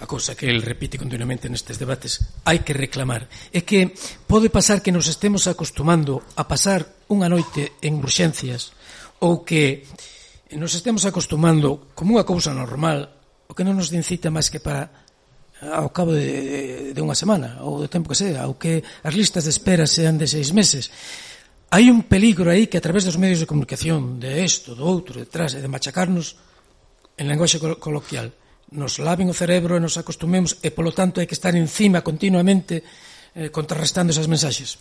a 0.00 0.06
cousa 0.08 0.32
que 0.32 0.48
el 0.48 0.64
repite 0.64 0.96
continuamente 0.96 1.52
nestes 1.52 1.76
debates, 1.76 2.24
hai 2.48 2.64
que 2.64 2.72
reclamar. 2.72 3.28
É 3.52 3.60
que 3.60 3.92
pode 4.24 4.48
pasar 4.48 4.80
que 4.80 4.94
nos 4.94 5.04
estemos 5.12 5.44
acostumando 5.44 6.24
a 6.40 6.48
pasar 6.48 6.88
unha 7.12 7.28
noite 7.28 7.76
en 7.84 8.00
urxencias 8.00 8.72
ou 9.20 9.44
que 9.44 9.84
nos 10.56 10.72
estemos 10.72 11.04
acostumando 11.04 11.92
como 11.92 12.16
unha 12.16 12.24
cousa 12.24 12.56
normal 12.56 13.12
o 13.44 13.52
que 13.52 13.66
non 13.66 13.76
nos 13.76 13.92
incita 13.92 14.32
máis 14.32 14.48
que 14.48 14.62
para 14.62 14.88
ao 15.60 15.92
cabo 15.92 16.16
de, 16.16 16.96
de 16.96 17.00
unha 17.04 17.12
semana 17.12 17.60
ou 17.60 17.76
do 17.76 17.92
tempo 17.92 18.08
que 18.08 18.16
sea, 18.16 18.48
ou 18.48 18.56
que 18.56 18.80
as 19.04 19.12
listas 19.12 19.44
de 19.44 19.52
espera 19.52 19.84
sean 19.84 20.16
de 20.16 20.24
seis 20.24 20.56
meses. 20.56 20.88
Hai 21.70 21.92
un 21.92 22.08
peligro 22.08 22.50
aí 22.50 22.66
que 22.66 22.80
a 22.80 22.84
través 22.84 23.04
dos 23.04 23.20
medios 23.20 23.38
de 23.38 23.46
comunicación, 23.46 24.18
de 24.18 24.40
isto, 24.42 24.72
do 24.74 24.88
outro, 24.88 25.20
detrás, 25.20 25.52
de 25.54 25.68
machacarnos 25.68 26.40
en 27.20 27.28
lenguaxe 27.28 27.60
coloquial, 27.60 28.32
nos 28.72 28.98
laven 28.98 29.28
o 29.28 29.36
cerebro 29.36 29.76
e 29.76 29.82
nos 29.82 30.00
acostumemos 30.00 30.58
e, 30.64 30.72
polo 30.72 30.96
tanto, 30.96 31.20
hai 31.20 31.28
que 31.28 31.36
estar 31.36 31.52
encima 31.54 32.00
continuamente 32.00 32.80
eh, 33.36 33.52
contrarrestando 33.52 34.10
esas 34.10 34.26
mensaxes. 34.26 34.80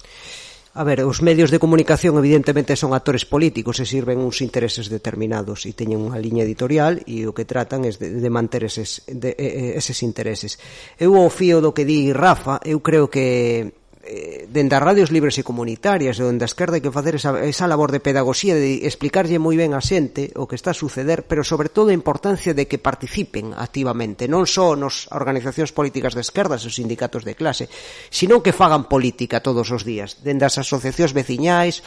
A 0.79 0.85
ver, 0.85 1.03
os 1.03 1.19
medios 1.19 1.51
de 1.51 1.59
comunicación 1.59 2.15
evidentemente 2.15 2.79
son 2.79 2.95
actores 2.95 3.27
políticos 3.27 3.83
e 3.83 3.85
sirven 3.85 4.23
uns 4.23 4.39
intereses 4.39 4.87
determinados 4.87 5.67
e 5.67 5.75
teñen 5.75 5.99
unha 5.99 6.15
liña 6.15 6.47
editorial 6.47 7.03
e 7.03 7.27
o 7.27 7.35
que 7.35 7.43
tratan 7.43 7.83
é 7.83 7.91
de, 7.91 8.23
de 8.23 8.29
manter 8.31 8.63
eses, 8.63 9.03
de, 9.03 9.35
eses 9.75 9.99
intereses. 10.07 10.55
Eu 10.95 11.19
ao 11.19 11.27
fío 11.27 11.59
do 11.59 11.75
que 11.75 11.83
di 11.83 12.15
Rafa, 12.15 12.63
eu 12.63 12.79
creo 12.79 13.11
que 13.11 13.75
eh, 14.03 14.47
dende 14.47 14.75
as 14.75 14.83
radios 14.83 15.11
libres 15.11 15.35
e 15.37 15.43
comunitarias 15.43 16.17
e 16.19 16.23
onde 16.23 16.47
a 16.47 16.49
esquerda 16.49 16.79
hai 16.79 16.83
que 16.83 16.93
facer 16.93 17.19
esa, 17.19 17.35
esa 17.43 17.67
labor 17.67 17.91
de 17.91 17.99
pedagogía 17.99 18.55
de 18.55 18.87
explicarlle 18.87 19.41
moi 19.41 19.59
ben 19.59 19.75
a 19.75 19.83
xente 19.83 20.31
o 20.39 20.47
que 20.47 20.55
está 20.55 20.71
a 20.71 20.77
suceder, 20.77 21.27
pero 21.27 21.43
sobre 21.43 21.67
todo 21.67 21.91
a 21.91 21.97
importancia 21.97 22.55
de 22.55 22.65
que 22.65 22.79
participen 22.79 23.51
activamente 23.51 24.31
non 24.31 24.47
só 24.47 24.79
nos 24.79 25.11
organizacións 25.11 25.75
políticas 25.75 26.15
de 26.15 26.23
esquerdas 26.23 26.63
e 26.63 26.71
os 26.71 26.77
sindicatos 26.79 27.27
de 27.27 27.35
clase, 27.35 27.67
sino 28.07 28.39
que 28.39 28.55
fagan 28.55 28.87
política 28.87 29.43
todos 29.43 29.67
os 29.69 29.83
días, 29.83 30.23
dende 30.23 30.47
as 30.47 30.55
asociacións 30.55 31.11
veciñais 31.11 31.83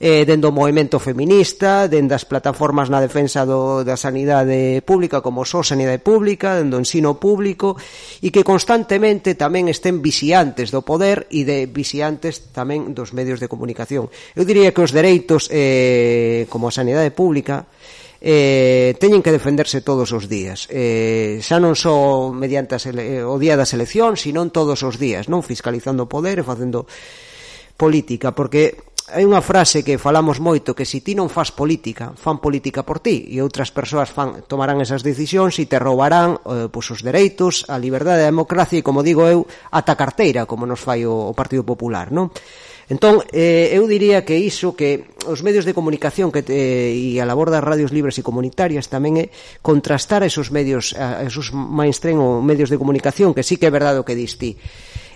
eh, 0.00 0.24
dendo 0.24 0.48
o 0.48 0.56
movimento 0.56 0.96
feminista, 0.96 1.84
dende 1.84 2.16
as 2.16 2.24
plataformas 2.24 2.88
na 2.88 3.04
defensa 3.04 3.44
do, 3.44 3.84
da 3.84 4.00
sanidade 4.00 4.80
pública 4.80 5.20
como 5.20 5.44
só 5.44 5.60
sanidade 5.60 6.00
pública, 6.00 6.56
dendo 6.56 6.80
o 6.80 6.82
ensino 6.82 7.20
público 7.20 7.76
e 8.24 8.32
que 8.32 8.40
constantemente 8.40 9.36
tamén 9.36 9.68
estén 9.68 10.00
vixiantes 10.00 10.72
do 10.72 10.80
poder 10.80 11.28
e 11.28 11.44
de 11.44 11.68
vixiantes 11.68 12.48
tamén 12.56 12.96
dos 12.96 13.12
medios 13.12 13.44
de 13.44 13.52
comunicación. 13.52 14.08
Eu 14.32 14.48
diría 14.48 14.72
que 14.72 14.80
os 14.80 14.96
dereitos 14.96 15.52
eh, 15.52 16.48
como 16.48 16.72
a 16.72 16.74
sanidade 16.74 17.12
pública 17.12 17.68
eh, 18.24 18.96
teñen 18.96 19.20
que 19.20 19.36
defenderse 19.36 19.84
todos 19.84 20.12
os 20.16 20.28
días 20.28 20.68
eh, 20.68 21.40
xa 21.40 21.56
non 21.56 21.76
só 21.76 22.28
mediante 22.32 22.76
as 22.76 22.84
ele, 22.88 23.20
eh, 23.20 23.24
o 23.24 23.36
día 23.36 23.56
das 23.56 23.72
eleccións, 23.76 24.24
sino 24.24 24.44
todos 24.48 24.80
os 24.80 24.96
días 24.96 25.28
non 25.28 25.44
fiscalizando 25.44 26.04
o 26.04 26.10
poder 26.12 26.40
e 26.40 26.44
facendo 26.44 26.88
política, 27.80 28.36
porque 28.36 28.76
hai 29.10 29.26
unha 29.26 29.42
frase 29.42 29.82
que 29.82 29.98
falamos 29.98 30.38
moito 30.38 30.72
que 30.72 30.86
se 30.86 31.02
ti 31.02 31.18
non 31.18 31.26
fas 31.26 31.50
política, 31.50 32.14
fan 32.14 32.38
política 32.38 32.86
por 32.86 33.02
ti 33.02 33.26
e 33.26 33.42
outras 33.42 33.74
persoas 33.74 34.08
fan, 34.08 34.46
tomarán 34.46 34.78
esas 34.78 35.02
decisións 35.02 35.58
e 35.58 35.66
te 35.66 35.78
roubarán 35.78 36.38
eh, 36.46 36.70
pois 36.70 36.86
os 36.94 37.02
dereitos, 37.02 37.66
a 37.66 37.76
liberdade, 37.76 38.22
a 38.22 38.30
democracia 38.30 38.78
e 38.78 38.86
como 38.86 39.02
digo 39.02 39.26
eu, 39.26 39.44
ata 39.74 39.98
carteira 39.98 40.46
como 40.46 40.64
nos 40.64 40.78
fai 40.78 41.02
o, 41.04 41.30
o 41.30 41.34
Partido 41.34 41.66
Popular, 41.66 42.14
non? 42.14 42.30
Entón, 42.90 43.22
eh, 43.30 43.70
eu 43.70 43.86
diría 43.86 44.26
que 44.26 44.34
iso 44.34 44.74
que 44.74 45.14
os 45.30 45.46
medios 45.46 45.62
de 45.62 45.74
comunicación 45.74 46.34
que 46.34 46.42
te, 46.42 46.90
eh, 46.90 47.14
e 47.14 47.22
a 47.22 47.26
labor 47.26 47.46
das 47.46 47.62
radios 47.62 47.94
libres 47.94 48.18
e 48.18 48.26
comunitarias 48.26 48.90
tamén 48.90 49.14
é 49.18 49.30
contrastar 49.62 50.26
esos 50.26 50.50
medios, 50.50 50.98
a, 50.98 51.22
esos 51.22 51.54
mainstream 51.54 52.18
ou 52.18 52.42
medios 52.42 52.66
de 52.66 52.78
comunicación 52.78 53.30
que 53.30 53.46
sí 53.46 53.62
que 53.62 53.70
é 53.70 53.72
verdade 53.74 54.02
o 54.02 54.06
que 54.06 54.18
diste 54.18 54.58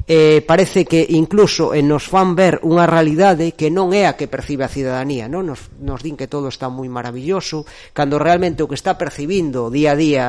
eh, 0.07 0.45
parece 0.47 0.85
que 0.85 1.07
incluso 1.09 1.73
eh, 1.73 1.83
nos 1.83 2.05
fan 2.05 2.37
ver 2.37 2.61
unha 2.61 2.85
realidade 2.85 3.57
que 3.57 3.73
non 3.73 3.97
é 3.97 4.05
a 4.05 4.17
que 4.17 4.29
percibe 4.29 4.65
a 4.65 4.73
cidadanía, 4.73 5.33
non? 5.33 5.49
Nos, 5.49 5.73
nos 5.81 6.05
din 6.05 6.17
que 6.19 6.29
todo 6.29 6.53
está 6.53 6.69
moi 6.69 6.89
maravilloso, 6.93 7.65
cando 7.97 8.21
realmente 8.21 8.61
o 8.61 8.69
que 8.69 8.77
está 8.77 9.01
percibindo 9.01 9.73
día 9.73 9.97
a 9.97 9.99
día 9.99 10.27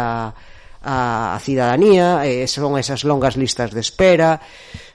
a, 0.85 1.33
a 1.33 1.39
cidadanía, 1.41 2.21
eh, 2.29 2.45
son 2.45 2.77
esas 2.77 3.01
longas 3.03 3.35
listas 3.35 3.73
de 3.73 3.81
espera, 3.81 4.39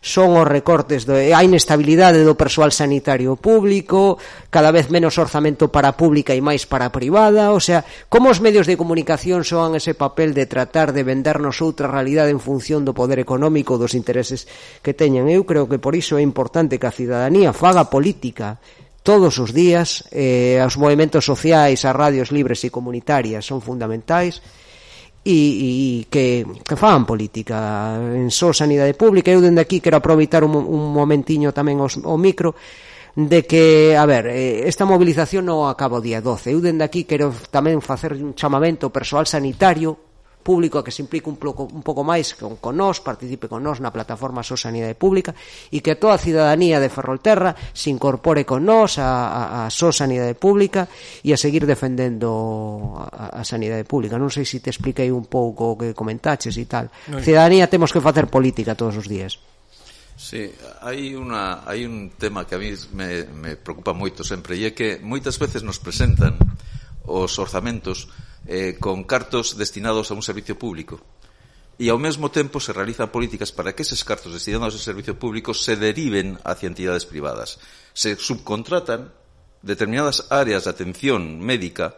son 0.01 0.39
os 0.39 0.47
recortes, 0.47 1.05
do, 1.05 1.19
a 1.19 1.41
inestabilidade 1.43 2.23
do 2.23 2.39
persoal 2.39 2.71
sanitario 2.71 3.35
público, 3.35 4.17
cada 4.49 4.71
vez 4.71 4.89
menos 4.89 5.19
orzamento 5.19 5.69
para 5.75 5.93
a 5.93 5.99
pública 5.99 6.33
e 6.33 6.41
máis 6.41 6.65
para 6.65 6.89
a 6.89 6.95
privada, 6.95 7.51
o 7.51 7.59
sea, 7.59 7.83
como 8.07 8.31
os 8.31 8.39
medios 8.39 8.71
de 8.71 8.79
comunicación 8.79 9.43
soan 9.43 9.75
ese 9.75 9.99
papel 9.99 10.31
de 10.33 10.47
tratar 10.47 10.95
de 10.95 11.03
vendernos 11.03 11.59
outra 11.59 11.91
realidade 11.91 12.31
en 12.31 12.39
función 12.39 12.87
do 12.87 12.95
poder 12.95 13.19
económico, 13.19 13.75
dos 13.75 13.99
intereses 13.99 14.47
que 14.81 14.95
teñan. 14.95 15.27
Eu 15.27 15.43
creo 15.43 15.67
que 15.67 15.83
por 15.83 15.99
iso 15.99 16.17
é 16.17 16.23
importante 16.23 16.79
que 16.79 16.87
a 16.87 16.95
cidadanía 16.95 17.51
faga 17.51 17.91
política, 17.91 18.63
todos 19.03 19.43
os 19.43 19.51
días 19.51 20.07
eh, 20.15 20.63
os 20.63 20.79
movimentos 20.79 21.27
sociais, 21.27 21.85
as 21.85 21.97
radios 21.97 22.31
libres 22.31 22.63
e 22.65 22.71
comunitarias 22.71 23.43
son 23.43 23.59
fundamentais 23.59 24.39
e, 25.25 26.05
e 26.05 26.09
que, 26.09 26.47
que 26.65 26.77
fan 26.77 27.05
política 27.05 27.97
en 28.01 28.33
só 28.33 28.57
sanidade 28.57 28.97
pública 28.97 29.29
eu 29.29 29.45
dende 29.45 29.61
aquí 29.61 29.79
quero 29.79 30.01
aproveitar 30.01 30.43
un, 30.43 30.57
un 30.57 30.83
momentiño 30.97 31.53
tamén 31.53 31.81
os, 31.81 32.01
o 32.01 32.17
micro 32.17 32.57
de 33.17 33.45
que, 33.45 33.97
a 33.97 34.07
ver, 34.07 34.27
eh, 34.31 34.69
esta 34.71 34.87
movilización 34.87 35.45
non 35.45 35.67
acaba 35.67 35.99
o 35.99 36.05
día 36.05 36.23
12. 36.23 36.55
Eu 36.55 36.63
dende 36.63 36.87
aquí 36.87 37.05
quero 37.05 37.35
tamén 37.51 37.83
facer 37.83 38.17
un 38.17 38.33
chamamento 38.39 38.89
ao 38.89 38.95
persoal 38.95 39.27
sanitario 39.27 40.10
público 40.41 40.81
a 40.81 40.85
que 40.85 40.91
se 40.91 41.05
implique 41.05 41.29
un 41.29 41.37
pouco, 41.37 41.69
un 41.69 41.85
pouco 41.85 42.03
máis 42.03 42.33
con, 42.35 42.57
con 42.59 42.75
nós, 42.75 43.05
participe 43.05 43.47
con 43.47 43.61
nós 43.61 43.79
na 43.79 43.93
plataforma 43.93 44.43
So 44.43 44.57
Sanidade 44.57 44.97
Pública 44.97 45.37
e 45.69 45.85
que 45.85 45.95
toda 45.95 46.17
a 46.17 46.23
cidadanía 46.23 46.81
de 46.81 46.89
Ferrolterra 46.89 47.55
se 47.77 47.93
incorpore 47.93 48.49
con 48.49 48.65
nós 48.65 48.97
a, 48.97 49.31
a, 49.31 49.43
a 49.67 49.71
So 49.71 49.93
Sanidade 49.93 50.35
Pública 50.35 50.89
e 51.23 51.31
a 51.31 51.39
seguir 51.39 51.69
defendendo 51.69 52.97
a, 52.97 53.41
a 53.41 53.43
sanidade 53.45 53.85
pública. 53.85 54.17
Non 54.17 54.33
sei 54.33 54.49
se 54.49 54.65
te 54.65 54.73
expliquei 54.73 55.13
un 55.13 55.29
pouco 55.29 55.73
o 55.73 55.79
que 55.79 55.93
comentaches 55.93 56.57
e 56.57 56.67
tal. 56.67 56.89
No, 57.07 57.21
cidadanía 57.21 57.69
temos 57.69 57.93
que 57.93 58.01
facer 58.01 58.27
política 58.27 58.73
todos 58.75 58.97
os 58.97 59.07
días. 59.07 59.39
Sí, 60.21 60.53
hai, 60.85 61.17
una, 61.17 61.65
hai 61.65 61.89
un 61.89 62.13
tema 62.21 62.45
que 62.45 62.55
a 62.55 62.61
mí 62.61 62.77
me, 62.93 63.25
me 63.33 63.57
preocupa 63.57 63.97
moito 63.97 64.21
sempre 64.21 64.53
e 64.61 64.69
é 64.69 64.77
que 64.77 65.01
moitas 65.01 65.41
veces 65.41 65.65
nos 65.65 65.81
presentan 65.81 66.37
os 67.09 67.41
orzamentos 67.41 68.13
eh, 68.47 68.77
con 68.79 69.05
cartos 69.05 69.57
destinados 69.57 70.11
a 70.11 70.15
un 70.15 70.23
servicio 70.23 70.57
público 70.57 71.01
e 71.81 71.89
ao 71.89 71.97
mesmo 71.97 72.29
tempo 72.29 72.61
se 72.61 72.77
realizan 72.77 73.09
políticas 73.09 73.57
para 73.57 73.73
que 73.73 73.81
eses 73.81 74.05
cartos 74.05 74.37
destinados 74.37 74.77
a 74.77 74.77
ese 74.77 74.85
servicio 74.85 75.17
público 75.17 75.57
se 75.57 75.81
deriven 75.81 76.37
hacia 76.45 76.69
entidades 76.69 77.09
privadas. 77.09 77.57
Se 77.97 78.21
subcontratan 78.21 79.09
determinadas 79.65 80.29
áreas 80.29 80.69
de 80.69 80.71
atención 80.77 81.41
médica 81.41 81.97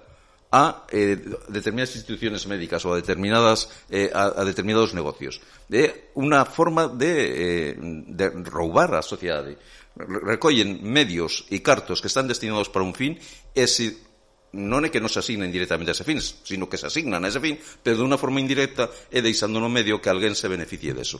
a 0.54 0.86
eh, 0.86 1.18
determinadas 1.48 1.98
instituciones 1.98 2.46
médicas 2.46 2.86
ou 2.86 2.94
a 2.94 3.00
determinadas 3.02 3.66
eh, 3.90 4.06
a, 4.14 4.38
a 4.38 4.42
determinados 4.46 4.94
negocios. 4.94 5.42
É 5.66 6.14
unha 6.14 6.46
forma 6.46 6.86
de, 6.86 7.12
eh, 7.18 7.70
de 8.06 8.26
roubar 8.46 8.94
a 8.94 9.02
sociedade. 9.02 9.58
Recollen 9.98 10.78
medios 10.86 11.42
e 11.50 11.58
cartos 11.58 11.98
que 11.98 12.06
están 12.06 12.30
destinados 12.30 12.70
para 12.70 12.86
un 12.86 12.94
fin 12.94 13.18
e 13.50 13.66
se 13.66 14.11
non 14.52 14.84
é 14.84 14.92
que 14.92 15.00
non 15.00 15.08
se 15.08 15.24
asignen 15.24 15.48
directamente 15.48 15.92
a 15.92 15.96
ese 15.96 16.04
fin, 16.04 16.20
sino 16.20 16.68
que 16.68 16.76
se 16.76 16.84
asignan 16.84 17.24
a 17.24 17.30
ese 17.32 17.40
fin, 17.40 17.56
pero 17.56 17.96
de 17.96 18.04
unha 18.04 18.20
forma 18.20 18.36
indirecta 18.36 18.92
e 19.08 19.24
deixando 19.24 19.56
no 19.56 19.72
medio 19.72 19.96
que 19.96 20.12
alguén 20.12 20.36
se 20.36 20.50
beneficie 20.52 20.92
deso. 20.92 21.16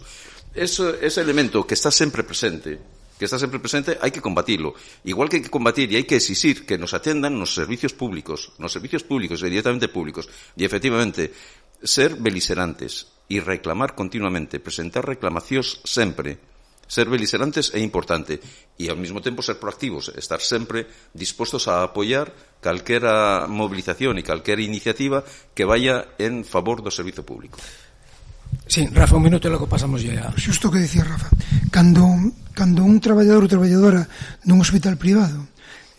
Eso, 0.52 0.92
ese 1.00 1.24
elemento 1.24 1.64
que 1.64 1.72
está 1.72 1.88
sempre 1.88 2.28
presente, 2.28 2.76
que 3.16 3.24
está 3.24 3.40
sempre 3.40 3.62
presente, 3.62 3.96
hai 3.96 4.12
que 4.12 4.20
combatilo. 4.20 4.76
Igual 5.08 5.32
que 5.32 5.40
hai 5.40 5.44
que 5.46 5.52
combatir 5.52 5.88
e 5.88 5.96
hai 5.96 6.04
que 6.04 6.20
exixir 6.20 6.68
que 6.68 6.76
nos 6.76 6.92
atendan 6.92 7.32
nos 7.40 7.56
servicios 7.56 7.96
públicos, 7.96 8.52
nos 8.60 8.74
servicios 8.74 9.00
públicos 9.00 9.40
e 9.40 9.48
directamente 9.48 9.88
públicos, 9.88 10.28
e 10.52 10.68
efectivamente, 10.68 11.32
ser 11.80 12.20
beligerantes 12.20 13.16
e 13.32 13.40
reclamar 13.40 13.96
continuamente, 13.96 14.60
presentar 14.60 15.08
reclamacións 15.08 15.80
sempre, 15.88 16.51
Ser 16.92 17.08
beligerantes 17.08 17.72
é 17.72 17.80
importante 17.80 18.36
e 18.76 18.92
ao 18.92 19.00
mesmo 19.00 19.24
tempo 19.24 19.40
ser 19.40 19.56
proactivos, 19.56 20.12
estar 20.12 20.44
sempre 20.44 20.84
dispostos 21.16 21.64
a 21.64 21.88
apoiar 21.88 22.28
calquera 22.60 23.48
movilización 23.48 24.20
e 24.20 24.26
calquera 24.28 24.60
iniciativa 24.60 25.24
que 25.56 25.64
vaya 25.64 26.12
en 26.20 26.44
favor 26.44 26.84
do 26.84 26.92
servizo 26.92 27.24
público. 27.24 27.56
Sí, 28.68 28.84
Rafa, 28.92 29.16
un 29.16 29.24
minuto 29.24 29.48
e 29.48 29.52
logo 29.56 29.64
pasamos 29.64 30.04
ya. 30.04 30.28
Xusto 30.36 30.68
que 30.68 30.84
dicía 30.84 31.08
Rafa, 31.08 31.32
cando, 31.72 32.04
cando 32.52 32.84
un 32.84 33.00
traballador 33.00 33.48
ou 33.48 33.48
traballadora 33.48 34.04
dun 34.44 34.60
hospital 34.60 35.00
privado 35.00 35.48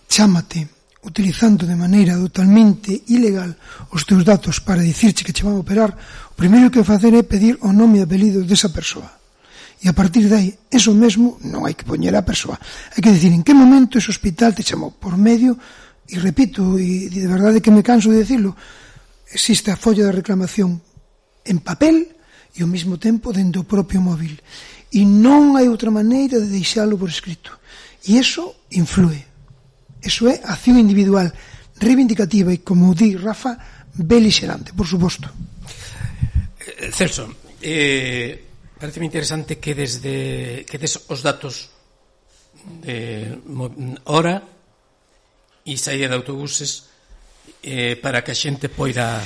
chámate 0.06 0.70
utilizando 1.10 1.65
de 1.65 1.74
maneira 1.74 2.22
totalmente 2.22 2.94
ilegal 3.10 3.57
os 3.90 4.06
teus 4.06 4.22
datos 4.22 4.61
para 4.61 4.86
dicirche 4.86 5.26
que 5.26 5.34
che 5.34 5.41
van 5.41 5.57
a 5.57 5.65
operar, 5.65 5.98
o 6.30 6.38
primeiro 6.38 6.70
que 6.70 6.86
facer 6.86 7.18
é 7.18 7.26
pedir 7.26 7.57
o 7.65 7.74
nome 7.74 7.98
e 7.98 8.06
apelido 8.06 8.45
desa 8.45 8.70
persoa 8.70 9.22
E 9.84 9.91
a 9.91 9.93
partir 9.93 10.31
de 10.31 10.35
aí, 10.39 10.49
eso 10.72 10.95
mesmo 10.95 11.35
non 11.43 11.68
hai 11.68 11.76
que 11.76 11.84
poñer 11.84 12.15
a 12.15 12.23
persoa. 12.23 12.55
Hai 12.55 13.03
que 13.03 13.11
dicir 13.11 13.35
en 13.35 13.43
que 13.43 13.51
momento 13.51 13.99
ese 13.99 14.15
hospital 14.15 14.55
te 14.55 14.64
chamou 14.64 14.95
por 14.95 15.19
medio, 15.19 15.60
e 16.07 16.15
repito, 16.23 16.80
e 16.80 17.11
de 17.11 17.27
verdade 17.27 17.60
que 17.60 17.68
me 17.68 17.84
canso 17.84 18.07
de 18.07 18.23
decirlo, 18.23 18.55
existe 19.27 19.76
a 19.76 19.80
folla 19.80 20.07
de 20.07 20.15
reclamación 20.15 20.80
en 21.43 21.60
papel 21.60 22.15
e 22.55 22.64
ao 22.64 22.72
mesmo 22.72 22.95
tempo 22.95 23.35
dende 23.35 23.60
o 23.60 23.68
propio 23.68 23.99
móvil. 23.99 24.39
E 24.88 25.03
non 25.03 25.60
hai 25.60 25.68
outra 25.68 25.91
maneira 25.91 26.39
de 26.39 26.47
deixalo 26.47 26.95
por 26.95 27.11
escrito. 27.11 27.60
E 28.07 28.15
eso 28.15 28.64
influe. 28.72 29.19
Eso 29.99 30.31
é 30.31 30.39
acción 30.47 30.80
individual, 30.80 31.27
reivindicativa 31.76 32.55
e, 32.55 32.64
como 32.64 32.95
di 32.95 33.19
Rafa, 33.19 33.60
belixerante, 33.91 34.72
por 34.72 34.88
suposto. 34.88 35.27
Eh, 36.64 36.88
Celso, 36.95 37.35
eh, 37.60 38.52
Pareceme 38.84 39.05
interesante 39.05 39.60
que 39.64 39.72
desde 39.73 40.65
que 40.68 40.76
des 40.76 41.07
os 41.07 41.23
datos 41.23 41.72
de 42.84 43.31
hora 44.03 44.43
e 45.64 45.80
saída 45.80 46.11
de 46.11 46.19
autobuses 46.19 46.91
eh, 47.64 47.95
para 47.95 48.27
que 48.27 48.35
a 48.35 48.39
xente 48.43 48.68
poida 48.68 49.23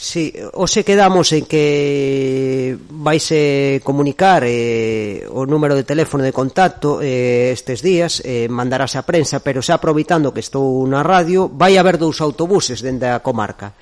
Sí, 0.00 0.32
hoxe 0.56 0.88
quedamos 0.88 1.36
en 1.36 1.44
que 1.44 2.80
vais 2.80 3.28
eh, 3.28 3.84
comunicar 3.84 4.40
eh, 4.48 5.28
o 5.28 5.44
número 5.44 5.76
de 5.76 5.84
teléfono 5.84 6.24
de 6.24 6.32
contacto 6.32 7.04
eh, 7.04 7.52
estes 7.52 7.84
días, 7.84 8.24
eh, 8.24 8.48
mandarás 8.48 8.96
a 8.96 9.04
prensa, 9.04 9.44
pero 9.44 9.60
xa 9.60 9.76
aproveitando 9.76 10.32
que 10.32 10.40
estou 10.40 10.80
na 10.88 11.04
radio, 11.04 11.52
vai 11.52 11.76
haber 11.76 12.00
dous 12.00 12.24
autobuses 12.24 12.80
dende 12.80 13.12
a 13.12 13.20
comarca 13.20 13.76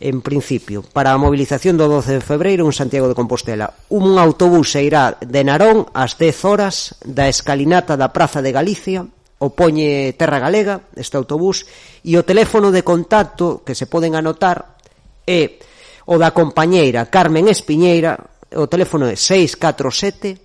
en 0.00 0.24
principio, 0.24 0.80
para 0.80 1.12
a 1.12 1.20
movilización 1.20 1.76
do 1.76 1.84
12 1.84 2.18
de 2.18 2.24
febreiro 2.24 2.64
en 2.64 2.72
Santiago 2.72 3.06
de 3.06 3.14
Compostela. 3.14 3.76
Un 3.92 4.16
autobús 4.16 4.72
irá 4.80 5.20
de 5.20 5.44
Narón 5.44 5.84
ás 5.92 6.16
10 6.16 6.48
horas 6.48 6.96
da 7.04 7.28
escalinata 7.28 8.00
da 8.00 8.08
Praza 8.08 8.40
de 8.40 8.50
Galicia 8.50 9.04
o 9.40 9.56
poñe 9.56 10.12
Terra 10.20 10.36
Galega, 10.36 10.84
este 10.96 11.16
autobús, 11.16 11.64
e 12.04 12.12
o 12.16 12.24
teléfono 12.24 12.68
de 12.68 12.84
contacto 12.84 13.64
que 13.64 13.72
se 13.72 13.88
poden 13.88 14.12
anotar 14.12 14.76
é 15.24 15.60
o 16.08 16.20
da 16.20 16.36
compañeira 16.36 17.08
Carmen 17.08 17.48
Espiñeira, 17.48 18.20
o 18.52 18.68
teléfono 18.68 19.08
é 19.08 19.16
647 19.16 20.36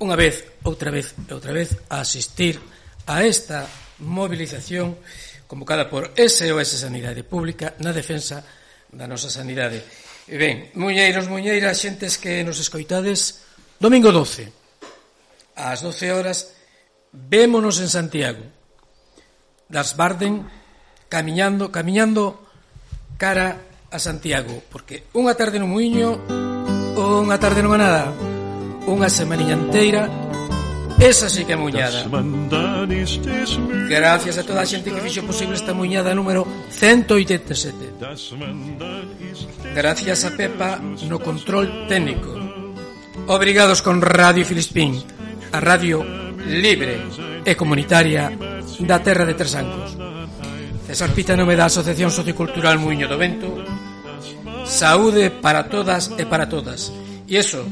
unha 0.02 0.18
vez, 0.18 0.50
outra 0.66 0.90
vez 0.90 1.14
e 1.30 1.32
outra 1.38 1.54
vez 1.54 1.78
a 1.94 2.02
asistir 2.02 2.58
a 3.06 3.22
esta 3.22 3.70
movilización 4.02 4.98
convocada 5.46 5.86
por 5.86 6.10
SOS 6.18 6.82
Sanidade 6.90 7.22
Pública 7.22 7.78
na 7.86 7.94
defensa 7.94 8.42
da 8.90 9.06
nosa 9.06 9.30
sanidade. 9.30 9.78
E 10.26 10.42
ben, 10.42 10.74
muñeiros, 10.74 11.30
muñeiras, 11.30 11.78
xentes 11.78 12.18
que 12.18 12.42
nos 12.42 12.58
escoitades, 12.58 13.46
domingo 13.78 14.10
12, 14.10 14.50
ás 15.54 15.86
12 15.86 16.10
horas, 16.10 16.55
Vémonos 17.16 17.80
en 17.80 17.90
Santiago. 17.90 18.44
Das 19.70 19.96
Barden 19.96 20.46
camiñando, 21.10 21.72
camiñando 21.72 22.44
cara 23.18 23.62
a 23.92 23.98
Santiago, 24.00 24.62
porque 24.68 25.08
unha 25.16 25.34
tarde 25.40 25.58
no 25.58 25.72
muiño, 25.72 26.20
unha 27.00 27.38
tarde 27.40 27.64
non 27.64 27.72
a 27.72 27.80
nada, 27.80 28.12
unha 28.86 29.08
semaniña 29.08 29.56
inteira, 29.56 30.12
esa 31.00 31.30
sí 31.30 31.46
que 31.46 31.54
é 31.54 31.60
muñada. 31.60 32.04
Gracias 33.88 34.36
a 34.38 34.44
toda 34.44 34.62
a 34.62 34.68
xente 34.68 34.92
que 34.92 35.00
fixo 35.00 35.24
posible 35.24 35.56
esta 35.56 35.74
muñada 35.74 36.12
número 36.12 36.44
187. 36.72 37.96
Gracias 39.76 40.26
a 40.28 40.32
Pepa 40.36 40.80
no 41.08 41.20
control 41.20 41.88
técnico. 41.88 42.32
Obrigados 43.28 43.82
con 43.82 44.02
Radio 44.04 44.46
Filispín, 44.46 45.04
a 45.52 45.60
radio 45.60 46.25
libre 46.46 47.02
e 47.44 47.56
comunitaria 47.56 48.32
da 48.80 49.00
terra 49.00 49.26
de 49.26 49.34
Tresancos. 49.34 49.98
César 50.86 51.12
Pita 51.12 51.36
nome 51.36 51.58
da 51.58 51.66
Asociación 51.66 52.14
Sociocultural 52.14 52.78
Muño 52.78 53.10
do 53.10 53.18
Vento. 53.18 53.50
Saúde 54.66 55.30
para 55.30 55.66
todas 55.66 56.14
e 56.18 56.26
para 56.26 56.46
todas. 56.46 56.94
E 57.26 57.38
eso, 57.38 57.66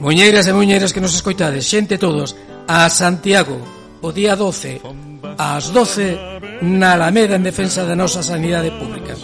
muñeiras 0.00 0.48
e 0.48 0.56
muñeiras 0.56 0.92
que 0.92 1.04
nos 1.04 1.12
escoitades, 1.12 1.68
xente 1.68 2.00
todos, 2.00 2.36
a 2.68 2.88
Santiago, 2.88 3.60
o 4.00 4.08
día 4.12 4.36
12, 4.36 4.80
ás 5.36 5.68
12, 5.68 6.64
na 6.64 6.96
Alameda 6.96 7.36
en 7.36 7.44
defensa 7.44 7.84
da 7.84 7.96
nosa 7.96 8.24
sanidade 8.24 8.72
pública. 8.72 9.16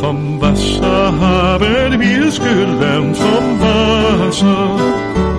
Van 0.00 0.38
Bassa, 0.38 1.10
haber 1.10 1.98
wir 1.98 2.30
gelernt, 2.30 3.16
von 3.18 3.46
Bassa. 3.58 5.29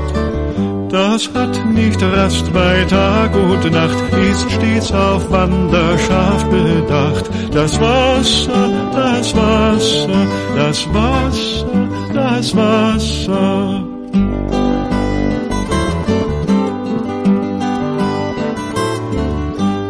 Das 0.91 1.29
hat 1.33 1.65
nicht 1.73 2.03
Rast 2.03 2.51
bei 2.51 2.83
Tag 2.89 3.33
und 3.33 3.71
Nacht, 3.71 3.95
ist 4.29 4.51
stets 4.51 4.91
auf 4.91 5.31
Wanderschaft 5.31 6.49
bedacht. 6.49 7.29
Das 7.53 7.79
Wasser, 7.79 8.69
das 8.93 9.33
Wasser, 9.33 10.27
das 10.57 10.93
Wasser, 10.93 11.89
das 12.13 12.55
Wasser. 12.57 13.83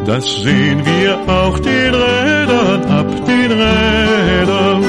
Das 0.05 0.43
sehen 0.43 0.81
wir 0.85 1.17
auch 1.27 1.57
den 1.59 1.95
Rädern 1.95 2.85
ab, 2.91 3.25
den 3.25 3.51
Rädern. 3.51 4.83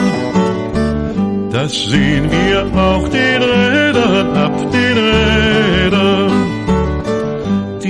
Das 1.50 1.72
sehen 1.84 2.28
wir 2.30 2.66
auch 2.78 3.08
den 3.08 3.42
Rädern 3.42 4.36
ab, 4.36 4.72
den 4.72 4.98
Rädern. 4.98 5.51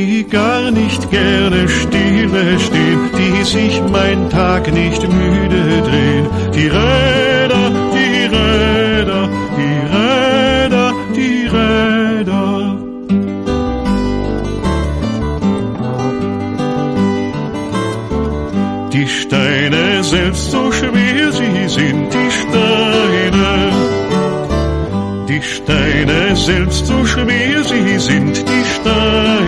Die 0.03 0.25
gar 0.25 0.73
nicht 0.73 1.11
gerne 1.13 1.69
stille 1.69 2.59
stehen, 2.59 3.01
die 3.19 3.45
sich 3.45 3.81
mein 3.93 4.29
Tag 4.31 4.73
nicht 4.73 5.03
müde 5.03 5.65
drehen. 5.89 6.27
Die 6.57 6.67
Räder, 6.67 7.65
die 7.97 8.25
Räder, 8.35 9.29
die 9.59 9.79
Räder, 9.95 10.93
die 11.17 11.47
Räder. 11.57 12.79
Die 18.93 19.07
Steine 19.07 20.03
selbst 20.03 20.51
so 20.51 20.73
schwer 20.73 21.33
sie 21.33 21.69
sind, 21.69 22.13
die 22.13 22.31
Steine. 22.41 23.53
Die 25.29 25.43
Steine 25.43 26.35
selbst 26.35 26.87
so 26.87 27.05
schwer 27.05 27.63
sie 27.63 27.99
sind, 28.01 28.37
die 28.37 28.65
Steine. 28.75 29.42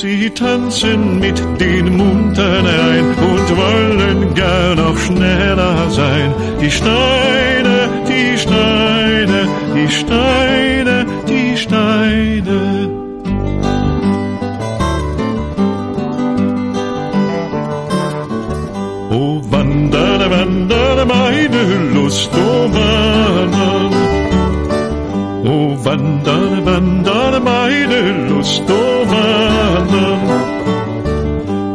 Sie 0.00 0.30
tanzen 0.30 1.20
mit 1.20 1.38
den 1.60 1.94
Muntern 1.94 2.66
ein 2.66 3.04
und 3.04 3.56
wollen 3.62 4.34
gar 4.34 4.74
noch 4.74 4.96
schneller 4.96 5.90
sein. 5.90 6.32
Die 6.58 6.70
Steine, 6.70 7.90
die 8.08 8.38
Steine, 8.38 9.46
die 9.74 9.88
Steine, 9.90 11.06
die 11.28 11.54
Steine. 11.54 12.88
O 19.10 19.42
wandere, 19.50 20.30
wandere 20.30 21.04
meine 21.04 21.62
Lust, 21.92 22.30
o 22.34 22.72
wandern. 22.72 23.94
O 25.44 25.84
wandere, 25.84 26.64
wandere 26.64 27.40
meine 27.40 28.28
Lust, 28.30 28.62
o 28.62 28.72
wandern. 28.72 28.99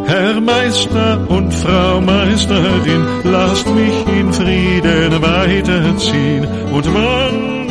Herr 0.07 0.41
Meister 0.41 1.19
und 1.29 1.53
Frau 1.53 2.01
Meisterin, 2.01 3.03
lasst 3.23 3.67
mich 3.73 4.07
in 4.07 4.31
Frieden 4.33 5.21
weiterziehen 5.21 6.47
und 6.71 6.85
wandern. 6.93 7.64